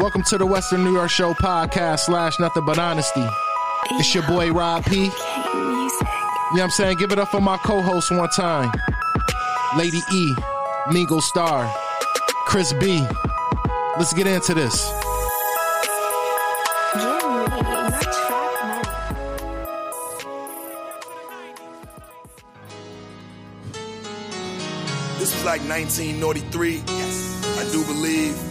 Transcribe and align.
Welcome 0.00 0.22
to 0.24 0.38
the 0.38 0.46
Western 0.46 0.82
New 0.82 0.94
York 0.94 1.10
Show 1.10 1.34
podcast 1.34 2.00
slash 2.00 2.40
nothing 2.40 2.64
but 2.64 2.78
honesty. 2.78 3.22
It's 3.90 4.14
your 4.14 4.26
boy 4.26 4.50
Rob 4.50 4.82
P. 4.86 5.04
You 5.04 5.10
know 5.10 5.90
what 6.52 6.62
I'm 6.62 6.70
saying? 6.70 6.96
Give 6.96 7.12
it 7.12 7.18
up 7.18 7.28
for 7.28 7.42
my 7.42 7.58
co-host 7.58 8.10
one 8.10 8.30
time. 8.30 8.72
Lady 9.76 10.00
E, 10.10 10.34
Mingo 10.90 11.20
Starr, 11.20 11.70
Chris 12.46 12.72
B. 12.72 13.06
Let's 13.98 14.14
get 14.14 14.26
into 14.26 14.54
this. 14.54 14.90
This 25.18 25.34
was 25.34 25.44
like 25.44 25.60
1993. 25.68 26.84
Yes. 26.86 27.58
I 27.58 27.70
do 27.70 27.84
believe. 27.84 28.49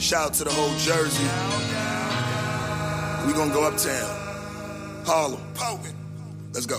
Shout 0.00 0.28
out 0.28 0.34
to 0.34 0.44
the 0.44 0.50
whole 0.50 0.70
Jersey. 0.78 1.22
We 3.26 3.34
gonna 3.34 3.52
go 3.52 3.64
uptown. 3.64 5.04
Harlem. 5.04 5.42
Let's 6.54 6.64
go. 6.64 6.78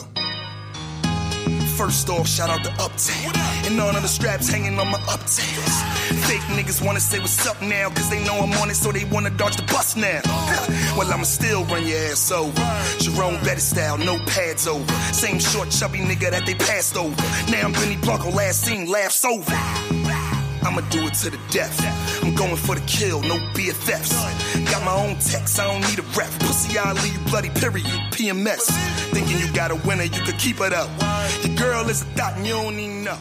First 1.78 2.10
off, 2.10 2.28
shout 2.28 2.50
out 2.50 2.64
to 2.64 2.72
Uptown. 2.82 3.32
And 3.66 3.78
none 3.78 3.96
of 3.96 4.02
the 4.02 4.08
straps 4.08 4.50
hanging 4.50 4.78
on 4.80 4.88
my 4.88 4.98
uptails. 5.02 6.26
Fake 6.28 6.42
niggas 6.58 6.84
wanna 6.84 7.00
say 7.00 7.20
what's 7.20 7.46
up 7.46 7.62
now, 7.62 7.90
cause 7.90 8.10
they 8.10 8.24
know 8.26 8.40
I'm 8.40 8.54
on 8.54 8.72
it, 8.72 8.76
so 8.76 8.92
they 8.92 9.06
wanna 9.06 9.30
dodge 9.30 9.56
the 9.56 9.64
bus 9.64 9.96
now. 9.96 10.22
well, 10.98 11.12
I'ma 11.14 11.24
still 11.24 11.64
run 11.66 11.86
your 11.86 12.00
ass 12.00 12.32
over. 12.32 12.52
Jerome 12.98 13.36
Bettis 13.44 13.70
style, 13.70 14.00
no 14.00 14.18
pads 14.26 14.68
over. 14.68 14.92
Same 15.14 15.40
short, 15.40 15.70
chubby 15.70 16.00
nigga 16.00 16.32
that 16.32 16.48
they 16.48 16.56
passed 16.56 16.98
over. 16.98 17.16
Now 17.52 17.66
I'm 17.66 17.74
Benny 17.74 17.98
Blanco, 17.98 18.32
last 18.32 18.62
seen, 18.62 18.90
laughs 18.90 19.24
over. 19.24 20.01
I'ma 20.64 20.82
do 20.90 21.08
it 21.08 21.14
to 21.16 21.30
the 21.30 21.40
death. 21.50 21.76
I'm 22.24 22.36
going 22.36 22.56
for 22.56 22.76
the 22.76 22.82
kill, 22.82 23.22
no 23.22 23.38
BFFs. 23.54 24.14
Got 24.72 24.84
my 24.86 24.94
own 24.94 25.16
text, 25.16 25.60
I 25.60 25.68
don't 25.68 25.82
need 25.90 26.00
a 26.00 26.04
ref. 26.18 26.40
Pussy, 26.40 26.78
I 26.78 26.94
leave 26.94 27.14
you 27.14 27.20
bloody, 27.30 27.50
period. 27.50 27.86
PMS. 28.12 28.70
Thinking 29.12 29.40
you 29.40 29.52
got 29.54 29.72
a 29.72 29.76
winner, 29.88 30.04
you 30.04 30.22
could 30.22 30.38
keep 30.38 30.62
it 30.62 30.74
up. 30.74 30.90
Your 31.44 31.56
girl 31.56 31.90
is 31.90 32.04
a 32.04 32.06
thought 32.06 32.38
and 32.38 32.46
you 32.46 32.54
don't 32.54 32.80
even 32.80 33.04
know. 33.04 33.18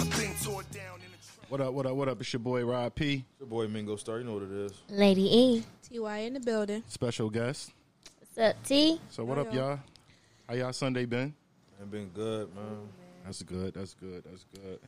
I've 0.00 0.10
been 0.10 0.34
tore 0.42 0.62
down 0.72 0.96
in 0.96 1.10
the 1.10 1.18
trunk. 1.24 1.50
What 1.50 1.60
up, 1.60 1.72
what 1.72 1.86
up, 1.86 1.94
what 1.94 2.08
up? 2.08 2.20
It's 2.20 2.32
your 2.32 2.40
boy 2.40 2.64
Rob 2.64 2.94
P. 2.94 3.24
Your 3.40 3.48
boy 3.48 3.66
Mingo 3.68 3.96
Starr, 3.96 4.18
you 4.18 4.24
know 4.24 4.34
what 4.34 4.42
it 4.42 4.52
is. 4.52 4.72
Lady 4.90 5.22
E. 5.22 5.64
TY 5.90 6.18
in 6.18 6.34
the 6.34 6.40
building. 6.40 6.82
Special 6.88 7.30
guest. 7.30 7.72
What's 8.20 8.38
up, 8.38 8.62
T? 8.64 9.00
So 9.10 9.24
what 9.24 9.38
up, 9.38 9.52
y'all? 9.54 9.78
How 10.48 10.54
y'all 10.54 10.72
Sunday 10.72 11.06
been? 11.06 11.34
And 11.80 11.90
been 11.90 12.08
good, 12.08 12.54
man. 12.54 12.88
That's 13.24 13.42
good, 13.42 13.72
that's 13.72 13.94
good, 13.94 14.22
that's 14.28 14.44
good. 14.54 14.78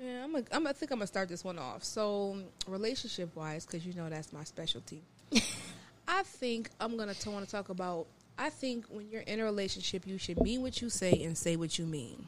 Yeah, 0.00 0.24
I'm. 0.24 0.34
A, 0.36 0.42
I'm. 0.52 0.66
I 0.66 0.72
think 0.72 0.90
I'm 0.90 0.98
gonna 0.98 1.06
start 1.06 1.28
this 1.28 1.42
one 1.42 1.58
off. 1.58 1.82
So, 1.82 2.36
relationship 2.66 3.34
wise, 3.34 3.64
because 3.64 3.86
you 3.86 3.94
know 3.94 4.08
that's 4.08 4.32
my 4.32 4.44
specialty. 4.44 5.02
I 6.08 6.22
think 6.22 6.70
I'm 6.80 6.96
gonna 6.96 7.14
t- 7.14 7.30
want 7.30 7.44
to 7.44 7.50
talk 7.50 7.70
about. 7.70 8.06
I 8.38 8.50
think 8.50 8.84
when 8.90 9.08
you're 9.10 9.22
in 9.22 9.40
a 9.40 9.44
relationship, 9.44 10.06
you 10.06 10.18
should 10.18 10.40
mean 10.40 10.60
what 10.60 10.82
you 10.82 10.90
say 10.90 11.12
and 11.24 11.36
say 11.36 11.56
what 11.56 11.78
you 11.78 11.86
mean. 11.86 12.26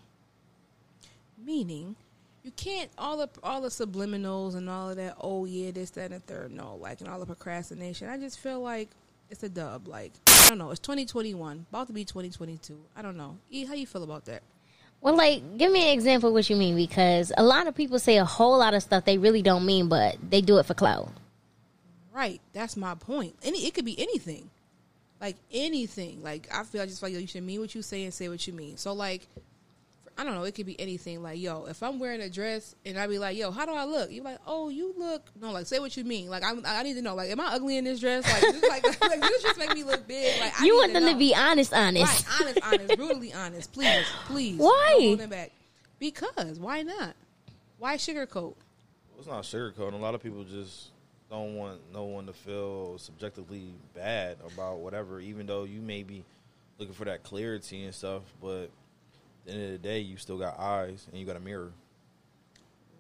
Meaning, 1.45 1.97
you 2.43 2.51
can't 2.53 2.91
all 2.97 3.19
the 3.19 3.29
all 3.43 3.61
the 3.61 3.69
subliminals 3.69 4.55
and 4.55 4.71
all 4.71 4.89
of 4.89 4.97
that. 4.97 5.17
Oh 5.21 5.45
yeah, 5.45 5.71
this, 5.71 5.91
that, 5.91 6.11
and 6.11 6.15
the 6.15 6.21
third. 6.21 6.53
No, 6.53 6.77
like 6.77 7.01
and 7.01 7.09
all 7.11 7.21
the 7.21 7.27
procrastination. 7.27 8.09
I 8.09 8.17
just 8.17 8.39
feel 8.39 8.61
like 8.61 8.89
it's 9.29 9.43
a 9.43 9.49
dub. 9.51 9.87
Like 9.87 10.13
I 10.27 10.49
don't 10.49 10.59
know. 10.59 10.71
It's 10.71 10.81
2021, 10.81 11.67
about 11.71 11.89
to 11.89 11.93
be 11.93 12.07
2022. 12.07 12.79
I 12.97 13.03
don't 13.03 13.19
know. 13.19 13.37
E, 13.51 13.67
how 13.67 13.75
you 13.75 13.87
feel 13.87 14.03
about 14.05 14.25
that? 14.25 14.43
Well, 15.01 15.17
like, 15.17 15.59
give 15.59 15.71
me 15.71 15.91
an 15.91 15.95
example 15.95 16.31
of 16.31 16.35
what 16.35 16.51
you 16.51 16.57
mean 16.57 16.75
because 16.75 17.33
a 17.37 17.43
lot 17.43 17.67
of 17.67 17.75
people 17.75 17.99
say 17.99 18.19
a 18.19 18.25
whole 18.25 18.59
lot 18.59 18.75
of 18.75 18.83
stuff 18.83 19.05
they 19.05 19.19
really 19.19 19.43
don't 19.43 19.65
mean, 19.65 19.89
but 19.89 20.17
they 20.29 20.41
do 20.41 20.59
it 20.59 20.67
for 20.67 20.75
clout. 20.75 21.11
Right. 22.13 22.41
That's 22.53 22.77
my 22.77 22.95
point. 22.97 23.37
Any 23.45 23.67
it 23.67 23.75
could 23.75 23.85
be 23.85 23.99
anything. 24.01 24.51
Like 25.21 25.37
anything. 25.53 26.23
Like 26.23 26.49
I 26.53 26.65
feel 26.65 26.83
I 26.83 26.87
just 26.87 27.01
feel 27.01 27.11
like 27.11 27.21
you 27.21 27.27
should 27.29 27.45
mean 27.45 27.61
what 27.61 27.75
you 27.75 27.83
say 27.83 28.05
and 28.05 28.13
say 28.13 28.29
what 28.29 28.45
you 28.47 28.53
mean. 28.53 28.77
So 28.77 28.93
like 28.93 29.29
I 30.19 30.25
don't 30.25 30.35
know, 30.35 30.43
it 30.43 30.57
could 30.57 30.67
be 30.67 30.79
anything. 30.81 31.23
Like, 31.23 31.39
yo, 31.39 31.67
if 31.67 31.81
I'm 31.81 32.01
wearing 32.01 32.21
a 32.21 32.29
dress 32.29 32.75
and 32.85 32.99
I 32.99 33.07
be 33.07 33.21
like, 33.21 33.37
yo, 33.37 33.53
how 33.53 33.65
do 33.65 33.73
I 33.73 33.85
look? 33.85 34.11
You're 34.11 34.25
like, 34.25 34.41
oh, 34.49 34.69
you 34.69 34.93
look 34.99 35.23
no, 35.41 35.53
like 35.53 35.67
say 35.67 35.79
what 35.79 35.97
you 35.97 36.03
mean. 36.03 36.29
Like 36.29 36.43
I'm, 36.45 36.61
I 36.67 36.83
need 36.83 36.95
to 36.95 37.03
know. 37.03 37.15
Like, 37.15 37.31
am 37.31 37.39
I 37.39 37.55
ugly 37.55 37.77
in 37.77 37.85
this 37.85 38.01
dress? 38.01 38.25
Like, 38.25 38.43
just 38.43 38.69
like, 38.69 39.01
like 39.01 39.21
this 39.21 39.43
just 39.43 39.59
make 39.61 39.73
me 39.73 39.85
look 39.85 40.09
big. 40.09 40.41
Like, 40.41 40.61
I 40.61 40.65
you 40.65 40.73
need 40.73 40.79
want 40.79 40.93
them 40.95 41.05
know. 41.05 41.13
to 41.13 41.19
be 41.19 41.35
honest, 41.37 41.73
honest. 41.73 42.29
right, 42.29 42.41
honest, 42.41 42.61
honest, 42.65 42.97
brutally 42.97 43.33
honest. 43.33 43.73
Please, 43.73 44.07
please. 44.27 44.59
Why? 44.59 44.89
Don't 44.91 45.03
hold 45.03 45.19
them 45.21 45.31
back. 45.31 45.53
Because 46.01 46.59
why 46.59 46.83
not? 46.83 47.15
Why 47.79 47.97
sugarcoat? 47.97 48.55
It's 49.19 49.29
not 49.29 49.45
sugarcoating. 49.45 49.93
A 49.95 49.97
lot 49.97 50.17
of 50.17 50.23
people 50.23 50.43
just 50.43 50.89
don't 51.31 51.55
want 51.55 51.79
no 51.93 52.05
one 52.05 52.27
to 52.27 52.33
feel 52.33 52.99
subjectively 52.99 53.73
bad 53.95 54.39
about 54.53 54.79
whatever, 54.79 55.21
even 55.21 55.47
though 55.47 55.63
you 55.63 55.81
may 55.81 56.03
be 56.03 56.25
looking 56.79 56.95
for 56.95 57.05
that 57.05 57.23
clarity 57.23 57.85
and 57.85 57.95
stuff. 57.95 58.23
But 58.43 58.65
at 58.65 58.71
the 59.49 59.55
end 59.55 59.65
of 59.65 59.71
the 59.73 59.89
day, 59.89 60.01
you 60.01 60.17
still 60.17 60.39
got 60.39 60.59
eyes 60.59 61.07
and 61.11 61.19
you 61.19 61.27
got 61.27 61.37
a 61.37 61.41
mirror. 61.41 61.73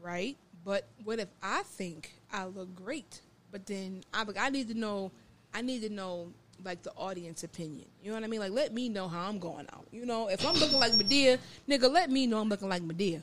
right? 0.03 0.37
But 0.65 0.87
what 1.05 1.19
if 1.19 1.29
I 1.43 1.63
think 1.63 2.13
I 2.33 2.45
look 2.47 2.75
great, 2.75 3.21
but 3.51 3.67
then 3.67 4.03
I 4.13 4.25
I 4.39 4.51
need 4.51 4.69
to 4.69 4.75
know, 4.75 5.13
I 5.55 5.63
need 5.63 5.83
to 5.83 5.89
know 5.89 6.33
like 6.65 6.83
the 6.83 6.93
audience 6.97 7.45
opinion. 7.45 7.87
You 8.03 8.11
know 8.11 8.17
what 8.17 8.25
I 8.25 8.27
mean? 8.27 8.41
Like 8.41 8.53
let 8.53 8.75
me 8.75 8.89
know 8.89 9.09
how 9.09 9.29
I'm 9.29 9.39
going 9.39 9.67
out. 9.73 9.87
You 9.93 10.05
know, 10.05 10.29
if 10.29 10.45
I'm 10.47 10.55
looking 10.55 10.79
like 10.79 10.93
Madea, 10.93 11.39
nigga, 11.69 11.91
let 11.91 12.11
me 12.11 12.27
know 12.27 12.41
I'm 12.41 12.49
looking 12.49 12.69
like 12.69 12.83
Madea. 12.83 13.23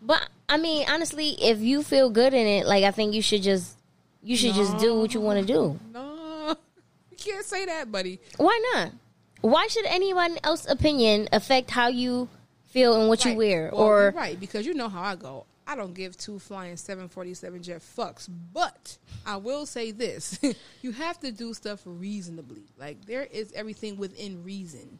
But 0.00 0.28
I 0.48 0.56
mean, 0.56 0.86
honestly, 0.88 1.30
if 1.30 1.60
you 1.60 1.82
feel 1.82 2.10
good 2.10 2.32
in 2.32 2.46
it, 2.46 2.66
like 2.66 2.84
I 2.84 2.92
think 2.92 3.14
you 3.14 3.22
should 3.22 3.42
just 3.42 3.76
you 4.22 4.36
should 4.36 4.54
just 4.54 4.78
do 4.78 4.98
what 4.98 5.14
you 5.14 5.20
want 5.20 5.40
to 5.40 5.46
do. 5.46 5.78
No, 5.92 6.56
you 7.10 7.16
can't 7.16 7.44
say 7.44 7.66
that, 7.66 7.90
buddy. 7.90 8.20
Why 8.36 8.58
not? 8.72 8.92
Why 9.40 9.66
should 9.66 9.86
anyone 9.86 10.38
else's 10.42 10.70
opinion 10.70 11.28
affect 11.32 11.70
how 11.70 11.88
you 11.88 12.28
feel 12.76 13.00
and 13.00 13.08
what 13.08 13.24
you 13.24 13.34
wear? 13.34 13.70
Well, 13.72 13.82
or 13.82 14.02
you're 14.02 14.12
right 14.12 14.38
because 14.38 14.66
you 14.66 14.74
know 14.74 14.88
how 14.88 15.02
I 15.02 15.16
go. 15.16 15.46
I 15.68 15.74
don't 15.74 15.94
give 15.94 16.16
two 16.16 16.38
flying 16.38 16.76
747 16.76 17.62
jet 17.62 17.80
fucks, 17.80 18.28
but 18.52 18.96
I 19.24 19.36
will 19.36 19.66
say 19.66 19.90
this: 19.90 20.38
you 20.82 20.92
have 20.92 21.18
to 21.20 21.32
do 21.32 21.54
stuff 21.54 21.80
reasonably. 21.84 22.62
Like 22.78 23.04
there 23.06 23.24
is 23.24 23.52
everything 23.52 23.96
within 23.96 24.44
reason. 24.44 24.98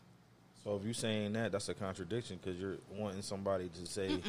So 0.65 0.75
if 0.77 0.85
you're 0.85 0.95
saying 0.95 1.35
that, 1.35 1.53
that's 1.53 1.69
a 1.69 1.75
contradiction 1.75 2.41
because 2.43 2.61
you're 2.61 2.79
wanting 2.91 3.23
somebody 3.23 3.69
to 3.69 3.87
say 3.87 4.09
you 4.11 4.21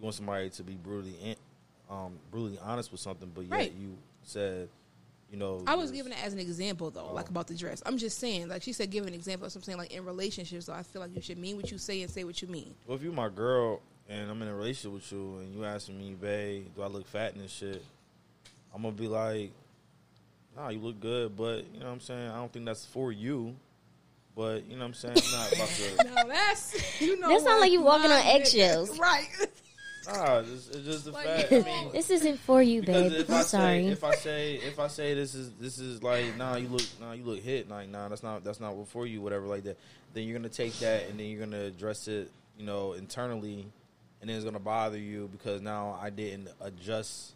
want 0.00 0.14
somebody 0.14 0.48
to 0.50 0.62
be 0.62 0.74
brutally, 0.74 1.36
um, 1.90 2.12
brutally 2.30 2.60
honest 2.62 2.92
with 2.92 3.00
something, 3.00 3.32
but 3.34 3.42
yet 3.42 3.50
Right. 3.50 3.72
you 3.72 3.96
said, 4.22 4.68
you 5.30 5.36
know, 5.36 5.62
I 5.66 5.74
was 5.76 5.90
just- 5.90 5.94
giving 5.94 6.12
it 6.12 6.24
as 6.24 6.32
an 6.32 6.38
example 6.38 6.90
though, 6.90 7.12
like 7.12 7.26
oh. 7.26 7.30
about 7.30 7.46
the 7.46 7.54
dress. 7.54 7.82
I'm 7.86 7.98
just 7.98 8.18
saying, 8.18 8.48
like 8.48 8.62
she 8.62 8.72
said, 8.72 8.90
give 8.90 9.06
an 9.06 9.14
example. 9.14 9.48
So 9.48 9.58
I'm 9.58 9.62
saying, 9.62 9.78
like 9.78 9.92
in 9.92 10.04
relationships, 10.04 10.66
though, 10.66 10.74
I 10.74 10.82
feel 10.82 11.00
like 11.00 11.14
you 11.14 11.22
should 11.22 11.38
mean 11.38 11.56
what 11.56 11.70
you 11.70 11.78
say 11.78 12.02
and 12.02 12.10
say 12.10 12.24
what 12.24 12.42
you 12.42 12.48
mean. 12.48 12.74
Well, 12.86 12.96
if 12.96 13.02
you're 13.02 13.12
my 13.12 13.28
girl 13.28 13.80
and 14.08 14.30
I'm 14.30 14.42
in 14.42 14.48
a 14.48 14.54
relationship 14.54 14.92
with 14.92 15.12
you 15.12 15.38
and 15.38 15.54
you 15.54 15.64
asking 15.64 15.98
me, 15.98 16.14
babe, 16.20 16.66
do 16.74 16.82
I 16.82 16.88
look 16.88 17.06
fat 17.06 17.34
and 17.34 17.44
this 17.44 17.52
shit? 17.52 17.84
I'm 18.74 18.82
gonna 18.82 18.94
be 18.94 19.08
like, 19.08 19.52
nah, 20.56 20.68
you 20.68 20.80
look 20.80 21.00
good, 21.00 21.36
but 21.36 21.64
you 21.72 21.80
know 21.80 21.86
what 21.86 21.92
I'm 21.92 22.00
saying? 22.00 22.28
I 22.28 22.36
don't 22.36 22.52
think 22.52 22.66
that's 22.66 22.86
for 22.86 23.12
you. 23.12 23.54
But 24.36 24.64
you 24.66 24.76
know 24.76 24.80
what 24.80 24.86
I'm 24.86 24.94
saying? 24.94 25.16
I'm 25.16 25.38
not 25.38 25.52
about 25.52 25.68
to. 25.68 26.04
No, 26.14 26.28
that's 26.28 27.00
you 27.00 27.18
know. 27.18 27.28
That 27.28 27.40
sound 27.40 27.44
what? 27.44 27.60
like 27.60 27.72
you 27.72 27.82
walking 27.82 28.10
on 28.10 28.22
eggshells. 28.24 28.98
right? 28.98 29.28
Nah, 30.06 30.38
it's, 30.38 30.68
it's 30.68 30.84
just 30.84 31.04
the 31.04 31.12
fact. 31.12 31.52
I 31.52 31.60
mean, 31.64 31.92
this 31.92 32.10
isn't 32.10 32.38
for 32.40 32.62
you, 32.62 32.82
babe. 32.82 33.12
if 33.12 33.30
I'm 33.30 33.36
I 33.36 33.42
sorry. 33.42 33.82
say 33.84 33.86
if 33.88 34.04
I 34.04 34.14
say 34.14 34.54
if 34.54 34.78
I 34.78 34.86
say 34.88 35.14
this 35.14 35.34
is 35.34 35.52
this 35.60 35.78
is 35.78 36.02
like 36.02 36.36
nah, 36.36 36.56
you 36.56 36.68
look 36.68 36.82
nah, 37.00 37.12
you 37.12 37.24
look 37.24 37.40
hit 37.40 37.68
like 37.68 37.88
nah, 37.88 38.08
that's 38.08 38.22
not 38.22 38.42
that's 38.44 38.60
not 38.60 38.74
for 38.88 39.06
you, 39.06 39.20
whatever 39.20 39.46
like 39.46 39.64
that. 39.64 39.78
Then 40.14 40.24
you're 40.24 40.36
gonna 40.36 40.48
take 40.48 40.78
that 40.80 41.08
and 41.08 41.18
then 41.18 41.26
you're 41.26 41.40
gonna 41.44 41.64
address 41.64 42.08
it, 42.08 42.30
you 42.58 42.64
know, 42.64 42.94
internally, 42.94 43.66
and 44.20 44.28
then 44.28 44.36
it's 44.36 44.44
gonna 44.44 44.58
bother 44.58 44.98
you 44.98 45.28
because 45.30 45.60
now 45.60 45.98
I 46.00 46.10
didn't 46.10 46.48
adjust 46.60 47.34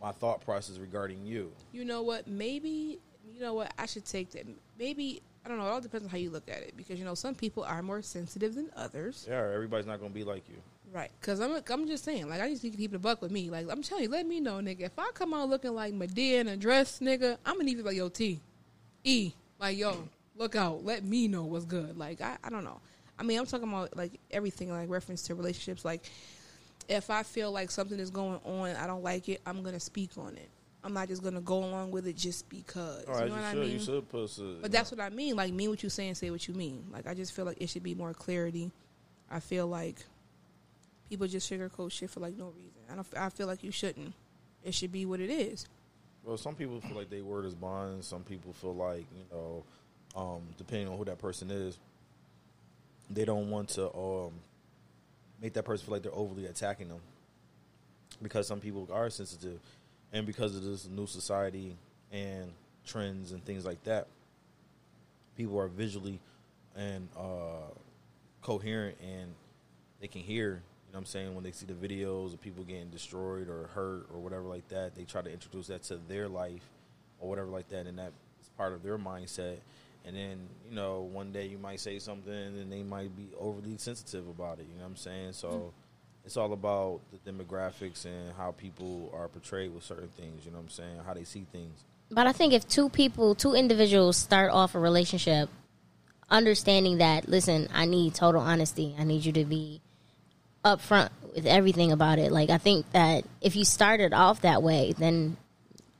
my 0.00 0.12
thought 0.12 0.40
process 0.44 0.78
regarding 0.78 1.24
you. 1.26 1.52
You 1.72 1.84
know 1.84 2.02
what? 2.02 2.26
Maybe 2.26 2.98
you 3.34 3.40
know 3.40 3.54
what? 3.54 3.72
I 3.78 3.86
should 3.86 4.04
take 4.04 4.30
that. 4.32 4.46
Maybe 4.78 5.22
I 5.44 5.48
don't 5.48 5.58
know. 5.58 5.66
It 5.66 5.70
all 5.70 5.80
depends 5.80 6.04
on 6.04 6.10
how 6.10 6.18
you 6.18 6.30
look 6.30 6.48
at 6.48 6.58
it 6.62 6.74
because 6.76 6.98
you 6.98 7.04
know 7.04 7.14
some 7.14 7.34
people 7.34 7.64
are 7.64 7.82
more 7.82 8.02
sensitive 8.02 8.54
than 8.54 8.70
others. 8.76 9.26
Yeah, 9.28 9.50
everybody's 9.54 9.86
not 9.86 10.00
gonna 10.00 10.12
be 10.12 10.24
like 10.24 10.48
you. 10.48 10.56
Right. 10.92 11.10
Because 11.20 11.40
I'm, 11.40 11.62
I'm 11.68 11.86
just 11.86 12.04
saying, 12.04 12.28
like, 12.28 12.40
I 12.40 12.48
just 12.48 12.64
need 12.64 12.72
to 12.72 12.76
keep 12.76 12.92
it 12.92 12.96
a 12.96 12.98
buck 12.98 13.22
with 13.22 13.30
me. 13.30 13.48
Like, 13.50 13.66
I'm 13.70 13.82
telling 13.82 14.04
you, 14.04 14.10
let 14.10 14.26
me 14.26 14.40
know, 14.40 14.54
nigga. 14.54 14.82
If 14.82 14.98
I 14.98 15.10
come 15.14 15.32
out 15.32 15.48
looking 15.48 15.74
like 15.74 15.94
Madea 15.94 16.40
in 16.40 16.48
a 16.48 16.56
dress, 16.56 16.98
nigga, 16.98 17.38
I'm 17.46 17.54
going 17.54 17.60
to 17.60 17.64
need 17.66 17.76
to 17.76 17.82
be 17.82 17.88
like, 17.90 17.96
yo, 17.96 18.08
T, 18.08 18.40
E, 19.04 19.32
like, 19.58 19.78
yo, 19.78 20.08
look 20.36 20.56
out. 20.56 20.84
Let 20.84 21.04
me 21.04 21.28
know 21.28 21.44
what's 21.44 21.64
good. 21.64 21.96
Like, 21.96 22.20
I, 22.20 22.36
I 22.42 22.50
don't 22.50 22.64
know. 22.64 22.80
I 23.18 23.22
mean, 23.22 23.38
I'm 23.38 23.46
talking 23.46 23.68
about, 23.68 23.96
like, 23.96 24.18
everything, 24.30 24.70
like, 24.70 24.90
reference 24.90 25.22
to 25.24 25.34
relationships. 25.34 25.84
Like, 25.84 26.02
if 26.88 27.08
I 27.08 27.22
feel 27.22 27.52
like 27.52 27.70
something 27.70 27.98
is 27.98 28.10
going 28.10 28.40
on, 28.44 28.70
I 28.70 28.86
don't 28.86 29.04
like 29.04 29.28
it, 29.28 29.40
I'm 29.46 29.62
going 29.62 29.74
to 29.74 29.80
speak 29.80 30.10
on 30.18 30.36
it. 30.36 30.48
I'm 30.82 30.94
not 30.94 31.08
just 31.08 31.22
going 31.22 31.34
to 31.34 31.40
go 31.40 31.58
along 31.58 31.90
with 31.92 32.06
it 32.06 32.16
just 32.16 32.48
because. 32.48 33.04
Oh, 33.06 33.12
All 33.12 33.18
right, 33.18 33.24
you 33.24 33.30
know 33.30 33.36
you, 33.36 33.42
what 33.42 33.46
I 33.46 33.52
should 33.52 33.60
mean? 33.60 33.70
you 33.70 33.78
should 33.78 34.08
put 34.08 34.30
some, 34.30 34.58
But 34.60 34.72
that's 34.72 34.90
what 34.90 34.98
I 34.98 35.10
mean. 35.10 35.36
Like, 35.36 35.52
mean 35.52 35.70
what 35.70 35.82
you 35.82 35.90
say 35.90 36.08
and 36.08 36.16
say 36.16 36.30
what 36.30 36.48
you 36.48 36.54
mean. 36.54 36.86
Like, 36.90 37.06
I 37.06 37.14
just 37.14 37.32
feel 37.32 37.44
like 37.44 37.58
it 37.60 37.68
should 37.68 37.82
be 37.82 37.94
more 37.94 38.12
clarity. 38.12 38.72
I 39.30 39.38
feel 39.40 39.66
like 39.66 40.04
people 41.10 41.26
just 41.26 41.50
sugarcoat 41.50 41.90
shit 41.92 42.08
for 42.08 42.20
like 42.20 42.36
no 42.38 42.52
reason. 42.56 42.80
I 42.90 42.94
don't. 42.94 43.06
I 43.16 43.28
feel 43.28 43.46
like 43.46 43.62
you 43.62 43.72
shouldn't. 43.72 44.14
It 44.62 44.74
should 44.74 44.92
be 44.92 45.04
what 45.04 45.20
it 45.20 45.30
is. 45.30 45.66
Well, 46.24 46.36
some 46.36 46.54
people 46.54 46.80
feel 46.80 46.96
like 46.96 47.10
they 47.10 47.20
word 47.20 47.44
is 47.44 47.54
bond. 47.54 48.04
Some 48.04 48.22
people 48.22 48.52
feel 48.52 48.74
like 48.74 49.04
you 49.12 49.24
know, 49.32 49.64
um, 50.16 50.42
depending 50.56 50.88
on 50.88 50.96
who 50.96 51.04
that 51.04 51.18
person 51.18 51.50
is, 51.50 51.78
they 53.10 53.24
don't 53.24 53.50
want 53.50 53.70
to 53.70 53.94
um, 53.94 54.32
make 55.42 55.52
that 55.54 55.64
person 55.64 55.84
feel 55.84 55.94
like 55.94 56.02
they're 56.02 56.14
overly 56.14 56.46
attacking 56.46 56.88
them 56.88 57.00
because 58.22 58.46
some 58.46 58.60
people 58.60 58.88
are 58.92 59.10
sensitive, 59.10 59.58
and 60.12 60.24
because 60.26 60.54
of 60.54 60.62
this 60.62 60.86
new 60.86 61.06
society 61.06 61.76
and 62.12 62.52
trends 62.86 63.32
and 63.32 63.44
things 63.44 63.64
like 63.64 63.82
that, 63.84 64.06
people 65.36 65.58
are 65.58 65.68
visually 65.68 66.20
and 66.76 67.08
uh, 67.18 67.72
coherent 68.42 68.96
and 69.02 69.34
they 70.00 70.06
can 70.06 70.20
hear. 70.20 70.62
You 70.90 70.94
know 70.94 70.98
what 70.98 71.02
I'm 71.02 71.06
saying? 71.06 71.34
When 71.36 71.44
they 71.44 71.52
see 71.52 71.66
the 71.66 71.72
videos 71.72 72.34
of 72.34 72.40
people 72.40 72.64
getting 72.64 72.90
destroyed 72.90 73.48
or 73.48 73.68
hurt 73.74 74.08
or 74.12 74.18
whatever 74.18 74.42
like 74.42 74.66
that, 74.70 74.96
they 74.96 75.04
try 75.04 75.22
to 75.22 75.32
introduce 75.32 75.68
that 75.68 75.84
to 75.84 76.00
their 76.08 76.26
life 76.26 76.64
or 77.20 77.28
whatever 77.28 77.46
like 77.46 77.68
that, 77.68 77.86
and 77.86 77.96
that 78.00 78.12
is 78.42 78.48
part 78.56 78.72
of 78.72 78.82
their 78.82 78.98
mindset. 78.98 79.58
And 80.04 80.16
then, 80.16 80.48
you 80.68 80.74
know, 80.74 81.02
one 81.02 81.30
day 81.30 81.46
you 81.46 81.58
might 81.58 81.78
say 81.78 82.00
something 82.00 82.32
and 82.32 82.72
they 82.72 82.82
might 82.82 83.14
be 83.16 83.28
overly 83.38 83.76
sensitive 83.76 84.26
about 84.26 84.58
it. 84.58 84.66
You 84.68 84.78
know 84.78 84.82
what 84.82 84.88
I'm 84.88 84.96
saying? 84.96 85.34
So 85.34 85.48
mm-hmm. 85.48 85.68
it's 86.24 86.36
all 86.36 86.52
about 86.52 87.02
the 87.12 87.30
demographics 87.30 88.04
and 88.04 88.32
how 88.36 88.50
people 88.50 89.12
are 89.14 89.28
portrayed 89.28 89.72
with 89.72 89.84
certain 89.84 90.08
things. 90.08 90.44
You 90.44 90.50
know 90.50 90.56
what 90.56 90.64
I'm 90.64 90.70
saying? 90.70 90.96
How 91.06 91.14
they 91.14 91.22
see 91.22 91.46
things. 91.52 91.84
But 92.10 92.26
I 92.26 92.32
think 92.32 92.52
if 92.52 92.66
two 92.66 92.88
people, 92.88 93.36
two 93.36 93.54
individuals 93.54 94.16
start 94.16 94.50
off 94.50 94.74
a 94.74 94.80
relationship 94.80 95.50
understanding 96.30 96.98
that, 96.98 97.28
listen, 97.28 97.68
I 97.72 97.84
need 97.84 98.14
total 98.14 98.40
honesty. 98.40 98.96
I 98.98 99.04
need 99.04 99.24
you 99.24 99.32
to 99.32 99.44
be 99.44 99.80
upfront 100.64 101.10
with 101.34 101.46
everything 101.46 101.92
about 101.92 102.18
it. 102.18 102.32
Like, 102.32 102.50
I 102.50 102.58
think 102.58 102.90
that 102.92 103.24
if 103.40 103.56
you 103.56 103.64
started 103.64 104.12
off 104.12 104.42
that 104.42 104.62
way, 104.62 104.94
then 104.96 105.36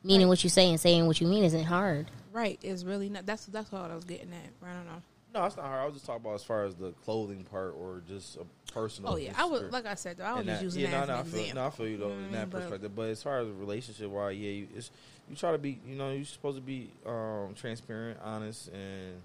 meaning 0.02 0.26
right. 0.26 0.30
what 0.30 0.44
you 0.44 0.50
say 0.50 0.68
and 0.70 0.80
saying 0.80 1.06
what 1.06 1.20
you 1.20 1.26
mean 1.26 1.44
isn't 1.44 1.64
hard. 1.64 2.10
Right. 2.32 2.58
It's 2.62 2.84
really 2.84 3.08
not. 3.08 3.26
That's 3.26 3.46
that's 3.46 3.70
what 3.72 3.90
I 3.90 3.94
was 3.94 4.04
getting 4.04 4.32
at. 4.32 4.68
I 4.68 4.74
don't 4.74 4.86
know. 4.86 5.02
No, 5.32 5.44
it's 5.44 5.56
not 5.56 5.66
hard. 5.66 5.80
I 5.80 5.84
was 5.84 5.94
just 5.94 6.06
talking 6.06 6.22
about 6.22 6.34
as 6.34 6.42
far 6.42 6.64
as 6.64 6.74
the 6.74 6.90
clothing 7.04 7.44
part 7.44 7.74
or 7.78 8.02
just 8.08 8.36
a 8.36 8.72
personal. 8.72 9.12
Oh 9.12 9.16
yeah, 9.16 9.32
I 9.36 9.44
was 9.44 9.70
like 9.70 9.86
I 9.86 9.94
said 9.94 10.18
though. 10.18 10.24
I 10.24 10.34
was 10.34 10.46
just 10.46 10.62
using 10.62 10.82
yeah, 10.82 10.90
that 10.90 11.08
no, 11.08 11.14
no, 11.14 11.20
I 11.20 11.22
feel, 11.24 11.54
no, 11.54 11.66
I 11.66 11.70
feel 11.70 11.88
you 11.88 11.96
though 11.98 12.08
mm, 12.08 12.26
in 12.26 12.32
that 12.32 12.50
but, 12.50 12.62
perspective. 12.62 12.96
But 12.96 13.08
as 13.10 13.22
far 13.22 13.38
as 13.38 13.48
relationship 13.48 14.10
wise, 14.10 14.36
yeah, 14.36 14.50
you, 14.50 14.68
it's 14.74 14.90
you 15.28 15.36
try 15.36 15.52
to 15.52 15.58
be. 15.58 15.78
You 15.86 15.94
know, 15.94 16.10
you're 16.10 16.24
supposed 16.24 16.56
to 16.56 16.62
be 16.62 16.90
um, 17.06 17.54
transparent, 17.54 18.18
honest, 18.24 18.68
and 18.68 19.20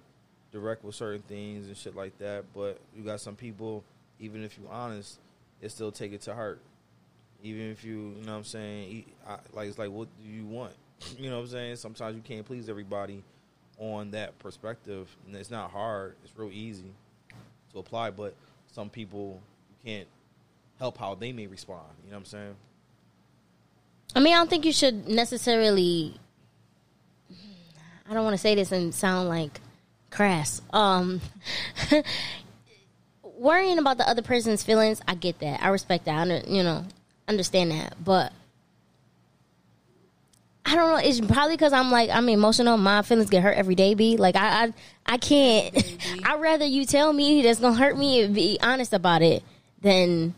direct 0.51 0.83
with 0.83 0.93
certain 0.93 1.23
things 1.23 1.67
and 1.67 1.75
shit 1.75 1.95
like 1.95 2.17
that. 2.19 2.45
But 2.53 2.79
you 2.95 3.03
got 3.03 3.19
some 3.19 3.35
people, 3.35 3.83
even 4.19 4.43
if 4.43 4.57
you're 4.59 4.71
honest, 4.71 5.17
still 5.69 5.91
take 5.91 6.13
it 6.13 6.21
to 6.21 6.33
heart. 6.33 6.62
Even 7.44 7.69
if 7.69 7.83
you, 7.83 8.15
you 8.17 8.25
know, 8.25 8.33
what 8.33 8.39
I'm 8.39 8.44
saying, 8.44 9.06
like 9.53 9.67
it's 9.69 9.77
like, 9.77 9.91
what 9.91 10.07
do 10.23 10.29
you 10.29 10.45
want? 10.45 10.73
You 11.19 11.29
know, 11.29 11.38
what 11.38 11.44
I'm 11.44 11.50
saying. 11.50 11.75
Sometimes 11.75 12.15
you 12.15 12.21
can't 12.21 12.45
please 12.45 12.69
everybody 12.69 13.23
on 13.77 14.12
that 14.12 14.38
perspective, 14.39 15.13
and 15.27 15.35
it's 15.35 15.51
not 15.51 15.71
hard. 15.71 16.15
It's 16.23 16.33
real 16.38 16.51
easy 16.51 16.94
to 17.73 17.79
apply, 17.79 18.12
but 18.12 18.33
some 18.71 18.89
people 18.89 19.41
you 19.69 19.91
can't 19.91 20.07
help 20.79 20.97
how 20.97 21.15
they 21.15 21.31
may 21.31 21.47
respond. 21.47 21.83
You 22.03 22.11
know 22.11 22.18
what 22.18 22.19
I'm 22.21 22.25
saying? 22.25 22.56
I 24.15 24.19
mean, 24.21 24.33
I 24.33 24.38
don't 24.38 24.50
think 24.50 24.65
you 24.65 24.71
should 24.71 25.07
necessarily. 25.07 26.18
I 28.09 28.13
don't 28.13 28.23
want 28.23 28.35
to 28.35 28.41
say 28.41 28.56
this 28.56 28.71
and 28.71 28.94
sound 28.94 29.29
like 29.29 29.59
crass. 30.11 30.61
Um, 30.71 31.21
worrying 33.45 33.77
about 33.77 33.97
the 33.97 34.09
other 34.09 34.21
person's 34.21 34.63
feelings, 34.63 35.00
I 35.07 35.15
get 35.15 35.39
that. 35.39 35.63
I 35.63 35.69
respect 35.69 36.06
that. 36.06 36.30
I, 36.30 36.44
you 36.47 36.63
know, 36.63 36.83
understand 37.27 37.71
that. 37.71 38.03
But 38.03 38.33
I 40.65 40.75
don't 40.75 40.89
know. 40.89 40.97
It's 40.97 41.21
probably 41.21 41.56
because 41.56 41.71
I'm 41.71 41.92
like 41.92 42.09
I'm 42.09 42.27
emotional. 42.27 42.75
My 42.77 43.03
feelings 43.03 43.30
get 43.30 43.44
hurt 43.44 43.56
every 43.56 43.75
day. 43.75 43.94
Be 43.94 44.18
like 44.18 44.36
I 44.36 44.65
I, 44.65 44.74
I 45.06 45.18
can't. 45.18 45.97
I'd 46.25 46.42
rather 46.42 46.65
you 46.65 46.86
tell 46.86 47.13
me 47.13 47.44
that's 47.44 47.59
gonna 47.59 47.77
hurt 47.77 47.97
me 47.97 48.21
and 48.24 48.33
be 48.33 48.57
honest 48.62 48.92
about 48.92 49.21
it 49.21 49.44
than 49.81 50.33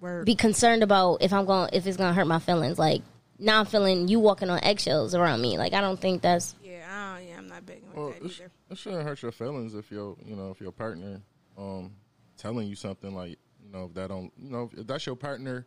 Word. 0.00 0.26
be 0.26 0.34
concerned 0.34 0.82
about 0.82 1.22
if 1.22 1.32
I'm 1.32 1.46
going 1.46 1.70
if 1.72 1.86
it's 1.86 1.96
gonna 1.96 2.12
hurt 2.12 2.26
my 2.26 2.38
feelings. 2.38 2.78
Like 2.78 3.00
now 3.38 3.60
I'm 3.60 3.66
feeling 3.66 4.08
you 4.08 4.20
walking 4.20 4.50
on 4.50 4.62
eggshells 4.62 5.14
around 5.14 5.40
me. 5.40 5.56
Like 5.56 5.72
I 5.72 5.80
don't 5.80 5.98
think 5.98 6.20
that's 6.20 6.54
yeah. 6.62 6.84
I 6.90 7.22
yeah, 7.26 7.38
I'm 7.38 7.48
not 7.48 7.64
big 7.64 7.82
on 7.88 8.02
well, 8.02 8.10
that 8.10 8.22
either. 8.22 8.50
It 8.70 8.76
shouldn't 8.76 9.04
hurt 9.04 9.22
your 9.22 9.32
feelings 9.32 9.74
if 9.74 9.90
your 9.90 10.16
you 10.22 10.36
know 10.36 10.50
if 10.50 10.60
your 10.60 10.72
partner 10.72 11.22
um 11.58 11.92
telling 12.36 12.68
you 12.68 12.74
something 12.74 13.14
like 13.14 13.38
you 13.62 13.70
know 13.72 13.86
if 13.86 13.94
that 13.94 14.08
don't 14.08 14.32
you 14.36 14.50
know 14.50 14.70
if 14.76 14.86
that's 14.86 15.06
your 15.06 15.16
partner 15.16 15.66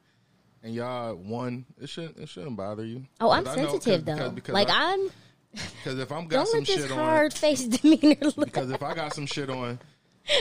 and 0.63 0.73
y'all 0.73 1.15
one, 1.15 1.65
it 1.81 1.89
shouldn't 1.89 2.17
it 2.17 2.29
shouldn't 2.29 2.57
bother 2.57 2.85
you. 2.85 3.05
Oh, 3.19 3.31
I'm 3.31 3.45
sensitive 3.45 4.05
though. 4.05 4.15
Because, 4.15 4.31
because 4.33 4.53
like 4.53 4.69
I, 4.69 4.93
am 4.93 5.09
Because 5.51 5.99
if 5.99 6.11
I'm 6.11 6.27
got 6.27 6.45
don't 6.45 6.47
some 6.47 6.59
let 6.59 6.67
this 6.67 6.81
shit 6.87 6.91
hard 6.91 7.33
on, 7.33 7.37
face 7.37 7.63
demeanor. 7.67 8.31
Because 8.37 8.71
if 8.71 8.83
I 8.83 8.93
got 8.93 9.13
some 9.13 9.25
shit 9.25 9.49
on, 9.49 9.79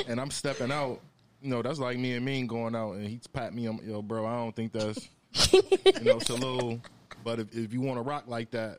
and 0.08 0.20
I'm 0.20 0.30
stepping 0.30 0.72
out, 0.72 1.00
you 1.40 1.50
know 1.50 1.62
that's 1.62 1.78
like 1.78 1.98
me 1.98 2.14
and 2.14 2.24
Mean 2.24 2.46
going 2.46 2.74
out, 2.74 2.92
and 2.92 3.06
he's 3.06 3.26
pat 3.26 3.54
me 3.54 3.66
on, 3.66 3.80
yo, 3.84 4.02
bro. 4.02 4.26
I 4.26 4.36
don't 4.36 4.56
think 4.56 4.72
that's, 4.72 5.08
you 5.52 5.62
know, 6.02 6.16
it's 6.16 6.30
a 6.30 6.34
little. 6.34 6.80
But 7.22 7.40
if, 7.40 7.56
if 7.56 7.72
you 7.72 7.80
want 7.80 7.98
to 7.98 8.02
rock 8.02 8.24
like 8.28 8.52
that, 8.52 8.78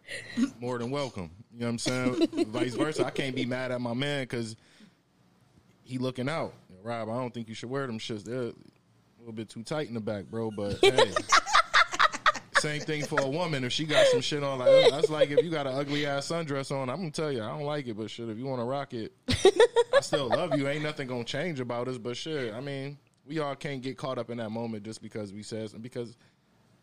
more 0.60 0.78
than 0.78 0.90
welcome. 0.90 1.32
You 1.54 1.62
know 1.62 1.66
what 1.66 1.72
I'm 1.72 1.78
saying? 1.80 2.28
Vice 2.48 2.76
versa. 2.76 3.06
I 3.06 3.10
can't 3.10 3.36
be 3.36 3.46
mad 3.46 3.72
at 3.72 3.82
my 3.82 3.94
man 3.94 4.24
because 4.24 4.56
he 5.88 5.98
looking 5.98 6.28
out. 6.28 6.54
Rob, 6.84 7.10
I 7.10 7.14
don't 7.14 7.34
think 7.34 7.48
you 7.48 7.56
should 7.56 7.70
wear 7.70 7.88
them 7.88 7.98
shits. 7.98 8.24
They're 8.24 8.50
a 8.50 8.54
little 9.20 9.34
bit 9.34 9.50
too 9.50 9.64
tight 9.64 9.88
in 9.88 9.94
the 9.94 10.02
back, 10.02 10.26
bro. 10.26 10.52
But 10.52 10.80
hey, 10.82 11.14
same 12.60 12.82
thing 12.82 13.06
for 13.06 13.22
a 13.22 13.28
woman. 13.28 13.64
If 13.64 13.72
she 13.72 13.86
got 13.86 14.06
some 14.08 14.22
shit 14.22 14.44
on, 14.44 14.60
like 14.60 14.68
oh, 14.70 14.92
that's 14.92 15.10
like 15.10 15.32
if 15.32 15.44
you 15.44 15.50
got 15.50 15.66
an 15.66 15.76
ugly 15.76 16.06
ass 16.06 16.28
sundress 16.28 16.72
on. 16.72 16.90
I'm 16.90 16.98
gonna 16.98 17.12
tell 17.12 17.32
you, 17.32 17.42
I 17.42 17.50
don't 17.50 17.64
like 17.64 17.88
it. 17.88 17.96
But 17.96 18.10
shit, 18.10 18.30
if 18.30 18.38
you 18.38 18.46
want 18.46 18.60
to 18.60 18.66
rock 18.66 18.94
it, 18.94 19.14
I 19.94 20.02
still 20.02 20.28
love 20.28 20.58
you. 20.58 20.68
Ain't 20.68 20.84
nothing 20.84 21.08
gonna 21.08 21.24
change 21.24 21.60
about 21.62 21.88
us. 21.88 21.98
But 21.98 22.18
shit, 22.18 22.54
I 22.54 22.60
mean, 22.60 22.98
we 23.26 23.40
all 23.40 23.56
can't 23.56 23.82
get 23.82 23.98
caught 23.98 24.18
up 24.18 24.30
in 24.30 24.38
that 24.38 24.50
moment 24.50 24.84
just 24.84 25.02
because 25.02 25.34
we 25.34 25.42
said 25.42 25.72
because 25.82 26.18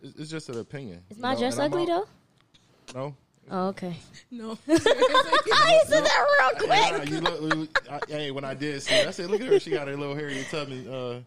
it's, 0.03 0.31
just 0.31 0.49
an 0.49 0.59
opinion. 0.59 1.03
Is 1.11 1.19
my 1.19 1.35
know? 1.35 1.41
dress 1.41 1.59
ugly 1.59 1.87
though? 1.87 2.07
No. 2.95 3.15
Oh, 3.51 3.69
okay. 3.69 3.97
No. 4.31 4.59
I 4.69 5.81
said 5.87 6.05
that 6.05 6.59
real 6.59 6.67
quick. 6.67 7.09
you 7.09 7.21
look, 7.21 7.89
I, 7.89 8.01
hey, 8.09 8.31
when 8.33 8.45
I 8.45 8.53
did 8.53 8.83
see, 8.83 9.03
I 9.03 9.13
said, 9.13 9.31
look 9.31 9.41
at 9.41 9.47
her. 9.47 9.61
She 9.61 9.71
got 9.71 9.87
her 9.87 9.97
little 9.97 10.17
Harriet 10.17 10.49
Tubman 10.51 10.89
uh, 10.89 11.21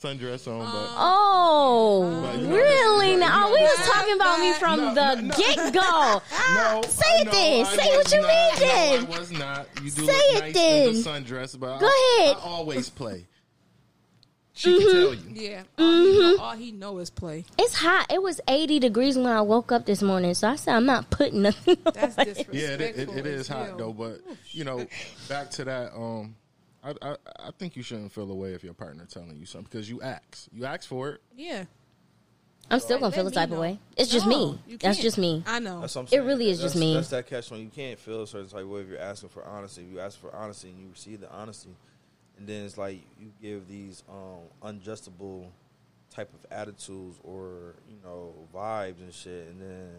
sundress 0.00 0.46
on. 0.46 0.60
But 0.60 0.94
oh, 0.96 2.22
but, 2.22 2.40
you 2.40 2.48
know, 2.48 2.54
really? 2.54 3.16
Now 3.16 3.52
we 3.52 3.60
was 3.60 3.88
talking 3.88 4.14
about 4.14 4.38
me 4.38 4.52
from 4.54 4.78
no, 4.78 4.94
the 4.94 5.22
no, 5.22 5.34
get 5.36 5.74
go. 5.74 6.22
no, 6.54 6.82
say 6.88 7.22
it 7.22 7.30
then. 7.32 7.66
Say 7.66 7.96
what 7.96 8.12
you 8.12 8.20
not, 8.20 8.28
mean 8.28 8.68
then. 8.68 9.06
I 9.06 9.18
was 9.18 9.32
not. 9.32 9.66
You 9.82 9.90
do 9.90 10.06
say 10.06 10.12
look 10.12 10.14
it 10.14 10.40
nice 10.40 10.54
then. 10.54 10.88
in 10.88 10.94
the 10.94 11.00
sundress, 11.00 11.58
but 11.58 11.78
go 11.78 11.86
I, 11.86 12.18
ahead. 12.20 12.36
I 12.36 12.40
always 12.48 12.90
play. 12.90 13.26
She 14.62 14.70
mm-hmm. 14.70 14.90
can 14.90 14.92
tell 14.92 15.14
you. 15.14 15.50
Yeah. 15.50 15.62
All, 15.76 15.84
mm-hmm. 15.84 16.04
he 16.04 16.20
know, 16.20 16.36
all 16.38 16.56
he 16.56 16.72
know 16.72 16.98
is 16.98 17.10
play. 17.10 17.44
It's 17.58 17.74
hot. 17.74 18.06
It 18.12 18.22
was 18.22 18.40
80 18.46 18.78
degrees 18.78 19.16
when 19.16 19.26
I 19.26 19.40
woke 19.40 19.72
up 19.72 19.86
this 19.86 20.02
morning, 20.02 20.34
so 20.34 20.48
I 20.48 20.54
said 20.54 20.76
I'm 20.76 20.86
not 20.86 21.10
putting 21.10 21.42
nothing 21.42 21.78
That's 21.92 22.14
disrespectful. 22.14 22.54
Yeah, 22.54 22.68
it, 22.68 22.96
it, 22.96 23.08
it 23.08 23.26
is 23.26 23.48
hot 23.48 23.76
though, 23.76 23.92
but 23.92 24.20
you 24.52 24.62
know, 24.62 24.86
back 25.28 25.50
to 25.52 25.64
that 25.64 25.92
um 25.94 26.36
I, 26.84 26.94
I, 27.02 27.16
I 27.40 27.50
think 27.58 27.74
you 27.74 27.82
shouldn't 27.82 28.12
feel 28.12 28.30
away 28.30 28.54
if 28.54 28.62
your 28.62 28.74
partner 28.74 29.04
telling 29.04 29.36
you 29.36 29.46
something 29.46 29.68
because 29.70 29.90
you 29.90 30.00
ask. 30.00 30.48
You 30.52 30.64
ask 30.64 30.88
for 30.88 31.10
it. 31.10 31.20
Yeah. 31.36 31.64
I'm 32.70 32.78
still 32.78 33.00
gonna 33.00 33.12
feel 33.12 33.24
the 33.24 33.32
type 33.32 33.50
know. 33.50 33.56
of 33.56 33.62
way. 33.62 33.78
It's 33.96 34.10
just 34.10 34.26
no, 34.26 34.58
me. 34.66 34.78
That's 34.80 34.98
just 34.98 35.18
me. 35.18 35.42
I 35.44 35.58
know. 35.58 35.84
It 36.12 36.18
really 36.18 36.50
is 36.50 36.60
that's, 36.60 36.72
just 36.74 36.80
me. 36.80 36.94
That's 36.94 37.10
that 37.10 37.26
catch 37.26 37.50
when 37.50 37.60
you 37.60 37.68
can't 37.68 37.98
feel 37.98 38.22
a 38.22 38.26
certain 38.26 38.48
type 38.48 38.62
of 38.62 38.68
way 38.68 38.82
if 38.82 38.88
you're 38.88 39.00
asking 39.00 39.30
for 39.30 39.44
honesty. 39.44 39.82
If 39.82 39.92
you 39.92 40.00
ask 40.00 40.20
for 40.20 40.34
honesty 40.34 40.70
and 40.70 40.78
you 40.78 40.88
receive 40.90 41.20
the 41.20 41.30
honesty, 41.32 41.70
and 42.42 42.48
then 42.48 42.64
it's 42.64 42.76
like 42.76 42.98
you 43.20 43.30
give 43.40 43.68
these 43.68 44.02
um, 44.08 44.40
unjustable 44.64 45.46
type 46.10 46.28
of 46.34 46.44
attitudes 46.50 47.16
or 47.22 47.76
you 47.88 47.96
know 48.02 48.34
vibes 48.52 48.98
and 48.98 49.14
shit, 49.14 49.46
and 49.46 49.60
then 49.60 49.90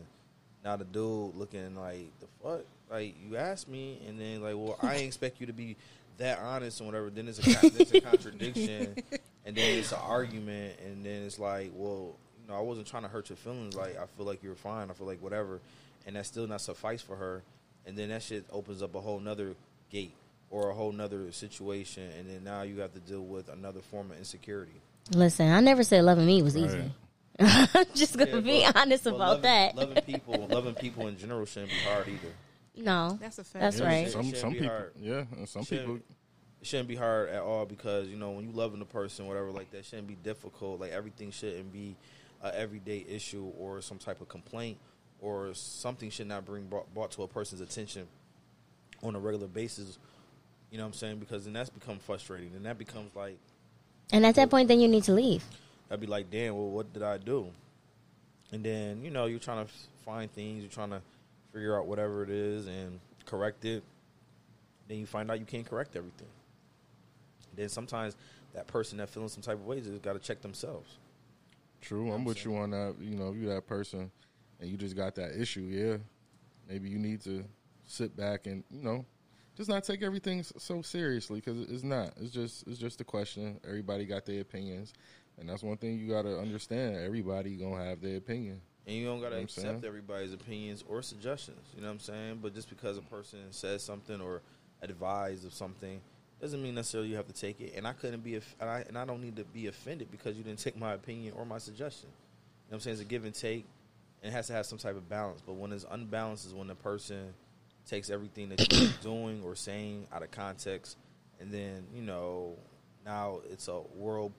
now 0.62 0.76
the 0.76 0.84
dude 0.84 1.34
looking 1.36 1.74
like 1.74 2.12
the 2.20 2.28
fuck, 2.44 2.66
like 2.92 3.16
you 3.26 3.38
asked 3.38 3.70
me, 3.70 4.02
and 4.06 4.20
then 4.20 4.42
like, 4.42 4.56
well, 4.56 4.78
I 4.82 4.96
expect 4.96 5.40
you 5.40 5.48
to 5.48 5.54
be 5.54 5.78
that 6.18 6.38
honest 6.40 6.82
and 6.82 6.88
whatever, 6.88 7.10
then 7.10 7.30
it's 7.30 7.40
a, 7.40 7.66
it's 7.80 7.94
a 7.94 8.02
contradiction, 8.02 8.94
and 9.46 9.56
then 9.56 9.80
it's 9.80 9.94
an 9.94 10.00
argument, 10.04 10.82
and 10.86 11.06
then 11.06 11.24
it's 11.24 11.40
like, 11.40 11.72
well, 11.74 12.18
you 12.42 12.50
know, 12.50 12.58
I 12.58 12.62
wasn't 12.62 12.88
trying 12.88 13.04
to 13.04 13.10
hurt 13.10 13.30
your 13.30 13.38
feelings. 13.38 13.74
Like, 13.74 13.98
I 13.98 14.06
feel 14.18 14.26
like 14.26 14.44
you're 14.44 14.56
fine. 14.56 14.92
I 14.92 14.94
feel 14.94 15.08
like 15.08 15.22
whatever, 15.22 15.62
and 16.06 16.18
that's 16.18 16.28
still 16.28 16.46
not 16.46 16.60
suffice 16.60 17.02
for 17.02 17.16
her. 17.16 17.42
And 17.86 17.98
then 17.98 18.10
that 18.10 18.22
shit 18.22 18.44
opens 18.52 18.84
up 18.84 18.96
a 18.96 19.00
whole 19.00 19.22
nother 19.22 19.56
gate 19.90 20.14
or 20.54 20.70
a 20.70 20.74
whole 20.74 20.92
nother 20.92 21.32
situation, 21.32 22.08
and 22.18 22.30
then 22.30 22.44
now 22.44 22.62
you 22.62 22.80
have 22.80 22.94
to 22.94 23.00
deal 23.00 23.26
with 23.26 23.50
another 23.50 23.82
form 23.82 24.12
of 24.12 24.18
insecurity. 24.20 24.80
Listen, 25.12 25.52
I 25.52 25.60
never 25.62 25.84
said 25.84 26.04
loving 26.04 26.28
me 26.28 26.44
was 26.44 26.56
right. 26.56 26.66
easy. 26.66 26.92
I'm 27.40 27.86
just 27.96 28.16
gonna 28.16 28.36
yeah, 28.36 28.40
be 28.40 28.64
but, 28.64 28.78
honest 28.78 29.04
but 29.06 29.16
about 29.16 29.28
loving, 29.28 29.42
that. 29.42 29.76
loving 29.76 30.04
people, 30.06 30.48
loving 30.48 30.76
people 30.76 31.08
in 31.08 31.18
general 31.18 31.48
shouldn't 31.48 31.72
be 31.72 31.78
hard 31.78 32.08
either. 32.08 32.34
No, 32.76 33.18
that's 33.20 33.40
a 33.40 33.44
fact. 33.44 33.62
That's 33.62 33.80
yeah, 33.80 33.86
right. 33.86 34.12
Some 34.12 34.32
some 34.36 34.54
people, 34.54 34.68
hard. 34.68 34.94
yeah, 35.00 35.24
some 35.46 35.66
people. 35.66 35.96
It 36.62 36.68
shouldn't 36.68 36.88
be 36.88 36.96
hard 36.96 37.30
at 37.30 37.42
all 37.42 37.66
because 37.66 38.08
you 38.08 38.16
know 38.16 38.30
when 38.32 38.46
you 38.46 38.52
loving 38.52 38.80
a 38.82 38.86
person, 38.86 39.26
whatever 39.26 39.52
like 39.52 39.72
that, 39.72 39.86
shouldn't 39.86 40.08
be 40.08 40.16
difficult. 40.16 40.80
Like 40.80 40.92
everything 40.92 41.32
shouldn't 41.32 41.74
be 41.74 41.96
a 42.44 42.56
everyday 42.56 43.04
issue 43.10 43.52
or 43.58 43.82
some 43.82 43.98
type 43.98 44.22
of 44.22 44.30
complaint 44.30 44.78
or 45.20 45.56
something 45.56 46.12
should 46.12 46.28
not 46.28 46.46
bring 46.46 46.66
brought, 46.68 46.94
brought 46.94 47.12
to 47.14 47.24
a 47.24 47.28
person's 47.28 47.62
attention 47.62 48.08
on 49.02 49.16
a 49.16 49.20
regular 49.20 49.48
basis. 49.48 49.98
You 50.74 50.80
know 50.80 50.86
what 50.86 50.88
I'm 50.88 50.94
saying? 50.94 51.20
Because 51.20 51.44
then 51.44 51.54
that's 51.54 51.70
become 51.70 52.00
frustrating, 52.00 52.56
and 52.56 52.66
that 52.66 52.80
becomes 52.80 53.16
like 53.16 53.38
And 54.12 54.26
at 54.26 54.34
that 54.36 54.50
point, 54.50 54.68
then 54.68 54.80
you 54.80 54.88
need 54.88 55.04
to 55.04 55.12
leave. 55.12 55.44
I'd 55.92 56.02
be 56.02 56.08
like, 56.08 56.32
damn, 56.32 56.56
well, 56.56 56.72
what 56.72 56.92
did 56.92 57.04
I 57.04 57.20
do? 57.20 57.46
And 58.52 58.64
then, 58.64 59.04
you 59.04 59.12
know, 59.12 59.28
you're 59.28 59.38
trying 59.38 59.64
to 59.64 59.72
find 60.04 60.34
things, 60.34 60.64
you're 60.64 60.72
trying 60.72 60.90
to 60.90 61.00
figure 61.54 61.78
out 61.78 61.86
whatever 61.86 62.24
it 62.24 62.32
is 62.32 62.66
and 62.66 63.00
correct 63.28 63.66
it. 63.66 63.84
Then 64.88 64.98
you 64.98 65.06
find 65.06 65.30
out 65.30 65.40
you 65.40 65.46
can't 65.46 65.64
correct 65.64 65.96
everything. 65.96 66.28
Then 67.56 67.70
sometimes 67.70 68.16
that 68.56 68.66
person 68.66 68.98
that 68.98 69.10
feeling 69.10 69.30
some 69.30 69.44
type 69.44 69.60
of 69.60 69.68
way 69.68 69.80
just 69.80 70.02
got 70.02 70.14
to 70.14 70.20
check 70.20 70.42
themselves. 70.42 70.98
True, 71.82 72.12
I'm 72.12 72.26
with 72.26 72.44
you 72.46 72.56
on 72.58 72.72
that. 72.72 72.96
You 73.00 73.16
know, 73.16 73.30
if 73.30 73.36
you 73.36 73.48
that 73.50 73.68
person 73.68 74.10
and 74.60 74.72
you 74.72 74.78
just 74.78 74.96
got 74.96 75.14
that 75.16 75.40
issue, 75.40 75.68
yeah, 75.70 75.98
maybe 76.68 76.90
you 76.90 76.98
need 76.98 77.22
to 77.26 77.44
sit 77.86 78.18
back 78.18 78.48
and 78.48 78.64
you 78.72 78.82
know, 78.82 79.06
just 79.56 79.70
not 79.70 79.84
take 79.84 80.02
everything 80.02 80.44
so 80.44 80.82
seriously 80.82 81.42
because 81.44 81.70
it's 81.70 81.84
not. 81.84 82.14
It's 82.20 82.32
just 82.32 82.68
it's 82.68 82.80
just 82.80 83.02
a 83.02 83.04
question. 83.04 83.60
Everybody 83.68 84.06
got 84.06 84.26
their 84.26 84.42
opinions, 84.42 84.94
and 85.40 85.48
that's 85.48 85.64
one 85.64 85.78
thing 85.78 86.00
you 86.00 86.10
got 86.10 86.24
to 86.24 86.40
understand. 86.40 86.98
Everybody 86.98 87.56
gonna 87.56 87.84
have 87.84 88.02
their 88.02 88.18
opinion. 88.18 88.62
And 88.86 88.98
you 88.98 89.06
don't 89.06 89.22
got 89.22 89.30
to 89.30 89.36
You 89.36 89.42
know 89.42 89.44
accept 89.46 89.66
saying? 89.66 89.84
everybody's 89.86 90.34
opinions 90.34 90.84
or 90.90 91.02
suggestions. 91.02 91.66
You 91.74 91.82
know 91.82 91.88
what 91.88 91.94
I'm 91.94 92.00
saying? 92.00 92.40
But 92.42 92.54
just 92.54 92.70
because 92.70 92.98
a 92.98 93.02
person 93.02 93.40
says 93.52 93.82
something 93.82 94.20
or 94.20 94.42
advised 94.82 95.46
of 95.46 95.54
something 95.54 96.02
doesn't 96.42 96.62
mean 96.62 96.76
necessarily 96.76 97.08
you 97.10 97.16
have 97.16 97.28
to 97.28 97.34
take 97.34 97.62
it. 97.62 97.74
And 97.78 97.88
I 97.88 97.94
couldn't 97.94 98.22
be, 98.26 98.36
and 98.36 98.70
I, 98.70 98.84
and 98.86 98.98
I 98.98 99.06
don't 99.06 99.22
need 99.22 99.38
to 99.38 99.46
be 99.46 99.68
offended 99.68 100.12
because 100.12 100.36
you 100.36 100.44
didn't 100.44 100.60
take 100.60 100.76
my 100.78 100.94
opinion 100.94 101.34
or 101.38 101.46
my 101.46 101.60
suggestion. 101.60 102.10
You 102.10 102.72
know 102.72 102.76
what 102.76 102.76
I'm 102.76 102.80
saying? 102.82 102.94
It's 102.96 103.02
a 103.04 103.06
give 103.06 103.24
and 103.24 103.34
take, 103.34 103.66
and 104.22 104.34
it 104.34 104.36
has 104.36 104.48
to 104.48 104.54
have 104.54 104.66
some 104.66 104.78
type 104.78 104.98
of 104.98 105.08
balance. 105.08 105.40
But 105.46 105.54
when 105.54 105.72
it's 105.72 105.86
unbalanced 105.90 106.46
is 106.46 106.54
when 106.54 106.68
the 106.68 106.76
person 106.76 107.34
takes 107.88 108.10
everything 108.10 108.50
that 108.50 108.72
you're 108.74 108.90
doing 109.02 109.42
or 109.44 109.56
saying 109.56 110.08
out 110.14 110.24
of 110.24 110.32
context, 110.32 110.98
and 111.40 111.52
then 111.52 111.86
you 111.94 112.02
know 112.02 112.58
now 113.06 113.40
it's 113.50 113.68
a 113.68 113.82
world 113.96 114.32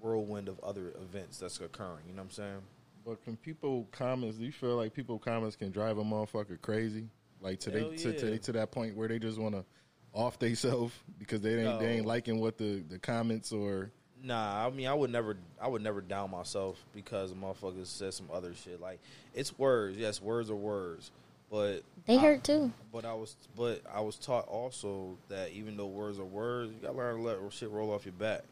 whirlwind 0.00 0.48
of 0.48 0.58
other 0.60 0.94
events 1.00 1.38
that's 1.38 1.60
occurring. 1.60 2.04
You 2.08 2.14
know 2.14 2.22
what 2.22 2.26
I'm 2.26 2.30
saying? 2.30 2.62
But 3.04 3.24
can 3.24 3.36
people 3.36 3.88
comments? 3.92 4.36
Do 4.36 4.44
you 4.44 4.52
feel 4.52 4.76
like 4.76 4.94
people 4.94 5.18
comments 5.18 5.56
can 5.56 5.70
drive 5.70 5.98
a 5.98 6.04
motherfucker 6.04 6.60
crazy? 6.60 7.08
Like 7.40 7.60
to 7.60 7.70
Hell 7.70 7.90
they 7.90 7.96
to, 7.96 8.12
to, 8.18 8.38
to 8.38 8.52
that 8.52 8.70
point 8.70 8.96
where 8.96 9.08
they 9.08 9.18
just 9.18 9.38
want 9.38 9.54
to 9.54 9.64
off 10.12 10.38
themselves 10.38 10.94
because 11.18 11.40
they 11.40 11.64
ain't 11.64 11.80
they 11.80 11.88
ain't 11.88 12.06
liking 12.06 12.40
what 12.40 12.58
the 12.58 12.82
the 12.88 12.98
comments 12.98 13.52
or 13.52 13.90
Nah, 14.24 14.66
I 14.66 14.70
mean, 14.70 14.86
I 14.86 14.94
would 14.94 15.10
never, 15.10 15.36
I 15.60 15.66
would 15.66 15.82
never 15.82 16.00
down 16.00 16.30
myself 16.30 16.80
because 16.94 17.32
a 17.32 17.34
motherfucker 17.34 17.84
said 17.84 18.14
some 18.14 18.28
other 18.32 18.54
shit. 18.54 18.80
Like 18.80 19.00
it's 19.34 19.58
words, 19.58 19.96
yes, 19.96 20.22
words 20.22 20.48
are 20.48 20.54
words, 20.56 21.10
but 21.52 21.82
They 22.06 22.16
I- 22.16 22.20
hurt 22.20 22.42
too. 22.42 22.72
But 22.92 23.04
I 23.04 23.12
was, 23.14 23.36
but 23.56 23.82
I 23.94 24.00
was 24.00 24.16
taught 24.16 24.48
also 24.48 25.16
that 25.28 25.52
even 25.52 25.76
though 25.76 25.86
words 25.86 26.18
are 26.18 26.24
words, 26.24 26.72
you 26.72 26.78
gotta 26.80 26.96
learn 26.96 27.16
to 27.16 27.22
let 27.22 27.52
shit 27.52 27.70
roll 27.70 27.92
off 27.92 28.04
your 28.06 28.14
back. 28.14 28.42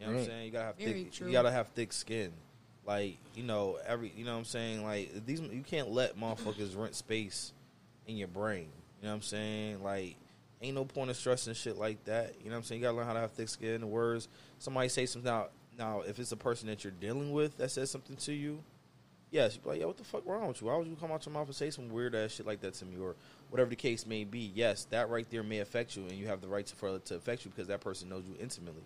You 0.00 0.06
know 0.06 0.12
what 0.14 0.18
I'm 0.20 0.26
saying? 0.26 0.46
You 0.46 0.50
gotta 0.50 0.64
have 0.64 0.76
Very 0.76 1.04
thick, 1.04 1.12
true. 1.12 1.26
you 1.26 1.32
gotta 1.32 1.50
have 1.52 1.68
thick 1.68 1.92
skin. 1.92 2.32
Like 2.86 3.18
you 3.36 3.42
know, 3.44 3.78
every 3.86 4.10
you 4.16 4.24
know 4.24 4.32
what 4.32 4.38
I'm 4.38 4.44
saying. 4.46 4.82
Like 4.82 5.26
these, 5.26 5.40
you 5.40 5.62
can't 5.62 5.90
let 5.90 6.18
motherfuckers 6.18 6.76
rent 6.76 6.94
space 6.94 7.52
in 8.06 8.16
your 8.16 8.28
brain. 8.28 8.68
You 9.00 9.04
know 9.04 9.10
what 9.10 9.16
I'm 9.16 9.22
saying? 9.22 9.82
Like 9.84 10.16
ain't 10.62 10.74
no 10.74 10.84
point 10.84 11.10
of 11.10 11.16
stressing 11.16 11.54
shit 11.54 11.76
like 11.78 12.02
that. 12.06 12.34
You 12.42 12.46
know 12.46 12.52
what 12.56 12.58
I'm 12.58 12.64
saying? 12.64 12.80
You 12.80 12.86
gotta 12.86 12.96
learn 12.96 13.06
how 13.06 13.12
to 13.12 13.20
have 13.20 13.32
thick 13.32 13.48
skin. 13.50 13.82
The 13.82 13.86
words 13.86 14.28
somebody 14.58 14.88
say 14.88 15.04
something 15.06 15.30
now. 15.30 15.48
Now, 15.78 16.00
if 16.02 16.18
it's 16.18 16.32
a 16.32 16.36
person 16.36 16.66
that 16.68 16.84
you're 16.84 16.92
dealing 17.00 17.32
with 17.32 17.56
that 17.58 17.70
says 17.70 17.90
something 17.90 18.16
to 18.16 18.32
you, 18.34 18.62
yes, 19.30 19.54
you 19.54 19.60
be 19.60 19.68
like, 19.70 19.80
yo, 19.80 19.86
what 19.88 19.96
the 19.96 20.04
fuck 20.04 20.26
wrong 20.26 20.48
with 20.48 20.60
you? 20.60 20.66
Why 20.68 20.76
would 20.76 20.86
you 20.86 20.96
come 20.96 21.12
out 21.12 21.24
your 21.24 21.32
mouth 21.32 21.46
and 21.46 21.54
say 21.54 21.70
some 21.70 21.88
weird 21.88 22.14
ass 22.14 22.32
shit 22.32 22.46
like 22.46 22.60
that 22.60 22.74
to 22.74 22.84
me, 22.84 22.96
or 22.96 23.16
whatever 23.50 23.70
the 23.70 23.76
case 23.76 24.06
may 24.06 24.24
be? 24.24 24.50
Yes, 24.54 24.84
that 24.90 25.08
right 25.08 25.28
there 25.30 25.42
may 25.42 25.58
affect 25.58 25.96
you, 25.96 26.02
and 26.02 26.12
you 26.12 26.26
have 26.26 26.40
the 26.40 26.48
right 26.48 26.66
to, 26.66 26.76
for 26.76 26.96
it 26.96 27.04
to 27.06 27.16
affect 27.16 27.44
you 27.44 27.50
because 27.50 27.68
that 27.68 27.80
person 27.80 28.08
knows 28.08 28.24
you 28.26 28.34
intimately. 28.40 28.82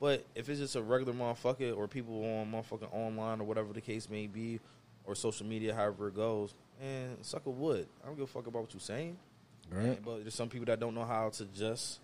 But 0.00 0.24
if 0.34 0.48
it's 0.48 0.60
just 0.60 0.76
a 0.76 0.82
regular 0.82 1.12
motherfucker 1.12 1.76
or 1.76 1.88
people 1.88 2.24
on 2.24 2.52
motherfucking 2.52 2.92
online 2.92 3.40
or 3.40 3.44
whatever 3.44 3.72
the 3.72 3.80
case 3.80 4.10
may 4.10 4.26
be, 4.26 4.60
or 5.04 5.14
social 5.14 5.46
media, 5.46 5.74
however 5.74 6.08
it 6.08 6.16
goes, 6.16 6.54
and 6.82 7.16
suck 7.22 7.46
a 7.46 7.50
wood. 7.50 7.86
I 8.02 8.06
don't 8.06 8.16
give 8.16 8.24
a 8.24 8.26
fuck 8.26 8.46
about 8.46 8.62
what 8.62 8.74
you're 8.74 8.80
saying. 8.80 9.16
right. 9.70 9.98
But 10.04 10.22
there's 10.22 10.34
some 10.34 10.48
people 10.48 10.66
that 10.66 10.80
don't 10.80 10.94
know 10.94 11.04
how 11.04 11.28
to 11.30 11.44
just 11.46 12.00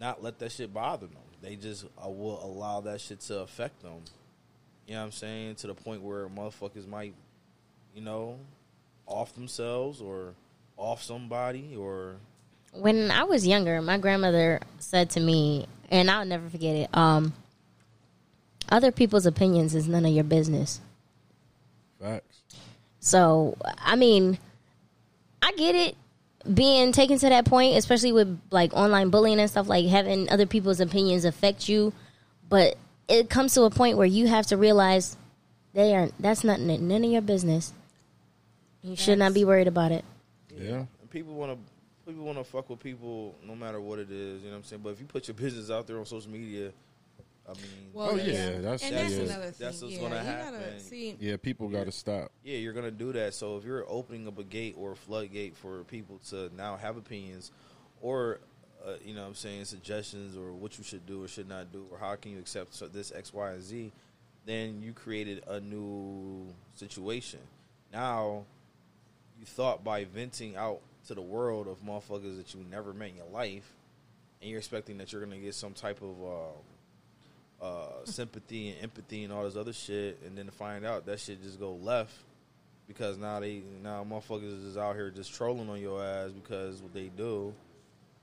not 0.00 0.22
let 0.22 0.38
that 0.40 0.52
shit 0.52 0.72
bother 0.72 1.06
them. 1.06 1.16
They 1.42 1.56
just 1.56 1.86
uh, 2.04 2.08
will 2.08 2.44
allow 2.44 2.80
that 2.82 3.00
shit 3.00 3.20
to 3.20 3.40
affect 3.40 3.82
them. 3.82 4.02
You 4.86 4.94
know 4.94 5.00
what 5.00 5.06
I'm 5.06 5.12
saying? 5.12 5.54
To 5.56 5.66
the 5.68 5.74
point 5.74 6.02
where 6.02 6.28
motherfuckers 6.28 6.86
might, 6.86 7.14
you 7.94 8.02
know, 8.02 8.38
off 9.06 9.34
themselves 9.34 10.00
or 10.00 10.34
off 10.76 11.02
somebody 11.02 11.76
or 11.76 12.16
When 12.72 13.10
I 13.10 13.24
was 13.24 13.46
younger, 13.46 13.80
my 13.82 13.98
grandmother 13.98 14.60
said 14.78 15.10
to 15.10 15.20
me, 15.20 15.66
and 15.90 16.10
I'll 16.10 16.24
never 16.24 16.48
forget 16.48 16.76
it. 16.76 16.96
Um, 16.96 17.32
other 18.68 18.92
people's 18.92 19.26
opinions 19.26 19.74
is 19.74 19.88
none 19.88 20.04
of 20.04 20.12
your 20.12 20.24
business. 20.24 20.80
Facts. 22.00 22.42
So, 23.00 23.56
I 23.78 23.96
mean, 23.96 24.38
I 25.40 25.52
get 25.52 25.74
it 25.74 25.96
being 26.52 26.92
taken 26.92 27.18
to 27.18 27.28
that 27.28 27.44
point, 27.44 27.76
especially 27.76 28.12
with 28.12 28.40
like 28.50 28.74
online 28.74 29.10
bullying 29.10 29.40
and 29.40 29.50
stuff, 29.50 29.68
like 29.68 29.86
having 29.86 30.28
other 30.30 30.46
people's 30.46 30.80
opinions 30.80 31.24
affect 31.24 31.68
you. 31.68 31.92
But 32.48 32.76
it 33.08 33.30
comes 33.30 33.54
to 33.54 33.62
a 33.62 33.70
point 33.70 33.96
where 33.96 34.06
you 34.06 34.26
have 34.26 34.46
to 34.48 34.56
realize 34.56 35.16
they 35.74 35.94
are 35.94 36.08
that's 36.18 36.42
not 36.44 36.60
none 36.60 37.04
of 37.04 37.10
your 37.10 37.22
business. 37.22 37.72
You 38.82 38.96
should 38.96 39.18
not 39.18 39.34
be 39.34 39.44
worried 39.44 39.68
about 39.68 39.92
it. 39.92 40.04
Yeah. 40.56 40.84
And 41.00 41.10
people 41.10 41.34
want 41.34 41.52
to 41.52 42.10
people 42.10 42.24
want 42.24 42.38
to 42.38 42.44
fuck 42.44 42.70
with 42.70 42.80
people 42.80 43.34
no 43.44 43.54
matter 43.56 43.80
what 43.80 43.98
it 43.98 44.10
is. 44.10 44.42
You 44.42 44.48
know 44.48 44.52
what 44.52 44.58
I'm 44.58 44.64
saying? 44.64 44.82
But 44.82 44.90
if 44.90 45.00
you 45.00 45.06
put 45.06 45.26
your 45.28 45.34
business 45.34 45.70
out 45.70 45.86
there 45.86 45.98
on 45.98 46.06
social 46.06 46.30
media, 46.30 46.70
I 47.48 47.52
mean, 47.52 47.62
Well, 47.92 48.10
Oh, 48.12 48.16
yeah. 48.16 48.24
yeah, 48.24 48.50
that's- 48.60 48.82
and 48.84 48.96
that's 48.96 49.12
yeah. 49.14 49.20
another 49.22 49.42
thing. 49.50 49.54
That's 49.66 49.82
what's 49.82 49.94
yeah, 49.94 50.00
gonna 50.00 50.22
happen. 50.22 50.60
gotta 50.60 50.80
see. 50.80 51.16
Yeah, 51.20 51.36
people 51.36 51.68
got 51.68 51.84
to 51.86 51.92
stop. 51.92 52.30
yeah, 52.44 52.58
you're 52.58 52.72
gonna 52.72 52.90
do 52.90 53.12
that. 53.12 53.34
So 53.34 53.56
if 53.56 53.64
you're 53.64 53.84
opening 53.88 54.26
up 54.28 54.38
a 54.38 54.44
gate 54.44 54.74
or 54.78 54.92
a 54.92 54.96
floodgate 54.96 55.56
for 55.56 55.84
people 55.84 56.18
to 56.30 56.50
now 56.56 56.76
have 56.76 56.96
opinions, 56.96 57.50
or 58.00 58.40
uh, 58.86 58.92
you 59.04 59.14
know, 59.14 59.22
what 59.22 59.28
I'm 59.28 59.34
saying 59.34 59.64
suggestions 59.64 60.36
or 60.36 60.52
what 60.52 60.78
you 60.78 60.84
should 60.84 61.06
do 61.06 61.24
or 61.24 61.28
should 61.28 61.48
not 61.48 61.72
do, 61.72 61.86
or 61.90 61.98
how 61.98 62.14
can 62.16 62.32
you 62.32 62.38
accept 62.38 62.74
so- 62.74 62.88
this 62.88 63.12
X, 63.12 63.32
Y, 63.32 63.50
and 63.50 63.62
Z, 63.62 63.92
then 64.44 64.80
you 64.80 64.92
created 64.92 65.42
a 65.48 65.60
new 65.60 66.46
situation. 66.74 67.40
Now, 67.92 68.44
you 69.38 69.46
thought 69.46 69.82
by 69.82 70.04
venting 70.04 70.56
out 70.56 70.80
to 71.08 71.14
the 71.14 71.22
world 71.22 71.66
of 71.66 71.84
motherfuckers 71.84 72.36
that 72.36 72.54
you 72.54 72.64
never 72.70 72.92
met 72.92 73.10
in 73.10 73.16
your 73.16 73.26
life, 73.32 73.68
and 74.40 74.50
you're 74.50 74.58
expecting 74.58 74.98
that 74.98 75.12
you're 75.12 75.22
gonna 75.22 75.38
get 75.38 75.54
some 75.54 75.72
type 75.72 76.00
of 76.02 76.22
uh, 77.62 77.64
uh, 77.64 78.04
sympathy 78.04 78.70
and 78.70 78.82
empathy 78.82 79.24
and 79.24 79.32
all 79.32 79.44
this 79.44 79.56
other 79.56 79.72
shit, 79.72 80.20
and 80.24 80.38
then 80.38 80.46
to 80.46 80.52
find 80.52 80.84
out 80.84 81.06
that 81.06 81.18
shit 81.18 81.42
just 81.42 81.58
go 81.58 81.72
left 81.74 82.14
because 82.86 83.18
now 83.18 83.40
they 83.40 83.62
now 83.82 84.04
motherfuckers 84.08 84.64
is 84.64 84.76
out 84.76 84.94
here 84.94 85.10
just 85.10 85.34
trolling 85.34 85.68
on 85.68 85.80
your 85.80 86.02
ass 86.02 86.30
because 86.30 86.80
what 86.82 86.94
they 86.94 87.10
do. 87.16 87.52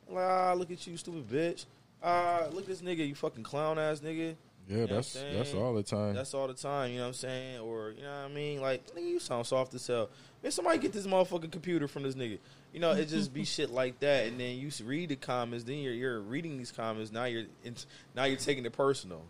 Like, 0.09 0.23
ah, 0.23 0.53
look 0.57 0.71
at 0.71 0.85
you, 0.85 0.97
stupid 0.97 1.27
bitch. 1.29 1.65
Ah, 2.01 2.47
look 2.51 2.63
at 2.63 2.67
this 2.67 2.81
nigga, 2.81 3.07
you 3.07 3.15
fucking 3.15 3.43
clown 3.43 3.79
ass 3.79 3.99
nigga. 3.99 4.35
Yeah, 4.67 4.75
You 4.75 4.87
know 4.87 4.95
that's 4.95 5.13
that's 5.13 5.53
all 5.53 5.73
the 5.73 5.83
time. 5.83 6.15
That's 6.15 6.33
all 6.33 6.47
the 6.47 6.53
time, 6.53 6.91
you 6.91 6.97
know 6.97 7.03
what 7.03 7.07
I'm 7.09 7.13
saying? 7.13 7.59
Or, 7.59 7.91
you 7.91 8.03
know 8.03 8.09
what 8.09 8.31
I 8.31 8.33
mean? 8.33 8.61
Like, 8.61 8.85
nigga, 8.95 9.07
you 9.09 9.19
sound 9.19 9.45
soft 9.45 9.73
as 9.73 9.85
hell. 9.85 10.09
Man, 10.41 10.51
somebody 10.51 10.77
get 10.77 10.93
this 10.93 11.07
motherfucking 11.07 11.51
computer 11.51 11.87
from 11.87 12.03
this 12.03 12.15
nigga. 12.15 12.39
You 12.73 12.79
know, 12.79 12.91
it 12.91 13.05
just 13.05 13.33
be 13.33 13.43
shit 13.45 13.69
like 13.69 13.99
that. 13.99 14.27
And 14.27 14.39
then 14.39 14.57
you 14.57 14.69
read 14.85 15.09
the 15.09 15.15
comments, 15.15 15.65
then 15.65 15.77
you're, 15.77 15.93
you're 15.93 16.21
reading 16.21 16.57
these 16.57 16.71
comments. 16.71 17.11
Now 17.11 17.25
you're 17.25 17.45
in, 17.63 17.75
now 18.15 18.25
you're 18.25 18.37
taking 18.37 18.65
it 18.65 18.73
personal. 18.73 19.23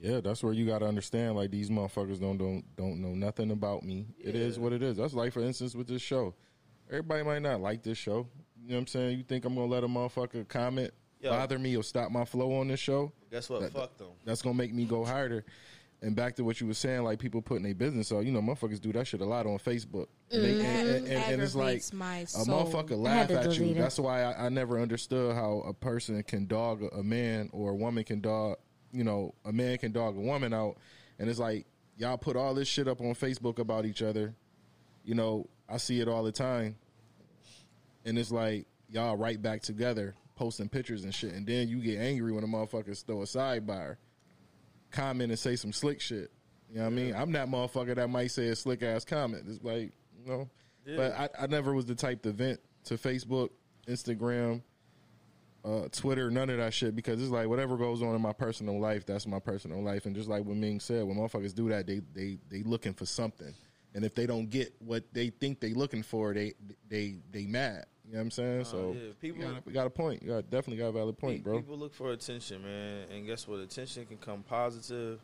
Yeah, 0.00 0.20
that's 0.20 0.42
where 0.42 0.52
you 0.52 0.66
got 0.66 0.80
to 0.80 0.86
understand. 0.86 1.36
Like 1.36 1.50
these 1.50 1.70
motherfuckers 1.70 2.20
don't 2.20 2.36
don't 2.36 2.64
don't 2.76 3.00
know 3.00 3.14
nothing 3.14 3.50
about 3.50 3.82
me. 3.82 4.06
It 4.18 4.34
is 4.34 4.58
what 4.58 4.72
it 4.72 4.82
is. 4.82 4.96
That's 4.96 5.14
like 5.14 5.32
for 5.32 5.40
instance 5.40 5.74
with 5.74 5.88
this 5.88 6.02
show. 6.02 6.34
Everybody 6.90 7.22
might 7.24 7.42
not 7.42 7.60
like 7.60 7.82
this 7.82 7.98
show. 7.98 8.26
You 8.66 8.72
know 8.72 8.78
what 8.78 8.80
I'm 8.80 8.86
saying? 8.88 9.18
You 9.18 9.22
think 9.24 9.44
I'm 9.44 9.54
gonna 9.54 9.66
let 9.68 9.84
a 9.84 9.88
motherfucker 9.88 10.48
comment 10.48 10.92
Yo. 11.20 11.30
bother 11.30 11.56
me 11.56 11.76
or 11.76 11.84
stop 11.84 12.10
my 12.10 12.24
flow 12.24 12.58
on 12.58 12.66
this 12.66 12.80
show? 12.80 13.12
Guess 13.30 13.48
what? 13.48 13.60
That- 13.60 13.72
Fuck 13.72 13.96
them. 13.96 14.08
That's 14.24 14.42
gonna 14.42 14.56
make 14.56 14.74
me 14.74 14.84
go 14.84 15.04
harder. 15.04 15.44
And 16.02 16.14
back 16.14 16.34
to 16.36 16.44
what 16.44 16.60
you 16.60 16.66
were 16.66 16.74
saying, 16.74 17.04
like 17.04 17.20
people 17.20 17.40
putting 17.40 17.62
their 17.62 17.74
business 17.74 18.10
on. 18.12 18.26
You 18.26 18.32
know, 18.32 18.42
motherfuckers 18.42 18.80
do 18.80 18.92
that 18.92 19.06
shit 19.06 19.20
a 19.20 19.24
lot 19.24 19.46
on 19.46 19.58
Facebook. 19.58 20.08
And, 20.30 20.44
they, 20.44 20.50
and, 20.50 20.88
and, 20.88 21.06
and, 21.06 21.32
and 21.34 21.42
it's 21.42 21.54
like 21.54 21.82
my 21.94 22.18
a 22.18 22.44
motherfucker 22.44 22.98
laugh 22.98 23.30
at 23.30 23.56
you. 23.56 23.66
it. 23.66 23.74
That's 23.78 23.98
why 23.98 24.22
I, 24.22 24.46
I 24.46 24.48
never 24.48 24.80
understood 24.80 25.34
how 25.34 25.62
a 25.66 25.72
person 25.72 26.20
can 26.24 26.46
dog 26.46 26.82
a, 26.82 26.88
a 26.88 27.02
man 27.02 27.48
or 27.52 27.70
a 27.70 27.74
woman 27.74 28.02
can 28.04 28.20
dog, 28.20 28.56
you 28.92 29.04
know, 29.04 29.32
a 29.44 29.52
man 29.52 29.78
can 29.78 29.92
dog 29.92 30.16
a 30.16 30.20
woman 30.20 30.52
out. 30.52 30.76
And 31.18 31.30
it's 31.30 31.38
like, 31.38 31.66
y'all 31.96 32.18
put 32.18 32.36
all 32.36 32.52
this 32.52 32.68
shit 32.68 32.88
up 32.88 33.00
on 33.00 33.14
Facebook 33.14 33.58
about 33.58 33.86
each 33.86 34.02
other. 34.02 34.34
You 35.04 35.14
know, 35.14 35.48
I 35.68 35.78
see 35.78 36.00
it 36.00 36.08
all 36.08 36.24
the 36.24 36.32
time. 36.32 36.76
And 38.06 38.18
it's 38.18 38.30
like, 38.30 38.66
y'all 38.88 39.16
right 39.16 39.40
back 39.40 39.60
together, 39.62 40.14
posting 40.36 40.68
pictures 40.70 41.04
and 41.04 41.14
shit. 41.14 41.32
And 41.34 41.46
then 41.46 41.68
you 41.68 41.80
get 41.82 41.98
angry 41.98 42.32
when 42.32 42.44
a 42.44 42.46
motherfucker 42.46 43.04
throw 43.04 43.20
a 43.22 43.24
sidebar, 43.26 43.96
comment 44.90 45.30
and 45.30 45.38
say 45.38 45.56
some 45.56 45.72
slick 45.72 46.00
shit. 46.00 46.30
You 46.70 46.78
know 46.78 46.84
what 46.84 46.92
I 46.92 46.94
mean? 46.94 47.14
I'm 47.14 47.32
that 47.32 47.48
motherfucker 47.48 47.94
that 47.96 48.08
might 48.08 48.30
say 48.30 48.48
a 48.48 48.56
slick 48.56 48.82
ass 48.82 49.04
comment. 49.04 49.44
It's 49.48 49.62
like, 49.62 49.92
You 50.24 50.32
know, 50.32 50.50
Yeah. 50.86 50.96
but 50.96 51.12
I, 51.12 51.44
I 51.44 51.46
never 51.46 51.74
was 51.74 51.84
the 51.86 51.94
type 51.94 52.22
to 52.22 52.32
vent 52.32 52.60
to 52.84 52.94
Facebook, 52.94 53.50
Instagram, 53.86 54.62
uh, 55.64 55.88
Twitter, 55.90 56.30
none 56.30 56.48
of 56.50 56.58
that 56.58 56.72
shit 56.72 56.94
because 56.94 57.20
it's 57.20 57.30
like 57.30 57.48
whatever 57.48 57.76
goes 57.76 58.00
on 58.02 58.14
in 58.14 58.22
my 58.22 58.32
personal 58.32 58.78
life, 58.80 59.04
that's 59.04 59.26
my 59.26 59.40
personal 59.40 59.82
life. 59.82 60.06
And 60.06 60.14
just 60.14 60.28
like 60.28 60.44
what 60.44 60.56
Ming 60.56 60.78
said, 60.78 61.04
when 61.04 61.16
motherfuckers 61.16 61.54
do 61.54 61.68
that, 61.70 61.86
they 61.88 62.00
they 62.14 62.38
they 62.48 62.62
looking 62.62 62.94
for 62.94 63.04
something, 63.04 63.52
and 63.94 64.04
if 64.04 64.14
they 64.14 64.26
don't 64.26 64.48
get 64.48 64.72
what 64.78 65.12
they 65.12 65.30
think 65.30 65.58
they 65.58 65.72
looking 65.72 66.04
for, 66.04 66.32
they 66.34 66.52
they 66.88 67.16
they 67.32 67.46
mad. 67.46 67.86
You 68.06 68.12
know 68.12 68.18
what 68.18 68.22
I'm 68.22 68.30
saying? 68.30 68.60
Uh, 68.60 68.64
so 68.64 68.96
yeah, 68.96 69.08
people- 69.20 69.42
you 69.42 69.48
got, 69.48 69.66
you 69.66 69.72
got 69.72 69.86
a 69.86 69.90
point. 69.90 70.22
You 70.22 70.28
got, 70.28 70.50
definitely 70.50 70.76
got 70.76 70.88
a 70.88 70.92
valid 70.92 71.18
point, 71.18 71.42
bro. 71.42 71.58
People 71.58 71.76
look 71.76 71.92
for 71.94 72.12
attention, 72.12 72.62
man, 72.62 73.06
and 73.12 73.26
guess 73.26 73.48
what? 73.48 73.58
Attention 73.60 74.06
can 74.06 74.18
come 74.18 74.42
positive, 74.42 75.18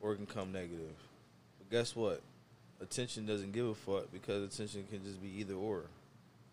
or 0.00 0.12
it 0.12 0.16
can 0.16 0.26
come 0.26 0.52
negative. 0.52 0.94
But 1.58 1.70
guess 1.70 1.96
what? 1.96 2.20
Attention 2.80 3.26
doesn't 3.26 3.52
give 3.52 3.66
a 3.66 3.74
fuck 3.74 4.12
because 4.12 4.54
attention 4.54 4.84
can 4.90 5.02
just 5.02 5.20
be 5.20 5.28
either 5.40 5.54
or. 5.54 5.80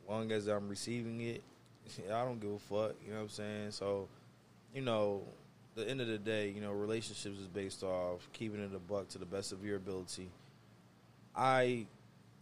As 0.03 0.09
long 0.09 0.31
as 0.31 0.47
I'm 0.47 0.67
receiving 0.67 1.21
it, 1.21 1.43
I 2.11 2.25
don't 2.25 2.39
give 2.39 2.51
a 2.51 2.59
fuck. 2.59 2.95
You 3.05 3.11
know 3.11 3.17
what 3.17 3.23
I'm 3.23 3.29
saying? 3.29 3.71
So, 3.71 4.07
you 4.73 4.81
know, 4.81 5.21
the 5.75 5.87
end 5.87 6.01
of 6.01 6.07
the 6.07 6.17
day, 6.17 6.49
you 6.49 6.59
know, 6.59 6.71
relationships 6.71 7.37
is 7.39 7.47
based 7.47 7.83
off 7.83 8.27
keeping 8.33 8.59
it 8.61 8.71
a 8.75 8.79
buck 8.79 9.09
to 9.09 9.19
the 9.19 9.25
best 9.25 9.51
of 9.51 9.63
your 9.63 9.77
ability. 9.77 10.29
I, 11.35 11.85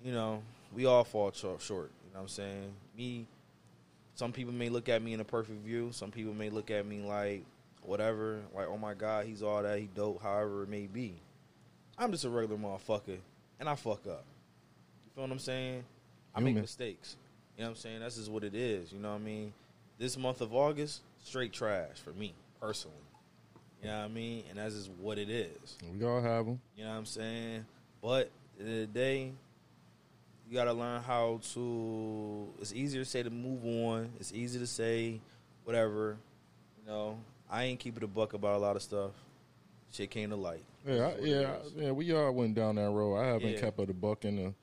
you 0.03 0.13
know, 0.13 0.41
we 0.73 0.85
all 0.85 1.03
fall 1.03 1.31
short. 1.33 1.91
Know 2.15 2.21
what 2.21 2.21
I'm 2.21 2.27
saying? 2.29 2.71
Me, 2.97 3.27
some 4.15 4.31
people 4.31 4.53
may 4.53 4.69
look 4.69 4.87
at 4.87 5.01
me 5.01 5.13
in 5.13 5.19
a 5.19 5.25
perfect 5.25 5.65
view. 5.65 5.89
Some 5.91 6.11
people 6.11 6.33
may 6.33 6.49
look 6.49 6.71
at 6.71 6.85
me 6.85 7.01
like 7.01 7.43
whatever, 7.81 8.39
like 8.55 8.67
oh 8.67 8.77
my 8.77 8.93
god, 8.93 9.25
he's 9.25 9.43
all 9.43 9.61
that, 9.61 9.79
he 9.79 9.89
dope. 9.93 10.21
However 10.21 10.63
it 10.63 10.69
may 10.69 10.87
be, 10.87 11.15
I'm 11.97 12.11
just 12.11 12.23
a 12.23 12.29
regular 12.29 12.57
motherfucker, 12.57 13.17
and 13.59 13.67
I 13.67 13.75
fuck 13.75 14.07
up. 14.07 14.23
You 15.05 15.11
feel 15.13 15.23
what 15.23 15.31
I'm 15.31 15.39
saying? 15.39 15.83
I 16.33 16.39
make 16.39 16.55
mistakes. 16.55 17.17
You 17.57 17.63
know 17.63 17.69
what 17.69 17.75
I'm 17.77 17.81
saying? 17.81 17.99
That's 17.99 18.15
just 18.15 18.31
what 18.31 18.43
it 18.43 18.55
is. 18.55 18.91
You 18.91 18.99
know 18.99 19.11
what 19.11 19.21
I 19.21 19.23
mean? 19.23 19.53
This 19.97 20.17
month 20.17 20.41
of 20.41 20.53
August, 20.53 21.01
straight 21.23 21.53
trash 21.53 21.97
for 22.03 22.11
me 22.11 22.33
personally. 22.59 22.95
You 23.81 23.89
know 23.89 23.99
what 23.99 24.05
I 24.05 24.07
mean? 24.09 24.43
And 24.49 24.59
that's 24.59 24.75
just 24.75 24.89
what 24.99 25.17
it 25.17 25.29
is. 25.29 25.77
We 25.97 26.05
all 26.05 26.21
have 26.21 26.45
them. 26.45 26.59
You 26.75 26.85
know 26.85 26.91
what 26.91 26.97
I'm 26.97 27.05
saying? 27.05 27.65
But 28.01 28.31
at 28.59 28.65
the 28.65 28.71
end 28.71 28.81
of 28.83 28.93
the 28.93 28.99
day, 28.99 29.31
you 30.47 30.53
got 30.53 30.65
to 30.65 30.73
learn 30.73 31.01
how 31.01 31.39
to. 31.53 32.47
It's 32.61 32.73
easier 32.73 33.03
to 33.03 33.09
say 33.09 33.23
to 33.23 33.29
move 33.29 33.65
on. 33.65 34.11
It's 34.19 34.31
easy 34.33 34.59
to 34.59 34.67
say 34.67 35.19
whatever. 35.63 36.17
You 36.79 36.91
know, 36.91 37.17
I 37.49 37.63
ain't 37.63 37.79
keeping 37.79 38.03
a 38.03 38.07
buck 38.07 38.33
about 38.33 38.55
a 38.55 38.59
lot 38.59 38.75
of 38.75 38.81
stuff. 38.81 39.11
Shit 39.91 40.11
came 40.11 40.29
to 40.29 40.35
light. 40.35 40.63
Yeah, 40.85 40.93
I, 40.93 40.97
That's 40.97 41.19
what 41.19 41.27
it 41.27 41.31
yeah, 41.77 41.83
yeah. 41.85 41.91
We 41.91 42.13
all 42.13 42.31
went 42.31 42.53
down 42.55 42.75
that 42.75 42.89
road. 42.89 43.15
I 43.17 43.25
haven't 43.27 43.51
Yeah. 43.53 43.59
kept 43.61 43.79
a 43.79 43.85
buck 43.93 44.25
in 44.25 44.35
the, 44.35 44.53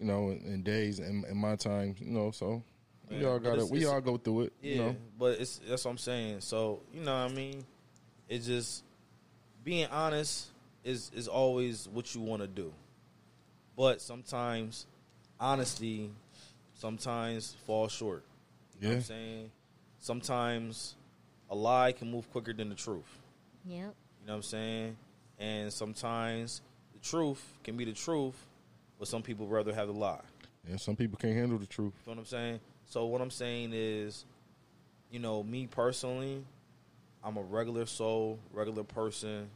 you 0.00 0.06
know, 0.06 0.30
in, 0.30 0.38
in 0.46 0.62
days 0.62 0.98
in, 1.00 1.24
in 1.28 1.36
my 1.36 1.54
time. 1.56 1.94
You 1.98 2.10
know, 2.12 2.30
so 2.30 2.62
we 3.10 3.24
all 3.24 3.38
got 3.38 3.58
it. 3.58 3.68
We 3.68 3.84
all 3.86 4.00
go 4.00 4.16
through 4.16 4.42
it. 4.42 4.52
Yeah, 4.62 4.70
You 4.72 4.78
know, 4.82 4.96
but 5.18 5.38
it's 5.40 5.58
that's 5.68 5.84
what 5.84 5.92
I'm 5.92 5.98
saying. 5.98 6.40
So 6.40 6.80
you 6.92 7.02
know, 7.02 7.24
what 7.24 7.30
I 7.30 7.34
mean, 7.34 7.64
it's 8.28 8.46
just 8.46 8.82
being 9.64 9.86
honest 9.86 10.48
is 10.82 11.10
is 11.14 11.28
always 11.28 11.88
what 11.92 12.14
you 12.14 12.20
want 12.20 12.40
to 12.42 12.48
do, 12.48 12.72
but 13.78 14.02
sometimes 14.02 14.86
honesty 15.40 16.10
sometimes 16.74 17.56
falls 17.66 17.92
short. 17.92 18.24
You 18.74 18.80
know 18.82 18.88
what 18.88 18.92
Yeah. 18.92 18.96
I'm 18.98 19.04
saying? 19.04 19.50
Sometimes 20.00 20.94
a 21.48 21.54
lie 21.54 21.92
can 21.92 22.10
move 22.10 22.30
quicker 22.30 22.52
than 22.52 22.68
the 22.68 22.74
truth. 22.74 23.08
Yep. 23.64 23.94
You 24.20 24.26
know 24.26 24.32
what 24.32 24.34
I'm 24.36 24.42
saying? 24.42 24.96
And 25.38 25.72
sometimes 25.72 26.60
the 26.92 26.98
truth 26.98 27.42
can 27.62 27.76
be 27.76 27.84
the 27.84 27.92
truth, 27.92 28.34
but 28.98 29.06
some 29.08 29.22
people 29.22 29.46
rather 29.46 29.72
have 29.72 29.86
the 29.86 29.94
lie. 29.94 30.20
yeah. 30.68 30.76
Some 30.76 30.96
people 30.96 31.16
can't 31.16 31.34
handle 31.36 31.58
the 31.58 31.66
truth. 31.66 31.94
You 32.04 32.10
know 32.10 32.16
what 32.16 32.18
I'm 32.22 32.26
saying? 32.26 32.60
So 32.86 33.06
what 33.06 33.20
I'm 33.20 33.30
saying 33.30 33.70
is, 33.72 34.24
you 35.10 35.20
know, 35.20 35.42
me 35.44 35.66
personally, 35.68 36.44
I'm 37.22 37.36
a 37.36 37.42
regular 37.42 37.86
soul, 37.86 38.38
regular 38.52 38.82
person. 38.84 39.48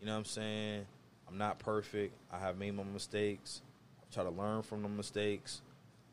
You 0.00 0.06
know 0.06 0.12
what 0.12 0.18
I'm 0.18 0.24
saying? 0.26 0.86
I'm 1.34 1.38
not 1.38 1.58
perfect. 1.58 2.14
I 2.32 2.38
have 2.38 2.58
made 2.58 2.76
my 2.76 2.84
mistakes. 2.84 3.60
I 4.00 4.14
try 4.14 4.22
to 4.22 4.30
learn 4.30 4.62
from 4.62 4.82
the 4.82 4.88
mistakes. 4.88 5.62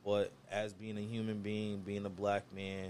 But 0.03 0.31
as 0.49 0.73
being 0.73 0.97
a 0.97 1.01
human 1.01 1.41
being, 1.41 1.81
being 1.81 2.07
a 2.07 2.09
black 2.09 2.41
man, 2.55 2.89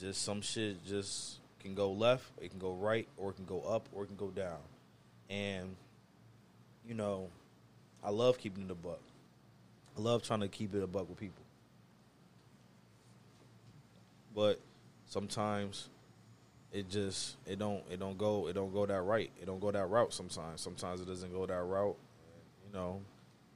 just 0.00 0.22
some 0.22 0.40
shit 0.40 0.84
just 0.84 1.38
can 1.60 1.76
go 1.76 1.92
left, 1.92 2.24
it 2.42 2.50
can 2.50 2.58
go 2.58 2.72
right, 2.72 3.06
or 3.16 3.30
it 3.30 3.34
can 3.34 3.44
go 3.44 3.60
up, 3.60 3.88
or 3.92 4.02
it 4.02 4.06
can 4.08 4.16
go 4.16 4.30
down. 4.30 4.58
And, 5.30 5.76
you 6.84 6.94
know, 6.94 7.28
I 8.02 8.10
love 8.10 8.38
keeping 8.38 8.64
it 8.64 8.70
a 8.72 8.74
buck. 8.74 9.02
I 9.96 10.00
love 10.00 10.24
trying 10.24 10.40
to 10.40 10.48
keep 10.48 10.74
it 10.74 10.82
a 10.82 10.88
buck 10.88 11.08
with 11.08 11.20
people. 11.20 11.44
But 14.34 14.58
sometimes 15.06 15.90
it 16.72 16.88
just 16.88 17.36
it 17.46 17.58
don't 17.58 17.82
it 17.90 17.98
don't 18.00 18.18
go 18.18 18.48
it 18.48 18.54
don't 18.54 18.72
go 18.72 18.86
that 18.86 19.02
right. 19.02 19.30
It 19.40 19.46
don't 19.46 19.60
go 19.60 19.70
that 19.70 19.86
route 19.86 20.12
sometimes. 20.12 20.60
Sometimes 20.60 21.00
it 21.00 21.06
doesn't 21.06 21.32
go 21.32 21.46
that 21.46 21.62
route. 21.62 21.96
And, 21.96 22.72
you 22.72 22.78
know, 22.78 23.00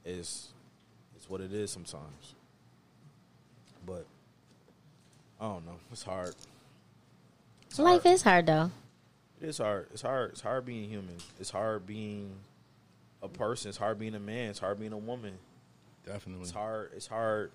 it's 0.05 0.49
it's 1.15 1.29
what 1.29 1.41
it 1.41 1.53
is 1.53 1.71
sometimes. 1.71 2.35
But 3.85 4.05
I 5.39 5.45
don't 5.45 5.65
know. 5.65 5.77
It's 5.91 6.03
hard. 6.03 6.35
It's 7.67 7.79
Life 7.79 8.03
hard. 8.03 8.13
is 8.13 8.21
hard 8.21 8.45
though. 8.45 8.71
It 9.41 9.49
is 9.49 9.57
hard. 9.57 9.87
It's 9.91 10.01
hard. 10.01 10.31
It's 10.31 10.41
hard 10.41 10.65
being 10.65 10.89
human. 10.89 11.17
It's 11.39 11.49
hard 11.49 11.85
being 11.87 12.31
a 13.23 13.27
person. 13.27 13.69
It's 13.69 13.77
hard 13.77 13.97
being 13.97 14.15
a 14.15 14.19
man. 14.19 14.49
It's 14.49 14.59
hard 14.59 14.79
being 14.79 14.93
a 14.93 14.97
woman. 14.97 15.33
Definitely. 16.05 16.43
It's 16.43 16.51
hard. 16.51 16.91
It's 16.95 17.07
hard 17.07 17.51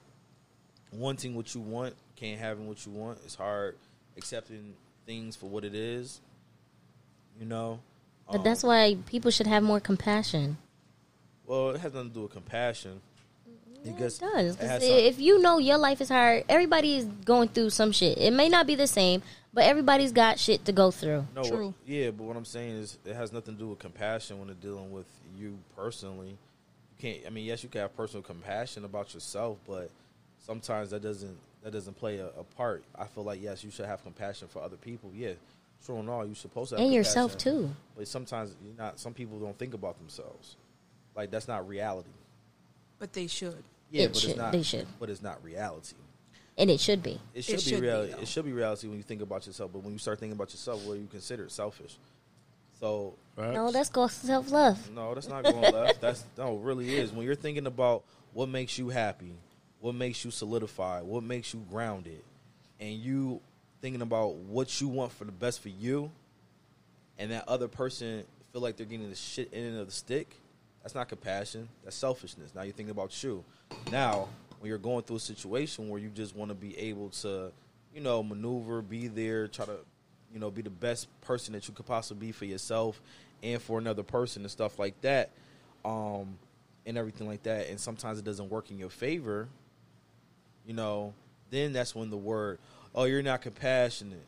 wanting 0.92 1.34
what 1.34 1.54
you 1.54 1.60
want, 1.60 1.94
can't 2.16 2.40
having 2.40 2.66
what 2.66 2.84
you 2.86 2.92
want. 2.92 3.18
It's 3.24 3.34
hard 3.34 3.76
accepting 4.16 4.74
things 5.06 5.36
for 5.36 5.46
what 5.46 5.64
it 5.64 5.74
is. 5.74 6.20
You 7.38 7.46
know. 7.46 7.80
But 8.30 8.38
Um, 8.38 8.44
that's 8.44 8.62
why 8.62 8.96
people 9.06 9.30
should 9.30 9.46
have 9.46 9.62
more 9.62 9.80
compassion. 9.80 10.58
well, 11.46 11.70
it 11.70 11.80
has 11.80 11.92
nothing 11.94 12.08
to 12.10 12.14
do 12.14 12.22
with 12.22 12.32
compassion. 12.32 13.00
Yeah, 13.84 13.92
It 13.92 13.98
gets- 13.98 14.16
it 14.16 14.20
does. 14.22 14.54
it 14.56 14.58
'Cause 14.58 14.68
has 14.68 14.82
i- 14.82 14.86
some- 14.86 14.96
if 14.96 15.20
you 15.20 15.38
know 15.40 15.58
your 15.58 15.78
life 15.78 16.00
is 16.00 16.08
hard, 16.08 16.44
everybody 16.48 16.96
is 16.96 17.04
going 17.24 17.48
through 17.50 17.70
some 17.70 17.92
shit. 17.92 18.18
It 18.18 18.32
may 18.32 18.48
not 18.48 18.66
be 18.66 18.74
the 18.74 18.88
same, 18.88 19.22
but 19.54 19.62
everybody's 19.64 20.10
got 20.10 20.40
shit 20.40 20.64
to 20.64 20.72
go 20.72 20.90
through. 20.90 21.24
No, 21.36 21.44
True. 21.44 21.66
what- 21.66 21.74
yeah, 21.86 22.10
but 22.10 22.24
what 22.24 22.36
I'm 22.36 22.44
saying 22.44 22.74
is 22.78 22.98
it 23.04 23.14
has 23.14 23.32
nothing 23.32 23.54
to 23.54 23.60
do 23.60 23.68
with 23.68 23.78
compassion 23.78 24.40
when 24.40 24.50
it's 24.50 24.60
dealing 24.60 24.90
with 24.90 25.06
you 25.38 25.58
personally. 25.76 26.30
You 26.30 26.96
can't. 26.98 27.26
I 27.26 27.30
mean, 27.30 27.44
yes, 27.44 27.62
you 27.62 27.68
can 27.68 27.82
have 27.82 27.94
personal 27.94 28.22
compassion 28.24 28.84
about 28.84 29.14
yourself, 29.14 29.58
but 29.68 29.88
sometimes 30.40 30.90
that 30.90 31.02
doesn't 31.02 31.38
that 31.66 31.72
doesn't 31.72 31.94
play 31.98 32.18
a, 32.18 32.26
a 32.26 32.44
part. 32.56 32.84
I 32.96 33.06
feel 33.06 33.24
like 33.24 33.42
yes, 33.42 33.64
you 33.64 33.72
should 33.72 33.86
have 33.86 34.00
compassion 34.04 34.46
for 34.46 34.62
other 34.62 34.76
people. 34.76 35.10
Yeah, 35.12 35.32
true 35.84 35.98
and 35.98 36.08
all, 36.08 36.24
you're 36.24 36.36
supposed 36.36 36.70
to 36.70 36.76
have 36.76 36.84
And 36.84 36.94
yourself 36.94 37.36
too. 37.36 37.72
But 37.96 38.06
sometimes 38.06 38.54
you're 38.64 38.76
not. 38.78 39.00
Some 39.00 39.12
people 39.12 39.40
don't 39.40 39.58
think 39.58 39.74
about 39.74 39.98
themselves. 39.98 40.54
Like 41.16 41.32
that's 41.32 41.48
not 41.48 41.66
reality. 41.66 42.08
But 43.00 43.12
they 43.12 43.26
should. 43.26 43.64
Yeah, 43.90 44.04
It 44.04 44.12
but 44.12 44.16
should- 44.20 44.30
it's 44.30 44.38
not. 44.38 44.52
they 44.52 44.62
should. 44.62 44.86
But 45.00 45.10
it's 45.10 45.22
not 45.22 45.42
reality. 45.42 45.96
And 46.56 46.70
it 46.70 46.78
should 46.78 47.02
be. 47.02 47.20
It 47.34 47.42
should, 47.42 47.56
be 47.56 47.62
should 47.62 47.80
be, 47.80 47.86
reality. 47.88 48.12
though. 48.12 48.20
it 48.20 48.28
should 48.28 48.44
be 48.44 48.52
reality 48.52 48.86
when 48.86 48.98
you 48.98 49.02
think 49.02 49.20
about 49.22 49.44
yourself. 49.48 49.72
But 49.72 49.82
when 49.82 49.92
you 49.92 49.98
start 49.98 50.20
thinking 50.20 50.36
about 50.36 50.52
yourself, 50.52 50.84
what 50.84 50.94
do 50.94 51.00
you 51.00 51.08
consider 51.10 51.48
selfish? 51.48 51.96
So 52.78 53.14
No, 53.36 53.72
that's 53.72 53.88
called 53.88 54.12
self 54.12 54.52
love. 54.52 54.88
no, 54.92 55.14
that's 55.16 55.28
not 55.28 55.42
going 55.42 55.60
left. 55.72 56.00
That's 56.00 56.24
no, 56.38 56.56
it 56.58 56.60
really 56.62 56.96
is. 56.96 57.10
When 57.10 57.26
you're 57.26 57.34
thinking 57.34 57.66
about 57.66 58.04
what 58.34 58.48
makes 58.48 58.78
you 58.78 58.88
happy, 58.88 59.32
what 59.86 59.94
makes 59.94 60.24
you 60.24 60.32
solidify, 60.32 61.00
what 61.00 61.22
makes 61.22 61.54
you 61.54 61.64
grounded, 61.70 62.20
and 62.80 62.94
you 62.94 63.40
thinking 63.80 64.02
about 64.02 64.34
what 64.34 64.80
you 64.80 64.88
want 64.88 65.12
for 65.12 65.24
the 65.24 65.30
best 65.30 65.62
for 65.62 65.68
you, 65.68 66.10
and 67.18 67.30
that 67.30 67.44
other 67.46 67.68
person 67.68 68.24
feel 68.52 68.60
like 68.62 68.76
they're 68.76 68.84
getting 68.84 69.08
the 69.08 69.14
shit 69.14 69.48
end 69.52 69.78
of 69.78 69.86
the 69.86 69.92
stick, 69.92 70.34
that's 70.82 70.96
not 70.96 71.08
compassion. 71.08 71.68
That's 71.84 71.94
selfishness. 71.94 72.52
Now 72.52 72.62
you're 72.62 72.72
thinking 72.72 72.90
about 72.90 73.22
you. 73.22 73.44
Now, 73.92 74.28
when 74.58 74.70
you're 74.70 74.78
going 74.78 75.04
through 75.04 75.16
a 75.16 75.20
situation 75.20 75.88
where 75.88 76.00
you 76.00 76.08
just 76.08 76.34
want 76.34 76.50
to 76.50 76.56
be 76.56 76.76
able 76.78 77.10
to, 77.10 77.52
you 77.94 78.00
know, 78.00 78.24
maneuver, 78.24 78.82
be 78.82 79.06
there, 79.06 79.46
try 79.46 79.66
to, 79.66 79.78
you 80.34 80.40
know, 80.40 80.50
be 80.50 80.62
the 80.62 80.70
best 80.70 81.06
person 81.20 81.52
that 81.52 81.68
you 81.68 81.74
could 81.74 81.86
possibly 81.86 82.26
be 82.26 82.32
for 82.32 82.44
yourself 82.44 83.00
and 83.40 83.62
for 83.62 83.78
another 83.78 84.02
person 84.02 84.42
and 84.42 84.50
stuff 84.50 84.80
like 84.80 85.00
that, 85.02 85.30
um, 85.84 86.36
and 86.86 86.98
everything 86.98 87.28
like 87.28 87.44
that. 87.44 87.68
And 87.68 87.78
sometimes 87.78 88.18
it 88.18 88.24
doesn't 88.24 88.50
work 88.50 88.72
in 88.72 88.78
your 88.78 88.90
favor. 88.90 89.46
You 90.66 90.74
know, 90.74 91.14
then 91.50 91.72
that's 91.72 91.94
when 91.94 92.10
the 92.10 92.16
word, 92.16 92.58
"Oh, 92.94 93.04
you're 93.04 93.22
not 93.22 93.42
compassionate. 93.42 94.24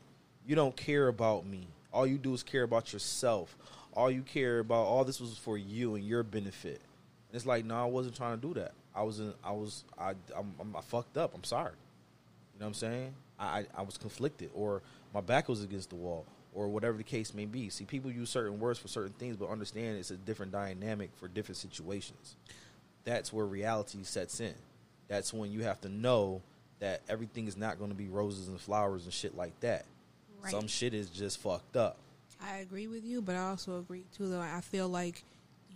You 0.47 0.55
don't 0.55 0.77
care 0.77 1.09
about 1.09 1.45
me. 1.47 1.67
All 1.93 2.07
you 2.07 2.19
do 2.19 2.35
is 2.35 2.43
care 2.43 2.63
about 2.63 2.93
yourself. 2.93 3.57
All 3.95 4.11
you 4.11 4.23
care 4.23 4.61
about, 4.61 4.85
all 4.87 5.05
this 5.05 5.21
was 5.21 5.37
for 5.39 5.59
you 5.59 5.95
and 5.97 6.05
your 6.05 6.23
benefit." 6.23 6.81
And 7.29 7.37
it's 7.37 7.47
like, 7.47 7.65
no, 7.65 7.77
I 7.83 7.85
wasn't 7.87 8.17
trying 8.17 8.41
to 8.41 8.47
do 8.47 8.55
that. 8.55 8.73
I 8.95 9.03
wasn't. 9.03 9.37
I 9.45 9.53
was. 9.53 9.85
I. 9.99 10.11
I'm, 10.37 10.55
I'm, 10.61 10.77
I 10.77 10.81
fucked 10.81 11.17
up. 11.19 11.33
I'm 11.35 11.45
sorry. 11.45 11.73
You 12.55 12.61
know 12.61 12.67
what 12.67 12.69
I'm 12.69 12.75
saying? 12.75 13.15
I, 13.39 13.45
I 13.61 13.67
I 13.79 13.83
was 13.83 13.97
conflicted, 13.99 14.51
or 14.55 14.83
my 15.15 15.21
back 15.21 15.49
was 15.49 15.63
against 15.63 15.91
the 15.91 15.97
wall, 15.97 16.27
or 16.55 16.69
whatever 16.69 16.97
the 16.97 17.05
case 17.05 17.35
may 17.35 17.45
be. 17.47 17.69
See, 17.71 17.85
people 17.85 18.11
use 18.11 18.31
certain 18.31 18.59
words 18.61 18.79
for 18.79 18.89
certain 18.89 19.13
things, 19.15 19.37
but 19.37 19.49
understand 19.51 19.99
it's 19.99 20.11
a 20.11 20.17
different 20.17 20.53
dynamic 20.53 21.11
for 21.17 21.29
different 21.29 21.57
situations. 21.59 22.37
that's 23.05 23.33
where 23.33 23.47
reality 23.47 24.03
sets 24.03 24.41
in. 24.41 24.55
That's 25.09 25.33
when 25.33 25.51
you 25.51 25.63
have 25.65 25.81
to 25.83 25.89
know 25.89 26.43
that 26.81 27.01
everything 27.09 27.49
is 27.49 27.57
not 27.57 27.79
going 27.79 27.91
to 27.91 27.97
be 27.97 28.09
roses 28.09 28.49
and 28.49 28.61
flowers 28.61 29.05
and 29.05 29.13
shit 29.13 29.37
like 29.37 29.59
that. 29.61 29.85
Right. 30.43 30.53
Some 30.53 30.69
shit 30.69 30.95
is 30.95 31.09
just 31.09 31.39
fucked 31.39 31.77
up. 31.77 31.97
I 32.41 32.59
agree 32.59 32.87
with 32.87 33.05
you, 33.05 33.21
but 33.21 33.35
I 33.35 33.49
also 33.49 33.79
agree 33.79 34.05
too 34.17 34.29
that 34.29 34.41
I 34.41 34.61
feel 34.61 34.89
like 34.89 35.25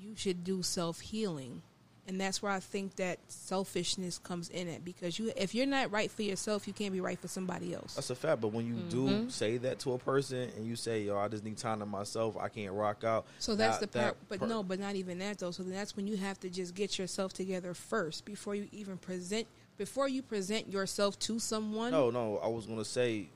you 0.00 0.14
should 0.14 0.44
do 0.44 0.62
self 0.62 1.00
healing, 1.00 1.62
and 2.08 2.20
that's 2.20 2.42
where 2.42 2.50
I 2.50 2.60
think 2.60 2.96
that 2.96 3.18
selfishness 3.28 4.18
comes 4.18 4.48
in 4.48 4.66
it 4.66 4.84
because 4.84 5.18
you, 5.18 5.32
if 5.36 5.54
you're 5.54 5.66
not 5.66 5.92
right 5.92 6.10
for 6.10 6.22
yourself, 6.22 6.66
you 6.66 6.72
can't 6.72 6.92
be 6.92 7.00
right 7.00 7.18
for 7.18 7.28
somebody 7.28 7.74
else. 7.74 7.94
That's 7.94 8.10
a 8.10 8.14
fact. 8.16 8.40
But 8.40 8.48
when 8.48 8.66
you 8.66 8.74
do 8.88 9.06
mm-hmm. 9.06 9.28
say 9.28 9.56
that 9.58 9.78
to 9.80 9.92
a 9.92 9.98
person 9.98 10.50
and 10.56 10.66
you 10.66 10.74
say, 10.74 11.02
"Yo, 11.02 11.16
I 11.16 11.28
just 11.28 11.44
need 11.44 11.56
time 11.56 11.78
to 11.78 11.86
myself. 11.86 12.36
I 12.36 12.48
can't 12.48 12.72
rock 12.72 13.04
out." 13.04 13.26
So 13.38 13.54
that's 13.54 13.78
that- 13.78 13.92
the 13.92 13.98
part, 13.98 14.18
that 14.18 14.28
but 14.28 14.40
per- 14.40 14.46
no, 14.46 14.62
but 14.62 14.80
not 14.80 14.96
even 14.96 15.18
that 15.20 15.38
though. 15.38 15.52
So 15.52 15.62
then 15.62 15.72
that's 15.72 15.96
when 15.96 16.06
you 16.06 16.16
have 16.16 16.40
to 16.40 16.50
just 16.50 16.74
get 16.74 16.98
yourself 16.98 17.32
together 17.32 17.72
first 17.74 18.24
before 18.24 18.54
you 18.54 18.68
even 18.72 18.96
present. 18.98 19.46
Before 19.78 20.08
you 20.08 20.22
present 20.22 20.70
yourself 20.70 21.18
to 21.20 21.38
someone, 21.38 21.92
No, 21.92 22.10
no. 22.10 22.38
I 22.38 22.48
was 22.48 22.66
gonna 22.66 22.84
say, 22.84 23.28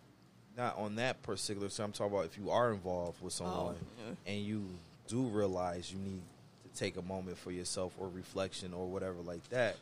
not 0.56 0.76
on 0.76 0.96
that 0.96 1.22
particular. 1.22 1.68
So 1.68 1.84
I'm 1.84 1.92
talking 1.92 2.12
about 2.12 2.26
if 2.26 2.36
you 2.36 2.50
are 2.50 2.72
involved 2.72 3.22
with 3.22 3.32
oh, 3.40 3.44
someone 3.44 3.76
Oh, 3.78 4.14
yeah. 4.26 4.32
and 4.32 4.44
you 4.44 4.68
do 5.06 5.22
realize 5.22 5.92
you 5.92 5.98
need 5.98 6.20
to 6.20 6.35
take 6.76 6.96
a 6.96 7.02
moment 7.02 7.38
for 7.38 7.50
yourself 7.50 7.94
or 7.98 8.08
reflection 8.08 8.72
or 8.72 8.86
whatever 8.86 9.20
like 9.22 9.48
that, 9.50 9.76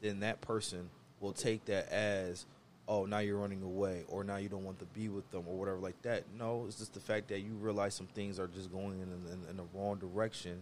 then 0.00 0.20
that 0.20 0.40
person 0.40 0.88
will 1.20 1.32
take 1.32 1.64
that 1.66 1.90
as, 1.90 2.44
oh, 2.88 3.06
now 3.06 3.18
you're 3.18 3.38
running 3.38 3.62
away 3.62 4.02
or 4.08 4.24
now 4.24 4.36
you 4.36 4.48
don't 4.48 4.64
want 4.64 4.78
to 4.80 4.84
be 4.86 5.08
with 5.08 5.30
them 5.30 5.44
or 5.46 5.56
whatever 5.56 5.78
like 5.78 6.00
that. 6.02 6.24
No, 6.38 6.64
it's 6.66 6.78
just 6.78 6.94
the 6.94 7.00
fact 7.00 7.28
that 7.28 7.40
you 7.40 7.52
realize 7.60 7.94
some 7.94 8.08
things 8.08 8.38
are 8.38 8.48
just 8.48 8.72
going 8.72 9.00
in, 9.00 9.08
in, 9.32 9.50
in 9.50 9.56
the 9.56 9.64
wrong 9.74 9.96
direction 9.96 10.58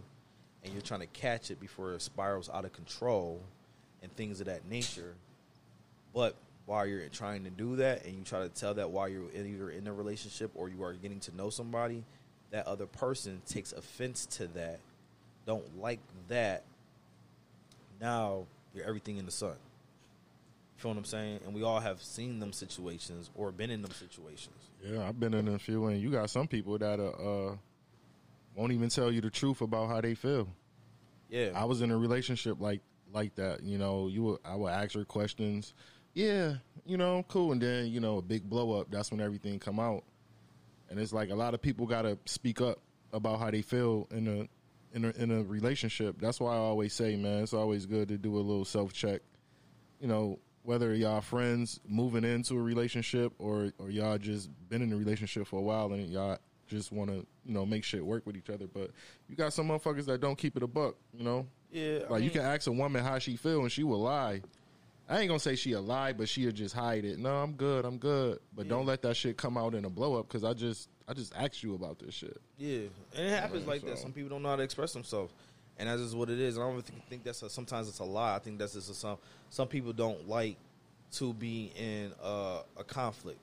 and 0.62 0.72
you're 0.72 0.82
trying 0.82 1.00
to 1.00 1.06
catch 1.06 1.50
it 1.50 1.58
before 1.58 1.94
it 1.94 2.02
spirals 2.02 2.50
out 2.52 2.64
of 2.64 2.72
control 2.72 3.40
and 4.02 4.14
things 4.16 4.40
of 4.40 4.46
that 4.46 4.68
nature. 4.68 5.14
But 6.14 6.34
while 6.66 6.86
you're 6.86 7.08
trying 7.08 7.44
to 7.44 7.50
do 7.50 7.76
that 7.76 8.04
and 8.04 8.14
you 8.14 8.22
try 8.22 8.40
to 8.40 8.48
tell 8.48 8.74
that 8.74 8.90
while 8.90 9.08
you're 9.08 9.30
either 9.34 9.70
in 9.70 9.86
a 9.86 9.92
relationship 9.92 10.50
or 10.54 10.68
you 10.68 10.82
are 10.82 10.92
getting 10.92 11.20
to 11.20 11.34
know 11.34 11.50
somebody, 11.50 12.04
that 12.50 12.66
other 12.66 12.86
person 12.86 13.40
takes 13.48 13.72
offense 13.72 14.26
to 14.26 14.46
that, 14.48 14.80
don't 15.46 15.80
like 15.80 16.00
that, 16.28 16.64
now 18.00 18.46
you're 18.74 18.84
everything 18.84 19.18
in 19.18 19.24
the 19.24 19.30
sun. 19.30 19.50
You 19.50 20.82
Feel 20.82 20.90
what 20.92 20.98
I'm 20.98 21.04
saying? 21.04 21.40
And 21.44 21.54
we 21.54 21.62
all 21.62 21.80
have 21.80 22.02
seen 22.02 22.40
them 22.40 22.52
situations 22.52 23.30
or 23.34 23.52
been 23.52 23.70
in 23.70 23.82
them 23.82 23.92
situations. 23.92 24.56
Yeah, 24.82 25.06
I've 25.06 25.20
been 25.20 25.34
in 25.34 25.48
a 25.48 25.58
few, 25.58 25.86
and 25.86 26.00
you 26.00 26.10
got 26.10 26.30
some 26.30 26.48
people 26.48 26.78
that 26.78 26.98
uh, 26.98 27.50
uh 27.50 27.56
won't 28.54 28.72
even 28.72 28.88
tell 28.88 29.12
you 29.12 29.20
the 29.20 29.30
truth 29.30 29.60
about 29.60 29.88
how 29.88 30.00
they 30.00 30.14
feel. 30.14 30.48
Yeah. 31.28 31.50
I 31.54 31.64
was 31.64 31.82
in 31.82 31.90
a 31.90 31.96
relationship 31.96 32.60
like 32.60 32.80
like 33.12 33.34
that. 33.36 33.62
You 33.62 33.78
know, 33.78 34.08
you 34.08 34.22
would, 34.22 34.38
I 34.44 34.56
would 34.56 34.72
ask 34.72 34.94
her 34.94 35.04
questions. 35.04 35.74
Yeah, 36.14 36.54
you 36.84 36.96
know, 36.96 37.24
cool, 37.28 37.52
and 37.52 37.60
then 37.60 37.86
you 37.86 38.00
know, 38.00 38.18
a 38.18 38.22
big 38.22 38.48
blow 38.48 38.80
up. 38.80 38.88
That's 38.90 39.10
when 39.10 39.20
everything 39.20 39.58
come 39.58 39.78
out, 39.78 40.02
and 40.88 40.98
it's 40.98 41.12
like 41.12 41.30
a 41.30 41.34
lot 41.34 41.54
of 41.54 41.62
people 41.62 41.86
got 41.86 42.02
to 42.02 42.18
speak 42.26 42.60
up 42.60 42.78
about 43.12 43.38
how 43.38 43.50
they 43.50 43.62
feel 43.62 44.08
in 44.10 44.26
a 44.26 44.48
in 44.92 45.04
a 45.04 45.10
in 45.10 45.30
a 45.30 45.42
relationship. 45.42 46.20
That's 46.20 46.40
why 46.40 46.54
I 46.54 46.58
always 46.58 46.92
say, 46.92 47.16
man, 47.16 47.42
it's 47.42 47.54
always 47.54 47.86
good 47.86 48.08
to 48.08 48.18
do 48.18 48.36
a 48.36 48.38
little 48.38 48.64
self 48.64 48.92
check. 48.92 49.22
You 50.00 50.08
know, 50.08 50.38
whether 50.62 50.94
y'all 50.94 51.20
friends 51.20 51.80
moving 51.86 52.24
into 52.24 52.54
a 52.54 52.62
relationship 52.62 53.32
or 53.38 53.72
or 53.78 53.90
y'all 53.90 54.18
just 54.18 54.50
been 54.68 54.82
in 54.82 54.92
a 54.92 54.96
relationship 54.96 55.46
for 55.46 55.58
a 55.58 55.62
while 55.62 55.92
and 55.92 56.08
y'all 56.08 56.38
just 56.66 56.92
want 56.92 57.10
to 57.10 57.26
you 57.44 57.52
know 57.52 57.66
make 57.66 57.84
shit 57.84 58.04
work 58.04 58.26
with 58.26 58.36
each 58.36 58.50
other. 58.50 58.66
But 58.66 58.90
you 59.28 59.36
got 59.36 59.52
some 59.52 59.68
motherfuckers 59.68 60.06
that 60.06 60.20
don't 60.20 60.36
keep 60.36 60.56
it 60.56 60.62
a 60.62 60.66
buck. 60.66 60.96
You 61.12 61.24
know, 61.24 61.46
yeah. 61.70 62.00
I 62.08 62.12
like 62.12 62.22
you 62.22 62.30
can 62.30 62.42
ask 62.42 62.66
a 62.66 62.72
woman 62.72 63.02
how 63.04 63.18
she 63.18 63.36
feel 63.36 63.62
and 63.62 63.72
she 63.72 63.84
will 63.84 64.00
lie. 64.00 64.42
I 65.08 65.18
ain't 65.18 65.28
gonna 65.28 65.40
say 65.40 65.56
she 65.56 65.72
a 65.72 65.80
lie, 65.80 66.12
but 66.12 66.28
she'll 66.28 66.52
just 66.52 66.72
hide 66.72 67.04
it. 67.04 67.18
No, 67.18 67.34
I'm 67.36 67.54
good. 67.54 67.84
I'm 67.84 67.98
good. 67.98 68.38
But 68.54 68.68
don't 68.68 68.86
let 68.86 69.02
that 69.02 69.16
shit 69.16 69.36
come 69.36 69.58
out 69.58 69.74
in 69.74 69.84
a 69.84 69.90
blow 69.90 70.14
up 70.14 70.28
because 70.28 70.44
I 70.44 70.52
just 70.52 70.88
I 71.10 71.12
just 71.12 71.34
asked 71.34 71.64
you 71.64 71.74
about 71.74 71.98
this 71.98 72.14
shit. 72.14 72.40
Yeah, 72.56 72.82
and 73.16 73.26
it 73.26 73.40
happens 73.40 73.66
like 73.66 73.82
that. 73.82 73.98
Some 73.98 74.12
people 74.12 74.30
don't 74.30 74.42
know 74.42 74.50
how 74.50 74.56
to 74.56 74.62
express 74.62 74.92
themselves, 74.92 75.34
and 75.76 75.88
that's 75.88 76.00
just 76.00 76.16
what 76.16 76.30
it 76.30 76.38
is. 76.38 76.56
I 76.56 76.60
don't 76.60 76.70
even 76.70 76.82
think, 76.82 77.04
think 77.08 77.24
that's 77.24 77.42
a, 77.42 77.50
sometimes 77.50 77.88
it's 77.88 77.98
a 77.98 78.04
lie. 78.04 78.36
I 78.36 78.38
think 78.38 78.60
that's 78.60 78.74
just 78.74 78.90
a, 78.90 78.94
some 78.94 79.18
some 79.48 79.66
people 79.66 79.92
don't 79.92 80.28
like 80.28 80.56
to 81.14 81.34
be 81.34 81.72
in 81.76 82.12
a, 82.22 82.60
a 82.76 82.84
conflict. 82.84 83.40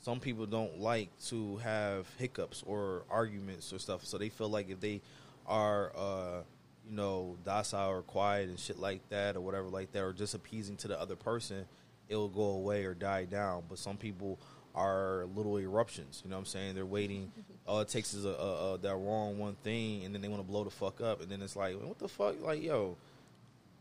Some 0.00 0.20
people 0.20 0.46
don't 0.46 0.80
like 0.80 1.10
to 1.26 1.58
have 1.58 2.06
hiccups 2.18 2.64
or 2.66 3.02
arguments 3.10 3.74
or 3.74 3.78
stuff. 3.78 4.06
So 4.06 4.16
they 4.16 4.30
feel 4.30 4.48
like 4.48 4.70
if 4.70 4.80
they 4.80 5.02
are, 5.46 5.92
uh, 5.94 6.42
you 6.88 6.96
know, 6.96 7.36
docile 7.44 7.90
or 7.90 8.00
quiet 8.02 8.48
and 8.48 8.58
shit 8.58 8.78
like 8.78 9.06
that, 9.10 9.36
or 9.36 9.42
whatever 9.42 9.68
like 9.68 9.92
that, 9.92 10.02
or 10.02 10.14
just 10.14 10.32
appeasing 10.32 10.76
to 10.78 10.88
the 10.88 10.98
other 10.98 11.14
person, 11.14 11.66
it 12.08 12.16
will 12.16 12.30
go 12.30 12.42
away 12.52 12.86
or 12.86 12.94
die 12.94 13.26
down. 13.26 13.64
But 13.68 13.78
some 13.78 13.98
people 13.98 14.40
are 14.74 15.26
little 15.34 15.58
eruptions. 15.58 16.22
You 16.24 16.30
know 16.30 16.36
what 16.36 16.40
I'm 16.40 16.46
saying? 16.46 16.74
They're 16.74 16.86
waiting. 16.86 17.30
All 17.66 17.80
it 17.80 17.88
takes 17.88 18.14
is 18.14 18.24
a, 18.24 18.30
a, 18.30 18.74
a 18.74 18.78
that 18.78 18.96
wrong 18.96 19.38
one 19.38 19.54
thing, 19.62 20.04
and 20.04 20.14
then 20.14 20.20
they 20.22 20.28
want 20.28 20.42
to 20.42 20.46
blow 20.48 20.64
the 20.64 20.70
fuck 20.70 21.00
up, 21.00 21.20
and 21.20 21.30
then 21.30 21.42
it's 21.42 21.56
like, 21.56 21.76
what 21.80 21.98
the 21.98 22.08
fuck? 22.08 22.40
Like, 22.42 22.62
yo, 22.62 22.96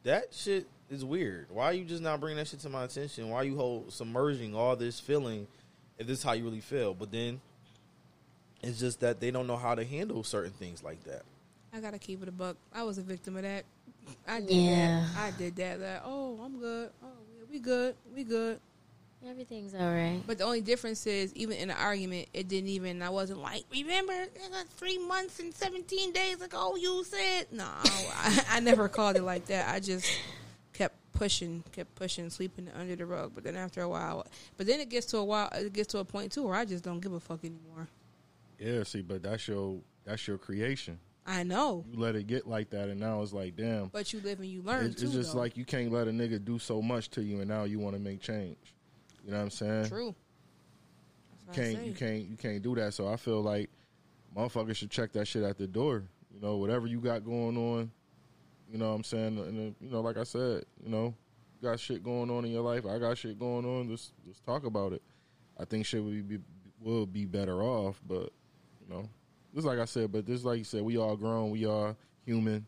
that 0.03 0.25
shit 0.31 0.67
is 0.89 1.03
weird. 1.05 1.47
Why 1.49 1.65
are 1.65 1.73
you 1.73 1.85
just 1.85 2.03
not 2.03 2.19
bringing 2.19 2.37
that 2.37 2.47
shit 2.47 2.59
to 2.61 2.69
my 2.69 2.83
attention? 2.83 3.29
Why 3.29 3.37
are 3.37 3.43
you 3.45 3.55
hold, 3.55 3.91
submerging 3.93 4.53
all 4.55 4.75
this 4.75 4.99
feeling 4.99 5.47
if 5.97 6.07
this 6.07 6.19
is 6.19 6.23
how 6.23 6.33
you 6.33 6.43
really 6.43 6.59
feel? 6.59 6.93
But 6.93 7.11
then 7.11 7.39
it's 8.61 8.79
just 8.79 8.99
that 8.99 9.19
they 9.19 9.31
don't 9.31 9.47
know 9.47 9.57
how 9.57 9.73
to 9.75 9.83
handle 9.83 10.23
certain 10.23 10.51
things 10.51 10.83
like 10.83 11.03
that. 11.05 11.23
I 11.73 11.79
gotta 11.79 11.99
keep 11.99 12.21
it 12.21 12.27
a 12.27 12.31
buck. 12.33 12.57
I 12.73 12.83
was 12.83 12.97
a 12.97 13.01
victim 13.01 13.37
of 13.37 13.43
that. 13.43 13.63
I 14.27 14.41
did 14.41 14.51
Yeah. 14.51 15.07
that. 15.15 15.17
I 15.17 15.37
did 15.37 15.55
that. 15.55 15.79
That 15.79 16.03
oh, 16.05 16.39
I'm 16.43 16.59
good. 16.59 16.89
Oh, 17.01 17.07
yeah, 17.37 17.45
we 17.49 17.59
good. 17.59 17.95
We 18.13 18.23
good. 18.23 18.59
Everything's 19.29 19.73
all 19.75 19.81
right. 19.81 20.19
But 20.25 20.39
the 20.39 20.43
only 20.45 20.61
difference 20.61 21.05
is, 21.05 21.33
even 21.35 21.55
in 21.57 21.69
an 21.69 21.77
argument, 21.77 22.27
it 22.33 22.47
didn't 22.47 22.69
even. 22.69 23.01
I 23.01 23.09
wasn't 23.09 23.39
like, 23.41 23.65
remember, 23.71 24.13
nigga, 24.13 24.67
three 24.77 24.97
months 24.97 25.39
and 25.39 25.53
seventeen 25.53 26.11
days 26.11 26.41
ago, 26.41 26.75
you 26.75 27.03
said 27.03 27.45
no. 27.51 27.65
I, 27.65 28.43
I 28.49 28.59
never 28.61 28.89
called 28.89 29.15
it 29.17 29.21
like 29.23 29.45
that. 29.47 29.73
I 29.73 29.79
just 29.79 30.09
kept 30.73 30.95
pushing, 31.13 31.63
kept 31.71 31.93
pushing, 31.95 32.29
sweeping 32.31 32.67
it 32.67 32.73
under 32.75 32.95
the 32.95 33.05
rug. 33.05 33.33
But 33.35 33.43
then 33.43 33.55
after 33.55 33.81
a 33.81 33.89
while, 33.89 34.25
but 34.57 34.65
then 34.65 34.79
it 34.79 34.89
gets 34.89 35.05
to 35.07 35.17
a 35.17 35.23
while, 35.23 35.49
it 35.53 35.71
gets 35.71 35.91
to 35.91 35.99
a 35.99 36.05
point 36.05 36.31
too 36.31 36.43
where 36.43 36.55
I 36.55 36.65
just 36.65 36.83
don't 36.83 36.99
give 36.99 37.13
a 37.13 37.19
fuck 37.19 37.45
anymore. 37.45 37.87
Yeah, 38.59 38.83
see, 38.83 39.01
but 39.01 39.21
that's 39.21 39.47
your 39.47 39.77
that's 40.03 40.27
your 40.27 40.39
creation. 40.39 40.99
I 41.27 41.43
know, 41.43 41.85
You 41.91 41.99
let 41.99 42.15
it 42.15 42.25
get 42.25 42.47
like 42.47 42.71
that, 42.71 42.89
and 42.89 42.99
now 42.99 43.21
it's 43.21 43.31
like, 43.31 43.55
damn. 43.55 43.85
but 43.89 44.11
you 44.11 44.19
live 44.21 44.39
and 44.39 44.49
you 44.49 44.63
learn 44.63 44.87
It's, 44.87 44.99
too. 45.01 45.05
it's 45.05 45.13
just 45.15 45.33
though. 45.33 45.39
like 45.39 45.55
you 45.55 45.63
can't 45.65 45.91
let 45.91 46.07
a 46.07 46.11
nigga 46.11 46.43
do 46.43 46.57
so 46.57 46.81
much 46.81 47.09
to 47.11 47.21
you, 47.21 47.41
and 47.41 47.47
now 47.47 47.63
you 47.65 47.77
want 47.77 47.95
to 47.95 48.01
make 48.01 48.21
change. 48.21 48.57
You 49.23 49.31
know 49.31 49.37
what 49.37 49.43
I'm 49.43 49.49
saying? 49.51 49.87
true. 49.87 50.15
I 51.49 51.53
can't 51.53 51.85
you 51.85 51.93
can't 51.93 52.23
you 52.29 52.37
can't 52.37 52.61
do 52.61 52.75
that. 52.75 52.93
So 52.93 53.07
I 53.07 53.17
feel 53.17 53.41
like 53.41 53.69
motherfuckers 54.35 54.75
should 54.77 54.89
check 54.89 55.11
that 55.13 55.27
shit 55.27 55.43
at 55.43 55.57
the 55.57 55.67
door. 55.67 56.03
You 56.33 56.39
know, 56.39 56.57
whatever 56.57 56.87
you 56.87 56.99
got 56.99 57.25
going 57.25 57.57
on. 57.57 57.91
You 58.71 58.77
know 58.77 58.89
what 58.89 58.95
I'm 58.95 59.03
saying? 59.03 59.37
And 59.37 59.71
uh, 59.71 59.75
you 59.81 59.91
know, 59.91 59.99
like 60.01 60.17
I 60.17 60.23
said, 60.23 60.63
you 60.81 60.89
know, 60.89 61.13
you 61.59 61.69
got 61.69 61.79
shit 61.79 62.03
going 62.03 62.29
on 62.29 62.45
in 62.45 62.51
your 62.51 62.61
life. 62.61 62.85
I 62.85 62.99
got 62.99 63.17
shit 63.17 63.37
going 63.37 63.65
on. 63.65 63.89
Let's 63.89 64.13
let's 64.25 64.39
talk 64.39 64.65
about 64.65 64.93
it. 64.93 65.01
I 65.59 65.65
think 65.65 65.85
shit 65.85 66.03
would 66.03 66.27
be 66.27 66.39
will 66.79 67.05
be 67.05 67.25
better 67.25 67.61
off, 67.61 68.01
but 68.07 68.31
you 68.79 68.89
know, 68.89 69.09
just 69.53 69.67
like 69.67 69.79
I 69.79 69.85
said, 69.85 70.11
but 70.11 70.25
just 70.25 70.45
like 70.45 70.57
you 70.57 70.63
said, 70.63 70.83
we 70.83 70.97
all 70.97 71.17
grown, 71.17 71.51
we 71.51 71.65
are 71.65 71.95
human. 72.25 72.65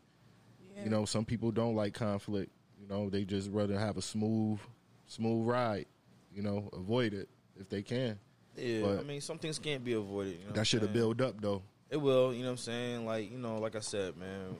Yeah. 0.76 0.84
You 0.84 0.90
know, 0.90 1.04
some 1.04 1.24
people 1.24 1.50
don't 1.50 1.74
like 1.74 1.94
conflict. 1.94 2.50
You 2.80 2.86
know, 2.86 3.08
they 3.08 3.24
just 3.24 3.50
rather 3.50 3.78
have 3.78 3.96
a 3.96 4.02
smooth, 4.02 4.58
smooth 5.06 5.46
ride. 5.46 5.86
You 6.34 6.42
know, 6.42 6.68
avoid 6.72 7.14
it 7.14 7.28
if 7.58 7.68
they 7.68 7.82
can. 7.82 8.18
Yeah, 8.56 8.82
But- 8.82 8.98
I 9.00 9.02
mean, 9.02 9.20
some 9.20 9.38
things 9.38 9.58
can't 9.58 9.84
be 9.84 9.92
avoided. 9.94 10.38
You 10.40 10.46
know 10.48 10.52
That 10.52 10.66
should 10.66 10.82
have 10.82 10.92
built 10.92 11.20
up 11.20 11.40
though. 11.40 11.62
It 11.90 11.96
will, 11.96 12.32
you 12.34 12.40
know 12.40 12.46
what 12.46 12.52
I'm 12.52 12.56
saying? 12.58 13.06
Like, 13.06 13.30
you 13.30 13.38
know, 13.38 13.58
like 13.58 13.76
I 13.76 13.80
said, 13.80 14.16
man, 14.16 14.56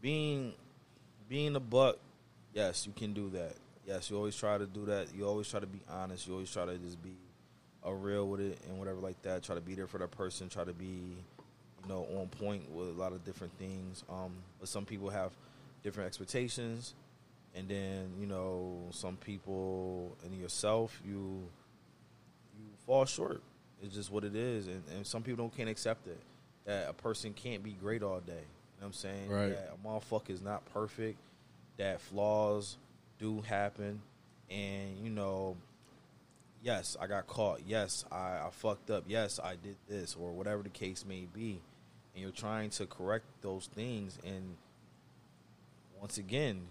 being 0.00 0.52
being 1.28 1.56
a 1.56 1.60
buck, 1.60 1.98
yes, 2.52 2.86
you 2.86 2.92
can 2.92 3.12
do 3.12 3.30
that. 3.30 3.54
Yes, 3.86 4.10
you 4.10 4.16
always 4.16 4.36
try 4.36 4.58
to 4.58 4.66
do 4.66 4.84
that. 4.86 5.14
You 5.14 5.26
always 5.26 5.48
try 5.48 5.60
to 5.60 5.66
be 5.66 5.80
honest. 5.88 6.26
You 6.26 6.34
always 6.34 6.52
try 6.52 6.66
to 6.66 6.76
just 6.78 7.02
be 7.02 7.16
a 7.82 7.94
real 7.94 8.28
with 8.28 8.40
it 8.40 8.58
and 8.68 8.78
whatever 8.78 9.00
like 9.00 9.20
that. 9.22 9.42
Try 9.42 9.54
to 9.54 9.60
be 9.60 9.74
there 9.74 9.86
for 9.86 9.98
that 9.98 10.10
person. 10.10 10.48
Try 10.48 10.64
to 10.64 10.72
be, 10.72 10.84
you 11.82 11.88
know, 11.88 12.06
on 12.18 12.26
point 12.28 12.70
with 12.70 12.88
a 12.88 12.92
lot 12.92 13.12
of 13.12 13.24
different 13.24 13.56
things. 13.58 14.04
Um, 14.10 14.32
but 14.58 14.68
some 14.68 14.84
people 14.84 15.08
have 15.10 15.30
different 15.82 16.08
expectations, 16.08 16.94
and 17.56 17.68
then 17.68 18.12
you 18.20 18.26
know, 18.26 18.88
some 18.90 19.16
people 19.16 20.16
and 20.24 20.38
yourself, 20.38 21.00
you 21.04 21.48
you 22.58 22.66
fall 22.86 23.04
short. 23.04 23.42
It's 23.82 23.94
just 23.94 24.10
what 24.10 24.24
it 24.24 24.34
is, 24.34 24.66
and, 24.66 24.82
and 24.94 25.06
some 25.06 25.22
people 25.22 25.44
don't 25.44 25.56
can't 25.56 25.68
accept 25.68 26.06
it. 26.06 26.18
That 26.64 26.88
a 26.88 26.92
person 26.92 27.32
can't 27.32 27.62
be 27.62 27.72
great 27.72 28.02
all 28.02 28.20
day. 28.20 28.32
You 28.32 28.36
know 28.36 28.42
what 28.80 28.86
I'm 28.86 28.92
saying? 28.92 29.28
Right. 29.30 29.48
That 29.50 29.74
a 29.74 29.86
motherfucker 29.86 30.30
is 30.30 30.42
not 30.42 30.64
perfect. 30.72 31.18
That 31.78 32.00
flaws 32.00 32.76
do 33.18 33.40
happen, 33.42 34.00
and 34.50 34.98
you 35.02 35.10
know, 35.10 35.56
yes, 36.62 36.96
I 37.00 37.06
got 37.06 37.26
caught. 37.26 37.60
Yes, 37.66 38.04
I, 38.10 38.38
I 38.38 38.48
fucked 38.50 38.90
up. 38.90 39.04
Yes, 39.06 39.40
I 39.42 39.56
did 39.56 39.76
this, 39.88 40.16
or 40.18 40.32
whatever 40.32 40.62
the 40.62 40.68
case 40.70 41.04
may 41.06 41.26
be. 41.32 41.60
And 42.14 42.22
you're 42.22 42.30
trying 42.32 42.70
to 42.70 42.86
correct 42.86 43.26
those 43.42 43.66
things, 43.74 44.18
and 44.24 44.56
once 46.00 46.16
again, 46.16 46.62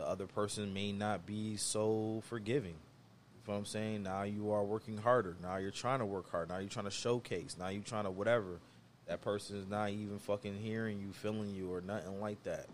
the 0.00 0.08
other 0.08 0.26
person 0.26 0.72
may 0.72 0.92
not 0.92 1.26
be 1.26 1.56
so 1.56 2.22
forgiving. 2.26 2.70
You 2.72 3.46
know 3.46 3.54
what 3.54 3.58
I'm 3.58 3.66
saying? 3.66 4.02
Now 4.02 4.22
you 4.22 4.50
are 4.50 4.64
working 4.64 4.96
harder. 4.96 5.36
Now 5.42 5.56
you're 5.56 5.70
trying 5.70 5.98
to 5.98 6.06
work 6.06 6.30
hard. 6.30 6.48
Now 6.48 6.58
you're 6.58 6.70
trying 6.70 6.86
to 6.86 6.90
showcase. 6.90 7.56
Now 7.58 7.68
you're 7.68 7.82
trying 7.82 8.04
to 8.04 8.10
whatever. 8.10 8.60
That 9.06 9.20
person 9.20 9.56
is 9.56 9.68
not 9.68 9.90
even 9.90 10.18
fucking 10.18 10.56
hearing 10.56 11.00
you, 11.00 11.12
feeling 11.12 11.54
you, 11.54 11.72
or 11.72 11.82
nothing 11.82 12.20
like 12.20 12.42
that. 12.44 12.66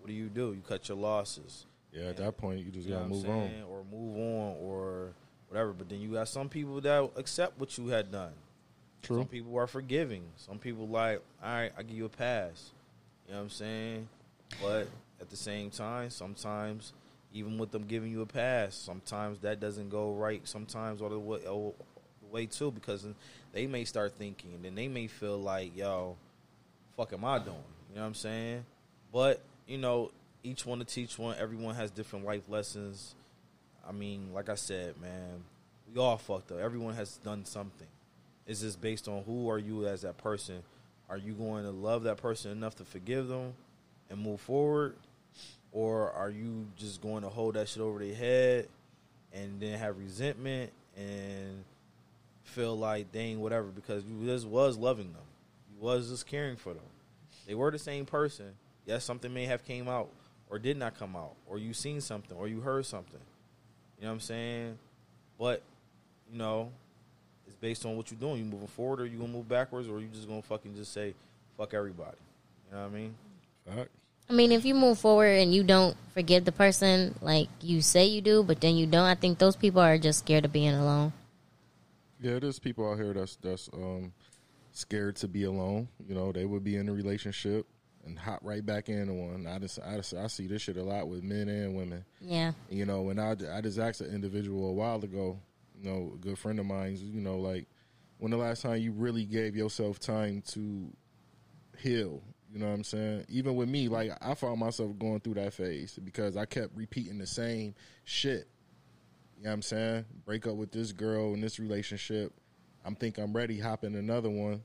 What 0.00 0.06
do 0.06 0.14
you 0.14 0.28
do? 0.28 0.54
You 0.54 0.62
cut 0.66 0.88
your 0.88 0.96
losses. 0.96 1.66
Yeah, 1.92 2.04
at 2.04 2.16
that 2.18 2.38
point, 2.38 2.64
you 2.64 2.70
just 2.70 2.86
You 2.86 2.94
gotta 2.94 3.08
move 3.08 3.28
on. 3.28 3.50
Or 3.68 3.84
move 3.90 4.16
on 4.16 4.56
or 4.60 5.08
whatever. 5.48 5.72
But 5.72 5.90
then 5.90 6.00
you 6.00 6.12
got 6.12 6.28
some 6.28 6.48
people 6.48 6.80
that 6.80 7.10
accept 7.16 7.58
what 7.58 7.76
you 7.76 7.88
had 7.88 8.10
done. 8.10 8.32
True. 9.02 9.18
Some 9.18 9.26
people 9.26 9.58
are 9.58 9.66
forgiving. 9.66 10.22
Some 10.36 10.58
people 10.58 10.88
like, 10.88 11.20
all 11.42 11.50
right, 11.50 11.72
I 11.76 11.82
give 11.82 11.96
you 11.96 12.06
a 12.06 12.10
pass. 12.10 12.70
You 13.26 13.32
know 13.32 13.40
what 13.40 13.44
I'm 13.44 13.50
saying? 13.50 14.08
But 14.62 14.88
at 15.20 15.30
the 15.30 15.36
same 15.36 15.70
time, 15.70 16.10
sometimes 16.10 16.92
even 17.32 17.58
with 17.58 17.70
them 17.70 17.84
giving 17.86 18.10
you 18.10 18.22
a 18.22 18.26
pass, 18.26 18.74
sometimes 18.74 19.40
that 19.40 19.60
doesn't 19.60 19.90
go 19.90 20.12
right. 20.12 20.46
Sometimes 20.46 21.02
all 21.02 21.10
the 21.10 21.18
way, 21.18 21.40
all 21.46 21.74
the 22.22 22.26
way 22.28 22.46
too, 22.46 22.70
because 22.70 23.06
they 23.52 23.66
may 23.66 23.84
start 23.84 24.14
thinking, 24.16 24.54
and 24.54 24.64
then 24.64 24.74
they 24.74 24.88
may 24.88 25.06
feel 25.06 25.38
like, 25.38 25.76
yo, 25.76 26.16
fuck 26.96 27.12
am 27.12 27.24
I 27.24 27.38
doing? 27.38 27.56
You 27.90 27.96
know 27.96 28.02
what 28.02 28.06
I'm 28.08 28.14
saying? 28.14 28.64
But 29.12 29.40
you 29.66 29.78
know, 29.78 30.10
each 30.42 30.64
one 30.64 30.78
to 30.78 30.84
teach 30.84 31.18
one. 31.18 31.36
Everyone 31.38 31.74
has 31.74 31.90
different 31.90 32.24
life 32.24 32.48
lessons. 32.48 33.14
I 33.86 33.92
mean, 33.92 34.32
like 34.32 34.48
I 34.48 34.54
said, 34.54 35.00
man, 35.00 35.42
we 35.92 36.00
all 36.00 36.16
fucked 36.16 36.52
up. 36.52 36.58
Everyone 36.58 36.94
has 36.94 37.16
done 37.18 37.44
something. 37.44 37.86
It's 38.46 38.60
just 38.60 38.80
based 38.80 39.08
on 39.08 39.22
who 39.24 39.50
are 39.50 39.58
you 39.58 39.86
as 39.86 40.02
that 40.02 40.16
person. 40.16 40.62
Are 41.10 41.18
you 41.18 41.32
going 41.32 41.64
to 41.64 41.70
love 41.70 42.02
that 42.04 42.18
person 42.18 42.50
enough 42.50 42.76
to 42.76 42.84
forgive 42.84 43.28
them 43.28 43.54
and 44.10 44.20
move 44.20 44.40
forward, 44.40 44.96
or 45.72 46.12
are 46.12 46.30
you 46.30 46.66
just 46.76 47.00
going 47.00 47.22
to 47.22 47.28
hold 47.28 47.54
that 47.54 47.68
shit 47.68 47.82
over 47.82 47.98
their 47.98 48.14
head 48.14 48.68
and 49.32 49.60
then 49.60 49.78
have 49.78 49.98
resentment 49.98 50.72
and 50.96 51.64
feel 52.42 52.76
like 52.76 53.12
they 53.12 53.20
ain't 53.20 53.40
whatever 53.40 53.66
because 53.68 54.04
you 54.04 54.26
just 54.26 54.46
was 54.46 54.76
loving 54.76 55.12
them, 55.12 55.22
you 55.70 55.82
was 55.84 56.10
just 56.10 56.26
caring 56.26 56.56
for 56.56 56.74
them. 56.74 56.82
They 57.46 57.54
were 57.54 57.70
the 57.70 57.78
same 57.78 58.06
person. 58.06 58.52
Yes, 58.86 59.04
something 59.04 59.32
may 59.32 59.46
have 59.46 59.64
came 59.64 59.88
out 59.88 60.08
or 60.50 60.58
did 60.58 60.76
not 60.76 60.98
come 60.98 61.14
out, 61.14 61.34
or 61.46 61.58
you 61.58 61.74
seen 61.74 62.00
something 62.00 62.36
or 62.36 62.48
you 62.48 62.60
heard 62.60 62.86
something. 62.86 63.20
You 63.98 64.04
know 64.04 64.08
what 64.08 64.14
I'm 64.14 64.20
saying? 64.20 64.78
But 65.38 65.62
you 66.30 66.38
know, 66.38 66.70
it's 67.46 67.56
based 67.56 67.84
on 67.84 67.96
what 67.96 68.10
you're 68.10 68.20
doing. 68.20 68.38
You 68.38 68.44
moving 68.44 68.66
forward, 68.68 69.00
or 69.00 69.06
you 69.06 69.18
gonna 69.18 69.32
move 69.32 69.48
backwards, 69.48 69.88
or 69.88 70.00
you 70.00 70.08
just 70.08 70.28
gonna 70.28 70.42
fucking 70.42 70.74
just 70.74 70.92
say 70.92 71.14
fuck 71.56 71.74
everybody. 71.74 72.16
You 72.68 72.76
know 72.76 72.82
what 72.82 72.92
I 72.92 72.94
mean? 72.94 73.14
Fact. 73.66 73.90
I 74.30 74.34
mean, 74.34 74.52
if 74.52 74.64
you 74.64 74.74
move 74.74 74.98
forward 74.98 75.38
and 75.38 75.54
you 75.54 75.64
don't 75.64 75.96
forgive 76.12 76.44
the 76.44 76.52
person 76.52 77.14
like 77.22 77.48
you 77.60 77.80
say 77.80 78.06
you 78.06 78.20
do, 78.20 78.42
but 78.42 78.60
then 78.60 78.76
you 78.76 78.86
don't, 78.86 79.06
I 79.06 79.14
think 79.14 79.38
those 79.38 79.56
people 79.56 79.80
are 79.80 79.96
just 79.96 80.20
scared 80.20 80.44
of 80.44 80.52
being 80.52 80.74
alone. 80.74 81.12
Yeah, 82.20 82.38
there's 82.38 82.58
people 82.58 82.90
out 82.90 82.98
here 82.98 83.14
that's 83.14 83.36
that's 83.36 83.70
um 83.72 84.12
scared 84.72 85.16
to 85.16 85.28
be 85.28 85.44
alone. 85.44 85.88
You 86.06 86.14
know, 86.14 86.32
they 86.32 86.44
would 86.44 86.64
be 86.64 86.76
in 86.76 86.88
a 86.88 86.92
relationship 86.92 87.66
and 88.04 88.18
hop 88.18 88.40
right 88.42 88.64
back 88.64 88.88
into 88.88 89.12
one. 89.12 89.46
I 89.46 89.58
just 89.58 89.78
I, 89.80 89.96
just, 89.96 90.14
I 90.14 90.26
see 90.26 90.46
this 90.46 90.62
shit 90.62 90.76
a 90.76 90.82
lot 90.82 91.08
with 91.08 91.22
men 91.22 91.48
and 91.48 91.76
women. 91.76 92.04
Yeah. 92.20 92.52
You 92.70 92.86
know, 92.86 93.02
when 93.02 93.18
I 93.18 93.36
I 93.52 93.60
just 93.60 93.78
asked 93.78 94.00
an 94.00 94.12
individual 94.12 94.68
a 94.68 94.72
while 94.72 95.02
ago, 95.02 95.38
you 95.80 95.88
know, 95.88 96.12
a 96.14 96.18
good 96.18 96.38
friend 96.38 96.58
of 96.58 96.66
mine, 96.66 96.98
you 97.00 97.20
know, 97.20 97.38
like 97.38 97.66
when 98.18 98.32
the 98.32 98.36
last 98.36 98.62
time 98.62 98.78
you 98.78 98.92
really 98.92 99.24
gave 99.24 99.56
yourself 99.56 99.98
time 99.98 100.42
to 100.48 100.90
heal. 101.78 102.20
You 102.52 102.60
know 102.60 102.66
what 102.68 102.74
I'm 102.74 102.84
saying? 102.84 103.26
Even 103.28 103.56
with 103.56 103.68
me, 103.68 103.88
like 103.88 104.12
I 104.22 104.34
found 104.34 104.60
myself 104.60 104.98
going 104.98 105.20
through 105.20 105.34
that 105.34 105.52
phase 105.52 105.98
because 106.02 106.36
I 106.36 106.46
kept 106.46 106.74
repeating 106.74 107.18
the 107.18 107.26
same 107.26 107.74
shit. 108.04 108.48
You 109.36 109.44
know 109.44 109.50
what 109.50 109.54
I'm 109.54 109.62
saying? 109.62 110.04
Break 110.24 110.46
up 110.46 110.56
with 110.56 110.72
this 110.72 110.92
girl 110.92 111.34
in 111.34 111.40
this 111.40 111.58
relationship. 111.58 112.32
I'm 112.84 112.94
think 112.94 113.18
I'm 113.18 113.34
ready, 113.34 113.58
hop 113.58 113.84
in 113.84 113.94
another 113.94 114.30
one. 114.30 114.62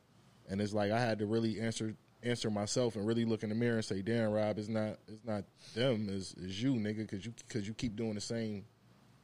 And 0.49 0.61
it's 0.61 0.73
like 0.73 0.91
I 0.91 0.99
had 0.99 1.19
to 1.19 1.25
really 1.25 1.59
answer 1.59 1.95
answer 2.23 2.49
myself 2.49 2.95
and 2.95 3.05
really 3.05 3.25
look 3.25 3.43
in 3.43 3.49
the 3.49 3.55
mirror 3.55 3.75
and 3.75 3.85
say, 3.85 4.01
"Damn, 4.01 4.31
Rob, 4.31 4.57
it's 4.57 4.69
not 4.69 4.97
it's 5.07 5.25
not 5.25 5.43
them, 5.75 6.07
it's, 6.09 6.33
it's 6.41 6.61
you, 6.61 6.75
nigga, 6.75 7.07
cuz 7.07 7.25
you 7.25 7.33
cuz 7.49 7.67
you 7.67 7.73
keep 7.73 7.95
doing 7.95 8.13
the 8.15 8.21
same 8.21 8.65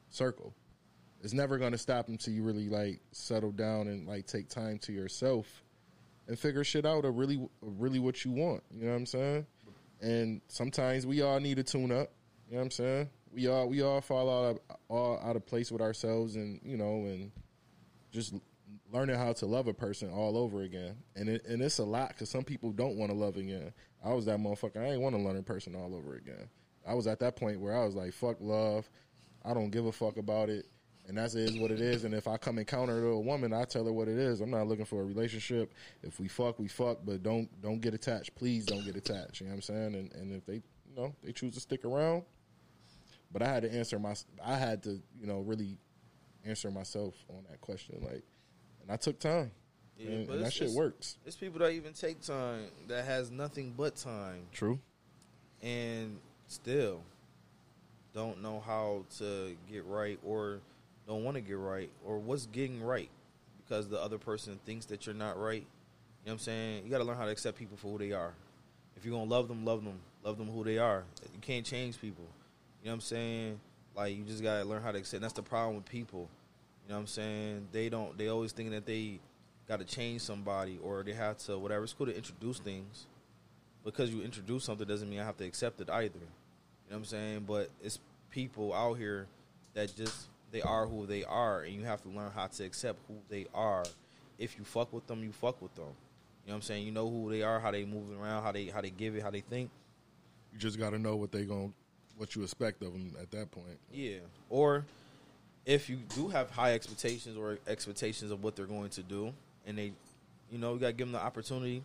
circle." 0.10 0.54
It's 1.22 1.34
never 1.34 1.58
going 1.58 1.74
to 1.74 1.78
stop 1.78 2.08
until 2.08 2.34
you 2.34 2.44
really 2.44 2.70
like 2.70 3.02
settle 3.12 3.52
down 3.52 3.88
and 3.88 4.08
like 4.08 4.26
take 4.26 4.50
time 4.50 4.80
to 4.80 4.94
yourself 4.94 5.64
and 6.30 6.40
figure 6.40 6.64
shit 6.64 6.86
out 6.86 7.04
of 7.04 7.18
really 7.18 7.46
really 7.62 8.00
what 8.00 8.24
you 8.24 8.32
want. 8.32 8.64
You 8.72 8.86
know 8.86 8.92
what 8.92 8.98
I'm 8.98 9.06
saying? 9.06 9.46
And 10.00 10.42
sometimes 10.48 11.06
we 11.06 11.22
all 11.22 11.40
need 11.42 11.58
to 11.58 11.64
tune 11.64 11.92
up. 11.92 12.12
You 12.48 12.54
know 12.54 12.60
what 12.60 12.66
I'm 12.66 12.72
saying? 12.72 13.10
We 13.34 13.48
all 13.48 13.68
we 13.68 13.82
all 13.82 14.00
fall 14.00 14.30
out 14.30 14.52
of 14.52 14.60
all 14.88 15.20
out 15.22 15.36
of 15.36 15.46
place 15.46 15.72
with 15.72 15.82
ourselves, 15.82 16.36
and 16.36 16.62
you 16.64 16.78
know, 16.78 17.04
and 17.06 17.32
just 18.12 18.34
learning 18.92 19.18
how 19.18 19.34
to 19.34 19.46
love 19.46 19.68
a 19.68 19.74
person 19.74 20.10
all 20.10 20.38
over 20.38 20.62
again. 20.62 20.96
And 21.16 21.30
it, 21.30 21.46
and 21.46 21.62
it's 21.62 21.80
a 21.80 21.84
lot 21.84 22.10
because 22.10 22.30
some 22.30 22.44
people 22.44 22.72
don't 22.72 22.96
want 22.96 23.12
to 23.12 23.18
love 23.18 23.38
again. 23.38 23.74
I 24.04 24.14
was 24.14 24.26
that 24.26 24.40
motherfucker. 24.40 24.78
I 24.78 24.92
ain't 24.92 25.02
want 25.02 25.16
to 25.16 25.22
learn 25.22 25.38
a 25.38 25.44
person 25.44 25.76
all 25.76 25.94
over 25.96 26.16
again. 26.16 26.50
I 26.88 26.94
was 26.94 27.08
at 27.08 27.20
that 27.20 27.36
point 27.36 27.60
where 27.60 27.76
I 27.76 27.86
was 27.86 27.96
like, 27.96 28.14
fuck 28.14 28.38
love. 28.40 28.90
I 29.44 29.54
don't 29.54 29.70
give 29.70 29.86
a 29.86 29.92
fuck 29.92 30.18
about 30.18 30.50
it. 30.50 30.66
And 31.10 31.18
that's 31.18 31.34
is 31.34 31.58
what 31.58 31.72
it 31.72 31.82
is. 31.82 32.04
And 32.04 32.14
if 32.14 32.28
I 32.28 32.38
come 32.38 32.60
encounter 32.60 33.08
a 33.08 33.20
woman, 33.20 33.52
I 33.52 33.64
tell 33.64 33.84
her 33.84 33.92
what 33.92 34.08
it 34.08 34.20
is. 34.20 34.42
I'm 34.42 34.52
not 34.52 34.68
looking 34.68 34.86
for 34.86 35.02
a 35.02 35.04
relationship. 35.04 35.74
If 36.04 36.20
we 36.20 36.28
fuck, 36.28 36.60
we 36.60 36.68
fuck, 36.68 37.00
but 37.04 37.24
don't 37.24 37.50
don't 37.64 37.82
get 37.82 37.96
attached. 37.96 38.36
Please 38.36 38.64
don't 38.66 38.86
get 38.86 38.96
attached. 38.96 39.42
You 39.42 39.48
know 39.48 39.54
what 39.54 39.56
I'm 39.56 39.62
saying? 39.64 39.96
And 39.96 40.14
and 40.14 40.32
if 40.32 40.46
they 40.46 40.54
you 40.54 40.96
know 40.96 41.16
they 41.24 41.32
choose 41.32 41.56
to 41.56 41.60
stick 41.60 41.84
around, 41.84 42.24
but 43.34 43.42
I 43.42 43.48
had 43.48 43.64
to 43.64 43.74
answer 43.74 43.98
my 43.98 44.14
I 44.46 44.56
had 44.56 44.84
to 44.84 45.02
you 45.20 45.26
know 45.26 45.40
really 45.40 45.78
answer 46.46 46.70
myself 46.70 47.16
on 47.30 47.44
that 47.50 47.60
question 47.60 47.98
like, 48.02 48.24
and 48.84 48.92
I 48.92 48.96
took 48.96 49.20
time. 49.20 49.50
Yeah, 49.98 50.12
and, 50.12 50.28
but 50.28 50.36
and 50.36 50.46
that 50.46 50.54
shit 50.54 50.70
works. 50.70 51.18
It's 51.26 51.36
people 51.36 51.60
that 51.60 51.72
even 51.72 51.94
take 51.94 52.22
time 52.22 52.68
that 52.88 53.04
has 53.06 53.32
nothing 53.32 53.74
but 53.76 53.96
time 53.96 54.44
True. 54.54 54.80
and 55.64 56.20
still 56.48 57.02
don't 58.14 58.42
know 58.44 58.60
how 58.60 59.06
to 59.18 59.56
get 59.70 59.86
right 59.86 60.20
or 60.24 60.60
don't 61.10 61.24
want 61.24 61.36
to 61.36 61.42
get 61.42 61.58
right 61.58 61.90
or 62.06 62.20
what's 62.20 62.46
getting 62.46 62.82
right 62.82 63.10
because 63.68 63.90
the 63.90 64.00
other 64.00 64.20
person 64.20 64.60
thinks 64.66 64.86
that 64.86 65.06
you're 65.06 65.16
not 65.16 65.38
right. 65.40 65.66
You 66.24 66.28
know 66.28 66.34
what 66.34 66.34
I'm 66.34 66.40
saying? 66.40 66.84
You 66.86 66.92
got 66.92 67.00
to 67.00 67.04
learn 67.04 67.18
how 67.18 67.26
to 67.26 67.32
accept 67.32 67.58
people 67.58 67.76
for 67.76 67.88
who 67.88 67.98
they 67.98 68.12
are. 68.12 68.34
If 68.96 69.04
you're 69.04 69.16
going 69.16 69.28
to 69.28 69.34
love 69.34 69.48
them, 69.48 69.66
love 69.66 69.84
them. 69.84 70.00
Love 70.24 70.38
them 70.38 70.50
who 70.50 70.64
they 70.64 70.78
are. 70.78 71.04
You 71.34 71.40
can't 71.42 71.66
change 71.66 72.00
people. 72.00 72.26
You 72.82 72.88
know 72.88 72.92
what 72.92 72.96
I'm 72.96 73.02
saying? 73.02 73.60
Like 73.96 74.16
you 74.16 74.24
just 74.24 74.44
got 74.44 74.60
to 74.60 74.66
learn 74.66 74.84
how 74.84 74.92
to 74.92 75.00
accept. 75.00 75.22
That's 75.22 75.34
the 75.34 75.42
problem 75.42 75.78
with 75.78 75.86
people. 75.86 76.30
You 76.86 76.90
know 76.90 76.96
what 76.96 77.02
I'm 77.02 77.08
saying? 77.08 77.68
They 77.72 77.90
don't 77.90 78.18
they 78.18 78.28
always 78.28 78.52
thinking 78.52 78.74
that 78.74 78.86
they 78.86 79.20
got 79.68 79.80
to 79.80 79.86
change 79.86 80.22
somebody 80.22 80.80
or 80.84 81.04
they 81.04 81.14
have 81.14 81.38
to 81.40 81.58
whatever. 81.58 81.84
It's 81.84 81.94
cool 81.94 82.08
to 82.08 82.16
introduce 82.16 82.60
things 82.60 83.06
because 83.84 84.12
you 84.12 84.22
introduce 84.22 84.64
something 84.64 84.88
doesn't 84.88 85.10
mean 85.10 85.20
I 85.20 85.26
have 85.26 85.38
to 85.38 85.46
accept 85.46 85.82
it 85.82 85.90
either. 85.90 86.20
You 86.20 86.92
know 86.92 86.96
what 86.96 86.98
I'm 86.98 87.06
saying? 87.06 87.46
But 87.48 87.70
it's 87.82 88.00
people 88.32 88.74
out 88.74 88.96
here 88.96 89.28
that 89.74 89.96
just 89.96 90.29
they 90.52 90.62
are 90.62 90.86
who 90.86 91.06
they 91.06 91.24
are, 91.24 91.62
and 91.62 91.74
you 91.74 91.84
have 91.84 92.02
to 92.04 92.10
learn 92.10 92.32
how 92.34 92.48
to 92.48 92.64
accept 92.64 93.00
who 93.08 93.16
they 93.30 93.46
are. 93.54 93.86
If 94.38 94.58
you 94.58 94.64
fuck 94.64 94.92
with 94.94 95.08
them, 95.08 95.24
you 95.24 95.32
fuck 95.32 95.62
with 95.62 95.76
them. 95.76 95.86
You 96.46 96.52
know 96.52 96.54
what 96.54 96.56
I'm 96.56 96.62
saying? 96.64 96.86
You 96.86 96.92
know 96.92 97.10
who 97.10 97.30
they 97.30 97.44
are, 97.44 97.60
how 97.60 97.72
they 97.72 97.86
moving 97.86 98.18
around, 98.18 98.44
how 98.44 98.52
they 98.52 98.66
how 98.68 98.82
they 98.82 98.90
give 98.90 99.16
it, 99.16 99.22
how 99.22 99.30
they 99.30 99.42
think. 99.42 99.70
You 100.52 100.60
just 100.60 100.80
got 100.80 100.92
to 100.92 101.00
know 101.00 101.16
what 101.16 101.32
they 101.32 101.44
going 101.44 101.74
what 102.18 102.36
you 102.36 102.44
expect 102.44 102.84
of 102.84 102.92
them 102.92 103.14
at 103.22 103.32
that 103.32 103.50
point. 103.50 103.80
Yeah. 103.92 104.18
Or 104.50 104.86
if 105.66 105.90
you 105.90 105.98
do 106.16 106.28
have 106.28 106.50
high 106.50 106.74
expectations 106.74 107.38
or 107.38 107.60
expectations 107.68 108.32
of 108.32 108.44
what 108.44 108.56
they're 108.56 108.66
going 108.66 108.90
to 108.90 109.04
do, 109.04 109.34
and 109.66 109.78
they, 109.78 109.94
you 110.52 110.58
know, 110.58 110.74
you 110.74 110.80
got 110.80 110.88
to 110.88 110.94
give 110.94 111.08
them 111.08 111.14
the 111.14 111.24
opportunity 111.24 111.82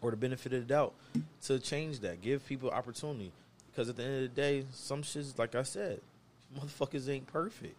or 0.00 0.10
the 0.10 0.16
benefit 0.16 0.52
of 0.54 0.66
the 0.66 0.66
doubt 0.66 0.92
to 1.42 1.60
change 1.60 2.00
that. 2.00 2.20
Give 2.20 2.44
people 2.46 2.70
opportunity 2.70 3.30
because 3.70 3.88
at 3.88 3.96
the 3.96 4.02
end 4.02 4.24
of 4.24 4.34
the 4.34 4.40
day, 4.40 4.64
some 4.72 5.02
shit's 5.02 5.38
like 5.38 5.54
I 5.54 5.62
said, 5.62 6.00
motherfuckers 6.58 7.08
ain't 7.08 7.26
perfect. 7.26 7.76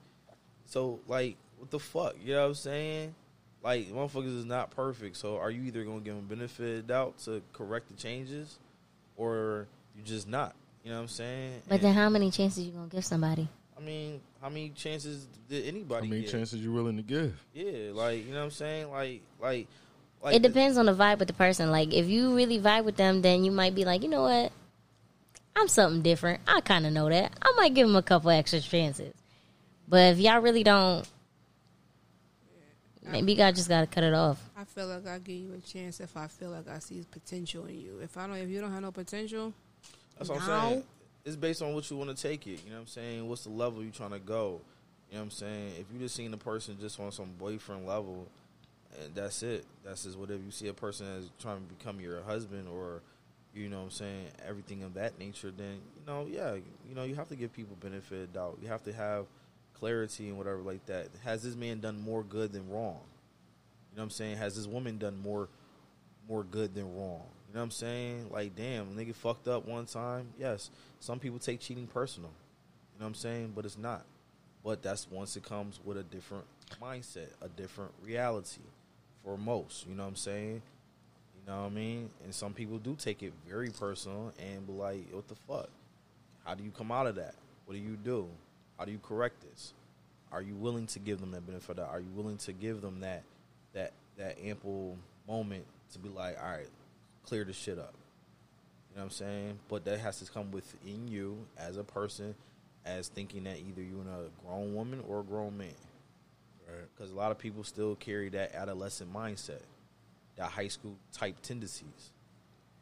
So 0.66 1.00
like, 1.08 1.36
what 1.58 1.70
the 1.72 1.80
fuck? 1.80 2.16
You 2.24 2.34
know 2.36 2.42
what 2.42 2.48
I'm 2.50 2.54
saying? 2.56 3.16
Like, 3.64 3.88
motherfuckers 3.92 4.38
is 4.38 4.46
not 4.46 4.72
perfect. 4.72 5.18
So 5.18 5.38
are 5.38 5.50
you 5.50 5.64
either 5.64 5.84
gonna 5.84 6.00
give 6.02 6.16
them 6.16 6.26
benefit 6.26 6.80
of 6.80 6.88
doubt 6.88 7.18
to 7.26 7.42
correct 7.54 7.88
the 7.88 7.96
changes, 7.96 8.60
or 9.18 9.68
you 9.98 10.04
just 10.04 10.28
not? 10.28 10.56
You 10.84 10.92
know 10.92 10.98
what 10.98 11.04
I'm 11.04 11.08
saying? 11.08 11.62
But 11.68 11.76
And- 11.76 11.84
then 11.84 11.94
how 11.96 12.10
many 12.10 12.30
chances 12.32 12.64
you 12.64 12.72
gonna 12.72 12.88
give 12.88 13.06
somebody? 13.06 13.48
I 13.78 13.82
mean, 13.82 14.22
how 14.42 14.50
many 14.50 14.70
chances 14.70 15.28
did 15.50 15.66
anybody? 15.66 16.06
How 16.06 16.10
many 16.10 16.22
get? 16.22 16.32
chances 16.32 16.60
you 16.62 16.72
willing 16.72 16.96
to 16.98 17.04
give? 17.04 17.34
Yeah, 17.54 17.92
like 17.92 18.26
you 18.26 18.32
know 18.32 18.38
what 18.40 18.46
I'm 18.46 18.52
saying? 18.52 18.92
Like, 18.92 19.22
like, 19.42 19.68
like 20.24 20.36
it 20.36 20.42
depends 20.44 20.78
on 20.78 20.86
the 20.86 20.94
vibe 20.94 21.20
with 21.20 21.28
the 21.28 21.34
person. 21.34 21.72
Like 21.72 21.94
if 21.94 22.08
you 22.08 22.36
really 22.36 22.60
vibe 22.60 22.86
with 22.86 22.96
them, 22.98 23.22
then 23.22 23.44
you 23.44 23.52
might 23.52 23.76
be 23.76 23.84
like, 23.84 24.04
you 24.04 24.10
know 24.10 24.22
what? 24.22 24.52
I'm 25.56 25.68
something 25.68 26.02
different. 26.02 26.42
I 26.48 26.62
kind 26.62 26.86
of 26.86 26.94
know 26.94 27.10
that. 27.10 27.34
I 27.42 27.54
might 27.56 27.74
give 27.74 27.88
him 27.88 27.96
a 27.96 28.04
couple 28.04 28.30
extra 28.30 28.60
chances. 28.60 29.14
But 29.88 30.14
if 30.14 30.20
y'all 30.20 30.42
really 30.42 30.64
don't, 30.64 31.08
maybe 33.04 33.32
you 33.34 33.38
got 33.38 33.56
just 33.56 33.70
gotta 33.70 33.88
cut 33.88 34.04
it 34.04 34.14
off. 34.14 34.42
I 34.58 34.64
feel 34.66 34.88
like 34.88 35.08
I 35.08 35.20
give 35.20 35.36
you 35.36 35.54
a 35.54 35.60
chance 35.62 36.00
if 36.00 36.18
I 36.18 36.28
feel 36.28 36.50
like 36.50 36.68
I 36.68 36.80
see 36.80 37.06
potential 37.10 37.66
in 37.66 37.80
you. 37.80 38.00
If 38.02 38.18
I 38.18 38.28
don't, 38.28 38.36
if 38.38 38.50
you 38.50 38.60
don't 38.60 38.72
have 38.74 38.82
no 38.82 38.92
potential, 38.92 39.54
That's 40.18 40.30
what 40.30 40.42
I'm 40.42 40.70
saying. 40.72 40.84
it's 41.24 41.36
based 41.36 41.62
on 41.62 41.74
what 41.74 41.90
you 41.90 41.98
want 41.98 42.16
to 42.16 42.22
take 42.22 42.48
it. 42.48 42.64
You 42.64 42.72
know 42.72 42.76
what 42.78 42.82
I'm 42.82 42.88
saying? 42.88 43.30
What's 43.30 43.44
the 43.44 43.52
level 43.52 43.84
you 43.84 43.92
trying 43.92 44.12
to 44.12 44.20
go? 44.20 44.62
You 45.10 45.18
know 45.18 45.20
what 45.20 45.24
I'm 45.26 45.32
saying? 45.32 45.74
If 45.80 45.86
you 45.94 46.00
just 46.00 46.16
seen 46.16 46.34
a 46.34 46.38
person 46.38 46.78
just 46.80 47.00
on 47.00 47.12
some 47.12 47.30
boyfriend 47.38 47.86
level, 47.86 48.28
and 49.02 49.14
that's 49.14 49.44
it. 49.44 49.66
That's 49.84 50.04
just 50.04 50.18
whatever 50.18 50.42
you 50.44 50.52
see 50.52 50.68
a 50.68 50.74
person 50.74 51.06
as 51.18 51.30
trying 51.40 51.58
to 51.58 51.74
become 51.76 52.00
your 52.00 52.22
husband 52.24 52.68
or 52.68 53.02
you 53.56 53.70
know 53.70 53.78
what 53.78 53.86
I'm 53.86 53.92
saying, 53.92 54.28
everything 54.48 54.84
of 54.84 54.96
that 54.96 55.18
nature, 55.18 55.52
then 55.56 55.80
you 55.96 56.06
know, 56.06 56.28
yeah, 56.30 56.56
you 56.88 56.96
know, 56.96 57.04
you 57.04 57.16
have 57.16 57.30
to 57.30 57.36
give 57.36 57.54
people 57.54 57.78
benefit 57.80 58.24
of 58.24 58.34
doubt. 58.34 58.60
You 58.62 58.68
have 58.68 58.84
to 58.84 58.94
have 58.94 59.26
clarity 59.74 60.28
and 60.28 60.38
whatever 60.38 60.60
like 60.60 60.86
that. 60.88 61.08
Has 61.24 61.44
this 61.44 61.56
man 61.56 61.80
done 61.80 62.00
more 62.00 62.24
good 62.24 62.52
than 62.52 62.70
wrong? 62.70 63.00
You 63.92 63.98
know 63.98 64.02
what 64.02 64.04
I'm 64.04 64.10
saying? 64.10 64.38
Has 64.38 64.56
this 64.56 64.68
woman 64.68 64.98
done 64.98 65.18
more 65.18 65.50
more 66.28 66.44
good 66.44 66.74
than 66.76 66.96
wrong? 66.96 67.24
You 67.48 67.54
know 67.54 67.62
what 67.62 67.64
I'm 67.64 67.72
saying? 67.72 68.30
Like, 68.32 68.56
damn, 68.56 68.96
nigga 68.96 69.16
fucked 69.16 69.48
up 69.48 69.66
one 69.66 69.86
time. 69.86 70.28
Yes, 70.38 70.70
some 71.00 71.20
people 71.20 71.40
take 71.40 71.60
cheating 71.60 71.88
personal. 71.88 72.32
You 72.94 73.00
know 73.00 73.06
what 73.06 73.10
I'm 73.10 73.16
saying? 73.16 73.54
But 73.56 73.66
it's 73.66 73.78
not. 73.78 74.06
But 74.64 74.82
that's 74.82 75.10
once 75.10 75.38
it 75.38 75.44
comes 75.44 75.80
with 75.84 75.98
a 75.98 76.04
different 76.04 76.46
mindset, 76.82 77.30
a 77.42 77.48
different 77.48 77.92
reality 78.02 78.62
for 79.24 79.38
most. 79.38 79.88
You 79.88 79.96
know 79.96 80.04
what 80.04 80.10
I'm 80.10 80.16
saying? 80.16 80.62
You 81.46 81.54
know 81.54 81.62
what 81.62 81.68
I 81.68 81.70
mean? 81.70 82.10
And 82.24 82.34
some 82.34 82.54
people 82.54 82.80
do 82.80 82.96
take 82.96 83.22
it 83.22 83.34
very 83.48 83.70
personal 83.70 84.34
and 84.40 84.66
be 84.66 84.74
like, 84.74 85.06
what 85.12 85.28
the 85.28 85.36
fuck? 85.48 85.70
How 86.44 86.56
do 86.56 86.64
you 86.64 86.72
come 86.72 86.92
out 86.92 87.06
of 87.06 87.16
that? 87.16 87.36
What 87.66 87.76
do 87.76 87.80
you 87.80 87.96
do? 87.96 88.28
How 88.78 88.86
do 88.86 88.92
you 88.92 89.00
correct 89.00 89.42
this? 89.42 89.74
Are 90.32 90.42
you 90.42 90.56
willing 90.56 90.88
to 90.88 91.00
give 91.00 91.20
them 91.20 91.32
that 91.32 91.46
benefit 91.46 91.72
of 91.72 91.76
that? 91.78 91.90
Are 91.90 92.00
you 92.00 92.10
willing 92.16 92.38
to 92.38 92.54
give 92.54 92.82
them 92.82 93.00
that 93.02 93.24
that 93.74 93.92
that 94.18 94.38
ample 94.44 94.98
moment 95.28 95.66
to 95.94 96.00
be 96.00 96.10
like, 96.10 96.38
all 96.42 96.50
right, 96.50 96.70
clear 97.26 97.44
the 97.44 97.54
shit 97.54 97.78
up. 97.78 97.94
You 98.90 98.98
know 98.98 99.04
what 99.04 99.04
I'm 99.04 99.10
saying? 99.12 99.60
But 99.68 99.86
that 99.86 100.00
has 100.00 100.20
to 100.20 100.32
come 100.32 100.52
within 100.52 101.08
you 101.08 101.38
as 101.58 101.78
a 101.78 101.84
person, 101.84 102.36
as 102.86 103.08
thinking 103.08 103.44
that 103.44 103.58
either 103.58 103.82
you're 103.82 104.02
a 104.02 104.46
grown 104.46 104.74
woman 104.74 105.04
or 105.08 105.20
a 105.20 105.24
grown 105.24 105.58
man. 105.58 105.68
Right. 106.68 106.86
Because 106.96 107.12
a 107.12 107.16
lot 107.16 107.32
of 107.32 107.38
people 107.38 107.64
still 107.64 107.96
carry 107.96 108.30
that 108.30 108.56
adolescent 108.56 109.14
mindset, 109.14 109.62
that 110.38 110.50
high 110.52 110.68
school 110.68 110.96
type 111.14 111.36
tendencies. 111.42 112.12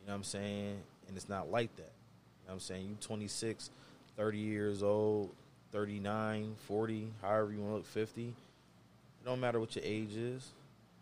You 0.01 0.07
know 0.07 0.13
what 0.13 0.17
I'm 0.17 0.23
saying? 0.23 0.77
And 1.07 1.15
it's 1.15 1.29
not 1.29 1.49
like 1.51 1.75
that. 1.77 1.81
You 1.81 2.47
know 2.47 2.47
what 2.47 2.53
I'm 2.53 2.59
saying? 2.59 2.87
You 2.87 2.95
26, 2.99 3.69
30 4.17 4.37
years 4.37 4.83
old, 4.83 5.31
39, 5.71 6.55
40, 6.67 7.07
however 7.21 7.51
you 7.51 7.59
want 7.59 7.71
to 7.71 7.75
look, 7.77 7.85
50. 7.85 8.27
It 8.27 8.33
don't 9.25 9.39
matter 9.39 9.59
what 9.59 9.75
your 9.75 9.85
age 9.85 10.15
is. 10.15 10.49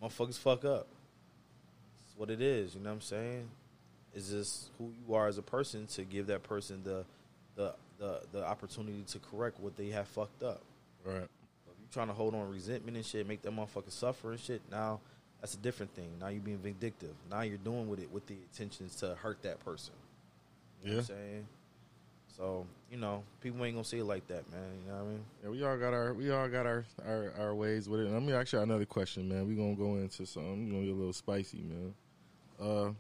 Motherfuckers 0.02 0.38
fuck 0.38 0.66
up. 0.66 0.88
It's 2.06 2.18
what 2.18 2.30
it 2.30 2.42
is. 2.42 2.76
You 2.76 2.82
know 2.82 2.90
what 2.90 2.96
I'm 2.96 3.02
saying? 3.02 3.50
It's 4.14 4.30
just 4.30 4.70
who 4.78 4.92
you 5.08 5.16
are 5.16 5.28
as 5.28 5.38
a 5.38 5.42
person 5.42 5.88
to 5.88 6.04
give 6.04 6.28
that 6.28 6.44
person 6.44 6.82
the 6.84 7.06
the 7.56 7.74
the, 7.98 8.22
the 8.34 8.46
opportunity 8.46 9.04
to 9.08 9.20
correct 9.20 9.60
what 9.60 9.78
they 9.78 9.90
have 9.90 10.08
fucked 10.08 10.44
up. 10.44 10.62
Right. 11.06 11.18
If 11.18 11.28
you're 11.80 11.94
trying 11.94 12.08
to 12.08 12.14
hold 12.14 12.34
on 12.34 12.50
resentment 12.50 12.98
and 12.98 13.06
shit, 13.06 13.28
make 13.28 13.42
that 13.44 13.56
motherfucker 13.56 13.92
suffer 13.92 14.32
and 14.32 14.40
shit, 14.40 14.62
now 14.72 15.00
that's 15.42 15.56
a 15.56 15.58
different 15.58 15.94
thing. 15.96 16.10
Now 16.20 16.28
you're 16.28 16.42
being 16.42 16.60
vindictive. 16.60 17.14
Now 17.30 17.42
you're 17.42 17.58
doing 17.58 17.90
with 17.90 18.00
it 18.00 18.12
with 18.12 18.28
the 18.28 18.36
intentions 18.36 18.96
to 18.98 19.16
hurt 19.16 19.42
that 19.44 19.64
person. 19.66 19.94
You 20.84 20.90
know 20.90 20.96
what 20.98 21.00
I'm 21.02 21.06
saying? 21.06 21.48
So, 22.38 22.66
you 22.90 22.98
know, 22.98 23.24
people 23.42 23.64
ain't 23.66 23.76
gonna 23.76 23.84
see 23.84 24.00
it 24.00 24.06
like 24.06 24.28
that, 24.28 24.50
man. 24.52 24.62
You 24.84 24.92
know 24.92 24.98
what 24.98 25.04
I 25.04 25.08
mean? 25.10 25.26
Yeah, 25.44 25.50
we 25.50 25.64
all 25.64 25.78
got 25.78 25.94
our 25.94 26.14
we 26.14 26.32
all 26.32 26.48
got 26.48 26.66
our 26.66 26.86
our, 27.06 27.34
our 27.38 27.56
ways 27.56 27.90
with 27.90 28.00
it. 28.00 28.10
Let 28.10 28.24
me 28.24 28.34
ask 28.34 28.54
you 28.54 28.60
another 28.60 28.86
question, 28.86 29.28
man. 29.28 29.48
We 29.48 29.56
gonna 29.56 29.76
go 29.76 29.96
into 29.96 30.26
something. 30.26 30.66
You 30.66 30.74
gonna 30.74 30.86
get 30.86 30.94
a 30.94 30.96
little 30.96 31.14
spicy, 31.14 31.62
man. 31.62 31.94
Uh, 32.60 32.92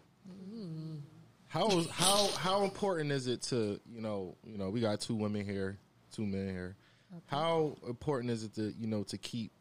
how 1.47 1.69
is 1.77 1.89
how 1.89 2.27
how 2.37 2.63
important 2.63 3.11
is 3.11 3.27
it 3.27 3.41
to 3.43 3.79
you 3.91 4.01
know 4.01 4.35
you 4.45 4.57
know 4.57 4.69
we 4.69 4.79
got 4.79 5.01
two 5.01 5.15
women 5.15 5.45
here, 5.45 5.77
two 6.11 6.25
men 6.25 6.49
here. 6.49 6.75
How 7.25 7.75
important 7.87 8.31
is 8.31 8.43
it 8.43 8.53
to 8.55 8.73
you 8.77 8.87
know 8.87 9.03
to 9.03 9.17
keep 9.17 9.51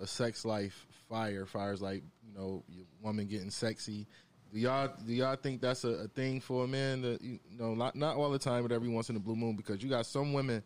a 0.00 0.06
sex 0.06 0.44
life 0.44 0.86
fire? 1.08 1.46
Fires 1.46 1.80
like 1.80 2.02
you 2.28 2.38
know 2.38 2.64
your 2.68 2.86
woman 3.02 3.26
getting 3.26 3.50
sexy. 3.50 4.06
Do 4.52 4.58
y'all 4.58 4.90
do 5.06 5.12
y'all 5.12 5.36
think 5.36 5.60
that's 5.60 5.84
a, 5.84 5.88
a 5.88 6.08
thing 6.08 6.40
for 6.40 6.64
a 6.64 6.68
man? 6.68 7.02
That 7.02 7.22
you 7.22 7.38
know 7.50 7.74
not 7.74 7.96
not 7.96 8.16
all 8.16 8.30
the 8.30 8.38
time, 8.38 8.62
but 8.62 8.72
every 8.72 8.88
once 8.88 9.10
in 9.10 9.16
a 9.16 9.20
blue 9.20 9.36
moon 9.36 9.56
because 9.56 9.82
you 9.82 9.88
got 9.88 10.06
some 10.06 10.32
women 10.32 10.62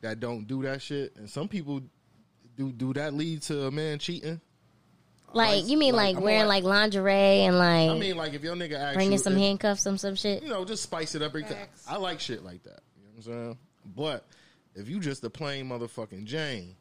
that 0.00 0.20
don't 0.20 0.46
do 0.46 0.62
that 0.62 0.82
shit, 0.82 1.16
and 1.16 1.28
some 1.28 1.48
people 1.48 1.80
do. 2.56 2.72
Do 2.72 2.92
that 2.94 3.14
lead 3.14 3.42
to 3.42 3.66
a 3.66 3.70
man 3.70 3.98
cheating? 3.98 4.40
Like 5.32 5.66
you 5.66 5.76
mean 5.76 5.94
like, 5.94 6.14
like, 6.14 6.24
wearing 6.24 6.42
on- 6.42 6.48
like 6.48 6.64
lingerie 6.64 7.12
and 7.44 7.58
like 7.58 7.90
I 7.90 7.98
mean, 7.98 8.16
like 8.16 8.32
if 8.34 8.42
your 8.42 8.54
nigga 8.54 8.74
asks 8.74 8.94
bringing 8.94 9.12
you 9.12 9.18
some 9.18 9.34
if- 9.34 9.38
handcuffs, 9.38 9.82
some 9.82 9.98
some 9.98 10.14
shit. 10.14 10.42
you 10.42 10.48
know, 10.48 10.64
just 10.64 10.82
spice 10.82 11.14
it 11.14 11.22
up. 11.22 11.32
Because 11.32 11.52
Facts. 11.54 11.84
I 11.88 11.96
like 11.96 12.20
shit 12.20 12.44
like 12.44 12.62
that. 12.64 12.80
You 12.96 13.02
know 13.02 13.10
what 13.14 13.26
I'm 13.26 13.32
saying? 13.44 13.58
But 13.96 14.26
if 14.74 14.88
you 14.88 15.00
just 15.00 15.24
a 15.24 15.30
plain 15.30 15.68
motherfucking 15.68 16.24
Jane, 16.24 16.76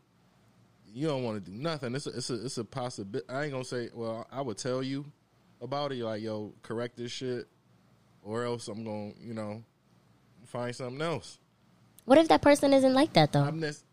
you 0.96 1.08
don't 1.10 1.24
want 1.24 1.44
to 1.44 1.52
do 1.52 1.56
nothing. 1.58 1.94
It's 1.94 2.08
a, 2.08 2.10
it's 2.12 2.30
a, 2.30 2.46
it's 2.46 2.58
a 2.58 2.64
possibility. 2.64 3.28
I 3.30 3.44
ain't 3.44 3.52
gonna 3.52 3.66
say. 3.66 3.90
Well, 3.94 4.26
I 4.32 4.42
would 4.42 4.58
tell 4.58 4.82
you 4.82 5.06
about 5.62 5.92
it. 5.92 6.02
Like, 6.02 6.22
yo, 6.22 6.54
correct 6.64 6.96
this 6.96 7.12
shit, 7.12 7.48
or 8.24 8.46
else 8.46 8.70
I'm 8.70 8.86
gonna, 8.86 9.12
you 9.20 9.34
know, 9.34 9.62
find 10.46 10.74
something 10.74 11.02
else. 11.02 11.38
What 12.06 12.18
if 12.18 12.30
that 12.30 12.42
person 12.42 12.72
isn't 12.74 12.94
like 12.94 13.12
that 13.14 13.34
though? 13.34 13.42
I'm 13.44 13.60
this. 13.60 13.84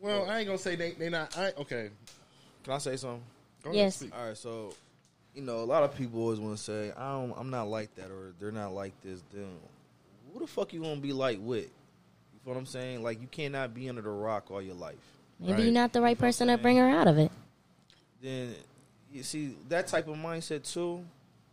Well, 0.00 0.30
I 0.30 0.38
ain't 0.38 0.46
gonna 0.46 0.56
say 0.58 0.76
they 0.76 0.92
they 0.92 1.08
not. 1.08 1.36
I, 1.36 1.52
okay. 1.58 1.90
Can 2.62 2.72
I 2.74 2.78
say 2.78 2.96
something? 2.96 3.24
Go 3.64 3.72
Yes. 3.72 3.96
speak. 3.96 4.16
All 4.16 4.28
right, 4.28 4.36
so 4.36 4.72
you 5.34 5.42
know, 5.42 5.58
a 5.58 5.64
lot 5.64 5.82
of 5.82 5.96
people 5.96 6.20
always 6.20 6.38
want 6.38 6.56
to 6.56 6.62
say, 6.62 6.92
"I 6.96 7.12
don't, 7.12 7.34
I'm 7.36 7.50
not 7.50 7.64
like 7.68 7.92
that," 7.96 8.10
or 8.10 8.34
"They're 8.38 8.52
not 8.52 8.72
like 8.72 8.92
this." 9.02 9.20
Then, 9.32 9.48
who 10.32 10.38
the 10.38 10.46
fuck 10.46 10.72
you 10.72 10.80
gonna 10.82 11.00
be 11.00 11.12
like 11.12 11.38
with? 11.40 11.64
You 11.64 12.40
feel 12.44 12.54
what 12.54 12.56
I'm 12.56 12.66
saying? 12.66 13.02
Like, 13.02 13.20
you 13.20 13.26
cannot 13.26 13.74
be 13.74 13.88
under 13.88 14.02
the 14.02 14.10
rock 14.10 14.50
all 14.50 14.62
your 14.62 14.74
life. 14.76 14.94
Maybe 15.42 15.52
Right. 15.54 15.62
you're 15.64 15.72
not 15.72 15.92
the 15.92 16.00
right 16.00 16.16
person 16.18 16.48
to 16.48 16.56
bring 16.56 16.76
her 16.76 16.88
out 16.88 17.08
of 17.08 17.18
it. 17.18 17.30
Then, 18.22 18.54
you 19.12 19.22
see 19.22 19.56
that 19.68 19.88
type 19.88 20.08
of 20.08 20.16
mindset 20.16 20.70
too, 20.72 21.04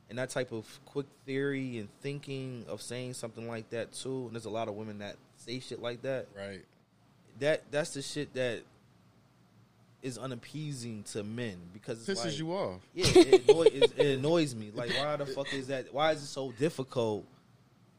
and 0.10 0.17
that 0.17 0.30
type 0.30 0.52
of 0.52 0.65
quick 0.86 1.08
theory 1.25 1.80
and 1.80 1.89
thinking 2.02 2.65
of 2.67 2.82
saying 2.82 3.15
something 3.15 3.47
like 3.47 3.69
that 3.71 3.91
too. 3.93 4.25
And 4.28 4.34
there's 4.36 4.45
a 4.45 4.49
lot 4.49 4.67
of 4.67 4.75
women 4.75 4.99
that 4.99 5.15
say 5.38 5.60
shit 5.60 5.82
like 5.82 6.02
that. 6.04 6.28
Right. 6.38 6.63
That 7.39 7.63
that's 7.71 7.91
the 7.95 8.02
shit 8.02 8.34
that 8.36 8.62
is 10.02 10.17
unappeasing 10.17 11.04
to 11.04 11.23
men 11.23 11.58
because 11.73 12.08
it's 12.08 12.19
Pisses 12.21 12.25
like, 12.25 12.39
you 12.39 12.52
off. 12.54 12.82
Yeah, 12.93 13.06
it, 13.15 13.49
annoy, 13.49 13.63
it, 13.63 13.93
it 13.97 14.08
annoys 14.19 14.56
me. 14.56 14.71
Like, 14.73 14.91
why 14.91 15.15
the 15.17 15.25
fuck 15.25 15.54
is 15.54 15.67
that? 15.67 15.93
Why 15.93 16.12
is 16.13 16.21
it 16.21 16.28
so 16.28 16.52
difficult? 16.54 17.25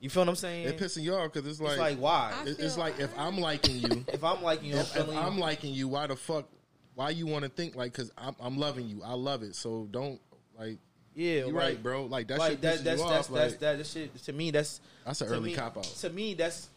You 0.00 0.08
feel 0.08 0.22
what 0.22 0.30
I'm 0.30 0.36
saying? 0.36 0.66
It 0.66 0.78
pissing 0.78 1.02
you 1.02 1.14
off 1.14 1.32
because 1.32 1.48
it's 1.48 1.60
like, 1.60 1.72
it's 1.72 1.80
like 1.80 1.98
why? 1.98 2.32
I 2.34 2.48
it- 2.48 2.58
it's 2.58 2.78
like 2.78 2.98
if 2.98 3.16
I'm 3.18 3.38
liking 3.38 3.76
you. 3.76 4.04
if 4.12 4.24
I'm 4.24 4.42
liking 4.42 4.70
you, 4.70 4.74
I'm 4.76 4.80
if, 4.80 4.96
if 4.96 5.08
I'm 5.16 5.38
liking 5.38 5.74
you, 5.74 5.88
why 5.88 6.06
the 6.06 6.16
fuck? 6.16 6.48
Why 6.94 7.10
you 7.10 7.26
want 7.26 7.44
to 7.44 7.50
think 7.50 7.76
like? 7.76 7.92
Because 7.92 8.10
I'm, 8.16 8.34
I'm 8.40 8.56
loving 8.58 8.88
you. 8.88 9.02
I 9.04 9.12
love 9.12 9.42
it. 9.42 9.54
So 9.54 9.86
don't 9.90 10.18
like. 10.58 10.78
yeah, 11.14 11.40
You're 11.40 11.46
like- 11.48 11.54
right, 11.54 11.82
bro. 11.82 12.06
Like 12.06 12.28
that 12.28 12.38
like 12.38 12.52
shit 12.52 12.62
that, 12.62 12.84
that's 12.84 13.00
you 13.02 13.08
that's 13.08 13.28
off. 13.28 13.34
that's 13.34 13.52
like, 13.52 13.60
that, 13.60 13.78
that 13.78 13.86
shit 13.86 14.14
to 14.24 14.32
me. 14.32 14.50
That's 14.50 14.80
That's 15.04 15.20
an 15.20 15.28
early 15.28 15.50
me- 15.50 15.56
cop 15.56 15.76
out. 15.76 15.84
To 15.84 16.10
me, 16.10 16.34
that's 16.34 16.68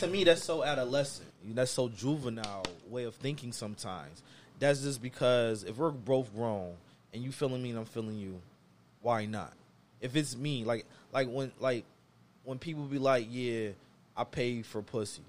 to 0.00 0.06
me 0.08 0.24
that's 0.24 0.42
so 0.42 0.64
adolescent. 0.64 1.28
That's 1.54 1.70
so 1.70 1.88
juvenile 1.88 2.64
way 2.88 3.04
of 3.04 3.14
thinking. 3.14 3.52
Sometimes 3.52 4.22
that's 4.58 4.82
just 4.82 5.00
because 5.00 5.62
if 5.62 5.78
we're 5.78 5.90
both 5.90 6.34
grown 6.34 6.74
and 7.14 7.22
you 7.22 7.30
feeling 7.32 7.62
me 7.62 7.70
and 7.70 7.78
I'm 7.78 7.84
feeling 7.84 8.18
you, 8.18 8.40
why 9.00 9.24
not? 9.26 9.52
If 10.00 10.16
it's 10.16 10.36
me, 10.36 10.64
like 10.64 10.84
like 11.12 11.28
when 11.28 11.52
like 11.60 11.84
when 12.44 12.58
people 12.58 12.84
be 12.84 12.98
like, 12.98 13.26
yeah, 13.30 13.70
I 14.16 14.24
pay 14.24 14.62
for 14.62 14.82
pussy. 14.82 15.22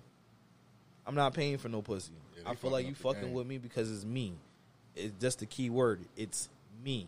I'm 1.06 1.16
not 1.16 1.34
paying 1.34 1.58
for 1.58 1.70
no 1.70 1.82
pussy. 1.82 2.14
Yeah, 2.38 2.52
I 2.52 2.56
feel 2.56 2.72
like 2.72 2.88
you 2.88 2.96
fucking 2.96 3.22
game. 3.22 3.34
with 3.34 3.48
me 3.48 3.58
because 3.58 3.92
it's 3.92 4.06
me. 4.06 4.34
It's 4.96 5.14
just 5.20 5.40
the 5.40 5.46
key 5.46 5.70
word. 5.70 6.02
It's 6.16 6.50
me. 6.84 7.08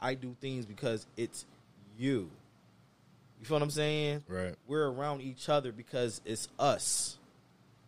I 0.00 0.14
do 0.14 0.34
things 0.40 0.66
because 0.66 1.06
it's 1.16 1.44
you. 1.98 2.30
You 3.38 3.46
feel 3.46 3.56
what 3.56 3.62
I'm 3.62 3.70
saying? 3.70 4.24
Right. 4.28 4.54
We're 4.66 4.90
around 4.90 5.22
each 5.22 5.48
other 5.48 5.72
because 5.72 6.20
it's 6.24 6.48
us. 6.58 7.16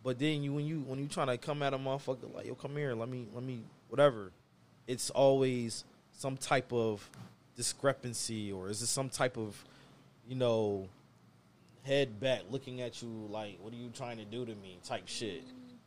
But 0.03 0.19
then 0.19 0.43
you 0.43 0.53
when 0.53 0.65
you 0.65 0.81
when 0.81 0.99
you 0.99 1.07
trying 1.07 1.27
to 1.27 1.37
come 1.37 1.63
at 1.63 1.73
a 1.73 1.77
motherfucker 1.77 2.33
like, 2.33 2.45
yo, 2.45 2.55
come 2.55 2.75
here, 2.75 2.93
let 2.93 3.07
me 3.07 3.27
let 3.33 3.43
me 3.43 3.61
whatever. 3.87 4.31
It's 4.87 5.09
always 5.11 5.85
some 6.11 6.35
type 6.35 6.73
of 6.73 7.09
discrepancy 7.55 8.51
or 8.51 8.69
is 8.69 8.81
it 8.81 8.87
some 8.87 9.09
type 9.09 9.37
of, 9.37 9.63
you 10.27 10.35
know, 10.35 10.89
head 11.83 12.19
back 12.19 12.41
looking 12.49 12.81
at 12.81 13.01
you 13.01 13.07
like, 13.29 13.57
what 13.61 13.73
are 13.73 13.77
you 13.77 13.89
trying 13.89 14.17
to 14.17 14.25
do 14.25 14.45
to 14.45 14.55
me 14.55 14.79
type 14.83 15.03
shit. 15.07 15.43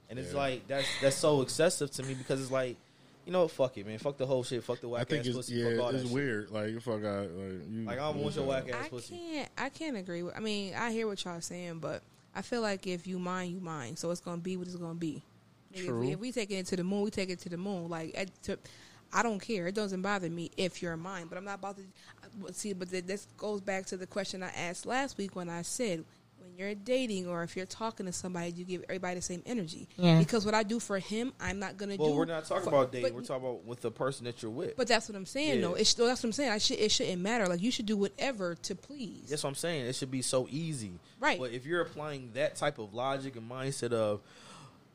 And 0.08 0.18
it's 0.18 0.32
Yeah. 0.32 0.38
like 0.38 0.66
that's 0.68 0.86
that's 1.00 1.16
so 1.16 1.40
excessive 1.42 1.90
to 1.92 2.02
me 2.02 2.14
because 2.14 2.40
it's 2.40 2.50
like, 2.50 2.76
you 3.24 3.32
know, 3.32 3.42
what, 3.42 3.50
fuck 3.50 3.76
it, 3.78 3.86
man. 3.86 3.98
Fuck 3.98 4.18
the 4.18 4.26
whole 4.26 4.44
shit. 4.44 4.62
Fuck 4.62 4.80
the 4.80 4.88
I 4.88 4.90
whack 4.90 5.08
think 5.08 5.20
ass 5.22 5.26
it's 5.28 5.36
pussy. 5.36 5.54
yeah, 5.54 5.70
fuck 5.70 5.80
all 5.80 5.86
that 5.92 5.94
it's 5.98 6.04
shit. 6.04 6.12
weird. 6.14 6.50
Like 6.50 6.70
you 6.70 6.80
fuck 6.80 7.02
out. 7.04 7.30
Like 7.30 7.68
you. 7.68 7.82
Like, 7.84 7.98
I 7.98 8.12
don't 8.12 8.18
want 8.22 8.36
your 8.36 8.44
whack 8.46 8.68
ass 8.70 8.86
I 8.92 9.00
can't. 9.00 9.48
I 9.58 9.68
can't 9.70 9.96
agree 9.96 10.22
with. 10.22 10.36
I 10.36 10.40
mean, 10.40 10.74
I 10.74 10.92
hear 10.92 11.06
what 11.08 11.24
y'all 11.24 11.40
saying, 11.40 11.80
but 11.80 12.02
I 12.34 12.42
feel 12.42 12.60
like 12.60 12.86
if 12.86 13.06
you 13.06 13.18
mind, 13.18 13.52
you 13.52 13.60
mind. 13.60 13.98
So 13.98 14.10
it's 14.12 14.20
gonna 14.20 14.40
be 14.40 14.56
what 14.56 14.66
it's 14.68 14.76
gonna 14.76 14.94
be. 14.94 15.24
Nigga, 15.74 15.78
If, 15.80 15.86
True. 15.86 16.00
we, 16.00 16.12
if 16.12 16.20
we 16.20 16.30
take 16.30 16.50
it 16.52 16.66
to 16.66 16.76
the 16.76 16.84
moon, 16.84 17.02
we 17.02 17.10
take 17.10 17.30
it 17.30 17.40
to 17.40 17.48
the 17.48 17.56
moon. 17.56 17.88
Like, 17.88 18.12
at, 18.16 18.42
to, 18.44 18.58
I 19.12 19.22
don't 19.22 19.40
care. 19.40 19.66
It 19.66 19.74
doesn't 19.74 20.02
bother 20.02 20.28
me 20.28 20.50
if 20.56 20.82
you're 20.82 20.96
mine. 20.96 21.26
But 21.28 21.38
I'm 21.38 21.44
not 21.44 21.58
about 21.58 21.76
to 21.78 22.52
see. 22.52 22.72
But 22.72 22.90
this 22.90 23.26
goes 23.36 23.60
back 23.60 23.86
to 23.86 23.96
the 23.96 24.06
question 24.06 24.42
I 24.42 24.48
asked 24.50 24.86
last 24.86 25.16
week 25.18 25.34
when 25.36 25.48
I 25.48 25.62
said, 25.62 26.04
when 26.38 26.46
when 26.46 26.56
you're 26.58 26.74
dating 26.76 27.26
or 27.26 27.42
if 27.42 27.56
you're 27.56 27.66
talking 27.66 28.06
to 28.06 28.12
somebody, 28.12 28.50
you 28.52 28.64
give 28.64 28.84
everybody 28.84 29.16
the 29.16 29.22
same 29.22 29.42
energy. 29.46 29.88
Yeah. 29.96 30.18
Because 30.18 30.44
what 30.46 30.54
I 30.54 30.62
do 30.62 30.78
for 30.78 30.98
him, 30.98 31.32
I'm 31.40 31.58
not 31.58 31.76
gonna 31.76 31.96
Well, 31.96 32.08
do. 32.08 32.10
Well, 32.12 32.18
we're 32.18 32.24
not 32.26 32.44
talking 32.44 32.62
for- 32.64 32.68
about 32.68 32.92
dating. 32.92 33.08
but- 33.10 33.14
We're 33.14 33.22
talking 33.26 33.44
about 33.48 33.64
with 33.64 33.80
the 33.80 33.90
person 33.90 34.24
that 34.26 34.42
you're 34.42 34.50
with. 34.52 34.76
But 34.76 34.86
that's 34.86 35.08
what 35.08 35.16
I'm 35.16 35.26
saying, 35.26 35.56
Yeah. 35.56 35.66
though. 35.68 35.74
It's, 35.74 35.92
that's 35.94 36.22
what 36.22 36.28
I'm 36.28 36.32
saying. 36.32 36.50
I 36.50 36.58
should, 36.58 36.78
it 36.78 36.92
shouldn't 36.92 37.20
matter. 37.20 37.46
Like 37.48 37.62
you 37.62 37.70
should 37.72 37.86
do 37.86 37.96
whatever 37.96 38.54
to 38.54 38.74
please. 38.76 39.28
That's 39.28 39.42
what 39.42 39.50
I'm 39.50 39.54
saying. 39.56 39.86
It 39.86 39.96
should 39.96 40.10
be 40.10 40.22
so 40.22 40.46
easy. 40.50 40.92
Right. 41.20 41.38
But 41.38 41.50
if 41.52 41.66
you're 41.66 41.80
applying 41.80 42.30
that 42.34 42.54
type 42.56 42.78
of 42.78 42.94
logic 42.94 43.34
and 43.36 43.50
mindset 43.50 43.92
of 43.92 44.20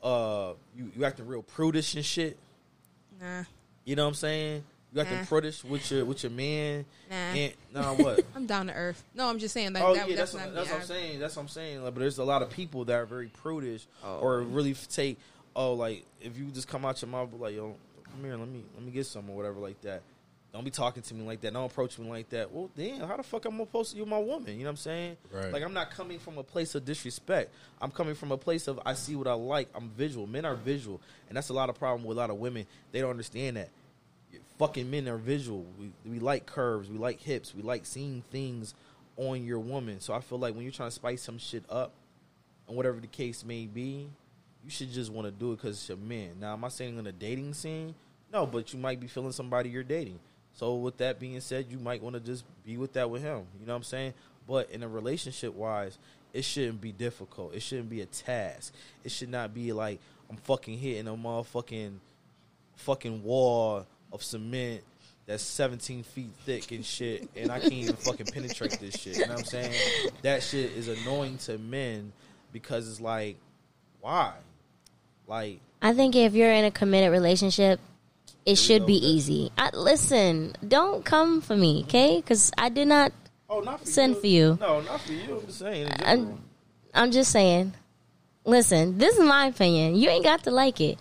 uh 0.02 0.54
you, 0.76 0.90
you 0.96 1.04
acting 1.04 1.26
real 1.26 1.42
prudish 1.42 1.94
and 1.94 2.04
shit, 2.04 2.38
Nah, 3.20 3.44
you 3.84 3.96
know 3.96 4.04
what 4.04 4.08
I'm 4.10 4.14
saying? 4.14 4.64
You 4.92 5.02
got 5.02 5.10
Nah. 5.10 5.24
prudish 5.24 5.64
with 5.64 5.90
your 5.90 6.04
with 6.04 6.22
your 6.22 6.32
man. 6.32 6.84
Nah. 7.10 7.16
And 7.16 7.52
nah 7.72 7.94
what? 7.94 8.24
I'm 8.36 8.46
down 8.46 8.66
to 8.66 8.74
earth. 8.74 9.02
No, 9.14 9.28
I'm 9.28 9.38
just 9.38 9.54
saying. 9.54 9.72
Like, 9.72 9.82
oh 9.82 9.94
that, 9.94 10.08
yeah, 10.08 10.16
that's, 10.16 10.32
that's, 10.32 10.44
not 10.44 10.46
what, 10.48 10.54
that's 10.54 10.70
what 10.70 10.80
I'm 10.80 10.86
saying. 10.86 11.18
That's 11.20 11.36
what 11.36 11.42
I'm 11.42 11.48
saying. 11.48 11.82
Like, 11.82 11.94
but 11.94 12.00
there's 12.00 12.18
a 12.18 12.24
lot 12.24 12.42
of 12.42 12.50
people 12.50 12.84
that 12.84 12.94
are 12.94 13.06
very 13.06 13.28
prudish 13.28 13.86
Oh. 14.04 14.18
or 14.18 14.40
really 14.42 14.74
take 14.74 15.18
oh 15.54 15.74
like 15.74 16.04
if 16.20 16.36
you 16.38 16.46
just 16.46 16.66
come 16.68 16.84
out 16.84 17.00
your 17.02 17.10
mouth 17.10 17.28
like 17.38 17.54
yo 17.54 17.76
come 18.04 18.24
here 18.24 18.36
let 18.36 18.48
me 18.48 18.62
let 18.74 18.82
me 18.84 18.90
get 18.90 19.04
some 19.06 19.28
or 19.30 19.36
whatever 19.36 19.60
like 19.60 19.80
that. 19.82 20.02
Don't 20.52 20.64
be 20.64 20.70
talking 20.70 21.02
to 21.02 21.14
me 21.14 21.24
like 21.24 21.40
that. 21.40 21.54
Don't 21.54 21.64
approach 21.64 21.98
me 21.98 22.08
like 22.08 22.28
that. 22.28 22.52
Well, 22.52 22.70
damn, 22.76 23.08
how 23.08 23.16
the 23.16 23.22
fuck 23.22 23.46
am 23.46 23.54
I'm 23.54 23.60
supposed 23.60 23.92
to 23.92 23.96
you 23.96 24.04
my 24.04 24.18
woman? 24.18 24.52
You 24.52 24.58
know 24.58 24.64
what 24.64 24.70
I'm 24.70 24.76
saying? 24.76 25.16
Right. 25.30 25.50
Like 25.50 25.62
I'm 25.62 25.72
not 25.72 25.90
coming 25.90 26.18
from 26.18 26.36
a 26.36 26.42
place 26.42 26.74
of 26.74 26.84
disrespect. 26.84 27.54
I'm 27.80 27.90
coming 27.90 28.14
from 28.14 28.32
a 28.32 28.36
place 28.36 28.68
of 28.68 28.78
I 28.84 28.92
see 28.92 29.16
what 29.16 29.26
I 29.26 29.32
like. 29.32 29.68
I'm 29.74 29.88
visual. 29.90 30.26
Men 30.26 30.44
are 30.44 30.54
visual, 30.54 31.00
and 31.28 31.36
that's 31.36 31.48
a 31.48 31.54
lot 31.54 31.70
of 31.70 31.78
problem 31.78 32.04
with 32.04 32.18
a 32.18 32.20
lot 32.20 32.28
of 32.28 32.36
women. 32.36 32.66
They 32.90 33.00
don't 33.00 33.10
understand 33.10 33.56
that. 33.56 33.70
Fucking 34.58 34.90
men 34.90 35.08
are 35.08 35.16
visual. 35.16 35.64
We 35.78 35.90
we 36.04 36.18
like 36.18 36.44
curves. 36.44 36.90
We 36.90 36.98
like 36.98 37.20
hips. 37.20 37.54
We 37.54 37.62
like 37.62 37.86
seeing 37.86 38.22
things 38.30 38.74
on 39.16 39.44
your 39.44 39.58
woman. 39.58 40.00
So 40.00 40.12
I 40.12 40.20
feel 40.20 40.38
like 40.38 40.54
when 40.54 40.64
you're 40.64 40.72
trying 40.72 40.90
to 40.90 40.94
spice 40.94 41.22
some 41.22 41.38
shit 41.38 41.64
up, 41.70 41.92
and 42.68 42.76
whatever 42.76 43.00
the 43.00 43.06
case 43.06 43.42
may 43.42 43.66
be, 43.66 44.10
you 44.62 44.70
should 44.70 44.92
just 44.92 45.10
want 45.10 45.26
to 45.26 45.30
do 45.30 45.52
it 45.52 45.56
because 45.56 45.78
it's 45.78 45.88
your 45.88 45.96
man. 45.96 46.32
Now, 46.40 46.52
am 46.52 46.64
I 46.64 46.68
saying 46.68 46.98
in 46.98 47.06
a 47.06 47.12
dating 47.12 47.54
scene? 47.54 47.94
No, 48.30 48.46
but 48.46 48.72
you 48.72 48.78
might 48.78 49.00
be 49.00 49.06
feeling 49.06 49.32
somebody 49.32 49.70
you're 49.70 49.82
dating. 49.82 50.18
So 50.54 50.76
with 50.76 50.98
that 50.98 51.18
being 51.18 51.40
said, 51.40 51.66
you 51.70 51.78
might 51.78 52.02
want 52.02 52.14
to 52.14 52.20
just 52.20 52.44
be 52.64 52.76
with 52.76 52.92
that 52.94 53.10
with 53.10 53.22
him. 53.22 53.46
You 53.58 53.66
know 53.66 53.72
what 53.72 53.78
I'm 53.78 53.82
saying? 53.82 54.14
But 54.46 54.70
in 54.70 54.82
a 54.82 54.88
relationship 54.88 55.54
wise, 55.54 55.98
it 56.32 56.44
shouldn't 56.44 56.80
be 56.80 56.92
difficult. 56.92 57.54
It 57.54 57.62
shouldn't 57.62 57.90
be 57.90 58.00
a 58.00 58.06
task. 58.06 58.74
It 59.04 59.12
should 59.12 59.30
not 59.30 59.54
be 59.54 59.72
like 59.72 60.00
I'm 60.30 60.36
fucking 60.38 60.78
hitting 60.78 61.08
a 61.08 61.16
motherfucking 61.16 61.92
fucking 62.76 63.22
wall 63.22 63.86
of 64.12 64.22
cement 64.22 64.82
that's 65.26 65.42
17 65.42 66.02
feet 66.02 66.30
thick 66.44 66.72
and 66.72 66.84
shit, 66.84 67.28
and 67.36 67.50
I 67.50 67.60
can't 67.60 67.72
even 67.72 67.96
fucking 67.96 68.26
penetrate 68.26 68.78
this 68.80 68.96
shit. 68.98 69.18
You 69.18 69.26
know 69.26 69.34
what 69.34 69.40
I'm 69.40 69.44
saying? 69.44 69.74
That 70.22 70.42
shit 70.42 70.72
is 70.72 70.88
annoying 70.88 71.38
to 71.38 71.58
men 71.58 72.12
because 72.52 72.88
it's 72.88 73.00
like, 73.00 73.36
why? 74.00 74.32
Like, 75.28 75.60
I 75.80 75.94
think 75.94 76.16
if 76.16 76.34
you're 76.34 76.50
in 76.50 76.64
a 76.64 76.70
committed 76.70 77.12
relationship, 77.12 77.78
it 78.44 78.56
should 78.56 78.86
be 78.86 78.94
easy. 78.94 79.50
I, 79.56 79.70
listen, 79.74 80.54
don't 80.66 81.04
come 81.04 81.40
for 81.40 81.56
me, 81.56 81.82
okay? 81.84 82.16
Because 82.16 82.50
I 82.58 82.68
did 82.68 82.88
not. 82.88 83.12
oh, 83.48 83.60
not 83.60 83.80
for 83.80 83.86
Send 83.86 84.14
you. 84.16 84.20
for 84.20 84.26
you. 84.26 84.58
No, 84.60 84.80
not 84.80 85.00
for 85.00 85.12
you. 85.12 85.36
I'm 85.38 85.46
just 85.46 85.58
saying. 85.58 85.86
in 85.88 86.04
I'm. 86.04 86.44
I'm 86.94 87.10
just 87.10 87.30
saying. 87.32 87.74
Listen, 88.44 88.98
this 88.98 89.16
is 89.16 89.24
my 89.24 89.46
opinion. 89.46 89.94
You 89.94 90.08
ain't 90.10 90.24
got 90.24 90.44
to 90.44 90.50
like 90.50 90.80
it. 90.80 90.98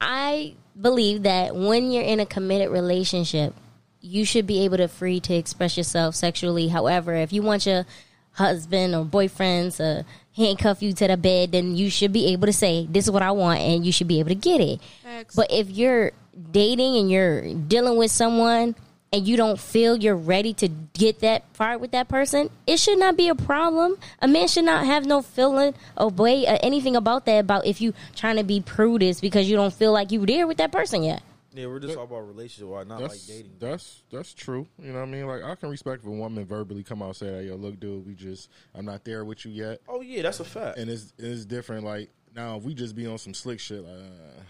I 0.00 0.54
believe 0.78 1.22
that 1.22 1.56
when 1.56 1.90
you're 1.90 2.02
in 2.04 2.20
a 2.20 2.26
committed 2.26 2.70
relationship, 2.70 3.54
you 4.00 4.24
should 4.26 4.46
be 4.46 4.64
able 4.64 4.76
to 4.76 4.88
free 4.88 5.18
to 5.20 5.34
express 5.34 5.78
yourself 5.78 6.14
sexually. 6.14 6.68
However, 6.68 7.14
if 7.14 7.32
you 7.32 7.40
want 7.42 7.64
your 7.64 7.86
husband 8.32 8.94
or 8.94 9.04
boyfriend 9.04 9.72
to 9.72 10.04
handcuff 10.36 10.82
you 10.82 10.92
to 10.92 11.06
the 11.08 11.16
bed, 11.16 11.52
then 11.52 11.74
you 11.74 11.88
should 11.88 12.12
be 12.12 12.32
able 12.32 12.46
to 12.46 12.52
say, 12.52 12.86
"This 12.90 13.04
is 13.04 13.10
what 13.10 13.22
I 13.22 13.30
want," 13.30 13.60
and 13.60 13.86
you 13.86 13.92
should 13.92 14.08
be 14.08 14.18
able 14.20 14.28
to 14.30 14.34
get 14.34 14.60
it. 14.60 14.80
Facts. 15.02 15.34
But 15.34 15.50
if 15.50 15.70
you're 15.70 16.12
dating 16.52 16.96
and 16.96 17.10
you're 17.10 17.54
dealing 17.54 17.96
with 17.96 18.10
someone 18.10 18.74
and 19.12 19.26
you 19.28 19.36
don't 19.36 19.60
feel 19.60 19.96
you're 19.96 20.16
ready 20.16 20.52
to 20.54 20.66
get 20.94 21.20
that 21.20 21.44
far 21.52 21.78
with 21.78 21.92
that 21.92 22.08
person, 22.08 22.50
it 22.66 22.78
should 22.80 22.98
not 22.98 23.16
be 23.16 23.28
a 23.28 23.34
problem. 23.34 23.96
A 24.20 24.26
man 24.26 24.48
should 24.48 24.64
not 24.64 24.84
have 24.86 25.06
no 25.06 25.22
feeling 25.22 25.74
or 25.96 26.08
way 26.08 26.44
or 26.46 26.58
anything 26.62 26.96
about 26.96 27.24
that 27.26 27.38
about 27.38 27.64
if 27.66 27.80
you 27.80 27.94
trying 28.16 28.36
to 28.36 28.42
be 28.44 28.60
prudish 28.60 29.20
because 29.20 29.48
you 29.48 29.54
don't 29.56 29.72
feel 29.72 29.92
like 29.92 30.10
you're 30.10 30.26
there 30.26 30.46
with 30.48 30.56
that 30.58 30.72
person 30.72 31.04
yet. 31.04 31.22
yeah, 31.52 31.66
we're 31.66 31.78
just 31.78 31.94
talking 31.94 32.10
about 32.16 32.26
relationship, 32.26 32.68
why 32.68 32.82
not 32.82 33.00
like 33.00 33.10
That's 33.12 33.26
dating. 33.28 33.52
that's 33.60 34.02
that's 34.10 34.34
true. 34.34 34.66
You 34.82 34.88
know 34.92 34.98
what 34.98 35.08
I 35.08 35.10
mean? 35.12 35.26
Like 35.28 35.44
I 35.44 35.54
can 35.54 35.68
respect 35.68 36.02
if 36.02 36.08
a 36.08 36.10
woman 36.10 36.44
verbally 36.44 36.82
come 36.82 37.00
out 37.00 37.06
and 37.10 37.16
say, 37.16 37.26
"Hey, 37.28 37.46
yo, 37.46 37.54
look, 37.54 37.78
dude, 37.78 38.04
we 38.04 38.14
just 38.14 38.50
I'm 38.74 38.84
not 38.84 39.04
there 39.04 39.24
with 39.24 39.44
you 39.46 39.52
yet," 39.52 39.80
Oh 39.88 40.00
yeah, 40.00 40.22
that's 40.22 40.40
a 40.40 40.44
fact. 40.44 40.78
and 40.78 40.90
it's 40.90 41.12
it's 41.18 41.44
different. 41.44 41.84
Like 41.84 42.10
now, 42.34 42.56
if 42.56 42.64
we 42.64 42.74
just 42.74 42.96
be 42.96 43.06
on 43.06 43.18
some 43.18 43.32
slick 43.34 43.60
shit, 43.60 43.84
like. 43.84 43.94
Uh, 43.94 44.40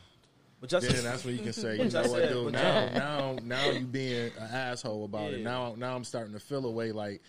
but 0.64 0.70
just 0.82 0.88
then 0.94 1.04
that's 1.04 1.24
when 1.26 1.36
you 1.36 1.42
can 1.42 1.52
say, 1.52 1.76
you 1.78 1.84
know 1.90 1.98
I 1.98 2.02
what, 2.02 2.10
said, 2.10 2.28
dude. 2.30 2.52
Now, 2.54 2.88
now, 2.94 3.36
now 3.44 3.70
you 3.70 3.84
being 3.84 4.30
an 4.38 4.48
asshole 4.50 5.04
about 5.04 5.34
it. 5.34 5.40
Now, 5.40 5.74
now 5.76 5.94
I'm 5.94 6.04
starting 6.04 6.32
to 6.32 6.40
feel 6.40 6.64
away 6.64 6.90
like 6.90 7.20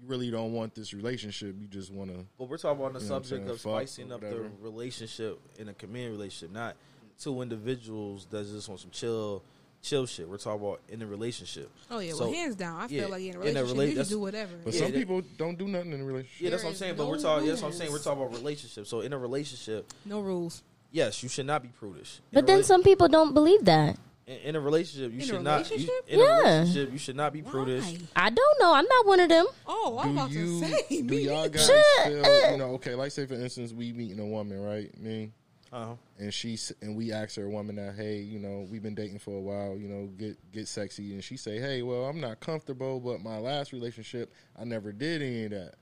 you 0.00 0.08
really 0.08 0.32
don't 0.32 0.52
want 0.52 0.74
this 0.74 0.92
relationship. 0.92 1.54
You 1.60 1.68
just 1.68 1.92
want 1.92 2.10
to. 2.10 2.24
But 2.38 2.48
we're 2.48 2.56
talking 2.58 2.80
about 2.80 2.94
the 2.94 2.98
You 3.00 3.06
know 3.08 3.12
what 3.14 3.18
I'm 3.18 3.24
subject 3.24 3.48
of 3.50 3.60
spicing 3.60 4.10
up 4.10 4.20
the 4.20 4.50
relationship 4.60 5.38
in 5.60 5.68
a 5.68 5.74
community 5.74 6.10
relationship, 6.12 6.52
not 6.52 6.74
two 7.20 7.40
individuals 7.40 8.26
that's 8.28 8.50
just 8.50 8.68
on 8.68 8.78
some 8.78 8.90
chill, 8.90 9.44
chill 9.80 10.06
shit. 10.06 10.28
We're 10.28 10.38
talking 10.38 10.60
about 10.66 10.80
in 10.88 11.02
a 11.02 11.06
relationship. 11.06 11.70
oh 11.88 12.00
yeah, 12.00 12.14
So- 12.14 12.24
well, 12.24 12.32
hands 12.32 12.56
down. 12.56 12.80
I 12.80 12.86
yeah, 12.88 13.02
feel 13.02 13.10
like 13.10 13.22
in 13.22 13.36
a 13.36 13.40
in 13.42 13.56
a 13.56 13.62
relationship, 13.62 13.66
rela- 13.66 13.70
you 13.70 13.86
that's- 13.90 13.96
just 13.96 14.10
do 14.10 14.18
whatever. 14.18 14.52
But 14.64 14.74
Yeah, 14.74 14.80
some 14.80 14.90
that- 14.90 14.98
people 14.98 15.22
don't 15.38 15.56
do 15.56 15.68
nothing 15.68 15.92
in 15.92 16.00
a 16.00 16.04
relationship. 16.04 16.40
Yeah, 16.40 16.50
that's 16.50 16.62
There 16.62 16.66
what 16.66 16.70
I'm 16.70 16.72
is 16.72 16.78
saying. 16.80 16.94
But 16.96 17.04
no 17.04 17.10
we're 17.10 17.18
talking. 17.20 17.46
That's 17.48 17.62
what 17.62 17.68
I'm 17.68 17.74
saying. 17.78 17.92
We're 17.92 17.98
talking 18.00 18.22
about 18.24 18.34
relationship. 18.34 18.86
So 18.88 19.00
in 19.02 19.12
a 19.12 19.18
relationship, 19.18 19.92
no 20.04 20.18
rules. 20.20 20.64
Yes, 20.92 21.22
you 21.22 21.28
should 21.28 21.46
not 21.46 21.62
be 21.62 21.68
prudish. 21.68 22.18
In 22.18 22.22
But 22.36 22.46
then 22.46 22.62
some 22.62 22.82
people 22.82 23.08
don't 23.08 23.34
believe 23.34 23.64
that. 23.64 23.98
in, 24.26 24.36
in 24.38 24.56
a 24.56 24.60
relationship, 24.60 25.10
you 25.12 25.18
In 25.18 25.22
a 25.22 25.26
should 25.26 25.42
not. 25.42 25.68
You, 25.70 25.76
relationship? 25.76 26.04
in 26.08 26.18
Yeah. 26.20 26.24
a 26.24 26.42
relationship, 26.60 26.92
you 26.92 26.98
should 26.98 27.16
not 27.16 27.32
be 27.32 27.42
prudish. 27.42 27.84
Why? 27.84 27.98
I 28.14 28.30
don't 28.30 28.60
know. 28.60 28.72
I'm 28.74 28.86
not 28.86 29.06
one 29.06 29.20
of 29.20 29.28
them. 29.28 29.46
Oh, 29.66 29.98
I'm 30.00 30.08
do 30.14 30.18
about 30.20 30.30
you 30.30 30.60
to 30.60 30.66
say. 30.68 30.84
do 30.88 31.02
me 31.16 31.24
y'all 31.24 31.48
guys 31.48 31.66
Shit. 31.66 32.06
feel 32.24 32.50
you 32.52 32.56
know 32.58 32.70
okay 32.74 32.94
like 32.94 33.10
say 33.10 33.26
for 33.26 33.34
instance 33.34 33.72
we 33.72 33.92
meeting 33.92 34.20
a 34.20 34.26
woman 34.26 34.60
right 34.62 34.96
me 34.98 35.32
Uh-huh. 35.72 35.94
and 36.18 36.32
she 36.32 36.56
and 36.82 36.94
we 36.96 37.12
ask 37.12 37.34
her 37.36 37.46
a 37.46 37.50
woman 37.50 37.76
that 37.76 37.94
hey 37.96 38.18
you 38.20 38.38
know 38.38 38.66
we've 38.70 38.82
been 38.82 38.94
dating 38.94 39.18
for 39.18 39.36
a 39.36 39.40
while 39.40 39.76
you 39.76 39.88
know 39.88 40.06
get 40.18 40.36
get 40.52 40.68
sexy 40.68 41.14
and 41.14 41.24
she 41.24 41.36
say 41.36 41.58
hey 41.58 41.82
well 41.82 42.04
I'm 42.04 42.20
not 42.20 42.38
comfortable 42.40 43.00
but 43.00 43.20
my 43.22 43.38
last 43.38 43.72
relationship 43.72 44.32
I 44.58 44.64
never 44.64 44.92
did 44.92 45.22
any 45.22 45.44
of 45.46 45.50
that 45.52 45.74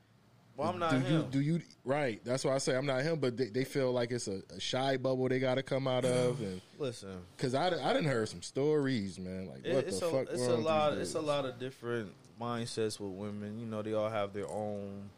Well, 0.61 0.68
I'm 0.68 0.78
not 0.78 0.90
do 0.90 0.96
him. 0.98 1.12
you 1.12 1.26
do 1.30 1.40
you 1.40 1.62
right 1.84 2.20
that's 2.24 2.44
why 2.44 2.54
I 2.54 2.58
say 2.58 2.76
I'm 2.76 2.84
not 2.86 3.02
him 3.02 3.18
but 3.18 3.36
they, 3.36 3.46
they 3.48 3.64
feel 3.64 3.92
like 3.92 4.11
it's 4.11 4.28
a, 4.28 4.42
a 4.54 4.61
shy 4.61 4.96
bubble 4.98 5.28
they 5.28 5.38
got 5.40 5.54
to 5.54 5.62
come 5.62 5.88
out 5.88 6.04
of 6.04 6.40
and 6.40 6.61
Listen, 6.78 7.18
because 7.36 7.54
I, 7.54 7.66
I 7.68 7.92
didn't 7.92 8.08
heard 8.08 8.28
some 8.28 8.42
stories 8.42 9.18
man 9.18 9.48
like 9.48 9.64
it- 9.64 9.74
what 9.74 9.84
it's 9.86 10.00
the 10.00 10.06
a 10.06 10.11
fuck 10.11 10.26
it's 10.30 10.46
a 10.46 10.54
lot. 10.56 10.92
It's 10.98 11.14
a 11.14 11.20
lot 11.20 11.46
of 11.46 11.58
different 11.58 12.12
mindsets 12.40 12.98
with 13.00 13.12
women. 13.12 13.58
You 13.58 13.66
know, 13.66 13.82
they 13.82 13.92
all 13.94 14.08
have 14.11 14.32
their 14.32 14.48
own 14.50 15.11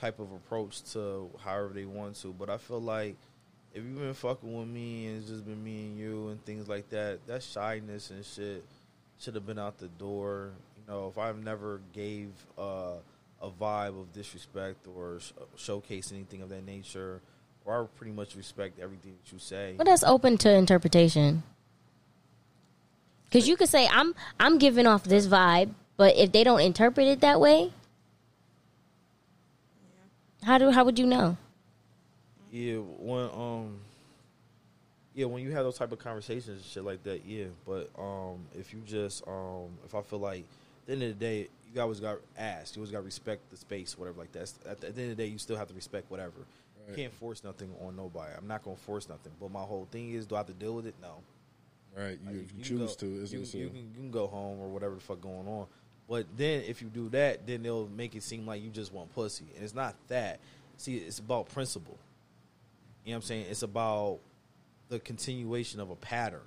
type 0.00 0.18
of 0.18 0.32
approach 0.32 0.82
to 0.92 1.30
however 1.44 1.72
they 1.74 1.84
want 1.84 2.16
to. 2.22 2.28
But 2.32 2.50
I 2.50 2.58
feel 2.58 2.80
like 2.80 3.16
if 3.72 3.82
you've 3.82 3.98
been 3.98 4.14
fucking 4.14 4.52
with 4.56 4.68
me 4.68 5.06
and 5.06 5.18
it's 5.18 5.28
just 5.28 5.44
been 5.44 5.62
me 5.62 5.86
and 5.86 5.98
you 5.98 6.28
and 6.28 6.44
things 6.44 6.68
like 6.68 6.88
that, 6.90 7.24
that 7.26 7.42
shyness 7.42 8.10
and 8.10 8.24
shit 8.24 8.64
should 9.20 9.34
have 9.34 9.46
been 9.46 9.58
out 9.58 9.78
the 9.78 9.88
door. 9.88 10.50
You 10.76 10.92
know, 10.92 11.08
if 11.08 11.18
I've 11.18 11.42
never 11.42 11.80
gave 11.92 12.30
uh, 12.58 12.94
a 13.40 13.50
vibe 13.50 14.00
of 14.00 14.12
disrespect 14.12 14.86
or 14.86 15.20
sh- 15.20 15.32
showcase 15.56 16.12
anything 16.12 16.42
of 16.42 16.48
that 16.48 16.64
nature, 16.64 17.20
or 17.64 17.82
I 17.82 17.86
pretty 17.96 18.12
much 18.12 18.36
respect 18.36 18.78
everything 18.80 19.14
that 19.22 19.32
you 19.32 19.38
say. 19.38 19.74
But 19.76 19.86
that's 19.86 20.04
open 20.04 20.38
to 20.38 20.52
interpretation. 20.52 21.42
Because 23.24 23.48
you 23.48 23.56
could 23.56 23.68
say 23.68 23.88
I'm 23.90 24.14
I'm 24.38 24.58
giving 24.58 24.86
off 24.86 25.04
this 25.04 25.26
vibe, 25.26 25.70
but 25.96 26.16
if 26.16 26.30
they 26.30 26.44
don't 26.44 26.60
interpret 26.60 27.08
it 27.08 27.20
that 27.20 27.40
way, 27.40 27.72
how 30.44 30.58
do 30.58 30.70
how 30.70 30.84
would 30.84 30.98
you 30.98 31.06
know? 31.06 31.36
Yeah, 32.52 32.76
when 32.76 33.24
um, 33.34 33.80
yeah, 35.14 35.26
when 35.26 35.42
you 35.42 35.50
have 35.52 35.64
those 35.64 35.78
type 35.78 35.90
of 35.90 35.98
conversations 35.98 36.48
and 36.48 36.64
shit 36.64 36.84
like 36.84 37.02
that, 37.04 37.24
yeah. 37.24 37.46
But 37.64 37.90
um, 37.98 38.46
if 38.56 38.72
you 38.72 38.80
just 38.86 39.26
um, 39.26 39.70
if 39.84 39.94
I 39.94 40.02
feel 40.02 40.20
like 40.20 40.44
at 40.82 40.86
the 40.86 40.92
end 40.92 41.02
of 41.02 41.08
the 41.18 41.24
day, 41.24 41.48
you 41.74 41.80
always 41.80 42.00
got 42.00 42.18
asked, 42.38 42.76
you 42.76 42.80
always 42.80 42.92
got 42.92 42.98
to 42.98 43.04
respect 43.04 43.50
the 43.50 43.56
space, 43.56 43.98
whatever 43.98 44.18
like 44.20 44.32
that. 44.32 44.52
At 44.68 44.80
the, 44.80 44.88
at 44.88 44.94
the 44.94 45.02
end 45.02 45.10
of 45.10 45.16
the 45.16 45.22
day, 45.24 45.28
you 45.28 45.38
still 45.38 45.56
have 45.56 45.68
to 45.68 45.74
respect 45.74 46.10
whatever. 46.10 46.32
Right. 46.38 46.90
You 46.90 47.02
can't 47.02 47.12
force 47.14 47.42
nothing 47.42 47.70
on 47.84 47.96
nobody. 47.96 48.32
I'm 48.36 48.46
not 48.46 48.62
gonna 48.62 48.76
force 48.76 49.08
nothing. 49.08 49.32
But 49.40 49.50
my 49.50 49.62
whole 49.62 49.88
thing 49.90 50.10
is, 50.12 50.26
do 50.26 50.34
I 50.36 50.38
have 50.38 50.46
to 50.46 50.52
deal 50.52 50.74
with 50.74 50.86
it? 50.86 50.94
No. 51.02 51.16
right 51.96 52.18
you, 52.22 52.26
Like, 52.26 52.36
if 52.36 52.52
you, 52.52 52.54
can 52.54 52.62
choose 52.62 52.96
go- 52.96 53.06
to 53.06 53.22
it's, 53.22 53.32
you, 53.32 53.40
it's 53.40 53.54
you 53.54 53.68
can, 53.68 53.76
you 53.76 53.84
can 53.96 54.10
go 54.10 54.26
home 54.26 54.60
or 54.60 54.68
whatever 54.68 54.94
the 54.94 55.00
fuck 55.00 55.20
going 55.20 55.48
on. 55.48 55.66
But 56.08 56.26
then 56.36 56.62
if 56.66 56.82
you 56.82 56.88
do 56.88 57.08
that, 57.10 57.46
then 57.46 57.62
they'll 57.62 57.88
make 57.88 58.14
it 58.14 58.22
seem 58.22 58.46
like 58.46 58.62
you 58.62 58.68
just 58.70 58.92
want 58.92 59.12
pussy, 59.14 59.46
and 59.54 59.64
it's 59.64 59.74
not 59.74 59.94
that. 60.08 60.38
See, 60.76 60.96
it's 60.96 61.18
about 61.18 61.48
principle. 61.48 61.96
You 63.04 63.12
know 63.12 63.16
what 63.16 63.24
I'm 63.24 63.26
saying? 63.28 63.46
It's 63.50 63.62
about 63.62 64.18
the 64.90 64.98
continuation 64.98 65.80
of 65.80 65.90
a 65.90 65.96
pattern. 65.96 66.40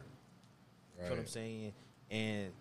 You 0.97 1.03
know 1.03 1.09
what 1.11 1.19
I'm 1.19 1.27
saying? 1.27 1.73
And 2.11 2.51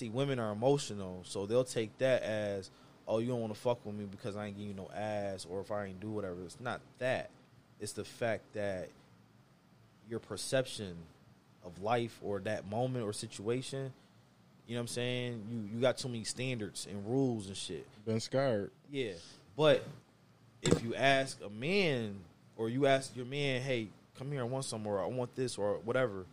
see, 0.00 0.08
women 0.08 0.38
are 0.38 0.50
emotional, 0.50 1.22
so 1.24 1.46
they'll 1.46 1.62
take 1.62 1.96
that 1.98 2.22
as, 2.22 2.70
oh, 3.06 3.18
you 3.18 3.28
don't 3.28 3.40
want 3.40 3.54
to 3.54 3.60
fuck 3.60 3.84
with 3.84 3.94
me 3.94 4.06
because 4.10 4.34
I 4.36 4.46
ain't 4.46 4.56
give 4.56 4.66
you 4.66 4.74
no 4.74 4.90
ass, 4.94 5.46
or 5.48 5.60
if 5.60 5.70
I 5.70 5.86
ain't 5.86 6.00
do 6.00 6.10
whatever. 6.10 6.42
It's 6.44 6.58
not 6.58 6.80
that. 6.98 7.30
It's 7.78 7.92
the 7.92 8.04
fact 8.04 8.42
that 8.54 8.88
your 10.08 10.18
perception 10.18 10.96
of 11.64 11.82
life 11.82 12.18
or 12.22 12.40
that 12.40 12.68
moment 12.68 13.04
or 13.04 13.12
situation. 13.12 13.92
You 14.66 14.74
know 14.74 14.80
what 14.80 14.82
I'm 14.82 14.88
saying? 14.88 15.42
You 15.50 15.68
you 15.74 15.80
got 15.80 15.98
too 15.98 16.08
many 16.08 16.24
standards 16.24 16.86
and 16.88 17.06
rules 17.06 17.48
and 17.48 17.56
shit. 17.56 17.86
Been 18.06 18.20
scared. 18.20 18.70
Yeah, 18.90 19.12
but 19.56 19.84
if 20.62 20.82
you 20.82 20.94
ask 20.94 21.38
a 21.44 21.50
man 21.50 22.16
or 22.56 22.68
you 22.68 22.86
ask 22.86 23.16
your 23.16 23.26
man, 23.26 23.62
"Hey, 23.62 23.88
come 24.16 24.30
here, 24.30 24.42
I 24.42 24.44
want 24.44 24.64
some, 24.64 24.86
or 24.86 25.02
I 25.02 25.06
want 25.06 25.34
this, 25.34 25.58
or 25.58 25.78
whatever," 25.84 26.24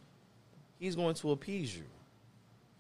he's 0.80 0.96
going 0.96 1.16
to 1.16 1.32
appease 1.32 1.76
you. 1.76 1.84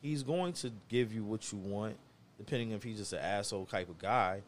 He's 0.02 0.24
going 0.24 0.54
to 0.54 0.72
give 0.89 1.14
you 1.14 1.24
what 1.24 1.52
you 1.52 1.58
want, 1.58 1.98
depending 2.38 2.72
if 2.72 2.84
he's 2.84 2.98
just 2.98 3.14
an 3.14 3.20
asshole 3.20 3.66
type 3.66 3.89
of 3.89 3.98
guy, 3.98 4.41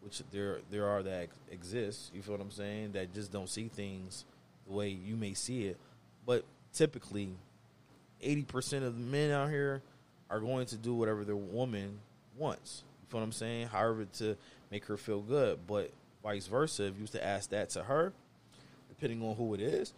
which 0.00 0.22
there 0.32 0.60
there 0.70 0.86
are 0.86 1.02
that 1.02 1.28
exist. 1.50 2.10
You 2.14 2.22
feel 2.22 2.34
what 2.34 2.40
I'm 2.40 2.50
saying? 2.50 2.92
That 2.92 3.12
just 3.14 3.32
don't 3.32 3.48
see 3.48 3.68
things 3.68 4.24
the 4.66 4.72
way 4.72 4.88
you 4.88 5.16
may 5.16 5.34
see 5.34 5.66
it. 5.66 5.76
But 6.26 6.44
typically, 6.72 7.30
eighty 8.22 8.42
percent 8.42 8.84
of 8.84 8.98
the 8.98 9.04
men 9.04 9.30
out 9.30 9.50
here 9.50 9.82
are 10.30 10.40
going 10.40 10.66
to 10.66 10.76
do 10.76 10.94
whatever 10.94 11.24
their 11.24 11.36
woman 11.36 12.00
wants. 12.36 12.82
You 13.02 13.10
feel 13.10 13.20
what 13.20 13.26
I'm 13.26 13.32
saying? 13.32 13.68
However, 13.68 14.06
to 14.18 14.36
make 14.70 14.86
her 14.86 14.96
feel 14.96 15.20
good. 15.20 15.58
But 15.66 15.90
vice 16.22 16.46
versa, 16.46 16.84
if 16.84 16.94
you 16.94 17.02
used 17.02 17.12
to 17.12 17.24
ask 17.24 17.50
that 17.50 17.70
to 17.70 17.82
her, 17.82 18.12
depending 18.88 19.22
on 19.22 19.36
who 19.36 19.54
it 19.54 19.60
is, 19.60 19.92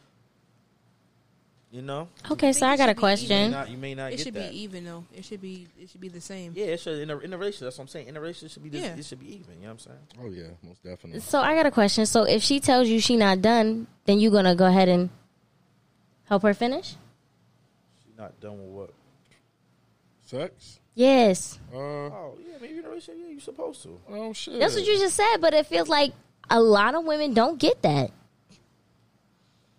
you 1.71 1.83
know, 1.83 2.09
Okay, 2.31 2.53
so 2.53 2.67
I 2.67 2.77
got 2.77 2.89
a 2.89 2.93
should 2.93 2.97
be 2.97 3.01
you 3.01 3.01
may 3.01 3.01
question. 3.01 3.51
not, 3.51 3.71
you 3.71 3.77
may 3.77 3.95
not 3.95 4.13
It 4.13 4.17
get 4.17 4.25
should 4.25 4.35
that. 4.35 4.51
be 4.53 4.63
even 4.63 4.85
though. 4.85 5.05
It 5.15 5.25
should 5.25 5.41
be. 5.43 5.67
It 5.79 5.91
should 5.91 6.01
be 6.01 6.09
the 6.09 6.21
same. 6.21 6.53
Yeah, 6.55 6.67
it 6.67 6.81
should 6.81 6.99
in 7.01 7.11
a, 7.11 7.19
in 7.19 7.33
a 7.33 7.37
relationship. 7.39 7.67
That's 7.67 7.79
what 7.79 7.83
I'm 7.85 7.89
saying. 7.89 8.07
In 8.09 8.17
a 8.17 8.21
relationship, 8.21 8.53
should 8.55 8.63
be 8.63 8.69
this, 8.71 8.83
Yeah. 8.83 8.97
it 8.97 9.05
should 9.05 9.21
be 9.21 9.35
even. 9.35 9.57
You 9.61 9.67
know 9.67 9.67
what 9.67 9.73
I'm 9.73 9.79
saying? 9.79 9.99
Oh 10.23 10.31
yeah, 10.31 10.51
most 10.63 10.83
definitely. 10.83 11.21
So 11.21 11.41
I 11.41 11.55
got 11.55 11.67
a 11.67 11.71
question. 11.71 12.07
So 12.07 12.23
if 12.25 12.43
she 12.43 12.61
tells 12.61 12.89
you 12.89 13.01
she 13.01 13.17
not 13.17 13.43
done, 13.43 13.87
then 14.05 14.21
you 14.21 14.31
gonna 14.31 14.55
go 14.55 14.67
ahead 14.67 14.89
and 14.89 15.11
help 16.25 16.43
her 16.45 16.55
finish? 16.55 16.91
She 18.05 18.13
not 18.17 18.41
done 18.41 18.59
with 18.59 18.71
what? 18.71 18.91
Sex. 20.25 20.81
Yes, 20.95 21.59
Uh 21.73 21.77
Oh 21.77 22.39
yeah, 22.49 22.55
maybe 22.61 22.79
in 22.79 22.85
a 22.85 22.89
relationship, 22.89 23.23
yeah, 23.27 23.33
you 23.35 23.41
supposed 23.41 23.83
to. 23.83 24.01
oh 24.09 24.33
shit. 24.33 24.59
that's 24.59 24.75
what 24.75 24.85
you 24.87 24.99
just 24.99 25.15
said. 25.15 25.37
But 25.41 25.53
it 25.53 25.67
feels 25.67 25.89
like 25.89 26.13
a 26.49 26.59
lot 26.61 26.95
of 26.95 27.05
women 27.05 27.35
don't 27.35 27.59
get 27.59 27.83
that. 27.83 28.11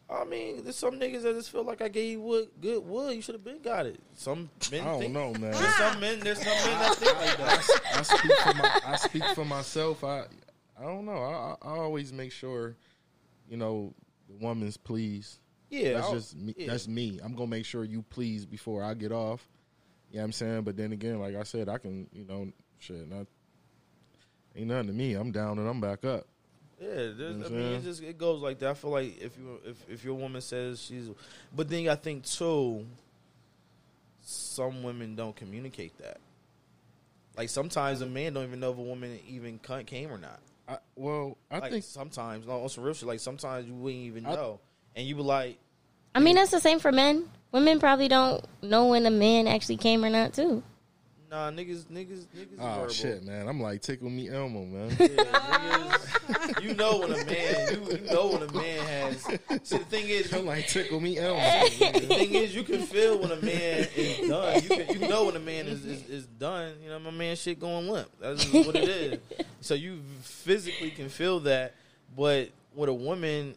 I 0.09 0.23
mean, 0.23 0.63
there's 0.63 0.77
some 0.77 0.99
niggas 0.99 1.23
that 1.23 1.35
just 1.35 1.51
feel 1.51 1.63
like 1.63 1.81
I 1.81 1.89
gave 1.89 2.11
you 2.11 2.21
wood, 2.21 2.47
good 2.61 2.85
wood. 2.85 3.13
You 3.15 3.21
should 3.21 3.35
have 3.35 3.43
been 3.43 3.61
got 3.61 3.85
it. 3.85 3.99
Some 4.15 4.49
men 4.71 4.81
I 4.81 4.85
don't 4.85 4.99
think. 5.01 5.13
know, 5.13 5.33
man. 5.33 5.51
There's 5.51 5.75
some 5.75 5.99
men. 5.99 6.19
There's 6.21 6.37
some 6.37 6.47
men 6.47 6.79
that 6.79 6.95
think 6.95 7.19
like 7.19 7.37
that. 7.37 7.81
I 7.93 8.01
speak 8.03 8.31
for 8.39 8.53
my, 8.53 8.81
I 8.85 8.95
speak 8.95 9.23
for 9.35 9.45
myself. 9.45 10.03
I 10.05 10.25
I 10.79 10.83
don't 10.83 11.05
know. 11.05 11.11
I, 11.17 11.55
I 11.61 11.71
I 11.73 11.77
always 11.79 12.13
make 12.13 12.31
sure, 12.31 12.77
you 13.49 13.57
know, 13.57 13.93
the 14.29 14.35
woman's 14.35 14.77
pleased. 14.77 15.39
Yeah, 15.69 15.95
that's 15.95 16.05
I'll- 16.07 16.13
just 16.13 16.35
me. 16.37 16.53
yeah. 16.55 16.67
That's 16.67 16.87
me. 16.87 17.19
I'm 17.21 17.33
gonna 17.35 17.47
make 17.47 17.65
sure 17.65 17.83
you 17.83 18.01
please 18.09 18.45
before 18.45 18.81
I 18.83 18.93
get 18.93 19.11
off. 19.11 19.45
You 20.09 20.17
know 20.17 20.21
what 20.21 20.25
I'm 20.27 20.31
saying? 20.31 20.61
But 20.61 20.77
then 20.77 20.93
again, 20.93 21.19
like 21.19 21.35
I 21.35 21.43
said, 21.43 21.67
I 21.67 21.79
can, 21.79 22.07
you 22.13 22.23
know, 22.23 22.49
shit, 22.79 23.09
not 23.09 23.27
ain't 24.55 24.67
nothing 24.67 24.87
to 24.87 24.93
me. 24.93 25.15
I'm 25.15 25.31
down 25.33 25.59
and 25.59 25.67
I'm 25.67 25.81
back 25.81 26.05
up. 26.05 26.27
Yeah, 26.79 26.89
there's, 26.93 27.17
You 27.17 27.27
know 27.29 27.33
I 27.39 27.41
what 27.43 27.51
mean, 27.51 27.73
it 27.73 27.83
just 27.83 28.03
it 28.03 28.17
goes 28.17 28.41
like 28.41 28.59
that. 28.59 28.69
I 28.69 28.73
feel 28.75 28.91
like 28.91 29.19
if 29.21 29.37
you 29.37 29.59
if 29.65 29.89
if 29.89 30.03
your 30.03 30.13
woman 30.13 30.41
says 30.41 30.81
she's, 30.81 31.09
but 31.55 31.67
then 31.69 31.89
I 31.89 31.95
think 31.95 32.23
too, 32.25 32.85
some 34.21 34.83
women 34.83 35.15
don't 35.15 35.35
communicate 35.35 35.97
that. 35.99 36.17
Like 37.35 37.49
sometimes 37.49 38.01
a 38.01 38.05
man 38.05 38.33
don't 38.33 38.43
even 38.45 38.59
know 38.59 38.71
if 38.71 38.77
a 38.77 38.81
woman 38.81 39.19
even 39.27 39.59
came 39.85 40.11
or 40.11 40.17
not. 40.17 40.39
I, 40.67 40.77
well, 40.95 41.37
I 41.49 41.59
like 41.59 41.71
think 41.71 41.83
sometimes, 41.83 42.45
no, 42.45 42.61
on 42.63 42.69
some 42.69 42.83
real 42.83 42.93
shit. 42.93 43.07
Like 43.07 43.19
sometimes 43.21 43.67
you 43.67 43.73
wouldn't 43.73 44.03
even 44.03 44.25
I- 44.25 44.35
know, 44.35 44.59
and 44.95 45.05
you 45.07 45.15
be 45.15 45.21
like, 45.21 45.57
I 46.13 46.19
mean, 46.19 46.35
that's 46.35 46.51
the 46.51 46.59
same 46.59 46.79
for 46.79 46.91
men. 46.91 47.29
Women 47.51 47.79
probably 47.79 48.07
don't 48.07 48.43
know 48.61 48.87
when 48.87 49.05
a 49.05 49.11
man 49.11 49.47
actually 49.47 49.77
came 49.77 50.03
or 50.03 50.09
not 50.09 50.33
too. 50.33 50.63
Nah, 51.29 51.51
niggas, 51.51 51.85
niggas, 51.87 52.25
niggas. 52.27 52.57
Oh 52.57 52.87
shit, 52.87 53.21
man! 53.23 53.49
I'm 53.49 53.59
like 53.59 53.81
tickle 53.81 54.09
me 54.09 54.29
Elmo, 54.29 54.63
man. 54.63 54.95
Yeah, 54.97 55.07
niggas, 55.07 56.63
you 56.63 56.73
know 56.73 56.99
when 56.99 57.11
a 57.11 57.25
man, 57.25 57.73
you, 57.73 57.97
you 57.97 58.11
know 58.13 58.27
when 58.27 58.43
a 58.43 58.51
man 58.53 58.85
has. 58.85 59.23
See, 59.63 59.77
the 59.77 59.83
thing 59.85 60.07
is, 60.07 60.31
I'm 60.31 60.41
you, 60.41 60.45
like 60.45 60.67
tickle 60.67 61.01
me 61.01 61.17
Elmo. 61.17 61.41
the 61.41 61.99
thing 62.07 62.33
is, 62.33 62.55
you 62.55 62.63
can 62.63 62.81
feel 62.81 63.17
when 63.19 63.31
a 63.31 63.41
man 63.41 63.87
is 63.95 64.29
done. 64.29 64.63
You 64.63 64.69
can, 64.69 65.01
you 65.01 65.07
know 65.09 65.25
when 65.25 65.35
a 65.35 65.39
man 65.39 65.65
is, 65.67 65.83
is, 65.85 66.09
is 66.09 66.25
done. 66.27 66.75
You 66.81 66.89
know, 66.89 66.99
my 66.99 67.11
man 67.11 67.35
shit 67.35 67.59
going 67.59 67.89
limp. 67.89 68.09
That's 68.21 68.45
what 68.53 68.75
it 68.77 68.87
is. 68.87 69.19
So 69.59 69.73
you 69.73 69.99
physically 70.21 70.91
can 70.91 71.09
feel 71.09 71.41
that, 71.41 71.75
but 72.15 72.51
with 72.73 72.87
a 72.87 72.93
woman, 72.93 73.53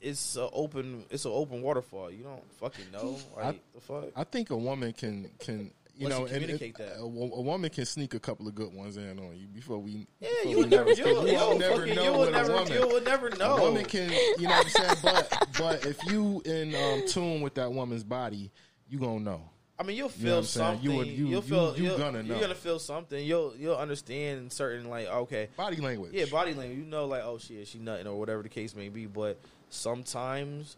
it's 0.00 0.36
a 0.36 0.48
open. 0.50 1.04
It's 1.10 1.24
an 1.24 1.32
open 1.34 1.60
waterfall. 1.60 2.12
You 2.12 2.22
don't 2.22 2.52
fucking 2.60 2.92
know. 2.92 3.16
Like 3.36 3.44
I- 3.46 3.60
the 3.74 3.80
fuck. 3.80 4.04
I 4.14 4.22
think 4.22 4.50
a 4.50 4.56
woman 4.56 4.92
can 4.92 5.28
can 5.40 5.72
you 6.00 6.08
know 6.08 6.18
you 6.20 6.24
and- 6.26 6.32
communicate 6.32 6.78
and 6.78 6.88
that. 6.88 6.96
A, 6.98 7.02
a 7.02 7.42
woman 7.42 7.70
can 7.70 7.84
sneak 7.84 8.14
a 8.14 8.20
couple 8.20 8.48
of 8.48 8.54
good 8.54 8.72
ones 8.72 8.96
in 8.96 9.18
on 9.18 9.36
you 9.36 9.46
before 9.48 9.78
we. 9.78 10.06
Yeah, 10.20 10.28
before 10.28 10.50
you 10.50 10.56
would 10.58 10.70
never, 10.70 10.90
you, 10.92 11.04
know. 11.04 11.10
you, 11.10 11.14
will 11.14 11.52
you, 11.52 11.58
never 11.58 11.86
know 11.86 12.02
you 12.02 12.12
would 12.18 12.32
never, 12.32 12.74
you 12.74 12.88
would 12.88 13.04
never 13.04 13.30
know. 13.30 13.56
A 13.56 13.60
woman 13.62 13.84
can, 13.84 14.10
you 14.38 14.48
know 14.48 14.50
what 14.50 14.66
I'm 14.66 14.70
saying, 14.70 14.96
but 15.02 15.46
but 15.58 15.86
if 15.86 15.98
you 16.10 16.42
in 16.44 16.74
um, 16.74 17.02
tune 17.06 17.40
with 17.42 17.54
that 17.54 17.72
woman's 17.72 18.04
body, 18.04 18.50
you 18.88 18.98
gonna 18.98 19.20
know. 19.20 19.42
I 19.78 19.82
mean, 19.82 19.96
you'll 19.96 20.10
feel 20.10 20.32
what 20.32 20.38
I'm 20.40 20.44
something. 20.44 20.82
You 20.90 20.96
would- 20.98 21.06
you- 21.06 21.28
will 21.28 21.40
feel. 21.42 21.76
you 21.76 21.84
you'll, 21.84 21.98
gonna 21.98 22.22
know. 22.22 22.34
You're 22.34 22.40
gonna 22.42 22.54
feel 22.54 22.78
something. 22.78 23.24
You'll 23.24 23.54
you'll 23.56 23.76
understand 23.76 24.52
certain 24.52 24.90
like 24.90 25.06
okay, 25.08 25.48
Body 25.56 25.76
language. 25.76 26.12
yeah, 26.12 26.26
body 26.26 26.52
language. 26.52 26.78
You 26.78 26.84
know, 26.84 27.06
like 27.06 27.22
oh 27.24 27.38
shit, 27.38 27.66
she 27.66 27.78
nutting 27.78 28.06
or 28.06 28.18
whatever 28.18 28.42
the 28.42 28.50
case 28.50 28.74
may 28.74 28.90
be. 28.90 29.06
But 29.06 29.38
sometimes 29.70 30.76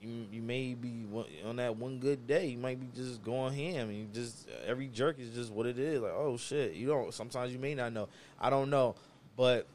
you 0.00 0.26
you 0.32 0.42
may 0.42 0.74
be 0.74 1.04
one- 1.04 1.26
on 1.44 1.56
that 1.56 1.76
one 1.76 1.98
good 1.98 2.26
day. 2.26 2.46
You 2.46 2.58
might 2.58 2.80
be 2.80 2.88
just 2.94 3.22
going 3.22 3.52
ham, 3.54 3.88
and 3.90 3.98
you 3.98 4.06
just 4.12 4.48
every 4.66 4.88
jerk 4.88 5.18
is 5.18 5.30
just 5.30 5.52
what 5.52 5.66
it 5.66 5.78
is. 5.78 6.00
Like 6.00 6.12
oh 6.14 6.36
shit, 6.36 6.74
you 6.74 6.86
don't. 6.88 7.12
Sometimes 7.12 7.52
you 7.52 7.58
may 7.58 7.74
not 7.74 7.92
know. 7.92 8.08
I 8.40 8.50
don't 8.50 8.70
know, 8.70 8.94
but 9.36 9.66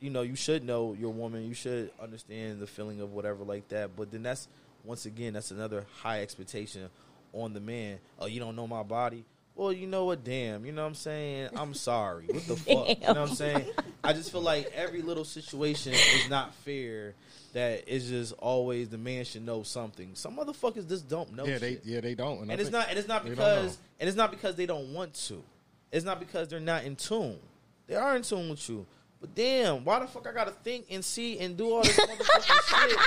you 0.00 0.10
know 0.10 0.22
you 0.22 0.36
should 0.36 0.64
know 0.64 0.94
your 0.98 1.10
woman. 1.12 1.46
You 1.48 1.54
should 1.54 1.90
understand 2.00 2.60
the 2.60 2.66
feeling 2.66 3.00
of 3.00 3.12
whatever 3.12 3.44
like 3.44 3.68
that. 3.68 3.96
But 3.96 4.10
then 4.12 4.22
that's 4.22 4.48
once 4.84 5.06
again 5.06 5.32
that's 5.34 5.50
another 5.50 5.84
high 6.02 6.22
expectation 6.22 6.88
on 7.32 7.52
the 7.52 7.60
man. 7.60 7.98
Oh, 8.18 8.26
you 8.26 8.40
don't 8.40 8.56
know 8.56 8.66
my 8.66 8.82
body. 8.82 9.24
Well, 9.54 9.72
you 9.72 9.86
know 9.86 10.06
what? 10.06 10.24
Damn, 10.24 10.64
you 10.64 10.72
know 10.72 10.82
what 10.82 10.88
I'm 10.88 10.94
saying. 10.94 11.50
I'm 11.54 11.74
sorry. 11.74 12.24
What 12.26 12.46
the 12.46 12.56
fuck? 12.56 12.88
You 12.88 12.96
know 13.14 13.20
what 13.22 13.30
I'm 13.30 13.34
saying? 13.34 13.66
I 14.04 14.12
just 14.12 14.32
feel 14.32 14.40
like 14.40 14.70
every 14.74 15.02
little 15.02 15.24
situation 15.24 15.92
is 15.92 16.28
not 16.28 16.54
fair. 16.56 17.14
That 17.52 17.84
it's 17.86 18.06
just 18.08 18.32
always 18.38 18.88
the 18.88 18.98
man 18.98 19.24
should 19.24 19.44
know 19.44 19.62
something. 19.62 20.10
Some 20.14 20.36
motherfuckers 20.38 20.88
just 20.88 21.08
don't 21.08 21.34
know. 21.34 21.44
yeah, 21.44 21.58
they 21.58 21.78
yeah 21.84 22.00
they 22.00 22.14
don't. 22.14 22.38
I 22.48 22.52
and 22.52 22.60
it's 22.60 22.70
not 22.70 22.88
and 22.88 22.98
it's 22.98 23.08
not 23.08 23.24
because 23.24 23.76
and 24.00 24.08
it's 24.08 24.16
not 24.16 24.30
because 24.30 24.56
they 24.56 24.66
don't 24.66 24.94
want 24.94 25.14
to. 25.26 25.42
It's 25.90 26.04
not 26.04 26.18
because 26.18 26.48
they're 26.48 26.60
not 26.60 26.84
in 26.84 26.96
tune. 26.96 27.38
They 27.86 27.94
are 27.94 28.16
in 28.16 28.22
tune 28.22 28.48
with 28.48 28.66
you. 28.70 28.86
But 29.20 29.34
damn, 29.36 29.84
why 29.84 30.00
the 30.00 30.06
fuck 30.06 30.26
I 30.26 30.32
gotta 30.32 30.50
think 30.50 30.86
and 30.90 31.04
see 31.04 31.38
and 31.38 31.56
do 31.56 31.70
all 31.70 31.82
this 31.82 31.96
motherfucking 32.00 32.88
shit? 32.88 32.98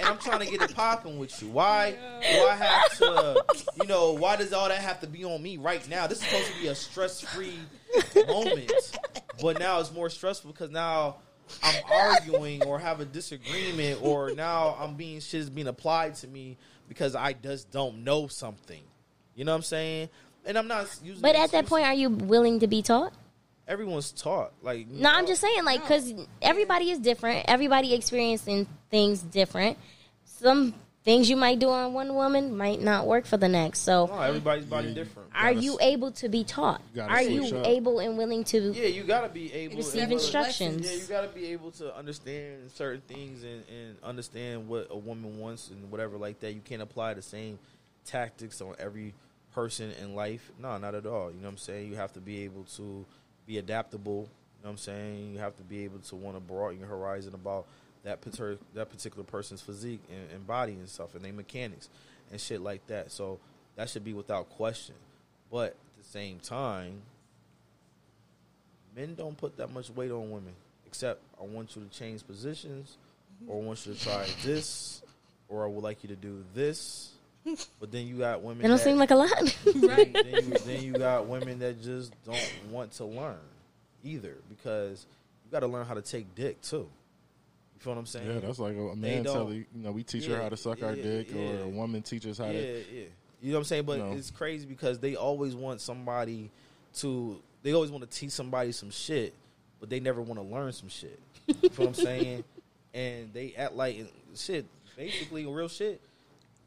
And 0.00 0.08
I'm 0.08 0.18
trying 0.18 0.40
to 0.40 0.46
get 0.50 0.60
it 0.68 0.74
popping 0.74 1.18
with 1.18 1.40
you. 1.40 1.48
Why 1.48 1.92
do 1.92 2.46
I 2.46 2.56
have 2.56 2.98
to? 2.98 3.44
You 3.80 3.86
know, 3.86 4.12
why 4.12 4.36
does 4.36 4.52
all 4.52 4.68
that 4.68 4.78
have 4.78 5.00
to 5.00 5.06
be 5.06 5.24
on 5.24 5.40
me 5.40 5.56
right 5.56 5.88
now? 5.88 6.06
This 6.08 6.18
is 6.20 6.24
supposed 6.26 6.52
to 6.52 6.60
be 6.60 6.66
a 6.66 6.74
stress 6.74 7.20
free 7.20 7.58
moment, 8.26 8.70
but 9.42 9.58
now 9.58 9.80
it's 9.80 9.92
more 9.92 10.08
stressful 10.08 10.52
because 10.52 10.70
now 10.70 11.16
I'm 11.62 11.82
arguing 11.92 12.62
or 12.64 12.78
have 12.78 13.00
a 13.00 13.04
disagreement, 13.04 14.00
or 14.02 14.30
now 14.34 14.76
I'm 14.78 14.94
being 14.94 15.20
shit 15.20 15.40
is 15.40 15.50
being 15.50 15.66
applied 15.66 16.14
to 16.16 16.28
me 16.28 16.56
because 16.88 17.14
I 17.14 17.34
just 17.34 17.70
don't 17.70 18.04
know 18.04 18.28
something. 18.28 18.82
You 19.34 19.44
know 19.44 19.52
what 19.52 19.56
I'm 19.56 19.62
saying? 19.62 20.08
And 20.46 20.56
I'm 20.56 20.68
not 20.68 20.86
using. 21.02 21.20
But 21.20 21.36
at 21.36 21.50
that 21.52 21.66
point, 21.66 21.84
are 21.86 21.94
you 21.94 22.08
willing 22.08 22.60
to 22.60 22.66
be 22.66 22.80
taught? 22.82 23.12
everyone's 23.68 24.12
taught. 24.12 24.52
Like 24.62 24.88
No, 24.88 25.10
I'm 25.10 25.26
just 25.26 25.40
saying, 25.40 25.64
like, 25.64 25.82
because 25.82 26.12
everybody 26.40 26.90
is 26.90 26.98
different. 26.98 27.46
Everybody 27.48 27.94
experiencing 27.94 28.66
things 28.90 29.20
different. 29.22 29.78
Some 30.24 30.74
things 31.04 31.28
you 31.28 31.36
might 31.36 31.58
do 31.58 31.68
on 31.68 31.92
one 31.92 32.14
woman 32.14 32.56
might 32.56 32.80
not 32.80 33.06
work 33.06 33.26
for 33.26 33.36
the 33.36 33.48
next. 33.48 33.80
So, 33.80 34.06
No, 34.06 34.20
everybody's 34.20 34.64
body 34.66 34.88
Yeah. 34.88 34.94
different. 34.94 35.30
are 35.34 35.52
you 35.52 35.72
s- 35.74 35.78
able 35.80 36.12
to 36.12 36.28
be 36.28 36.44
taught? 36.44 36.80
You 36.94 37.02
Are 37.02 37.22
you 37.22 37.56
up. 37.56 37.66
able 37.66 37.98
and 37.98 38.16
willing 38.16 38.44
to? 38.44 38.72
Yeah, 38.72 38.86
you 38.86 39.02
gotta 39.02 39.28
be 39.28 39.52
able 39.52 39.72
to 39.72 39.76
Receive 39.78 40.08
to 40.08 40.12
instructions. 40.14 40.86
Yeah, 40.88 40.96
you 41.00 41.06
gotta 41.08 41.28
be 41.28 41.46
able 41.46 41.72
to 41.72 41.94
understand 41.96 42.70
certain 42.70 43.00
things 43.08 43.42
and, 43.42 43.64
and 43.68 43.96
understand 44.02 44.68
what 44.68 44.86
a 44.90 44.96
woman 44.96 45.38
wants 45.38 45.70
and 45.70 45.90
whatever 45.90 46.16
like 46.18 46.38
that. 46.40 46.52
You 46.52 46.60
can't 46.60 46.82
apply 46.82 47.14
the 47.14 47.22
same 47.22 47.58
tactics 48.04 48.60
on 48.60 48.74
every 48.78 49.14
person 49.54 49.92
in 50.00 50.14
life. 50.14 50.50
No, 50.58 50.78
not 50.78 50.94
at 50.94 51.06
all. 51.06 51.30
You 51.30 51.36
know 51.38 51.42
what 51.44 51.50
I'm 51.50 51.58
saying? 51.58 51.88
You 51.90 51.96
have 51.96 52.12
to 52.14 52.20
be 52.20 52.44
able 52.44 52.64
to 52.76 53.04
be 53.46 53.58
adaptable. 53.58 54.28
You 54.58 54.64
know 54.64 54.70
what 54.70 54.70
I'm 54.70 54.76
saying? 54.78 55.32
You 55.32 55.38
have 55.40 55.56
to 55.56 55.62
be 55.64 55.82
able 55.84 55.98
to 55.98 56.16
want 56.16 56.36
to 56.36 56.40
broaden 56.40 56.78
your 56.78 56.88
horizon 56.88 57.34
about 57.34 57.66
that 58.04 58.20
particular 58.20 58.58
that 58.74 58.90
particular 58.90 59.24
person's 59.24 59.60
physique 59.60 60.02
and, 60.10 60.30
and 60.32 60.46
body 60.46 60.72
and 60.72 60.88
stuff 60.88 61.14
and 61.14 61.24
their 61.24 61.32
mechanics 61.32 61.88
and 62.30 62.40
shit 62.40 62.60
like 62.60 62.86
that. 62.88 63.12
So 63.12 63.38
that 63.76 63.88
should 63.88 64.04
be 64.04 64.12
without 64.14 64.50
question. 64.50 64.94
But 65.50 65.70
at 65.72 65.98
the 65.98 66.04
same 66.04 66.38
time, 66.40 67.02
men 68.96 69.14
don't 69.14 69.36
put 69.36 69.56
that 69.58 69.72
much 69.72 69.90
weight 69.90 70.10
on 70.10 70.30
women. 70.30 70.52
Except 70.86 71.20
I 71.40 71.44
want 71.44 71.74
you 71.74 71.82
to 71.82 71.88
change 71.88 72.26
positions, 72.26 72.98
or 73.46 73.60
I 73.62 73.64
want 73.64 73.86
you 73.86 73.94
to 73.94 74.00
try 74.00 74.26
this, 74.44 75.02
or 75.48 75.64
I 75.64 75.68
would 75.68 75.82
like 75.82 76.02
you 76.02 76.08
to 76.08 76.16
do 76.16 76.44
this. 76.54 77.12
But 77.80 77.90
then 77.90 78.06
you 78.06 78.18
got 78.18 78.42
women. 78.42 78.64
It 78.64 78.68
don't 78.68 78.76
that- 78.76 78.84
seem 78.84 78.98
like 78.98 79.10
a 79.10 79.16
lot. 79.16 79.30
Right. 79.74 80.12
then, 80.12 80.26
you, 80.44 80.58
then 80.64 80.82
you 80.82 80.92
got 80.92 81.26
women 81.26 81.58
that 81.60 81.82
just 81.82 82.12
don't 82.24 82.52
want 82.70 82.92
to 82.92 83.04
learn 83.04 83.38
either 84.04 84.36
because 84.48 85.06
you 85.44 85.50
got 85.50 85.60
to 85.60 85.66
learn 85.66 85.86
how 85.86 85.94
to 85.94 86.02
take 86.02 86.34
dick 86.34 86.60
too. 86.60 86.88
You 87.82 87.84
feel 87.84 87.94
what 87.94 87.98
I'm 87.98 88.06
saying? 88.06 88.28
Yeah, 88.28 88.38
that's 88.38 88.60
like 88.60 88.76
a, 88.76 88.88
a 88.90 88.96
man 88.96 89.24
telling 89.24 89.54
you, 89.56 89.64
you 89.74 89.82
know, 89.82 89.90
we 89.90 90.04
teach 90.04 90.26
her 90.26 90.40
how 90.40 90.48
to 90.48 90.56
suck 90.56 90.84
our 90.84 90.94
yeah, 90.94 91.02
dick, 91.02 91.34
or 91.34 91.64
a 91.64 91.68
woman 91.68 92.00
teaches 92.00 92.38
how 92.38 92.44
yeah, 92.46 92.52
to. 92.52 92.84
yeah. 92.92 93.04
You 93.40 93.50
know 93.50 93.54
what 93.54 93.58
I'm 93.58 93.64
saying? 93.64 93.82
But 93.86 93.98
No. 93.98 94.12
it's 94.12 94.30
crazy 94.30 94.66
because 94.66 95.00
they 95.00 95.16
always 95.16 95.56
want 95.56 95.80
somebody 95.80 96.52
to. 96.98 97.42
They 97.64 97.72
always 97.72 97.90
want 97.90 98.08
to 98.08 98.18
teach 98.18 98.30
somebody 98.30 98.70
some 98.70 98.92
shit, 98.92 99.34
but 99.80 99.90
they 99.90 99.98
never 99.98 100.22
want 100.22 100.38
to 100.38 100.46
learn 100.46 100.72
some 100.72 100.88
shit. 100.88 101.18
You 101.48 101.54
know 101.62 101.70
what 101.74 101.88
I'm 101.88 101.94
saying? 101.94 102.44
And 102.94 103.32
they 103.32 103.54
act 103.56 103.74
like 103.74 104.06
shit. 104.36 104.64
Basically, 104.96 105.44
real 105.46 105.66
shit. 105.68 106.00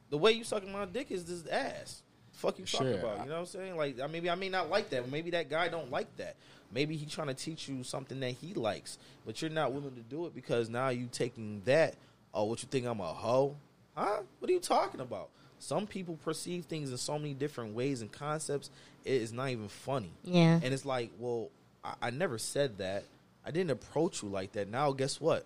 The 0.09 0.17
way 0.17 0.31
you 0.33 0.43
sucking 0.43 0.73
my 0.73 0.83
dick 0.85 1.11
is 1.11 1.23
this 1.23 1.47
ass. 1.49 2.01
Fuck 2.35 2.59
you 2.59 2.65
talking 2.65 2.87
Shit. 2.87 2.99
about? 2.99 3.19
You 3.19 3.25
know 3.29 3.33
what 3.33 3.39
I'm 3.39 3.45
saying? 3.45 3.77
Like, 3.77 3.99
I 3.99 4.07
maybe 4.07 4.29
I 4.29 4.35
may 4.35 4.49
not 4.49 4.69
like 4.69 4.89
that. 4.89 5.09
Maybe 5.09 5.31
that 5.31 5.49
guy 5.49 5.67
don't 5.67 5.89
like 5.89 6.15
that. 6.17 6.35
Maybe 6.71 6.97
he 6.97 7.05
trying 7.05 7.27
to 7.27 7.33
teach 7.33 7.69
you 7.69 7.83
something 7.83 8.19
that 8.19 8.31
he 8.31 8.53
likes, 8.53 8.97
but 9.25 9.41
you're 9.41 9.51
not 9.51 9.71
willing 9.71 9.95
to 9.95 10.01
do 10.01 10.25
it 10.25 10.35
because 10.35 10.69
now 10.69 10.89
you 10.89 11.07
taking 11.11 11.61
that. 11.65 11.95
Oh, 12.33 12.45
what 12.45 12.61
you 12.61 12.67
think 12.69 12.85
I'm 12.85 12.99
a 12.99 13.05
hoe? 13.05 13.55
Huh? 13.95 14.21
What 14.39 14.49
are 14.49 14.53
you 14.53 14.59
talking 14.59 14.99
about? 14.99 15.29
Some 15.59 15.87
people 15.87 16.17
perceive 16.23 16.65
things 16.65 16.91
in 16.91 16.97
so 16.97 17.17
many 17.17 17.33
different 17.33 17.73
ways 17.73 18.01
and 18.01 18.11
concepts. 18.11 18.69
It 19.05 19.21
is 19.21 19.31
not 19.31 19.49
even 19.49 19.69
funny. 19.69 20.11
Yeah. 20.23 20.59
And 20.61 20.73
it's 20.73 20.85
like, 20.85 21.11
well, 21.17 21.49
I, 21.83 21.93
I 22.01 22.09
never 22.09 22.37
said 22.37 22.79
that. 22.79 23.05
I 23.45 23.51
didn't 23.51 23.71
approach 23.71 24.21
you 24.21 24.27
like 24.27 24.51
that. 24.53 24.69
Now, 24.69 24.91
guess 24.91 25.21
what? 25.21 25.45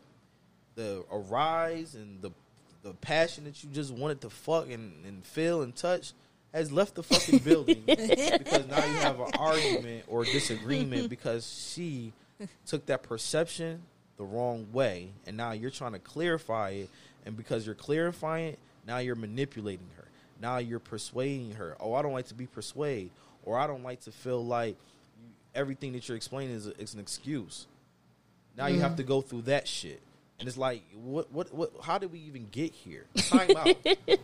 The 0.76 1.06
arise 1.12 1.94
and 1.94 2.22
the 2.22 2.32
the 2.82 2.94
passion 2.94 3.44
that 3.44 3.62
you 3.62 3.70
just 3.70 3.92
wanted 3.94 4.22
to 4.22 4.30
fuck 4.30 4.72
and, 4.72 5.06
and 5.06 5.26
feel 5.26 5.62
and 5.62 5.76
touch 5.76 6.14
has 6.54 6.72
left 6.72 6.96
the 6.96 7.04
fucking 7.04 7.40
building 7.40 7.84
because 7.86 8.68
now 8.68 8.84
you 8.86 8.98
have 8.98 9.20
an 9.20 9.32
argument 9.38 10.06
or 10.08 10.26
disagreement 10.26 11.10
because 11.10 11.72
she 11.74 12.14
took 12.66 12.86
that 12.88 13.04
perception 13.04 13.82
the 14.18 14.24
wrong 14.24 14.68
way. 14.72 15.10
And 15.28 15.38
now 15.38 15.52
you're 15.52 15.70
trying 15.70 15.94
to 15.94 16.00
clarify 16.00 16.72
it. 16.72 16.90
And 17.26 17.38
because 17.38 17.66
you're 17.66 17.76
clarifying 17.76 18.54
it 18.54 18.60
now 18.90 18.98
you're 18.98 19.16
manipulating 19.16 19.86
her. 19.98 20.06
Now 20.42 20.58
you're 20.58 20.80
persuading 20.80 21.52
her. 21.54 21.78
Oh 21.80 21.94
i 21.94 22.02
don't 22.02 22.14
like 22.14 22.28
to 22.28 22.34
be 22.34 22.48
persuaded. 22.48 23.12
Or 23.44 23.58
i 23.58 23.68
don't 23.68 23.84
like 23.84 24.02
to 24.02 24.12
feel 24.12 24.44
like 24.44 24.78
everything 25.54 25.94
that 25.94 26.08
you're 26.08 26.18
explaining 26.18 26.56
is, 26.56 26.66
is 26.68 26.96
an 26.96 27.00
excuse. 27.00 27.68
Now 28.58 28.66
you 28.66 28.80
have 28.80 28.94
mm. 28.94 28.98
to 28.98 29.04
go 29.04 29.22
through 29.22 29.44
that 29.44 29.68
shit 29.68 30.02
and 30.40 30.48
it's 30.48 30.58
like 30.58 30.84
what 30.96 31.32
what 31.32 31.54
what 31.54 31.72
how 31.84 31.98
did 31.98 32.12
we 32.12 32.20
even 32.20 32.48
get 32.50 32.72
here? 32.72 33.06
Time 33.16 33.52
out. 33.56 33.76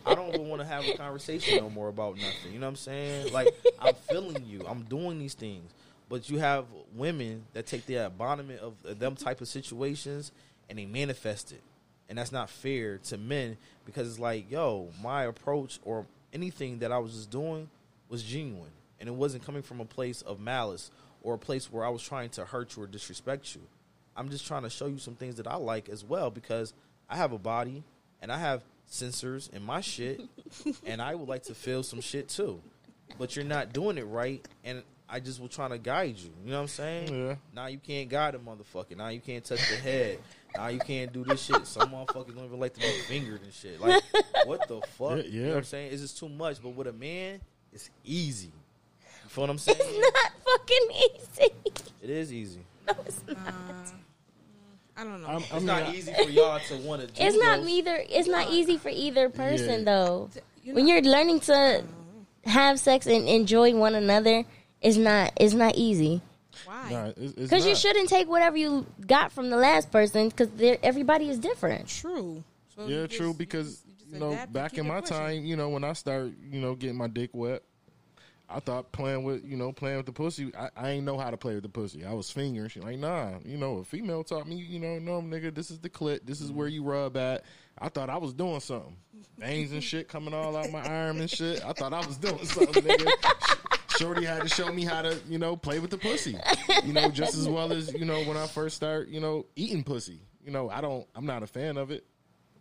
I 0.06 0.14
don't 0.14 0.34
even 0.34 0.48
want 0.48 0.62
to 0.62 0.66
have 0.66 0.84
a 0.86 0.96
conversation 0.96 1.58
no 1.58 1.68
more 1.68 1.88
about 1.88 2.16
nothing. 2.16 2.52
You 2.52 2.58
know 2.58 2.66
what 2.66 2.70
i'm 2.70 2.76
saying? 2.76 3.32
Like 3.32 3.48
i'm 3.78 3.94
feeling 4.08 4.44
you. 4.46 4.64
I'm 4.66 4.82
doing 4.84 5.18
these 5.18 5.34
things. 5.34 5.72
But 6.08 6.30
you 6.30 6.38
have 6.38 6.66
women 6.94 7.44
that 7.52 7.66
take 7.66 7.84
the 7.86 7.96
abandonment 7.96 8.60
of 8.60 8.98
them 8.98 9.16
type 9.16 9.40
of 9.40 9.48
situations 9.48 10.32
and 10.70 10.78
they 10.78 10.86
manifest 10.86 11.52
it. 11.52 11.62
And 12.08 12.18
that's 12.18 12.30
not 12.30 12.48
fair 12.48 12.98
to 12.98 13.18
men 13.18 13.58
because 13.84 14.08
it's 14.08 14.18
like 14.18 14.50
yo 14.50 14.88
my 15.02 15.24
approach 15.24 15.80
or 15.84 16.06
anything 16.32 16.78
that 16.78 16.92
i 16.92 16.98
was 16.98 17.12
just 17.12 17.30
doing 17.30 17.68
was 18.08 18.22
genuine. 18.22 18.70
And 18.98 19.08
it 19.10 19.14
wasn't 19.14 19.44
coming 19.44 19.62
from 19.62 19.80
a 19.80 19.84
place 19.84 20.22
of 20.22 20.40
malice 20.40 20.90
or 21.22 21.34
a 21.34 21.38
place 21.38 21.70
where 21.70 21.84
i 21.84 21.90
was 21.90 22.02
trying 22.02 22.30
to 22.30 22.46
hurt 22.46 22.74
you 22.74 22.84
or 22.84 22.86
disrespect 22.86 23.54
you 23.54 23.60
i'm 24.16 24.28
just 24.30 24.46
trying 24.46 24.62
to 24.62 24.70
show 24.70 24.86
you 24.86 24.98
some 24.98 25.14
things 25.14 25.36
that 25.36 25.46
i 25.46 25.56
like 25.56 25.88
as 25.88 26.04
well 26.04 26.30
because 26.30 26.72
i 27.08 27.16
have 27.16 27.32
a 27.32 27.38
body 27.38 27.82
and 28.22 28.32
i 28.32 28.38
have 28.38 28.62
sensors 28.90 29.52
in 29.52 29.62
my 29.62 29.80
shit 29.80 30.20
and 30.86 31.00
i 31.02 31.14
would 31.14 31.28
like 31.28 31.42
to 31.42 31.54
feel 31.54 31.82
some 31.82 32.00
shit 32.00 32.28
too 32.28 32.60
but 33.18 33.34
you're 33.36 33.44
not 33.44 33.72
doing 33.72 33.98
it 33.98 34.06
right 34.06 34.46
and 34.64 34.82
i 35.08 35.20
just 35.20 35.40
was 35.40 35.50
trying 35.50 35.70
to 35.70 35.78
guide 35.78 36.16
you 36.18 36.30
you 36.44 36.50
know 36.50 36.56
what 36.56 36.62
i'm 36.62 36.68
saying 36.68 37.14
Yeah. 37.26 37.34
now 37.54 37.66
you 37.66 37.78
can't 37.78 38.08
guide 38.08 38.34
a 38.34 38.38
motherfucker. 38.38 38.96
Now 38.96 39.08
you 39.08 39.20
can't 39.20 39.44
touch 39.44 39.60
the 39.70 39.76
head. 39.76 40.18
Now 40.56 40.68
you 40.68 40.78
can't 40.80 41.12
do 41.12 41.22
this 41.22 41.42
shit. 41.42 41.66
Some 41.66 41.90
motherfuckers 41.90 42.34
don't 42.34 42.46
even 42.46 42.58
like 42.58 42.72
to 42.74 42.80
be 42.80 42.90
fingered 43.06 43.42
and 43.42 43.52
shit. 43.52 43.78
Like, 43.80 44.02
what 44.46 44.66
the 44.66 44.80
fuck? 44.98 45.18
Yeah, 45.18 45.22
You 45.24 45.42
know 45.42 45.48
what 45.50 45.56
I'm 45.58 45.64
saying? 45.64 45.92
It's 45.92 46.00
just 46.02 46.18
too 46.18 46.28
much. 46.30 46.62
But 46.62 46.70
with 46.70 46.86
a 46.86 46.92
man, 46.94 47.40
it's 47.72 47.90
easy. 48.04 48.52
You 49.22 49.28
feel 49.28 49.42
what 49.42 49.50
I'm 49.50 49.58
saying? 49.58 49.78
It's 49.80 50.14
not 50.14 50.32
fucking 50.44 50.88
easy. 50.92 51.84
It 52.02 52.10
is 52.10 52.32
easy. 52.32 52.60
No, 52.88 52.94
it's 53.04 53.20
not. 53.28 53.36
Uh, 53.36 53.90
I 54.96 55.04
don't 55.04 55.20
know. 55.22 55.28
I'm, 55.28 55.34
I 55.36 55.38
It's 55.38 55.52
mean, 55.54 55.66
not 55.66 55.82
I- 55.84 55.92
easy 55.94 56.12
for 56.12 56.30
y'all 56.30 56.58
to 56.58 56.76
want 56.78 57.02
to 57.02 57.06
do 57.08 57.12
It's 57.22 57.36
not 57.36 57.60
those. 57.60 57.68
either. 57.68 58.04
It's 58.08 58.28
not 58.28 58.50
easy 58.50 58.78
for 58.78 58.88
either 58.88 59.28
person 59.28 59.80
Yeah. 59.80 59.84
though. 59.84 60.30
You 60.62 60.74
when 60.74 60.86
know- 60.86 60.94
you're 60.94 61.02
learning 61.02 61.40
to 61.40 61.84
have 62.46 62.78
sex 62.80 63.06
and 63.06 63.28
enjoy 63.28 63.74
one 63.76 63.94
another, 63.94 64.44
it's 64.80 64.96
not. 64.96 65.32
It's 65.36 65.54
not 65.54 65.74
easy. 65.76 66.22
Why? 66.64 66.90
Nah, 66.90 67.04
it's, 67.08 67.18
it's 67.18 67.34
Because 67.34 67.66
you 67.66 67.74
shouldn't 67.74 68.08
take 68.08 68.28
whatever 68.28 68.56
you 68.56 68.86
got 69.06 69.30
from 69.32 69.50
the 69.50 69.56
last 69.56 69.90
person 69.90 70.28
because 70.30 70.48
everybody 70.82 71.28
is 71.28 71.38
different. 71.38 71.88
True. 71.88 72.42
So 72.74 72.86
Yeah, 72.86 73.02
you 73.02 73.06
true. 73.08 73.34
Because 73.34 73.82
you 74.08 74.14
you 74.14 74.20
know, 74.20 74.38
back 74.50 74.78
in 74.78 74.86
my 74.86 75.00
pushing. 75.00 75.16
time, 75.16 75.44
you 75.44 75.56
know, 75.56 75.68
when 75.68 75.84
I 75.84 75.92
started, 75.92 76.34
you 76.50 76.60
know, 76.60 76.74
getting 76.74 76.96
my 76.96 77.08
dick 77.08 77.30
wet, 77.34 77.62
I 78.48 78.60
thought 78.60 78.92
playing 78.92 79.24
with, 79.24 79.44
you 79.44 79.56
know, 79.56 79.72
playing 79.72 79.96
with 79.96 80.06
the 80.06 80.12
pussy. 80.12 80.52
I, 80.56 80.70
I 80.76 80.90
ain't 80.90 81.04
know 81.04 81.18
how 81.18 81.30
to 81.30 81.36
play 81.36 81.54
with 81.54 81.64
the 81.64 81.68
pussy. 81.68 82.04
I 82.04 82.12
was 82.12 82.30
fingering. 82.30 82.68
She 82.68 82.80
like, 82.80 82.98
nah, 82.98 83.32
you 83.44 83.56
know, 83.56 83.78
a 83.78 83.84
female 83.84 84.22
taught 84.22 84.46
me, 84.46 84.56
you 84.56 84.78
know, 84.78 84.98
no, 84.98 85.20
nigga, 85.20 85.52
this 85.54 85.70
is 85.70 85.80
the 85.80 85.90
clit. 85.90 86.20
This 86.24 86.40
is 86.40 86.52
where 86.52 86.68
you 86.68 86.84
rub 86.84 87.16
at. 87.16 87.44
I 87.78 87.88
thought 87.88 88.08
I 88.08 88.16
was 88.16 88.32
doing 88.32 88.60
something. 88.60 88.96
Veins 89.38 89.72
and 89.72 89.82
shit 89.82 90.08
coming 90.08 90.32
all 90.32 90.56
out 90.56 90.70
my 90.70 90.82
arm 90.82 91.20
and 91.20 91.28
shit. 91.28 91.64
I 91.64 91.72
thought 91.72 91.92
I 91.92 92.06
was 92.06 92.16
doing 92.16 92.44
something, 92.44 92.82
nigga. 92.82 93.10
Shorty 93.98 94.24
had 94.24 94.42
to 94.42 94.48
show 94.48 94.72
me 94.72 94.84
how 94.84 95.02
to, 95.02 95.18
you 95.28 95.38
know, 95.38 95.56
play 95.56 95.78
with 95.78 95.90
the 95.90 95.98
pussy. 95.98 96.38
You 96.84 96.92
know, 96.92 97.10
just 97.10 97.34
as 97.34 97.48
well 97.48 97.72
as, 97.72 97.92
you 97.94 98.04
know, 98.04 98.22
when 98.24 98.36
I 98.36 98.46
first 98.46 98.76
start, 98.76 99.08
you 99.08 99.20
know, 99.20 99.46
eating 99.56 99.82
pussy. 99.82 100.20
You 100.44 100.52
know, 100.52 100.70
I 100.70 100.80
don't 100.80 101.06
I'm 101.16 101.26
not 101.26 101.42
a 101.42 101.46
fan 101.46 101.76
of 101.76 101.90
it, 101.90 102.06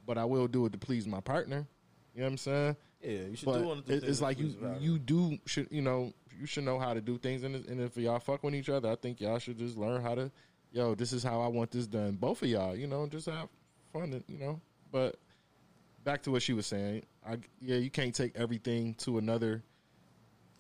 but 0.08 0.18
I 0.18 0.26
will 0.26 0.48
do 0.48 0.66
it 0.66 0.72
to 0.72 0.78
please 0.80 1.06
my 1.06 1.20
partner. 1.20 1.68
You 2.16 2.22
know 2.22 2.26
what 2.26 2.32
I'm 2.32 2.38
saying? 2.38 2.76
Yeah, 3.06 3.28
you 3.30 3.36
should 3.36 3.46
But 3.46 3.60
do 3.60 3.68
one 3.68 3.78
it, 3.80 3.86
things 3.86 4.04
it's 4.04 4.22
like 4.22 4.40
you 4.40 4.56
you 4.80 4.98
do 4.98 5.38
should 5.46 5.68
you 5.70 5.82
know 5.82 6.14
you 6.40 6.46
should 6.46 6.64
know 6.64 6.80
how 6.80 6.94
to 6.94 7.02
do 7.02 7.18
things 7.18 7.44
and, 7.44 7.56
and 7.56 7.80
if 7.80 7.96
y'all 7.98 8.20
fuck 8.20 8.44
with 8.44 8.56
each 8.56 8.70
other, 8.70 8.90
I 8.90 8.96
think 8.96 9.22
y'all 9.22 9.40
should 9.40 9.58
just 9.58 9.78
learn 9.78 10.02
how 10.02 10.16
to. 10.16 10.32
Yo, 10.72 10.94
this 10.94 11.14
is 11.14 11.24
how 11.24 11.40
I 11.40 11.48
want 11.48 11.72
this 11.72 11.88
done. 11.88 12.14
Both 12.14 12.42
of 12.42 12.50
y'all, 12.50 12.76
you 12.76 12.88
know, 12.88 13.08
just 13.08 13.28
have 13.28 13.48
fun, 13.94 14.12
and, 14.12 14.24
you 14.28 14.38
know. 14.38 14.60
But 14.92 15.16
back 16.04 16.22
to 16.24 16.32
what 16.32 16.42
she 16.42 16.52
was 16.52 16.66
saying, 16.68 17.04
I 17.26 17.38
yeah, 17.62 17.78
you 17.78 17.90
can't 17.90 18.14
take 18.14 18.36
everything 18.36 18.96
to 18.96 19.18
another. 19.18 19.64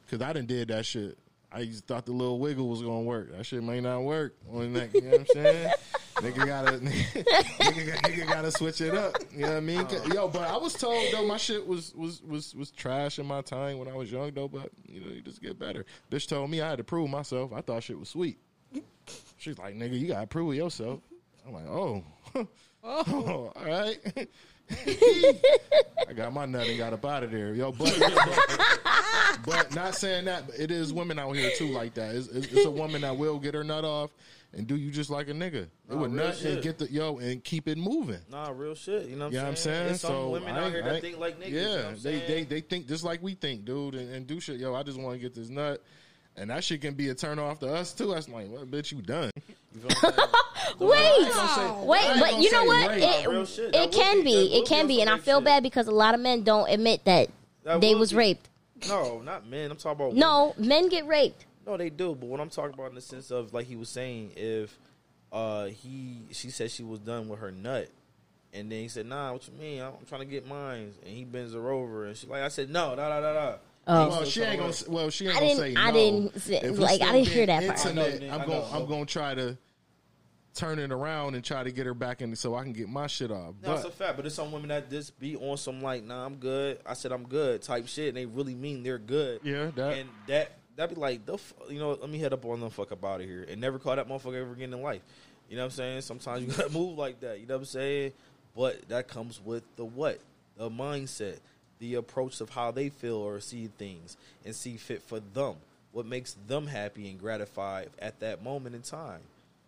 Cause 0.09 0.21
I 0.21 0.33
didn't 0.33 0.47
did 0.47 0.67
that 0.67 0.85
shit. 0.85 1.17
I 1.51 1.65
just 1.65 1.87
thought 1.87 2.05
the 2.05 2.11
little 2.11 2.39
wiggle 2.39 2.69
was 2.69 2.81
gonna 2.81 3.01
work. 3.01 3.35
That 3.35 3.45
shit 3.45 3.63
may 3.63 3.81
not 3.81 4.03
work 4.03 4.35
on 4.53 4.73
that. 4.73 4.93
You 4.93 5.01
know 5.01 5.09
what 5.09 5.19
I'm 5.21 5.25
saying? 5.27 5.71
nigga 6.16 6.45
gotta, 6.45 6.72
nigga, 6.80 7.95
nigga 8.01 8.28
gotta 8.28 8.51
switch 8.51 8.82
it 8.82 8.93
up. 8.95 9.16
You 9.32 9.41
know 9.41 9.47
what 9.49 9.57
I 9.57 9.59
mean? 9.61 9.80
Oh. 9.80 9.86
'Cause- 9.86 10.07
Yo, 10.13 10.28
but 10.28 10.41
I 10.49 10.57
was 10.57 10.74
told 10.74 11.03
though 11.11 11.26
my 11.28 11.38
shit 11.38 11.66
was 11.66 11.93
was 11.95 12.22
was 12.24 12.53
was 12.55 12.72
trash 12.72 13.20
in 13.20 13.26
my 13.26 13.41
time 13.41 13.78
when 13.80 13.88
I 13.88 13.93
was 13.95 14.11
young 14.11 14.32
though. 14.34 14.47
But 14.47 14.70
you 14.88 15.01
know, 15.01 15.07
you 15.11 15.22
just 15.22 15.41
get 15.41 15.57
better. 15.59 15.86
Bitch 16.11 16.28
told 16.28 16.49
me 16.49 16.61
I 16.61 16.70
had 16.70 16.78
to 16.78 16.84
prove 16.84 17.09
myself. 17.09 17.51
I 17.53 17.61
thought 17.61 17.84
shit 17.84 17.99
was 17.99 18.09
sweet. 18.09 18.38
She's 19.38 19.57
like, 19.59 19.76
nigga, 19.76 19.99
you 19.99 20.07
gotta 20.07 20.28
prove 20.28 20.55
yourself. 20.55 20.99
I'm 21.47 21.53
like, 21.53 21.68
oh, 21.68 22.03
oh. 22.36 22.47
oh, 22.84 23.51
all 23.55 23.66
right. 23.66 24.28
I 26.07 26.13
got 26.16 26.34
my 26.34 26.45
nut 26.45 26.68
and 26.68 26.78
got 26.78 26.93
up 26.93 27.05
out 27.05 27.24
of 27.24 27.32
there, 27.32 27.53
yo. 27.53 27.72
But, 27.72 27.95
but, 27.99 29.39
but 29.45 29.76
not 29.76 29.93
saying 29.95 30.26
that, 30.26 30.47
but 30.47 30.59
it 30.59 30.72
is 30.72 30.91
women 30.91 31.20
out 31.20 31.34
here 31.36 31.51
too 31.55 31.68
like 31.68 31.93
that. 31.95 32.16
It's, 32.16 32.28
it's, 32.30 32.47
it's 32.47 32.66
a 32.66 32.72
woman 32.72 33.01
that 33.01 33.16
will 33.16 33.38
get 33.39 33.53
her 33.53 33.63
nut 33.63 33.86
off 33.86 34.09
and 34.55 34.65
do 34.65 34.75
you 34.75 34.89
just 34.91 35.09
like 35.09 35.27
a 35.29 35.33
nigga. 35.33 35.53
It 35.63 35.69
Nah, 35.89 35.97
would 35.97 36.13
real 36.13 36.25
nut 36.25 36.35
shit. 36.37 36.53
and 36.53 36.63
get 36.63 36.77
the 36.77 36.91
yo 36.91 37.17
and 37.19 37.43
keep 37.43 37.67
it 37.67 37.77
moving. 37.77 38.19
Nah, 38.31 38.49
real 38.55 38.73
shit. 38.75 39.07
You 39.07 39.15
know 39.17 39.25
what 39.25 39.33
You 39.33 39.37
know 39.39 39.43
what 39.43 39.47
I'm 39.47 39.49
I'm 39.51 39.55
saying? 39.55 39.57
saying? 39.57 39.85
There's 39.87 40.01
some 40.01 40.11
so 40.11 40.29
women 40.29 40.55
out 40.55 40.63
ain't- 40.63 40.73
here 40.73 40.83
that 40.83 41.01
think 41.01 41.19
like 41.19 41.39
niggas. 41.39 41.51
Yeah, 41.51 41.61
you 41.61 41.67
know 41.83 41.95
they, 41.95 42.19
they 42.27 42.43
they 42.45 42.61
think 42.61 42.87
just 42.87 43.03
like 43.03 43.21
we 43.21 43.33
think, 43.35 43.65
dude, 43.65 43.95
and, 43.95 44.09
and 44.13 44.25
do 44.27 44.39
shit. 44.39 44.57
Yo, 44.59 44.73
I 44.73 44.83
just 44.83 44.99
want 44.99 45.15
to 45.15 45.21
get 45.21 45.35
this 45.35 45.49
nut, 45.49 45.83
and 46.37 46.49
that 46.49 46.63
shit 46.63 46.81
can 46.81 46.93
be 46.93 47.09
a 47.09 47.15
turn 47.15 47.37
off 47.39 47.59
to 47.59 47.67
us 47.73 47.93
too. 47.93 48.13
That's 48.13 48.29
like, 48.29 48.47
what, 48.49 48.69
bitch, 48.71 48.91
you 48.91 49.01
done? 49.01 49.31
You 49.75 49.81
feel 49.81 49.89
what 49.89 51.35
I'm 51.35 51.49
saying? 51.55 51.85
Wait, 51.85 51.99
I 52.01 52.13
wait, 52.13 52.19
but 52.19 52.41
you 52.41 52.51
know 52.51 52.63
what? 52.65 52.89
rape. 52.89 53.03
It, 53.03 53.23
Nah, 53.25 53.29
real 53.31 53.45
shit. 53.45 53.71
That 53.73 53.83
it 53.83 53.91
can 53.91 54.17
be- 54.19 54.23
be, 54.49 54.57
it 54.57 54.67
can 54.67 54.87
be 54.87 54.95
be, 54.95 55.01
and 55.01 55.09
I 55.09 55.17
feel 55.17 55.37
rape 55.39 55.45
bad 55.45 55.63
because 55.63 55.87
a 55.87 55.91
lot 55.91 56.13
of 56.15 56.19
men 56.21 56.43
don't 56.43 56.69
admit 56.69 57.03
that 57.05 57.29
That 57.63 57.81
they 57.81 57.93
was 57.95 58.11
be- 58.11 58.17
raped. 58.17 58.49
No, 58.87 59.21
not 59.21 59.47
men. 59.47 59.71
I'm 59.71 59.77
talking 59.77 60.05
about 60.05 60.15
No, 60.15 60.53
men 60.57 60.89
get 60.89 61.05
raped. 61.07 61.45
No, 61.66 61.78
they 61.78 61.89
do. 61.89 62.16
But 62.16 62.28
what 62.28 62.39
I'm 62.39 62.49
talking 62.49 62.74
about 62.74 62.89
in 62.89 62.95
the 62.95 63.01
sense 63.01 63.32
of 63.32 63.53
like 63.53 63.66
he 63.68 63.76
was 63.76 63.89
saying, 63.89 64.32
if 64.36 64.78
uh 65.32 65.66
he 65.66 66.22
she 66.32 66.49
said 66.49 66.72
she 66.72 66.84
was 66.84 66.99
done 66.99 67.28
with 67.28 67.39
her 67.39 67.51
nut, 67.51 67.89
and 68.53 68.72
then 68.72 68.82
he 68.82 68.88
said, 68.88 69.05
Nah, 69.07 69.34
what 69.34 69.47
you 69.47 69.53
mean? 69.59 69.82
I'm 69.82 69.93
trying 70.07 70.22
to 70.22 70.28
get 70.28 70.47
mine, 70.47 70.93
and 71.03 71.11
he 71.16 71.24
bends 71.24 71.53
her 71.53 71.70
over, 71.72 72.05
and 72.05 72.16
she 72.16 72.28
like 72.28 72.41
I 72.43 72.47
said, 72.49 72.70
No, 72.70 72.95
da 72.95 73.09
da 73.09 73.20
da 73.22 73.34
da. 73.34 73.55
Oh. 73.88 74.09
Well, 74.09 74.26
she 74.26 74.41
ain't 74.41 74.59
gonna. 74.59 74.74
Well, 74.88 75.09
she 75.11 75.28
ain't 75.28 75.36
I 75.38 75.39
gonna 75.39 75.49
didn't- 75.49 75.59
say 75.59 75.74
no. 75.74 75.82
I 75.82 75.91
didn't 75.91 76.39
say- 76.41 76.70
like, 76.72 77.01
I 77.01 77.11
didn't 77.11 77.28
hear 77.28 77.45
that 77.45 77.66
part. 77.68 77.86
intimate, 77.86 78.24
I 78.24 78.28
know, 78.28 78.34
I'm 78.34 78.41
I 78.41 78.45
going. 78.45 78.59
know. 78.59 78.68
I'm 78.74 78.86
going 78.88 79.05
to 79.05 79.13
try 79.13 79.36
to 79.36 79.57
turn 80.55 80.80
it 80.80 80.91
around 80.91 81.36
and 81.36 81.43
try 81.43 81.61
to 81.63 81.72
get 81.72 81.86
her 81.86 81.93
back 81.93 82.22
in, 82.22 82.36
so 82.36 82.55
I 82.55 82.63
can 82.63 82.74
get 82.74 82.88
my 82.89 83.05
shit 83.07 83.30
off. 83.30 83.53
No, 83.61 83.74
it's 83.76 83.84
a 83.84 83.91
fact, 83.91 84.16
but 84.16 84.24
there's 84.24 84.34
some 84.34 84.51
women 84.51 84.70
that 84.70 84.89
just 84.89 85.20
be 85.20 85.36
on 85.36 85.57
some 85.57 85.82
like, 85.82 86.03
nah, 86.03 86.26
I'm 86.26 86.36
good. 86.38 86.80
I 86.86 86.93
said 86.95 87.11
I'm 87.11 87.28
good 87.28 87.61
type 87.61 87.88
shit, 87.88 88.07
and 88.07 88.18
they 88.18 88.26
really 88.26 88.55
mean 88.55 88.82
they're 88.82 88.97
good. 88.97 89.41
Yeah, 89.43 89.70
that- 89.76 89.97
and 89.97 90.09
that 90.28 90.57
that 90.76 90.89
be 90.89 90.95
like, 90.95 91.26
the 91.26 91.36
f- 91.36 91.53
you 91.69 91.80
know, 91.80 91.91
let 91.93 92.09
me 92.09 92.19
head 92.19 92.34
up 92.34 92.43
on 92.45 92.59
them 92.59 92.69
fuck 92.69 92.91
up 92.91 93.03
out 93.05 93.21
of 93.21 93.28
here 93.28 93.45
and 93.49 93.59
never 93.61 93.80
call 93.80 93.95
that 93.95 94.07
motherfucker 94.09 94.41
ever 94.41 94.53
again 94.53 94.73
in 94.73 94.82
life. 94.82 95.01
You 95.49 95.55
know 95.57 95.63
what 95.63 95.65
I'm 95.67 95.71
saying? 95.71 96.01
Sometimes 96.01 96.41
you 96.43 96.51
gotta 96.57 96.69
move 96.71 96.97
like 96.97 97.19
that. 97.21 97.39
You 97.39 97.45
know 97.47 97.55
what 97.55 97.59
I'm 97.61 97.65
saying? 97.65 98.11
But 98.55 98.88
that 98.89 99.07
comes 99.07 99.39
with 99.43 99.63
the 99.76 99.86
what, 99.86 100.19
the 100.57 100.69
mindset, 100.69 101.38
the 101.80 101.95
approach 101.95 102.41
of 102.41 102.49
how 102.49 102.71
they 102.71 102.89
feel 102.89 103.17
or 103.17 103.39
see 103.39 103.69
things 103.78 104.17
and 104.45 104.55
see 104.55 104.78
fit 104.78 105.01
for 105.03 105.19
them. 105.19 105.55
What 105.91 106.05
makes 106.05 106.36
them 106.47 106.67
happy 106.67 107.09
and 107.09 107.19
gratified 107.19 107.89
at 107.99 108.19
that 108.19 108.43
moment 108.43 108.76
in 108.76 108.82
time? 108.82 109.21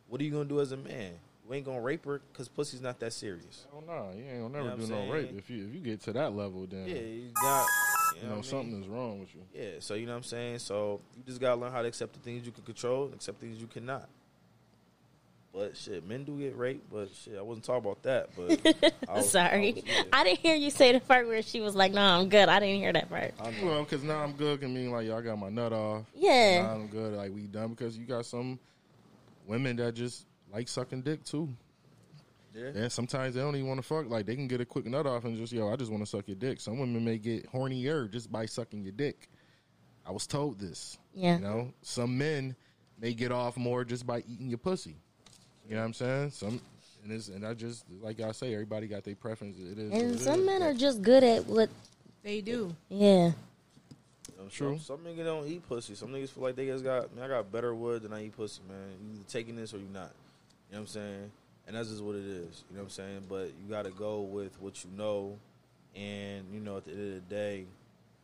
What 0.09 0.19
are 0.19 0.23
you 0.23 0.31
gonna 0.31 0.45
do 0.45 0.59
as 0.61 0.71
a 0.71 0.77
man? 0.77 1.13
You 1.47 1.53
ain't 1.53 1.65
gonna 1.65 1.79
rape 1.79 2.03
her 2.05 2.21
because 2.33 2.49
pussy's 2.49 2.81
not 2.81 2.99
that 2.99 3.13
serious. 3.13 3.65
oh 3.73 3.81
no, 3.85 4.11
you 4.17 4.25
ain't 4.29 4.41
gonna 4.41 4.63
never 4.63 4.81
You 4.81 4.87
know 4.87 4.87
do 4.87 4.95
I'm 4.95 5.07
no 5.07 5.13
rape. 5.13 5.31
If 5.37 5.49
you 5.49 5.65
if 5.67 5.73
you 5.73 5.79
get 5.79 6.01
to 6.03 6.13
that 6.13 6.33
level, 6.35 6.65
then 6.69 6.87
Yeah, 6.87 6.95
you 6.95 7.29
got 7.41 7.65
you 8.17 8.23
you 8.23 8.29
know, 8.29 8.35
know 8.35 8.37
what 8.41 8.51
mean? 8.53 8.61
something 8.63 8.81
is 8.83 8.87
wrong 8.87 9.19
with 9.19 9.33
you. 9.35 9.41
Yeah, 9.53 9.69
so 9.79 9.93
you 9.93 10.05
know 10.05 10.13
what 10.13 10.17
I'm 10.17 10.23
saying. 10.23 10.59
So 10.59 10.99
you 11.15 11.23
just 11.25 11.39
gotta 11.41 11.59
learn 11.59 11.71
how 11.71 11.81
to 11.81 11.87
accept 11.87 12.13
the 12.13 12.19
things 12.19 12.45
you 12.45 12.51
can 12.51 12.63
control, 12.63 13.05
and 13.05 13.13
accept 13.15 13.39
things 13.39 13.59
you 13.59 13.67
cannot. 13.67 14.07
But 15.53 15.75
shit, 15.75 16.07
men 16.07 16.23
do 16.23 16.37
get 16.37 16.55
raped. 16.55 16.91
But 16.91 17.09
shit, 17.15 17.35
I 17.37 17.41
wasn't 17.41 17.65
talking 17.65 17.89
about 17.89 18.03
that. 18.03 18.29
But 18.35 18.93
I 19.09 19.13
was- 19.17 19.31
Sorry, 19.31 19.69
I, 19.69 19.73
was- 19.73 19.83
yeah. 19.85 20.03
I 20.13 20.23
didn't 20.23 20.39
hear 20.39 20.55
you 20.55 20.69
say 20.69 20.91
the 20.91 20.99
part 20.99 21.25
where 21.27 21.41
she 21.41 21.61
was 21.61 21.75
like, 21.75 21.93
"No, 21.93 22.01
I'm 22.01 22.29
good." 22.29 22.47
I 22.47 22.59
didn't 22.59 22.79
hear 22.81 22.93
that 22.93 23.09
part. 23.09 23.33
I 23.41 23.51
know. 23.51 23.65
Well, 23.65 23.83
because 23.83 24.03
now 24.03 24.17
I'm 24.23 24.33
good 24.33 24.59
can 24.59 24.73
mean 24.73 24.91
like 24.91 25.07
y'all 25.07 25.21
got 25.21 25.39
my 25.39 25.49
nut 25.49 25.73
off. 25.73 26.05
Yeah. 26.15 26.61
Now 26.61 26.73
I'm 26.73 26.87
good. 26.87 27.13
Like 27.13 27.33
we 27.33 27.41
done 27.47 27.69
because 27.69 27.97
you 27.97 28.05
got 28.05 28.25
some 28.25 28.59
women 29.47 29.77
that 29.77 29.95
just 29.95 30.25
like 30.53 30.67
sucking 30.67 31.01
dick 31.01 31.23
too. 31.23 31.49
Yeah. 32.57 32.81
And 32.81 32.91
sometimes 32.91 33.35
they 33.35 33.41
don't 33.41 33.55
even 33.55 33.67
want 33.67 33.79
to 33.79 33.87
fuck. 33.87 34.09
Like 34.09 34.25
they 34.25 34.35
can 34.35 34.47
get 34.47 34.61
a 34.61 34.65
quick 34.65 34.85
nut 34.85 35.05
off 35.05 35.25
and 35.25 35.37
just 35.37 35.53
yo, 35.53 35.71
I 35.71 35.75
just 35.75 35.91
want 35.91 36.03
to 36.03 36.09
suck 36.09 36.27
your 36.27 36.35
dick. 36.35 36.59
Some 36.59 36.79
women 36.79 37.05
may 37.05 37.17
get 37.17 37.51
hornier 37.51 38.11
just 38.11 38.31
by 38.31 38.45
sucking 38.45 38.83
your 38.83 38.93
dick. 38.93 39.29
I 40.05 40.11
was 40.11 40.25
told 40.25 40.59
this. 40.59 40.97
Yeah. 41.13 41.35
You 41.35 41.43
know, 41.43 41.73
some 41.81 42.17
men 42.17 42.55
may 42.99 43.13
get 43.13 43.31
off 43.31 43.57
more 43.57 43.85
just 43.85 44.07
by 44.07 44.23
eating 44.27 44.47
your 44.49 44.57
pussy. 44.57 44.95
You 45.67 45.75
know 45.75 45.81
what 45.81 45.87
I'm 45.87 45.93
saying? 45.93 46.31
Some 46.31 46.61
and 47.03 47.11
it's 47.11 47.27
and 47.27 47.45
I 47.45 47.53
just 47.53 47.85
like 48.01 48.19
I 48.21 48.31
say, 48.31 48.53
everybody 48.53 48.87
got 48.87 49.03
their 49.03 49.15
preference. 49.15 49.57
It 49.59 49.77
is. 49.77 49.91
And 49.91 50.15
it 50.15 50.19
some 50.19 50.39
is, 50.39 50.45
men 50.45 50.63
are 50.63 50.73
just 50.73 51.01
good 51.01 51.23
at 51.23 51.45
what. 51.45 51.69
They 52.23 52.41
do. 52.41 52.75
Yeah. 52.89 53.27
You 53.27 53.33
know, 54.37 54.49
True. 54.49 54.79
Some, 54.79 54.97
some 54.97 55.05
niggas 55.05 55.23
don't 55.23 55.47
eat 55.47 55.67
pussy. 55.67 55.95
Some 55.95 56.09
niggas 56.09 56.29
feel 56.29 56.43
like 56.43 56.55
they 56.55 56.65
just 56.65 56.83
got. 56.83 57.15
Man, 57.15 57.25
I 57.25 57.27
got 57.27 57.51
better 57.51 57.73
wood 57.73 58.01
than 58.03 58.13
I 58.13 58.25
eat 58.25 58.35
pussy, 58.35 58.61
man. 58.67 58.77
You 59.01 59.15
either 59.15 59.29
taking 59.29 59.55
this 59.55 59.73
or 59.73 59.77
you 59.77 59.87
not. 59.93 60.11
You 60.69 60.75
know 60.75 60.79
what 60.79 60.79
I'm 60.79 60.87
saying? 60.87 61.31
And 61.67 61.75
that's 61.75 61.89
just 61.89 62.01
what 62.01 62.15
it 62.15 62.25
is. 62.25 62.63
You 62.69 62.77
know 62.77 62.83
what 62.83 62.85
I'm 62.85 62.89
saying? 62.89 63.23
But 63.27 63.51
you 63.61 63.69
got 63.69 63.83
to 63.85 63.91
go 63.91 64.21
with 64.21 64.59
what 64.61 64.83
you 64.83 64.89
know, 64.97 65.37
and 65.95 66.45
you 66.53 66.61
know 66.61 66.77
at 66.77 66.85
the 66.85 66.91
end 66.91 67.17
of 67.17 67.29
the 67.29 67.35
day, 67.35 67.65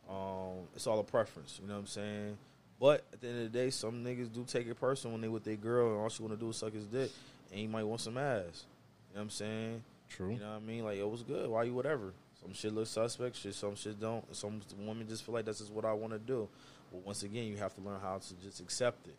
um, 0.08 0.66
it's 0.74 0.86
all 0.86 0.98
a 0.98 1.04
preference. 1.04 1.58
You 1.60 1.68
know 1.68 1.74
what 1.74 1.80
I'm 1.80 1.86
saying? 1.86 2.38
But 2.80 3.04
at 3.12 3.20
the 3.20 3.28
end 3.28 3.46
of 3.46 3.52
the 3.52 3.58
day, 3.58 3.70
some 3.70 4.02
niggas 4.04 4.32
do 4.32 4.44
take 4.44 4.66
it 4.66 4.80
personal 4.80 5.12
when 5.12 5.20
they 5.20 5.28
with 5.28 5.44
their 5.44 5.56
girl 5.56 5.90
and 5.90 6.00
all 6.00 6.08
she 6.08 6.22
want 6.22 6.34
to 6.34 6.40
do 6.40 6.50
is 6.50 6.56
suck 6.56 6.72
his 6.72 6.86
dick, 6.86 7.10
and 7.50 7.60
he 7.60 7.66
might 7.66 7.84
want 7.84 8.00
some 8.00 8.16
ass. 8.18 8.64
You 9.10 9.16
know 9.16 9.20
what 9.20 9.22
I'm 9.22 9.30
saying? 9.30 9.82
True. 10.08 10.32
You 10.32 10.40
know 10.40 10.50
what 10.50 10.56
I 10.56 10.66
mean? 10.66 10.84
Like, 10.84 10.98
it 10.98 11.08
was 11.08 11.22
good. 11.22 11.48
Why 11.48 11.64
you 11.64 11.74
whatever? 11.74 12.12
Some 12.40 12.52
shit 12.52 12.74
looks 12.74 12.90
suspect. 12.90 13.36
Shit, 13.36 13.54
some 13.54 13.76
shit 13.76 14.00
don't. 14.00 14.24
Some 14.34 14.60
women 14.78 15.06
just 15.08 15.24
feel 15.24 15.34
like 15.34 15.44
that's 15.44 15.58
just 15.58 15.72
what 15.72 15.84
I 15.84 15.92
want 15.92 16.12
to 16.12 16.18
do. 16.18 16.48
But 16.92 17.04
once 17.04 17.22
again, 17.22 17.44
you 17.44 17.56
have 17.56 17.74
to 17.74 17.80
learn 17.80 18.00
how 18.00 18.18
to 18.18 18.34
just 18.42 18.60
accept 18.60 19.06
it. 19.06 19.16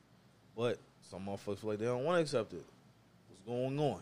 But 0.56 0.78
some 1.02 1.26
motherfuckers 1.26 1.60
feel 1.60 1.70
like 1.72 1.80
they 1.80 1.86
don't 1.86 2.04
want 2.04 2.18
to 2.18 2.22
accept 2.22 2.54
it. 2.54 2.64
What's 3.28 3.42
going 3.46 3.80
on? 3.80 4.00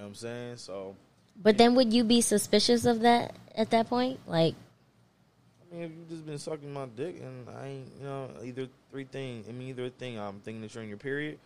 You 0.00 0.04
know 0.04 0.08
what 0.08 0.12
I'm 0.12 0.14
saying? 0.14 0.56
So, 0.56 0.96
But 1.42 1.58
then 1.58 1.74
would 1.74 1.92
you 1.92 2.04
be 2.04 2.22
suspicious 2.22 2.86
of 2.86 3.00
that 3.00 3.36
at 3.54 3.68
that 3.68 3.90
point? 3.90 4.18
Like, 4.26 4.54
I 5.60 5.74
mean, 5.74 5.82
if 5.82 5.90
you've 5.90 6.08
just 6.08 6.24
been 6.24 6.38
sucking 6.38 6.72
my 6.72 6.86
dick 6.86 7.20
and 7.20 7.46
I 7.50 7.66
ain't, 7.66 7.92
you 7.98 8.04
know, 8.04 8.30
either 8.42 8.66
three 8.90 9.04
things. 9.04 9.46
I 9.46 9.52
mean, 9.52 9.68
either 9.68 9.84
a 9.84 9.90
thing. 9.90 10.18
I'm 10.18 10.40
thinking 10.40 10.62
that 10.62 10.74
you're 10.74 10.82
in 10.82 10.88
your 10.88 10.96
period, 10.96 11.38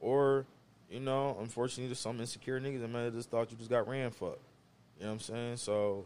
or 0.00 0.44
you 0.90 0.98
know, 0.98 1.36
unfortunately, 1.38 1.86
there's 1.86 2.00
some 2.00 2.18
insecure 2.18 2.60
niggas 2.60 2.80
that 2.80 2.90
might 2.90 3.02
have 3.02 3.14
just 3.14 3.30
thought 3.30 3.52
you 3.52 3.56
just 3.56 3.70
got 3.70 3.86
ran 3.86 4.10
fucked. 4.10 4.40
You 4.98 5.04
know 5.04 5.10
what 5.10 5.12
I'm 5.12 5.20
saying? 5.20 5.56
So, 5.58 6.04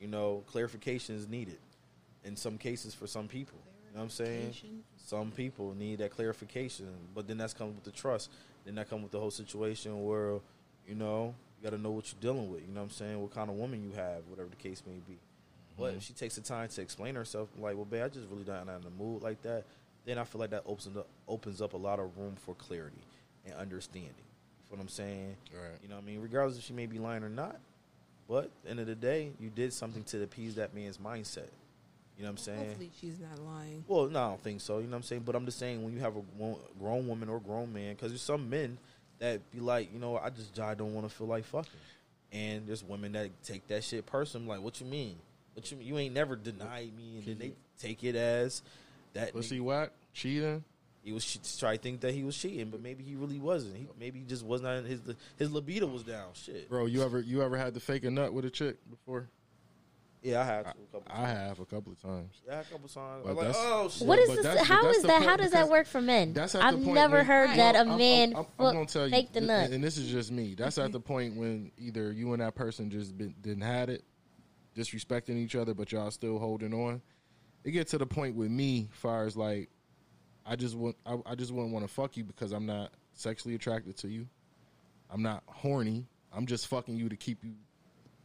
you 0.00 0.08
know, 0.08 0.42
clarification 0.48 1.14
is 1.14 1.28
needed 1.28 1.58
in 2.24 2.34
some 2.34 2.58
cases 2.58 2.94
for 2.94 3.06
some 3.06 3.28
people. 3.28 3.60
You 3.86 3.94
know 3.94 3.98
what 3.98 4.04
I'm 4.06 4.10
saying? 4.10 4.54
Some 4.96 5.30
people 5.30 5.72
need 5.78 5.98
that 5.98 6.10
clarification, 6.10 6.88
but 7.14 7.28
then 7.28 7.38
that's 7.38 7.54
comes 7.54 7.76
with 7.76 7.84
the 7.84 7.92
trust. 7.92 8.32
Then 8.64 8.74
that 8.74 8.90
comes 8.90 9.04
with 9.04 9.12
the 9.12 9.20
whole 9.20 9.30
situation 9.30 10.04
where, 10.04 10.40
you 10.88 10.96
know, 10.96 11.32
you 11.64 11.70
got 11.70 11.76
to 11.76 11.82
know 11.82 11.90
what 11.90 12.12
you're 12.12 12.20
dealing 12.20 12.50
with. 12.50 12.60
You 12.60 12.74
know 12.74 12.80
what 12.80 12.86
I'm 12.86 12.90
saying? 12.90 13.20
What 13.20 13.34
kind 13.34 13.48
of 13.48 13.56
woman 13.56 13.82
you 13.82 13.96
have, 13.96 14.22
whatever 14.28 14.50
the 14.50 14.56
case 14.56 14.82
may 14.86 15.00
be. 15.08 15.18
But 15.78 15.94
if 15.94 16.02
she 16.02 16.12
takes 16.12 16.36
the 16.36 16.42
time 16.42 16.68
to 16.68 16.82
explain 16.82 17.14
herself, 17.14 17.48
like, 17.58 17.74
well, 17.74 17.86
babe, 17.86 18.02
I 18.04 18.08
just 18.08 18.26
really 18.30 18.44
not 18.46 18.62
in 18.62 18.82
the 18.84 18.90
mood 19.02 19.22
like 19.22 19.42
that, 19.42 19.64
then 20.04 20.18
I 20.18 20.24
feel 20.24 20.40
like 20.40 20.50
that 20.50 20.62
opens 20.66 20.96
up 20.96 21.06
opens 21.26 21.62
up 21.62 21.72
a 21.72 21.76
lot 21.76 21.98
of 21.98 22.16
room 22.16 22.36
for 22.36 22.54
clarity 22.54 23.00
and 23.46 23.54
understanding. 23.54 24.10
You 24.10 24.68
feel 24.68 24.78
what 24.78 24.82
I'm 24.82 24.88
saying? 24.88 25.36
Right. 25.52 25.78
You 25.82 25.88
know 25.88 25.96
what 25.96 26.04
I 26.04 26.06
mean? 26.06 26.20
Regardless 26.20 26.58
if 26.58 26.64
she 26.64 26.74
may 26.74 26.86
be 26.86 26.98
lying 26.98 27.24
or 27.24 27.28
not. 27.30 27.56
But 28.28 28.44
at 28.44 28.50
the 28.62 28.70
end 28.70 28.80
of 28.80 28.86
the 28.86 28.94
day, 28.94 29.32
you 29.40 29.50
did 29.50 29.72
something 29.72 30.04
to 30.04 30.22
appease 30.22 30.54
that 30.54 30.74
man's 30.74 30.98
mindset. 30.98 31.48
You 32.16 32.22
know 32.22 32.28
what 32.28 32.30
I'm 32.30 32.36
saying? 32.36 32.58
Hopefully, 32.58 32.90
she's 33.00 33.18
not 33.18 33.44
lying. 33.44 33.84
Well, 33.88 34.06
no, 34.06 34.22
I 34.22 34.28
don't 34.28 34.42
think 34.42 34.60
so. 34.60 34.78
You 34.78 34.84
know 34.84 34.90
what 34.90 34.96
I'm 34.98 35.02
saying? 35.02 35.22
But 35.26 35.34
I'm 35.34 35.44
just 35.44 35.58
saying 35.58 35.82
when 35.82 35.92
you 35.92 36.00
have 36.00 36.16
a 36.16 36.22
grown 36.78 37.08
woman 37.08 37.28
or 37.28 37.40
grown 37.40 37.72
man, 37.72 37.94
because 37.94 38.12
there's 38.12 38.22
some 38.22 38.48
men 38.48 38.78
that 39.24 39.50
be 39.50 39.60
like, 39.60 39.92
you 39.92 39.98
know, 39.98 40.18
I 40.18 40.30
just 40.30 40.58
I 40.60 40.74
don't 40.74 40.94
want 40.94 41.08
to 41.08 41.14
feel 41.14 41.26
like 41.26 41.44
fucking, 41.44 41.70
and 42.32 42.66
there's 42.66 42.84
women 42.84 43.12
that 43.12 43.30
take 43.42 43.66
that 43.68 43.82
shit 43.82 44.04
personal. 44.06 44.46
Like, 44.48 44.60
what 44.60 44.80
you 44.80 44.86
mean? 44.86 45.16
What 45.54 45.70
you 45.70 45.78
mean? 45.78 45.86
You 45.88 45.98
ain't 45.98 46.14
never 46.14 46.36
denied 46.36 46.90
me, 46.96 47.16
and 47.18 47.26
then 47.26 47.38
they 47.38 47.52
take 47.80 48.04
it 48.04 48.16
as 48.16 48.62
that. 49.14 49.32
Pussy 49.32 49.58
nigga- 49.58 49.62
whack, 49.64 49.90
cheating. 50.12 50.62
he 51.02 51.12
was 51.12 51.38
try 51.58 51.76
to 51.76 51.82
think 51.82 52.00
that 52.00 52.12
he 52.12 52.22
was 52.22 52.36
cheating, 52.36 52.68
but 52.70 52.82
maybe 52.82 53.02
he 53.02 53.14
really 53.14 53.38
wasn't. 53.38 53.76
He 53.76 53.86
maybe 53.98 54.18
he 54.18 54.24
just 54.26 54.44
was 54.44 54.60
not. 54.60 54.84
His 54.84 55.00
his 55.38 55.50
libido 55.50 55.86
was 55.86 56.02
down. 56.02 56.28
Shit. 56.34 56.68
Bro, 56.68 56.86
you 56.86 57.02
ever 57.02 57.20
you 57.20 57.42
ever 57.42 57.56
had 57.56 57.74
to 57.74 57.80
fake 57.80 58.04
a 58.04 58.10
nut 58.10 58.32
with 58.34 58.44
a 58.44 58.50
chick 58.50 58.76
before? 58.90 59.28
Yeah, 60.24 60.40
I 60.40 60.44
had 60.44 60.62
to 60.64 60.70
a 60.70 60.72
couple. 60.90 61.02
I 61.10 61.26
have 61.28 61.60
a 61.60 61.64
couple 61.66 61.92
of 61.92 62.00
times. 62.00 62.40
yeah, 62.46 62.60
a 62.60 62.64
couple 62.64 62.86
of 62.86 62.94
times. 62.94 63.22
But 63.26 63.36
like, 63.36 63.46
that's- 63.46 63.56
oh 63.58 63.88
shit. 63.90 64.08
what 64.08 64.18
is 64.18 64.28
but 64.30 64.34
this? 64.36 64.44
that's- 64.44 64.66
How 64.66 64.82
that's 64.82 64.96
is 64.96 65.02
the 65.02 65.08
that? 65.08 65.22
How 65.22 65.36
does 65.36 65.50
that 65.50 65.68
work 65.68 65.86
for 65.86 66.00
men? 66.00 66.32
That's 66.32 66.54
at 66.54 66.62
I've 66.64 66.78
the 66.78 66.84
point 66.84 66.94
never 66.94 67.16
when- 67.18 67.26
heard 67.26 67.46
Well, 67.48 67.56
that 67.58 67.74
a 67.74 67.78
I'm- 67.80 67.88
I'm- 67.90 67.98
man 67.98 68.28
I'm, 68.30 68.44
fuck- 68.44 68.52
I'm 68.58 68.72
gonna 68.74 68.86
tell 68.86 69.04
you, 69.04 69.10
fake 69.10 69.32
the 69.34 69.40
th- 69.40 69.48
nut. 69.48 69.70
and 69.70 69.84
this 69.84 69.98
is 69.98 70.10
just 70.10 70.32
me. 70.32 70.54
That's 70.54 70.78
at 70.78 70.92
the 70.92 71.00
point 71.00 71.36
when 71.36 71.70
either 71.78 72.10
you 72.10 72.32
and 72.32 72.40
that 72.40 72.54
person 72.54 72.88
just 72.90 73.16
been, 73.18 73.34
didn't 73.42 73.62
had 73.64 73.90
it, 73.90 74.02
disrespecting 74.74 75.36
each 75.36 75.54
other, 75.54 75.74
but 75.74 75.92
y'all 75.92 76.10
still 76.10 76.38
holding 76.38 76.72
on. 76.72 77.02
It 77.62 77.72
gets 77.72 77.90
to 77.92 77.98
the 77.98 78.06
point 78.06 78.34
with 78.34 78.50
me, 78.50 78.88
far 78.92 79.26
as 79.26 79.36
like, 79.36 79.68
I 80.46 80.56
just 80.56 80.74
want, 80.74 80.96
I, 81.06 81.16
I 81.26 81.34
just 81.34 81.52
wouldn't 81.52 81.72
want 81.72 81.86
to 81.86 81.92
fuck 81.92 82.16
you 82.16 82.24
because 82.24 82.52
I'm 82.52 82.66
not 82.66 82.92
sexually 83.12 83.54
attracted 83.54 83.96
to 83.98 84.08
you. 84.08 84.26
I'm 85.10 85.22
not 85.22 85.42
horny. 85.46 86.06
I'm 86.32 86.46
just 86.46 86.66
fucking 86.66 86.96
you 86.96 87.08
to 87.10 87.16
keep 87.16 87.44
you, 87.44 87.52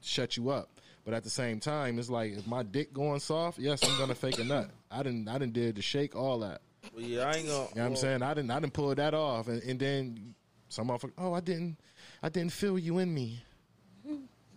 shut 0.01 0.37
you 0.37 0.49
up. 0.49 0.69
But 1.05 1.13
at 1.13 1.23
the 1.23 1.29
same 1.29 1.59
time, 1.59 1.97
it's 1.97 2.09
like 2.09 2.33
if 2.33 2.45
my 2.45 2.63
dick 2.63 2.93
going 2.93 3.19
soft, 3.19 3.57
yes, 3.57 3.83
I'm 3.83 3.97
gonna 3.97 4.15
fake 4.15 4.39
a 4.39 4.43
nut. 4.43 4.69
I 4.91 5.03
didn't, 5.03 5.27
I 5.27 5.37
didn't 5.37 5.53
did 5.53 5.75
the 5.75 5.81
shake 5.81 6.15
all 6.15 6.39
that. 6.39 6.61
Well, 6.93 7.03
yeah, 7.03 7.23
I 7.23 7.33
ain't 7.33 7.47
gonna. 7.47 7.47
You 7.47 7.51
know 7.51 7.65
what 7.65 7.77
I'm 7.77 7.89
well, 7.91 7.95
saying? 7.95 8.21
I 8.21 8.33
didn't 8.33 8.51
I 8.51 8.59
didn't 8.59 8.73
pull 8.73 8.93
that 8.93 9.13
off 9.13 9.47
and, 9.47 9.61
and 9.63 9.79
then 9.79 10.35
some 10.69 10.87
motherfucker, 10.87 11.13
oh 11.17 11.33
I 11.33 11.39
didn't 11.39 11.77
I 12.21 12.29
didn't 12.29 12.51
feel 12.51 12.77
you 12.77 12.99
in 12.99 13.13
me. 13.13 13.43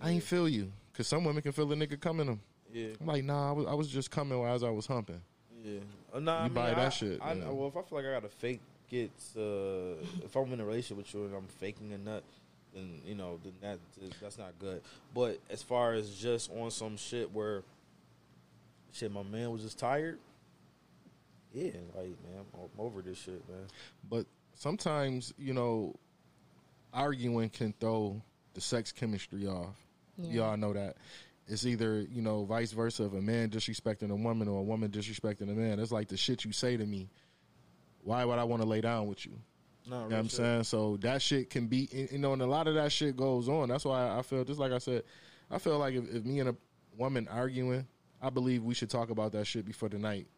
I 0.00 0.10
ain't 0.10 0.24
feel 0.24 0.48
you. 0.48 0.72
Cause 0.94 1.06
some 1.06 1.24
women 1.24 1.42
can 1.42 1.52
feel 1.52 1.70
a 1.72 1.76
nigga 1.76 1.98
coming 1.98 2.26
them. 2.26 2.40
Yeah. 2.72 2.88
I'm 3.00 3.06
like, 3.06 3.24
nah, 3.24 3.50
I 3.50 3.52
was 3.52 3.66
I 3.66 3.74
was 3.74 3.88
just 3.88 4.10
coming 4.10 4.42
as 4.44 4.62
I 4.62 4.70
was 4.70 4.86
humping. 4.86 5.22
Yeah. 5.64 5.78
Uh, 6.12 6.20
nah, 6.20 6.38
I 6.40 6.42
You 6.44 6.44
mean, 6.50 6.54
buy 6.54 6.70
that 6.70 6.78
I, 6.78 6.88
shit, 6.90 7.18
I, 7.22 7.32
yeah. 7.34 7.48
Well, 7.48 7.68
if 7.68 7.76
I 7.76 7.82
feel 7.82 7.98
like 7.98 8.06
I 8.06 8.12
got 8.12 8.22
to 8.22 8.28
fake 8.28 8.60
it, 8.90 9.10
uh, 9.36 10.04
if 10.22 10.36
I'm 10.36 10.52
in 10.52 10.60
a 10.60 10.64
relationship 10.64 10.98
with 10.98 11.14
you 11.14 11.24
and 11.24 11.34
I'm 11.34 11.46
faking 11.46 11.92
a 11.92 11.98
nut, 11.98 12.24
then 12.74 13.00
you 13.06 13.14
know, 13.14 13.38
then 13.42 13.52
that 13.60 13.78
that's 14.20 14.38
not 14.38 14.58
good. 14.58 14.82
But 15.14 15.38
as 15.50 15.62
far 15.62 15.94
as 15.94 16.14
just 16.14 16.50
on 16.52 16.70
some 16.70 16.96
shit 16.96 17.32
where, 17.32 17.62
shit, 18.92 19.12
my 19.12 19.22
man 19.22 19.50
was 19.50 19.62
just 19.62 19.78
tired. 19.78 20.18
Yeah, 21.52 21.72
like 21.94 22.06
man, 22.06 22.38
I'm, 22.38 22.46
I'm 22.54 22.80
over 22.80 23.02
this 23.02 23.18
shit, 23.18 23.46
man. 23.48 23.66
But 24.08 24.26
sometimes, 24.54 25.34
you 25.38 25.52
know, 25.52 25.94
arguing 26.92 27.50
can 27.50 27.74
throw 27.78 28.22
the 28.54 28.60
sex 28.60 28.92
chemistry 28.92 29.46
off. 29.46 29.74
Yeah. 30.18 30.46
Y'all 30.46 30.56
know 30.56 30.72
that. 30.72 30.96
It's 31.48 31.66
either, 31.66 32.00
you 32.00 32.22
know, 32.22 32.44
vice 32.44 32.72
versa 32.72 33.04
of 33.04 33.14
a 33.14 33.20
man 33.20 33.50
disrespecting 33.50 34.10
a 34.10 34.14
woman 34.14 34.48
or 34.48 34.60
a 34.60 34.62
woman 34.62 34.90
disrespecting 34.90 35.50
a 35.50 35.54
man. 35.54 35.80
It's 35.80 35.92
like 35.92 36.08
the 36.08 36.16
shit 36.16 36.44
you 36.44 36.52
say 36.52 36.76
to 36.76 36.86
me. 36.86 37.08
Why 38.04 38.24
would 38.24 38.38
I 38.38 38.44
want 38.44 38.62
to 38.62 38.68
lay 38.68 38.80
down 38.80 39.06
with 39.06 39.24
you? 39.26 39.32
No, 39.88 39.96
You 39.96 40.00
know 40.02 40.08
what 40.08 40.18
I'm 40.20 40.28
saying? 40.28 40.64
So 40.64 40.96
that 40.98 41.20
shit 41.22 41.50
can 41.50 41.66
be, 41.66 41.88
you 42.12 42.18
know, 42.18 42.32
and 42.32 42.42
a 42.42 42.46
lot 42.46 42.68
of 42.68 42.74
that 42.74 42.92
shit 42.92 43.16
goes 43.16 43.48
on. 43.48 43.68
That's 43.68 43.84
why 43.84 44.16
I 44.16 44.22
feel, 44.22 44.44
just 44.44 44.60
like 44.60 44.72
I 44.72 44.78
said, 44.78 45.02
I 45.50 45.58
feel 45.58 45.78
like 45.78 45.94
if, 45.94 46.08
if 46.14 46.24
me 46.24 46.38
and 46.40 46.50
a 46.50 46.56
woman 46.96 47.26
arguing, 47.28 47.86
I 48.20 48.30
believe 48.30 48.62
we 48.62 48.74
should 48.74 48.90
talk 48.90 49.10
about 49.10 49.32
that 49.32 49.46
shit 49.46 49.64
before 49.64 49.88
the 49.88 49.98
night 49.98 50.28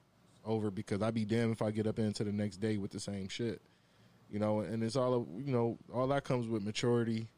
over 0.47 0.71
because 0.71 1.03
I'd 1.03 1.15
be 1.15 1.25
damned 1.27 1.53
if 1.53 1.61
I 1.63 1.71
get 1.71 1.87
up 1.87 1.99
into 1.99 2.25
the 2.25 2.33
next 2.33 2.57
day 2.57 2.79
with 2.79 2.91
the 2.91 3.01
same 3.01 3.29
shit. 3.29 3.61
You 4.31 4.39
know, 4.39 4.61
and 4.61 4.83
it's 4.83 4.97
all 4.97 5.29
you 5.37 5.53
know. 5.53 5.79
All 5.93 6.09
that 6.09 6.25
comes 6.25 6.49
with 6.49 6.63
maturity 6.65 7.29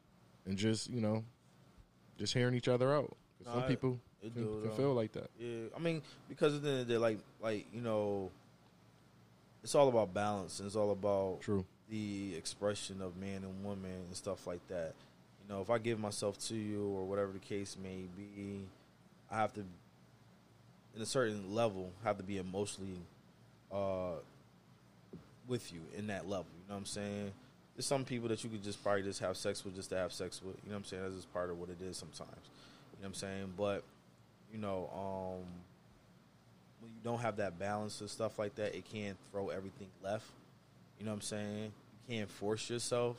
and 0.45 0.57
just 0.57 0.89
you 0.89 1.01
know, 1.01 1.23
just 2.17 2.33
hearing 2.33 2.55
each 2.55 2.69
other 2.69 2.95
out. 2.95 3.15
'Cause 3.43 3.53
Some 3.53 3.63
people 3.63 3.99
it 4.23 4.33
can, 4.33 4.43
do, 4.43 4.61
can 4.63 4.71
feel 4.71 4.93
like 4.93 5.11
that. 5.11 5.29
Yeah, 5.37 5.65
I 5.75 5.79
mean, 5.79 6.01
because 6.29 6.55
at 6.55 6.63
the 6.63 6.69
end 6.69 6.79
of 6.81 6.87
the 6.87 6.93
day, 6.93 6.97
like, 6.97 7.19
like 7.41 7.65
you 7.73 7.81
know, 7.81 8.31
it's 9.63 9.75
all 9.75 9.89
about 9.89 10.13
balance, 10.13 10.59
and 10.59 10.67
it's 10.67 10.75
all 10.77 10.91
about 10.91 11.41
True. 11.41 11.65
The 11.89 12.35
expression 12.35 13.01
of 13.01 13.17
man 13.17 13.43
and 13.43 13.63
woman 13.63 13.91
and 13.91 14.15
stuff 14.15 14.45
like 14.47 14.65
that. 14.67 14.93
You 15.41 15.53
know, 15.53 15.61
if 15.61 15.69
I 15.69 15.77
give 15.77 15.99
myself 15.99 16.37
to 16.47 16.55
you 16.55 16.83
or 16.83 17.05
whatever 17.05 17.31
the 17.31 17.39
case 17.39 17.77
may 17.81 18.05
be, 18.15 18.65
I 19.31 19.37
have 19.37 19.53
to, 19.53 19.61
in 20.95 21.01
a 21.01 21.05
certain 21.05 21.53
level, 21.53 21.91
have 22.03 22.17
to 22.17 22.23
be 22.23 22.37
emotionally 22.37 22.99
uh, 23.71 24.15
with 25.47 25.71
you 25.71 25.79
in 25.97 26.07
that 26.07 26.27
level. 26.27 26.47
You 26.61 26.69
know 26.69 26.75
what 26.75 26.79
I'm 26.79 26.85
saying? 26.85 27.31
There's 27.75 27.85
some 27.85 28.03
people 28.03 28.27
that 28.29 28.43
you 28.43 28.49
could 28.49 28.63
just 28.63 28.83
probably 28.83 29.03
just 29.03 29.19
have 29.19 29.37
sex 29.37 29.63
with 29.63 29.75
just 29.75 29.89
to 29.91 29.97
have 29.97 30.11
sex 30.11 30.41
with. 30.43 30.55
You 30.63 30.71
know 30.71 30.75
what 30.75 30.79
I'm 30.79 30.85
saying? 30.85 31.03
That's 31.03 31.15
just 31.15 31.33
part 31.33 31.49
of 31.49 31.59
what 31.59 31.69
it 31.69 31.81
is 31.81 31.95
sometimes. 31.95 32.31
You 32.31 33.03
know 33.03 33.03
what 33.03 33.07
I'm 33.09 33.13
saying? 33.13 33.53
But 33.55 33.83
you 34.51 34.57
know, 34.57 34.89
um, 34.93 35.45
when 36.81 36.91
you 36.91 36.99
don't 37.03 37.19
have 37.19 37.37
that 37.37 37.59
balance 37.59 38.01
and 38.01 38.09
stuff 38.09 38.39
like 38.39 38.55
that, 38.55 38.75
it 38.75 38.85
can 38.91 39.15
throw 39.31 39.49
everything 39.49 39.87
left. 40.03 40.25
You 40.99 41.05
know 41.05 41.11
what 41.11 41.15
I'm 41.17 41.21
saying? 41.21 41.71
You 42.07 42.17
can't 42.17 42.29
force 42.29 42.69
yourself 42.69 43.17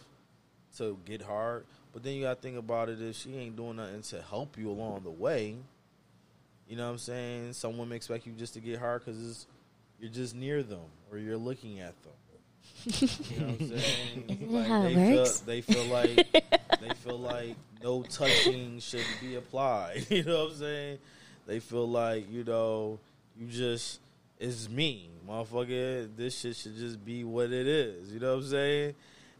to 0.78 0.98
get 1.04 1.22
hard. 1.22 1.64
But 1.92 2.02
then 2.02 2.14
you 2.14 2.22
gotta 2.22 2.40
think 2.40 2.56
about 2.56 2.88
it 2.88 3.00
if 3.00 3.16
she 3.16 3.34
ain't 3.36 3.56
doing 3.56 3.76
nothing 3.76 4.02
to 4.02 4.22
help 4.22 4.56
you 4.58 4.70
along 4.70 5.02
the 5.04 5.10
way. 5.10 5.56
You 6.68 6.76
know 6.76 6.84
what 6.86 6.92
I'm 6.92 6.98
saying? 6.98 7.52
Some 7.54 7.78
women 7.78 7.96
expect 7.96 8.26
you 8.26 8.32
just 8.32 8.54
to 8.54 8.60
get 8.60 8.78
hard 8.78 9.04
because 9.04 9.46
you're 9.98 10.10
just 10.10 10.34
near 10.34 10.62
them 10.62 10.80
or 11.10 11.18
you're 11.18 11.38
looking 11.38 11.80
at 11.80 11.94
them. 12.02 12.12
You 12.84 13.40
know 13.40 13.46
what 13.46 13.60
I'm 13.60 13.68
saying? 13.78 14.38
Isn't 14.50 14.64
how 14.64 14.82
it 14.82 14.94
they 14.94 15.14
works? 15.16 15.40
Feel, 15.40 15.46
they 15.46 15.60
feel 15.62 15.84
like 15.86 16.32
they 16.80 16.94
feel 17.02 17.18
like 17.18 17.56
no 17.82 18.02
touching 18.02 18.80
should 18.80 19.06
be 19.20 19.36
applied. 19.36 20.06
You 20.10 20.24
know 20.24 20.44
what 20.44 20.52
I'm 20.52 20.58
saying? 20.58 20.98
They 21.46 21.60
feel 21.60 21.88
like 21.88 22.30
you 22.30 22.44
know 22.44 22.98
you 23.38 23.46
just 23.46 24.00
it's 24.38 24.68
me, 24.68 25.10
motherfucker. 25.28 26.08
This 26.16 26.38
shit 26.38 26.56
should 26.56 26.76
just 26.76 27.04
be 27.04 27.24
what 27.24 27.52
it 27.52 27.66
is. 27.66 28.12
You 28.12 28.20
know 28.20 28.36
what 28.36 28.44
I'm 28.44 28.50
saying? 28.50 28.94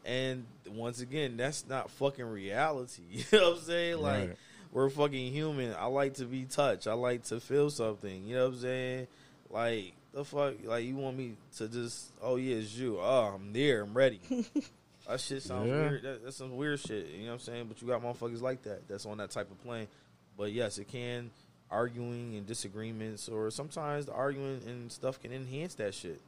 And 0.05 0.47
once 0.71 1.01
again, 1.01 1.37
that's 1.37 1.67
not 1.69 1.91
fucking 1.91 2.25
reality. 2.25 3.03
You 3.11 3.25
know 3.39 3.51
what 3.51 3.59
I'm 3.59 3.65
saying? 3.65 3.99
Like 4.01 4.29
Right. 4.29 4.37
we're 4.73 4.91
fucking 4.91 5.33
human. 5.33 5.75
I 5.79 5.87
like 5.87 6.15
to 6.15 6.25
be 6.25 6.45
touched. 6.45 6.87
I 6.87 6.95
like 6.95 7.25
to 7.25 7.41
feel 7.41 7.71
something. 7.71 8.25
You 8.25 8.37
know 8.37 8.45
what 8.47 8.55
I'm 8.55 8.61
saying? 8.61 9.07
Like 9.51 9.93
the 10.13 10.25
fuck, 10.25 10.55
like 10.65 10.85
you 10.85 10.97
want 10.97 11.17
me 11.19 11.37
to 11.59 11.69
just, 11.69 12.11
oh 12.23 12.37
yeah, 12.37 12.57
it's 12.57 12.75
you. 12.75 12.99
Oh, 13.01 13.35
I'm 13.37 13.53
there. 13.53 13.83
I'm 13.83 13.95
ready. 13.95 14.21
that 15.09 15.21
shit 15.21 15.43
sounds 15.43 15.69
Yeah. 15.69 15.75
weird. 15.89 16.03
That, 16.03 16.25
that's 16.25 16.37
some 16.37 16.57
weird 16.57 16.81
shit. 16.81 17.07
You 17.09 17.21
know 17.25 17.27
what 17.27 17.33
I'm 17.35 17.39
saying? 17.41 17.67
But 17.69 17.81
you 17.83 17.89
got 17.89 18.03
motherfuckers 18.03 18.41
like 18.41 18.63
that. 18.63 18.89
That's 18.89 19.05
on 19.07 19.19
that 19.19 19.31
type 19.31 19.51
of 19.51 19.63
plane. 19.63 19.89
But 20.37 20.53
yes, 20.53 20.79
it 20.79 20.89
can 20.89 21.31
arguing 21.71 22.35
and 22.37 22.47
disagreements, 22.47 23.29
or 23.29 23.51
sometimes 23.51 24.07
the 24.07 24.13
arguing 24.13 24.61
and 24.67 24.91
stuff 24.91 25.21
can 25.21 25.33
enhance 25.33 25.75
that 25.77 25.95
shit. 25.95 26.21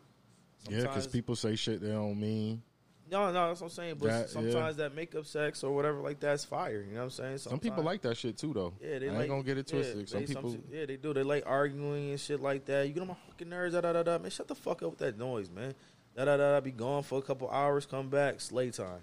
Yeah, 0.69 0.83
because 0.83 1.07
people 1.07 1.37
say 1.37 1.57
shit 1.57 1.81
they 1.81 1.89
don't 1.89 2.21
mean. 2.21 2.63
no, 3.11 3.33
no, 3.33 3.49
that's 3.49 3.61
what 3.61 3.69
I'm 3.69 3.71
saying. 3.73 3.95
But 3.99 4.07
That- 4.09 4.21
yeah. 4.21 4.27
sometimes 4.27 4.77
that 4.77 4.95
makeup 4.95 5.27
sex 5.27 5.65
or 5.65 5.75
whatever 5.75 6.01
like 6.01 6.21
that's 6.21 6.45
fire. 6.45 6.83
You 6.83 6.93
know 6.95 6.99
what 6.99 7.05
I'm 7.05 7.11
saying? 7.11 7.39
Some 7.39 7.59
people 7.59 7.83
like 7.83 8.03
that 8.03 8.17
shit 8.17 8.37
too, 8.39 8.53
though. 8.53 8.73
Yeah, 8.81 8.99
they 8.99 9.09
I 9.09 9.13
like, 9.13 9.21
ain't 9.23 9.31
gonna 9.31 9.43
get 9.43 9.59
it 9.59 9.73
yeah, 9.73 9.79
twisted. 9.81 10.09
some 10.09 10.21
they- 10.21 10.27
people, 10.27 10.57
yeah, 10.71 10.85
they 10.87 10.97
do. 10.97 11.13
They 11.15 11.23
like 11.23 11.45
arguing 11.47 12.11
and 12.11 12.21
shit 12.21 12.41
like 12.41 12.67
that. 12.67 12.87
You 12.87 12.93
get 12.93 13.01
on 13.01 13.09
my 13.09 13.17
fucking 13.29 13.49
nerves. 13.49 13.75
Da 13.75 13.81
da 13.81 13.93
da 13.95 14.03
da. 14.03 14.19
Man, 14.19 14.31
shut 14.31 14.47
the 14.49 14.55
fuck 14.55 14.83
up 14.83 14.91
with 14.91 14.99
that 14.99 15.19
noise, 15.19 15.49
man. 15.51 15.75
Da 16.17 16.25
da 16.27 16.37
da. 16.37 16.53
da. 16.53 16.61
Be 16.61 16.71
gone 16.73 17.03
for 17.03 17.19
a 17.19 17.23
couple 17.23 17.49
hours. 17.51 17.87
Come 17.87 18.09
back. 18.11 18.41
Slay 18.41 18.71
time. 18.71 19.01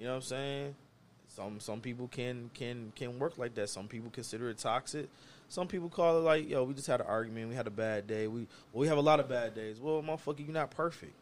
You 0.00 0.06
know 0.06 0.12
what 0.12 0.16
I'm 0.16 0.22
saying? 0.22 0.74
Some 1.28 1.60
some 1.60 1.80
people 1.80 2.08
can 2.08 2.50
can 2.52 2.92
can 2.96 3.18
work 3.18 3.38
like 3.38 3.54
that. 3.54 3.68
Some 3.70 3.88
people 3.88 4.10
consider 4.10 4.50
it 4.50 4.58
toxic. 4.58 5.08
Some 5.48 5.68
people 5.68 5.88
call 5.88 6.18
it 6.18 6.22
like, 6.22 6.48
yo, 6.48 6.64
we 6.64 6.74
just 6.74 6.86
had 6.86 7.00
an 7.00 7.06
argument. 7.06 7.48
We 7.48 7.54
had 7.54 7.66
a 7.66 7.70
bad 7.70 8.06
day. 8.06 8.26
We 8.26 8.40
well, 8.72 8.80
we 8.80 8.88
have 8.88 8.98
a 8.98 9.02
lot 9.02 9.20
of 9.20 9.28
bad 9.28 9.54
days. 9.54 9.80
Well, 9.80 10.02
motherfucker, 10.02 10.40
you're 10.40 10.48
not 10.54 10.70
perfect, 10.70 11.14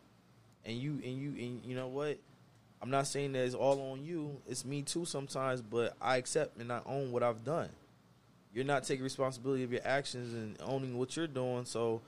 and 0.64 0.76
you 0.76 0.92
and 1.04 1.18
you 1.18 1.30
and 1.30 1.60
you 1.64 1.76
know 1.76 1.88
what? 1.88 2.18
I'm 2.80 2.90
not 2.90 3.06
saying 3.06 3.32
that 3.32 3.44
it's 3.44 3.54
all 3.54 3.92
on 3.92 4.04
you. 4.04 4.36
It's 4.46 4.64
me 4.64 4.82
too 4.82 5.04
sometimes, 5.04 5.62
but 5.62 5.94
I 6.00 6.16
accept 6.16 6.58
and 6.58 6.72
I 6.72 6.80
own 6.86 7.12
what 7.12 7.22
I've 7.22 7.44
done. 7.44 7.70
You're 8.54 8.64
not 8.64 8.84
taking 8.84 9.02
responsibility 9.02 9.64
of 9.64 9.72
your 9.72 9.80
actions 9.84 10.32
and 10.32 10.56
owning 10.62 10.96
what 10.96 11.16
you're 11.16 11.26
doing, 11.26 11.64
so 11.64 12.00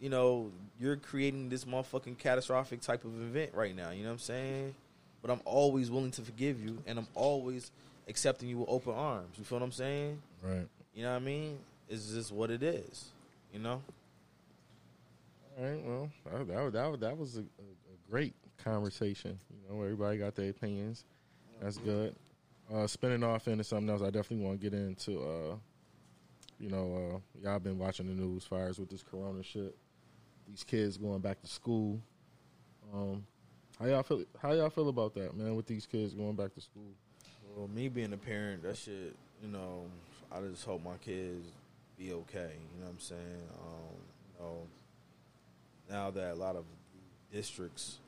you 0.00 0.08
know 0.08 0.50
you're 0.78 0.96
creating 0.96 1.48
this 1.48 1.64
motherfucking 1.64 2.18
catastrophic 2.18 2.80
type 2.80 3.04
of 3.04 3.14
event 3.20 3.52
right 3.54 3.74
now. 3.74 3.90
You 3.90 4.02
know 4.02 4.10
what 4.10 4.14
I'm 4.14 4.18
saying? 4.20 4.74
But 5.22 5.30
I'm 5.30 5.40
always 5.44 5.90
willing 5.90 6.12
to 6.12 6.22
forgive 6.22 6.62
you, 6.62 6.82
and 6.86 6.98
I'm 6.98 7.08
always 7.14 7.70
accepting 8.08 8.48
you 8.48 8.58
with 8.58 8.68
open 8.68 8.94
arms. 8.94 9.36
You 9.36 9.44
feel 9.44 9.58
what 9.58 9.64
I'm 9.64 9.72
saying? 9.72 10.22
right? 10.42 10.68
You 10.96 11.02
know 11.02 11.10
what 11.10 11.16
I 11.16 11.24
mean? 11.24 11.58
It's 11.90 12.10
just 12.12 12.32
what 12.32 12.50
it 12.50 12.62
is. 12.62 13.04
You 13.52 13.60
know? 13.60 13.82
All 15.58 15.64
right. 15.64 15.84
Well, 15.84 16.10
that 16.24 16.48
that, 16.48 16.72
that, 16.72 17.00
that 17.00 17.18
was 17.18 17.36
a, 17.36 17.40
a, 17.40 17.42
a 17.42 18.10
great 18.10 18.34
conversation. 18.56 19.38
You 19.50 19.76
know, 19.76 19.82
everybody 19.82 20.16
got 20.16 20.34
their 20.34 20.50
opinions. 20.50 21.04
That's 21.60 21.76
good. 21.76 22.16
Uh, 22.72 22.86
spinning 22.86 23.22
off 23.22 23.46
into 23.46 23.62
something 23.62 23.90
else, 23.90 24.00
I 24.00 24.06
definitely 24.06 24.44
want 24.44 24.60
to 24.60 24.70
get 24.70 24.76
into. 24.76 25.20
Uh, 25.20 25.56
you 26.58 26.70
know, 26.70 27.14
uh, 27.14 27.18
y'all 27.42 27.58
been 27.58 27.78
watching 27.78 28.06
the 28.06 28.14
news 28.14 28.44
fires 28.44 28.78
with 28.78 28.88
this 28.88 29.02
Corona 29.02 29.42
shit. 29.42 29.76
These 30.48 30.64
kids 30.64 30.96
going 30.96 31.20
back 31.20 31.42
to 31.42 31.46
school. 31.46 32.00
Um, 32.94 33.26
how 33.78 33.86
y'all 33.86 34.02
feel? 34.02 34.24
How 34.40 34.52
y'all 34.52 34.70
feel 34.70 34.88
about 34.88 35.14
that, 35.14 35.36
man? 35.36 35.54
With 35.56 35.66
these 35.66 35.84
kids 35.84 36.14
going 36.14 36.36
back 36.36 36.54
to 36.54 36.60
school. 36.60 36.90
Well, 37.54 37.68
me 37.68 37.88
being 37.88 38.12
a 38.14 38.16
parent, 38.16 38.62
that 38.62 38.76
shit, 38.76 39.14
you 39.42 39.48
know, 39.48 39.84
I 40.36 40.40
just 40.48 40.64
hope 40.64 40.84
my 40.84 40.96
kids 41.04 41.46
be 41.98 42.12
okay. 42.12 42.52
You 42.74 42.80
know 42.80 42.86
what 42.86 42.92
I'm 42.92 43.00
saying? 43.00 43.48
Um, 43.60 43.96
you 44.38 44.44
know, 44.44 44.56
now 45.90 46.10
that 46.10 46.32
a 46.32 46.34
lot 46.34 46.56
of 46.56 46.64
districts 47.32 47.98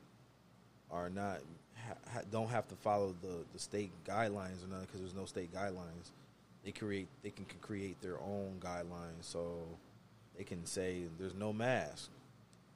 are 0.91 1.09
not 1.09 1.39
ha, 1.75 2.21
don't 2.31 2.49
have 2.49 2.67
to 2.67 2.75
follow 2.75 3.15
the, 3.21 3.45
the 3.53 3.59
state 3.59 3.91
guidelines 4.05 4.63
or 4.63 4.67
nothing 4.67 4.85
because 4.85 4.99
there's 4.99 5.15
no 5.15 5.25
state 5.25 5.53
guidelines. 5.53 6.11
They 6.63 6.71
create 6.71 7.07
they 7.23 7.31
can 7.31 7.45
create 7.61 8.01
their 8.01 8.19
own 8.19 8.57
guidelines, 8.59 9.21
so 9.21 9.63
they 10.37 10.43
can 10.43 10.65
say 10.65 11.03
there's 11.17 11.33
no 11.33 11.53
mask, 11.53 12.09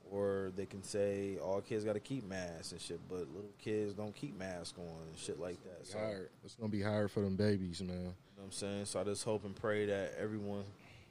or 0.09 0.51
they 0.55 0.65
can 0.65 0.81
say 0.83 1.37
all 1.37 1.61
kids 1.61 1.83
got 1.83 1.93
to 1.93 1.99
keep 1.99 2.27
masks 2.27 2.71
and 2.71 2.79
shit, 2.81 2.99
but 3.09 3.19
little 3.33 3.51
kids 3.59 3.93
don't 3.93 4.15
keep 4.15 4.37
masks 4.39 4.77
on 4.77 5.07
and 5.09 5.17
shit 5.17 5.39
like 5.39 5.61
that. 5.63 5.85
So, 5.85 5.99
It's 6.45 6.55
gonna 6.55 6.69
be 6.69 6.81
hard 6.81 7.11
for 7.11 7.19
them 7.19 7.35
babies, 7.35 7.81
man. 7.81 8.13
Know 8.43 8.47
what 8.47 8.47
I'm 8.47 8.51
saying? 8.51 8.85
So 8.85 8.99
I 8.99 9.03
just 9.03 9.23
hope 9.23 9.45
and 9.45 9.55
pray 9.55 9.85
that 9.85 10.15
everyone, 10.19 10.63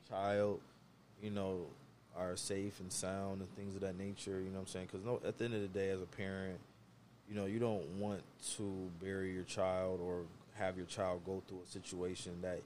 child, 0.09 0.61
you 1.23 1.31
know, 1.31 1.67
are 2.17 2.37
safe 2.37 2.79
and 2.81 2.93
sound 2.93 3.41
and 3.41 3.57
things 3.57 3.75
of 3.75 3.81
that 3.81 3.97
nature. 3.99 4.39
You 4.41 4.51
know 4.51 4.57
what 4.57 4.61
I'm 4.61 4.67
saying? 4.67 4.89
Because 4.93 5.05
no, 5.05 5.21
at 5.27 5.39
the 5.39 5.45
end 5.47 5.55
of 5.55 5.63
the 5.63 5.69
day, 5.69 5.91
as 5.91 6.03
a 6.03 6.07
parent, 6.07 6.59
you 7.29 7.35
know, 7.35 7.47
you 7.47 7.59
don't 7.59 7.87
want 7.99 8.23
to 8.57 8.91
bury 9.03 9.33
your 9.33 9.45
child 9.45 10.01
or 10.03 10.23
have 10.57 10.77
your 10.77 10.85
child 10.87 11.23
go 11.25 11.43
through 11.49 11.61
a 11.65 11.67
situation 11.71 12.33
that 12.43 12.61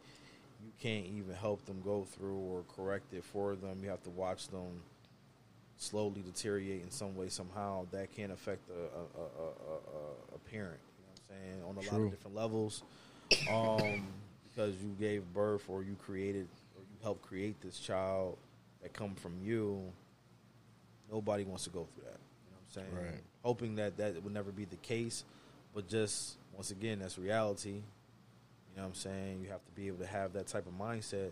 you 0.64 0.72
can't 0.80 1.06
even 1.06 1.34
help 1.34 1.64
them 1.66 1.80
go 1.84 2.04
through 2.04 2.36
or 2.38 2.64
correct 2.74 3.12
it 3.14 3.22
for 3.22 3.54
them. 3.54 3.78
You 3.82 3.90
have 3.90 4.02
to 4.04 4.10
watch 4.10 4.48
them 4.48 4.82
slowly 5.76 6.22
deteriorate 6.22 6.82
in 6.82 6.90
some 6.90 7.14
way, 7.14 7.28
somehow. 7.28 7.86
That 7.92 8.12
can 8.12 8.32
affect 8.32 8.68
a, 8.70 8.72
a, 8.72 9.22
a, 9.22 9.24
a, 9.24 9.74
a- 9.76 10.34
a 10.34 10.38
parent. 10.50 10.80
You 10.98 11.04
know 11.04 11.12
what 11.12 11.20
I'm 11.30 11.42
saying? 11.44 11.62
On 11.62 11.76
a 11.76 11.80
lot 11.92 12.04
of 12.06 12.10
different 12.10 12.34
levels. 12.36 12.82
Um, 13.50 14.06
because 14.56 14.74
you 14.82 14.94
gave 14.98 15.22
birth 15.34 15.64
or 15.68 15.82
you 15.82 15.94
created 15.96 16.48
or 16.76 16.80
you 16.82 16.96
helped 17.02 17.22
create 17.22 17.60
this 17.60 17.78
child 17.78 18.38
that 18.82 18.92
come 18.94 19.14
from 19.14 19.34
you. 19.42 19.82
Nobody 21.12 21.44
wants 21.44 21.64
to 21.64 21.70
go 21.70 21.86
through 21.94 22.04
that. 22.04 22.18
You 22.18 22.50
know 22.50 22.56
what 22.74 22.82
I'm 22.86 22.94
saying? 22.96 23.12
Right. 23.12 23.20
Hoping 23.42 23.76
that 23.76 23.96
that 23.98 24.22
would 24.22 24.32
never 24.32 24.50
be 24.50 24.64
the 24.64 24.76
case, 24.76 25.24
but 25.74 25.88
just 25.88 26.36
once 26.52 26.70
again, 26.70 26.98
that's 27.00 27.18
reality. 27.18 27.68
You 27.70 28.76
know 28.76 28.82
what 28.82 28.88
I'm 28.88 28.94
saying? 28.94 29.40
You 29.42 29.48
have 29.50 29.64
to 29.64 29.72
be 29.72 29.86
able 29.88 29.98
to 29.98 30.06
have 30.06 30.32
that 30.32 30.46
type 30.46 30.66
of 30.66 30.72
mindset 30.78 31.30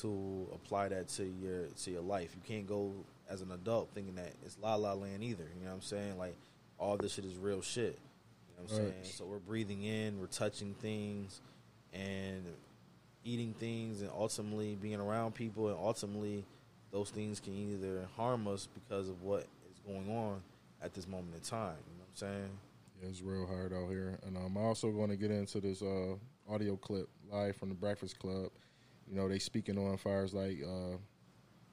to 0.00 0.48
apply 0.54 0.88
that 0.88 1.08
to 1.08 1.24
your 1.24 1.66
to 1.84 1.90
your 1.90 2.00
life. 2.00 2.30
You 2.34 2.40
can't 2.46 2.66
go 2.66 2.92
as 3.28 3.42
an 3.42 3.50
adult 3.52 3.90
thinking 3.94 4.14
that 4.14 4.32
it's 4.44 4.56
la 4.62 4.76
la 4.76 4.94
land 4.94 5.22
either. 5.22 5.44
You 5.58 5.64
know 5.64 5.70
what 5.70 5.76
I'm 5.76 5.82
saying? 5.82 6.16
Like 6.18 6.36
all 6.78 6.96
this 6.96 7.12
shit 7.12 7.24
is 7.24 7.36
real 7.36 7.60
shit. 7.60 7.98
You 8.48 8.56
know 8.56 8.62
what 8.64 8.72
I'm 8.72 8.84
Right. 8.86 8.94
saying? 9.02 9.14
So 9.16 9.24
we're 9.26 9.38
breathing 9.38 9.82
in, 9.84 10.18
we're 10.18 10.26
touching 10.26 10.74
things, 10.80 11.40
and 11.92 12.44
eating 13.24 13.54
things, 13.54 14.00
and 14.00 14.10
ultimately 14.16 14.76
being 14.80 15.00
around 15.00 15.34
people, 15.34 15.68
and 15.68 15.76
ultimately 15.78 16.44
those 16.90 17.10
things 17.10 17.40
can 17.40 17.54
either 17.54 18.06
harm 18.16 18.46
us 18.48 18.68
because 18.74 19.08
of 19.08 19.22
what 19.22 19.46
is 19.70 19.78
going 19.86 20.10
on 20.10 20.40
at 20.82 20.92
this 20.94 21.06
moment 21.06 21.34
in 21.34 21.40
time. 21.40 21.76
You 21.90 21.98
know 21.98 22.04
what 22.04 22.28
I'm 22.28 22.34
saying? 22.34 22.50
Yeah, 23.00 23.08
it's 23.08 23.22
real 23.22 23.46
hard 23.46 23.72
out 23.72 23.88
here. 23.88 24.18
And 24.26 24.36
I'm 24.36 24.56
also 24.56 24.90
going 24.90 25.10
to 25.10 25.16
get 25.16 25.30
into 25.30 25.60
this 25.60 25.82
uh, 25.82 26.14
audio 26.48 26.76
clip 26.76 27.08
live 27.30 27.56
from 27.56 27.68
the 27.70 27.74
Breakfast 27.74 28.18
Club. 28.18 28.50
You 29.08 29.16
know, 29.16 29.28
they 29.28 29.38
speaking 29.38 29.78
on 29.78 29.96
fires 29.96 30.34
like 30.34 30.58
uh, 30.62 30.96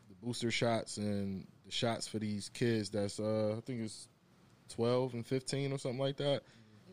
the 0.08 0.16
booster 0.22 0.52
shots 0.52 0.98
and 0.98 1.46
the 1.66 1.72
shots 1.72 2.08
for 2.08 2.20
these 2.20 2.50
kids 2.50 2.90
that's 2.90 3.20
uh 3.20 3.56
I 3.58 3.62
think 3.62 3.82
it's 3.82 4.08
twelve 4.68 5.14
and 5.14 5.26
fifteen 5.26 5.72
or 5.72 5.78
something 5.78 6.00
like 6.00 6.18
that. 6.18 6.42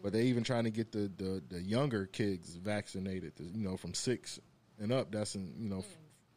But 0.06 0.12
they 0.12 0.26
even 0.26 0.44
trying 0.44 0.62
to 0.62 0.70
get 0.70 0.92
the 0.92 1.10
the, 1.16 1.42
the 1.48 1.60
younger 1.60 2.06
kids 2.06 2.54
vaccinated, 2.54 3.32
you 3.40 3.64
know, 3.64 3.76
from 3.76 3.92
six 3.92 4.38
and 4.78 4.92
up. 4.92 5.10
That's 5.10 5.34
in 5.34 5.52
you 5.58 5.68
know 5.68 5.84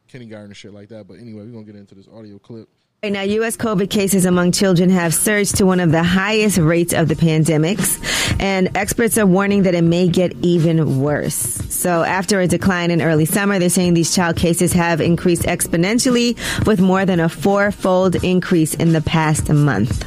kindergarten 0.08 0.46
and 0.46 0.56
shit 0.56 0.74
like 0.74 0.88
that. 0.88 1.06
But 1.06 1.20
anyway, 1.20 1.44
we're 1.44 1.52
gonna 1.52 1.66
get 1.66 1.76
into 1.76 1.94
this 1.94 2.08
audio 2.08 2.40
clip. 2.40 2.68
Right 3.02 3.12
now, 3.14 3.22
U.S. 3.22 3.56
COVID 3.56 3.88
cases 3.88 4.26
among 4.26 4.52
children 4.52 4.90
have 4.90 5.14
surged 5.14 5.56
to 5.56 5.64
one 5.64 5.80
of 5.80 5.90
the 5.90 6.02
highest 6.02 6.58
rates 6.58 6.92
of 6.92 7.08
the 7.08 7.14
pandemics, 7.14 7.98
and 8.38 8.76
experts 8.76 9.16
are 9.16 9.24
warning 9.24 9.62
that 9.62 9.74
it 9.74 9.84
may 9.84 10.06
get 10.06 10.36
even 10.42 11.00
worse. 11.00 11.34
So, 11.34 12.02
after 12.02 12.40
a 12.40 12.46
decline 12.46 12.90
in 12.90 13.00
early 13.00 13.24
summer, 13.24 13.58
they're 13.58 13.70
saying 13.70 13.94
these 13.94 14.14
child 14.14 14.36
cases 14.36 14.74
have 14.74 15.00
increased 15.00 15.44
exponentially 15.44 16.36
with 16.66 16.82
more 16.82 17.06
than 17.06 17.20
a 17.20 17.30
four-fold 17.30 18.22
increase 18.22 18.74
in 18.74 18.92
the 18.92 19.00
past 19.00 19.48
month. 19.48 20.06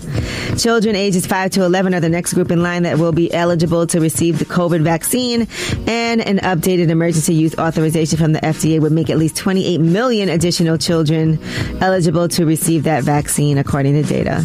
Children 0.62 0.96
ages 0.96 1.26
5 1.26 1.50
to 1.52 1.64
11 1.64 1.96
are 1.96 2.00
the 2.00 2.10
next 2.10 2.34
group 2.34 2.52
in 2.52 2.62
line 2.62 2.84
that 2.84 3.00
will 3.00 3.12
be 3.12 3.34
eligible 3.34 3.88
to 3.88 4.00
receive 4.02 4.38
the 4.38 4.46
COVID 4.46 4.82
vaccine, 4.84 5.48
and 5.88 6.22
an 6.22 6.38
updated 6.38 6.89
emergency 6.89 7.34
use 7.34 7.58
authorization 7.58 8.20
from 8.20 8.34
the 8.34 8.39
FDA 8.41 8.80
would 8.80 8.91
make 8.91 9.10
at 9.10 9.18
least 9.18 9.36
28 9.38 9.80
million 9.80 10.30
additional 10.30 10.78
children 10.78 11.39
eligible 11.82 12.28
to 12.28 12.46
receive 12.46 12.82
that 12.84 13.03
vaccine, 13.03 13.57
according 13.57 13.93
to 13.93 14.03
data. 14.03 14.43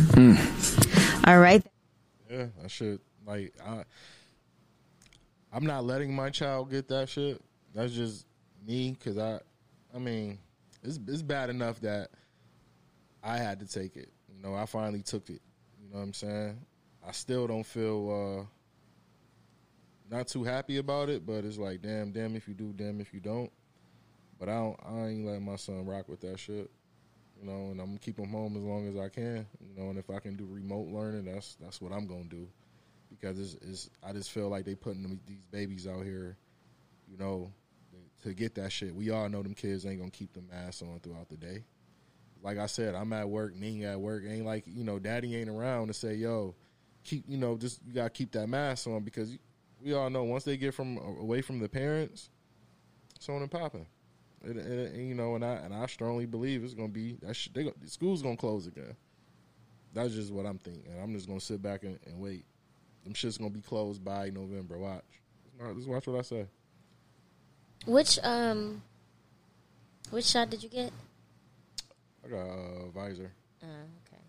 All 1.26 1.39
right. 1.39 1.64
Yeah, 2.30 2.47
I 2.64 2.68
should 2.68 3.01
like 3.26 3.53
I. 3.64 3.84
I'm 5.53 5.64
not 5.64 5.84
letting 5.84 6.14
my 6.14 6.30
child 6.30 6.70
get 6.70 6.89
that 6.89 7.09
shit. 7.09 7.41
That's 7.74 7.93
just 7.93 8.26
me 8.66 8.93
because 8.93 9.18
I. 9.18 9.41
I 9.95 9.99
mean, 9.99 10.39
it's 10.82 10.99
it's 11.07 11.22
bad 11.22 11.51
enough 11.51 11.80
that 11.80 12.11
I 13.22 13.36
had 13.36 13.61
to 13.61 13.66
take 13.66 13.97
it. 13.97 14.11
You 14.34 14.43
know, 14.43 14.55
I 14.55 14.66
finally 14.66 15.03
took 15.03 15.28
it. 15.30 15.41
You 15.82 15.91
know 15.91 15.99
what 15.99 16.05
I'm 16.05 16.14
saying? 16.14 16.59
I 17.07 17.12
still 17.12 17.47
don't 17.47 17.64
feel 17.64 18.47
uh 18.49 20.14
not 20.14 20.28
too 20.28 20.45
happy 20.45 20.78
about 20.78 21.11
it, 21.11 21.26
but 21.26 21.45
it's 21.45 21.59
like 21.59 21.82
damn, 21.82 22.12
damn 22.12 22.36
if 22.36 22.49
you 22.49 22.55
do, 22.55 22.72
damn 22.74 23.01
if 23.01 23.12
you 23.12 23.20
don't. 23.20 23.51
But 24.39 24.49
I 24.49 24.55
don't. 24.55 24.78
I 24.84 25.07
ain't 25.09 25.26
letting 25.26 25.45
my 25.45 25.57
son 25.57 25.84
rock 25.84 26.09
with 26.09 26.20
that 26.20 26.39
shit. 26.39 26.70
You 27.41 27.47
know, 27.49 27.70
and 27.70 27.80
I'm 27.80 27.86
gonna 27.86 27.99
keep 27.99 28.18
him 28.18 28.30
home 28.30 28.57
as 28.57 28.62
long 28.62 28.89
as 28.89 28.97
I 28.97 29.09
can. 29.09 29.47
You 29.61 29.80
know, 29.80 29.91
and 29.91 29.99
if 29.99 30.11
I 30.11 30.18
can 30.18 30.36
do 30.36 30.47
remote 30.51 30.89
learning, 30.89 31.26
that's 31.26 31.57
that's 31.61 31.80
what 31.80 31.93
I'm 31.93 32.07
gonna 32.07 32.24
do. 32.24 32.49
Because 33.11 33.39
it's, 33.39 33.55
it's 33.62 33.91
I 34.03 34.12
just 34.12 34.30
feel 34.32 34.49
like 34.49 34.64
they 34.64 34.74
putting 34.74 35.03
them, 35.03 35.20
these 35.26 35.47
babies 35.51 35.86
out 35.86 36.05
here, 36.05 36.36
you 37.09 37.16
know, 37.16 37.53
to 38.22 38.34
get 38.34 38.55
that 38.57 38.72
shit. 38.72 38.95
We 38.95 39.11
all 39.11 39.28
know 39.28 39.43
them 39.43 39.55
kids 39.55 39.86
ain't 39.86 39.99
gonna 39.99 40.11
keep 40.11 40.32
the 40.32 40.43
mask 40.43 40.82
on 40.82 41.01
throughout 41.01 41.28
the 41.28 41.36
day. 41.36 41.64
Like 42.43 42.59
I 42.59 42.66
said, 42.66 42.95
I'm 42.95 43.12
at 43.12 43.28
work, 43.28 43.55
Ning 43.55 43.84
at 43.84 44.01
work. 44.01 44.24
Ain't 44.26 44.47
like 44.47 44.64
you 44.66 44.84
know, 44.84 44.99
Daddy 44.99 45.36
ain't 45.36 45.49
around 45.49 45.89
to 45.89 45.95
say, 45.95 46.14
"Yo, 46.14 46.55
keep 47.05 47.24
you 47.28 47.36
know, 47.39 47.57
just 47.57 47.80
you 47.86 47.95
gotta 47.95 48.11
keep 48.11 48.32
that 48.32 48.49
mask 48.49 48.86
on." 48.86 49.03
Because 49.03 49.36
we 49.80 49.93
all 49.95 50.11
know 50.11 50.24
once 50.24 50.45
they 50.45 50.57
get 50.57 50.74
from 50.74 50.99
away 50.99 51.41
from 51.41 51.61
the 51.61 51.68
parents, 51.68 52.30
it's 53.16 53.28
on 53.28 53.43
and 53.43 53.51
popping. 53.51 53.86
It, 54.45 54.57
it, 54.57 54.95
you 54.97 55.14
know, 55.14 55.34
and 55.34 55.45
I 55.45 55.55
and 55.55 55.74
I 55.74 55.86
strongly 55.86 56.26
believe 56.26 56.62
it's 56.62 56.74
gonna 56.74 56.89
be 56.89 57.16
that 57.22 57.34
sh- 57.34 57.49
they 57.53 57.64
the 57.64 57.89
school's 57.89 58.22
gonna 58.22 58.36
close 58.36 58.66
again. 58.66 58.95
That's 59.95 60.14
just 60.14 60.32
what 60.32 60.47
I'm 60.47 60.59
thinking. 60.59 60.93
I'm 61.03 61.12
just 61.12 61.26
gonna 61.26 61.41
sit 61.41 61.61
back 61.61 61.82
and, 61.82 61.99
and 62.07 62.20
wait. 62.20 62.45
Them 63.05 63.14
shit's 63.14 63.39
gonna 63.39 63.51
be 63.51 63.61
closed 63.61 64.05
by 64.05 64.30
November. 64.30 64.78
Watch, 64.78 65.03
just 65.74 65.89
watch 65.89 66.07
what 66.07 66.18
I 66.18 66.22
say. 66.22 66.47
Which 67.86 68.18
um, 68.22 68.82
which 70.11 70.26
shot 70.26 70.51
did 70.51 70.62
you 70.62 70.68
get? 70.68 70.93
I 72.24 72.28
got 72.28 72.36
a 72.36 72.51
uh, 72.51 72.84
Pfizer. 72.95 73.30
Uh, 73.62 73.66
okay. 74.07 74.22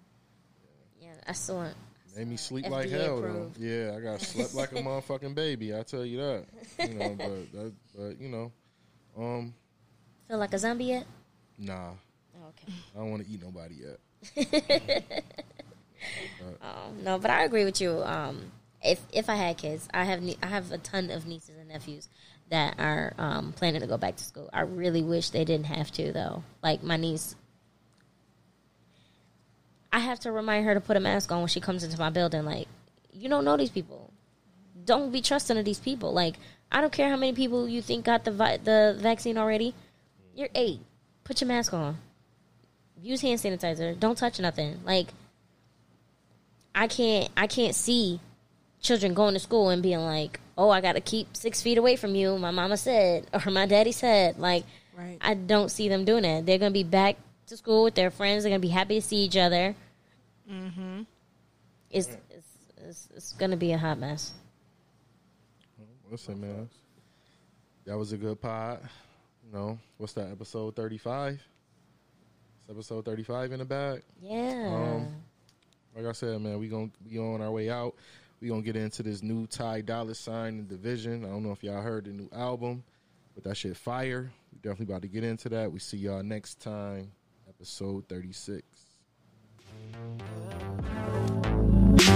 Yeah, 1.01 1.13
I 1.27 1.33
saw 1.33 1.63
it. 1.63 1.75
Made 2.15 2.27
me 2.27 2.37
sleep 2.37 2.67
like 2.69 2.89
hell 2.89 3.21
though. 3.21 3.51
Yeah, 3.57 3.95
I 3.95 3.99
got 3.99 4.21
slept 4.21 4.55
like 4.55 4.71
a 4.71 4.75
motherfucking 4.81 5.35
baby. 5.35 5.75
I 5.75 5.83
tell 5.83 6.05
you 6.05 6.17
that. 6.17 6.45
You 6.79 6.93
know, 6.95 7.15
but 7.17 7.51
that, 7.53 7.73
but 7.95 8.19
you 8.19 8.29
know, 8.29 8.51
um, 9.17 9.53
Feel 10.29 10.37
like 10.37 10.53
a 10.53 10.59
zombie 10.59 10.85
yet? 10.85 11.05
nah, 11.57 11.89
Oh, 12.37 12.49
okay. 12.49 12.71
I 12.95 12.99
don't 12.99 13.09
want 13.11 13.25
to 13.25 13.29
eat 13.33 13.41
nobody 13.43 13.75
yet. 13.75 15.23
Oh, 16.61 16.91
no, 17.03 17.17
but 17.17 17.31
I 17.31 17.43
agree 17.43 17.65
with 17.65 17.81
you. 17.81 18.01
Um, 18.03 18.51
if 18.81 19.01
if 19.11 19.27
I 19.29 19.35
had 19.35 19.57
kids, 19.57 19.89
I 19.93 20.03
have 20.05 20.21
nie- 20.21 20.37
I 20.41 20.45
have 20.47 20.71
a 20.71 20.77
ton 20.77 21.09
of 21.09 21.25
nieces 21.27 21.57
and 21.59 21.67
nephews 21.67 22.07
that 22.49 22.75
are 22.79 23.13
um, 23.17 23.51
planning 23.53 23.81
to 23.81 23.87
go 23.87 23.97
back 23.97 24.15
to 24.17 24.23
school. 24.23 24.49
I 24.53 24.61
really 24.61 25.01
wish 25.01 25.31
they 25.31 25.43
didn't 25.43 25.65
have 25.65 25.91
to 25.93 26.13
though. 26.13 26.43
Like 26.63 26.81
my 26.83 26.95
niece, 26.95 27.35
I 29.91 29.99
have 29.99 30.19
to 30.21 30.31
remind 30.31 30.65
her 30.65 30.73
to 30.75 30.79
put 30.81 30.95
a 30.95 30.99
mask 31.01 31.31
on 31.31 31.39
when 31.39 31.47
she 31.47 31.59
comes 31.59 31.83
into 31.83 31.97
my 31.99 32.09
building. 32.11 32.45
Like 32.45 32.67
you 33.11 33.27
don't 33.27 33.43
know 33.45 33.57
these 33.57 33.69
people. 33.71 34.13
Don't 34.85 35.11
be 35.11 35.21
trusting 35.21 35.57
of 35.57 35.65
these 35.65 35.79
people. 35.79 36.13
Like 36.13 36.35
I 36.71 36.79
don't 36.81 36.93
care 36.93 37.09
how 37.09 37.17
many 37.17 37.33
people 37.33 37.67
you 37.67 37.81
think 37.81 38.05
got 38.05 38.23
the 38.25 38.31
vi- 38.31 38.57
the 38.57 38.95
vaccine 38.99 39.37
already. 39.37 39.73
You're 40.35 40.49
eight. 40.55 40.79
Put 41.23 41.41
your 41.41 41.47
mask 41.47 41.73
on. 41.73 41.97
Use 43.01 43.21
hand 43.21 43.39
sanitizer. 43.39 43.97
Don't 43.99 44.17
touch 44.17 44.39
nothing. 44.39 44.79
Like 44.83 45.07
I 46.73 46.87
can't 46.87 47.29
I 47.35 47.47
can't 47.47 47.75
see 47.75 48.19
children 48.81 49.13
going 49.13 49.33
to 49.33 49.39
school 49.39 49.69
and 49.69 49.83
being 49.83 49.99
like, 49.99 50.39
"Oh, 50.57 50.69
I 50.69 50.81
got 50.81 50.93
to 50.93 51.01
keep 51.01 51.35
6 51.35 51.61
feet 51.61 51.77
away 51.77 51.95
from 51.95 52.15
you." 52.15 52.37
My 52.37 52.51
mama 52.51 52.77
said 52.77 53.27
or 53.33 53.51
my 53.51 53.65
daddy 53.65 53.91
said. 53.91 54.39
Like 54.39 54.65
Right. 54.99 55.17
I 55.21 55.33
don't 55.33 55.69
see 55.69 55.87
them 55.87 56.03
doing 56.03 56.23
that. 56.23 56.45
They're 56.45 56.57
going 56.57 56.73
to 56.73 56.77
be 56.77 56.83
back 56.83 57.15
to 57.47 57.55
school 57.55 57.85
with 57.85 57.95
their 57.95 58.11
friends. 58.11 58.43
They're 58.43 58.49
going 58.49 58.61
to 58.61 58.67
be 58.67 58.71
happy 58.71 58.99
to 58.99 59.05
see 59.05 59.17
each 59.17 59.37
other. 59.37 59.73
Mm-hmm. 60.51 61.03
It's 61.89 62.09
it's 62.29 62.47
it's, 62.77 63.09
it's 63.15 63.31
going 63.33 63.51
to 63.51 63.57
be 63.57 63.71
a 63.71 63.77
hot 63.77 63.97
mess. 63.97 64.33
Listen, 66.11 66.41
man, 66.41 66.69
that 67.85 67.97
was 67.97 68.11
a 68.11 68.17
good 68.17 68.41
pod. 68.41 68.79
You 69.45 69.51
know, 69.51 69.79
what's 69.97 70.13
that? 70.13 70.31
Episode 70.31 70.75
thirty-five. 70.75 71.33
It's 71.33 72.69
episode 72.69 73.05
thirty-five 73.05 73.51
in 73.51 73.59
the 73.59 73.65
back. 73.65 74.03
Yeah. 74.21 74.97
Um, 74.97 75.15
like 75.95 76.05
I 76.05 76.11
said, 76.11 76.39
man, 76.41 76.59
we 76.59 76.67
gonna 76.67 76.91
be 77.03 77.17
on 77.17 77.41
our 77.41 77.51
way 77.51 77.69
out. 77.69 77.95
We 78.41 78.49
gonna 78.49 78.61
get 78.61 78.75
into 78.75 79.01
this 79.03 79.23
new 79.23 79.47
Ty 79.47 79.81
Dolla 79.81 80.13
Sign 80.15 80.59
and 80.59 80.67
Division. 80.67 81.25
I 81.25 81.29
don't 81.29 81.43
know 81.43 81.51
if 81.51 81.63
y'all 81.63 81.81
heard 81.81 82.05
the 82.05 82.11
new 82.11 82.29
album, 82.31 82.83
but 83.33 83.43
that 83.43 83.57
shit 83.57 83.75
fire. 83.75 84.31
We 84.53 84.59
definitely 84.59 84.93
about 84.93 85.01
to 85.01 85.07
get 85.07 85.23
into 85.23 85.49
that. 85.49 85.71
We 85.71 85.79
see 85.79 85.97
y'all 85.97 86.23
next 86.23 86.61
time, 86.61 87.11
episode 87.49 88.07
thirty-six. 88.07 88.63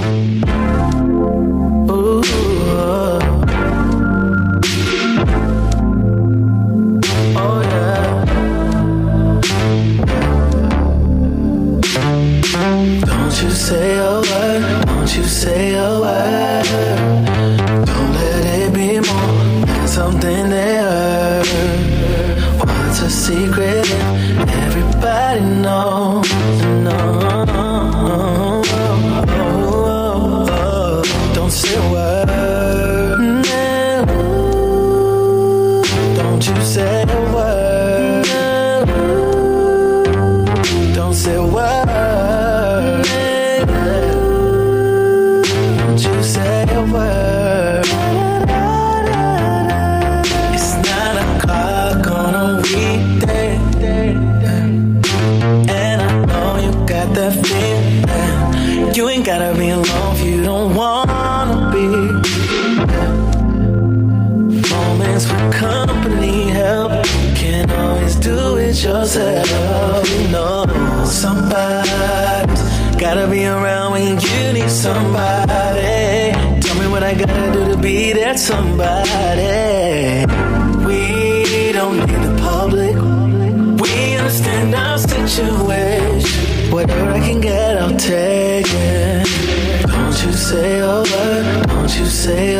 Don't 0.01 0.72
say 13.74 14.03
that 78.34 78.39
somebody. 78.39 80.25
We 80.86 81.71
don't 81.71 81.97
need 81.97 82.21
the 82.27 82.36
public. 82.41 82.95
We 83.81 84.15
understand 84.17 84.73
our 84.75 84.97
situation. 84.97 86.71
Whatever 86.71 87.11
I 87.11 87.19
can 87.19 87.41
get, 87.41 87.77
I'll 87.77 87.97
take 87.97 88.65
it. 88.67 89.27
Don't 89.88 90.17
you 90.23 90.34
say 90.34 90.81
word. 90.81 91.67
Don't 91.67 91.99
you 91.99 92.05
say 92.05 92.53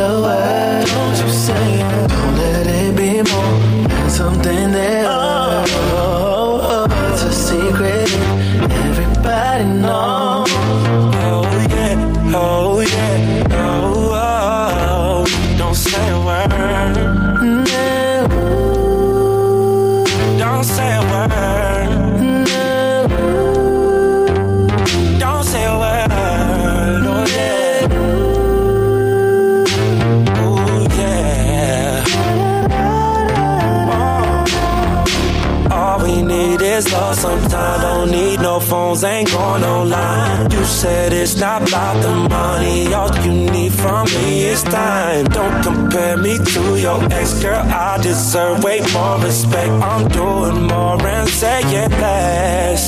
it's 41.24 41.40
not 41.40 41.66
about 41.66 41.96
the 42.02 42.14
money. 42.28 42.92
All 42.92 43.10
you 43.24 43.32
need 43.50 43.72
from 43.72 44.04
me 44.14 44.44
is 44.52 44.62
time. 44.62 45.24
Don't 45.24 45.62
compare 45.62 46.18
me 46.18 46.36
to 46.52 46.62
your 46.78 47.00
ex, 47.10 47.42
girl. 47.42 47.64
I 47.64 47.98
deserve 48.02 48.62
way 48.62 48.80
more 48.92 49.16
respect. 49.24 49.72
I'm 49.90 50.06
doing 50.08 50.66
more 50.68 51.00
and 51.16 51.28
saying 51.28 51.90
less. 52.02 52.84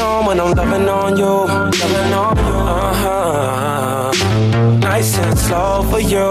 On 0.00 0.26
when 0.26 0.40
I'm 0.40 0.52
loving 0.52 0.88
on 0.88 1.16
you, 1.16 1.34
loving 1.84 2.12
on 2.22 2.36
you. 2.46 2.58
Uh 2.78 2.94
huh. 3.02 4.12
Nice 4.80 5.16
and 5.18 5.38
slow 5.38 5.82
for 5.90 6.00
you. 6.00 6.28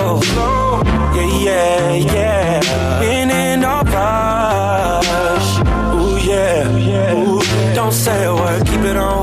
Yeah, 1.16 1.36
yeah, 1.47 1.95
yeah. 2.16 3.12
In 3.14 3.64
a 3.64 3.76
rush. 3.95 5.49
Ooh, 5.95 6.18
yeah. 6.30 7.16
Ooh, 7.16 7.41
don't 7.74 7.93
say 7.93 8.26
a 8.26 8.36
word, 8.36 8.66
keep 8.68 8.82
it 8.82 8.97
on 8.97 9.18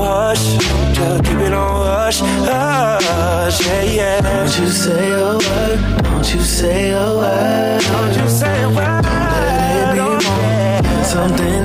hush. 0.97 1.27
Keep 1.27 1.39
it 1.39 1.53
on 1.53 1.85
hush. 1.85 2.19
Hush, 2.19 3.65
yeah, 3.65 3.83
yeah. 3.83 4.21
Don't 4.21 4.59
you 4.59 4.69
say 4.69 5.11
a 5.11 5.37
word, 5.37 5.79
don't 6.03 6.33
you 6.33 6.41
say 6.41 6.91
a 6.91 7.05
word. 7.19 7.81
Don't 7.81 8.15
you 8.17 8.29
say 8.29 8.63
a 8.63 8.69
word. 8.69 9.03
Don't 9.03 9.31
let 9.49 9.75
it 9.81 9.93
be 9.93 9.99
oh, 9.99 10.19
more. 10.25 11.03
Something 11.03 11.56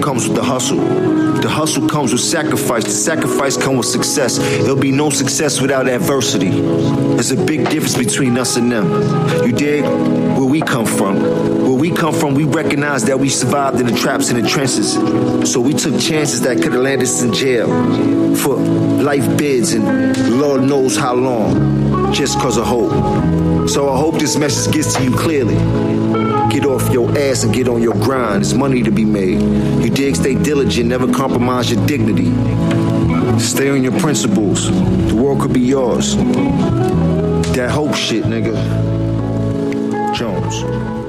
comes 0.00 0.26
with 0.28 0.36
the 0.36 0.42
hustle. 0.42 0.78
The 0.78 1.48
hustle 1.48 1.88
comes 1.88 2.12
with 2.12 2.20
sacrifice. 2.20 2.84
The 2.84 2.90
sacrifice 2.90 3.56
comes 3.56 3.78
with 3.78 3.86
success. 3.86 4.38
There'll 4.38 4.76
be 4.76 4.92
no 4.92 5.10
success 5.10 5.60
without 5.60 5.88
adversity. 5.88 6.50
There's 6.50 7.30
a 7.30 7.44
big 7.44 7.68
difference 7.70 7.96
between 7.96 8.36
us 8.36 8.56
and 8.56 8.70
them. 8.72 8.86
You 9.46 9.52
dig? 9.52 9.84
Where 9.84 10.46
we 10.46 10.60
come 10.60 10.86
from. 10.86 11.22
Where 11.22 11.78
we 11.78 11.90
come 11.90 12.14
from, 12.14 12.34
we 12.34 12.44
recognize 12.44 13.04
that 13.04 13.18
we 13.18 13.28
survived 13.28 13.80
in 13.80 13.86
the 13.86 13.96
traps 13.96 14.30
and 14.30 14.42
the 14.42 14.48
trenches. 14.48 14.94
So 15.50 15.60
we 15.60 15.74
took 15.74 16.00
chances 16.00 16.40
that 16.42 16.56
could 16.56 16.72
have 16.72 16.82
landed 16.82 17.04
us 17.04 17.22
in 17.22 17.32
jail 17.32 17.68
for 18.36 18.56
life 18.56 19.38
bids 19.38 19.72
and 19.72 20.38
Lord 20.40 20.62
knows 20.62 20.96
how 20.96 21.14
long. 21.14 22.12
Just 22.12 22.38
cause 22.38 22.56
of 22.56 22.66
hope. 22.66 23.68
So 23.68 23.88
I 23.90 23.98
hope 23.98 24.18
this 24.18 24.36
message 24.36 24.72
gets 24.72 24.94
to 24.94 25.04
you 25.04 25.14
clearly. 25.14 25.97
Get 26.50 26.64
off 26.64 26.92
your 26.92 27.16
ass 27.18 27.44
and 27.44 27.52
get 27.54 27.68
on 27.68 27.82
your 27.82 27.94
grind. 27.94 28.42
There's 28.42 28.54
money 28.54 28.82
to 28.82 28.90
be 28.90 29.04
made. 29.04 29.40
You 29.82 29.90
dig? 29.90 30.16
Stay 30.16 30.34
diligent. 30.34 30.88
Never 30.88 31.12
compromise 31.12 31.70
your 31.70 31.84
dignity. 31.86 32.30
Stay 33.38 33.68
on 33.70 33.82
your 33.82 33.98
principles. 34.00 34.70
The 35.08 35.14
world 35.14 35.40
could 35.40 35.52
be 35.52 35.60
yours. 35.60 36.16
That 37.54 37.70
hope 37.70 37.94
shit, 37.94 38.24
nigga. 38.24 38.54
Jones. 40.14 41.07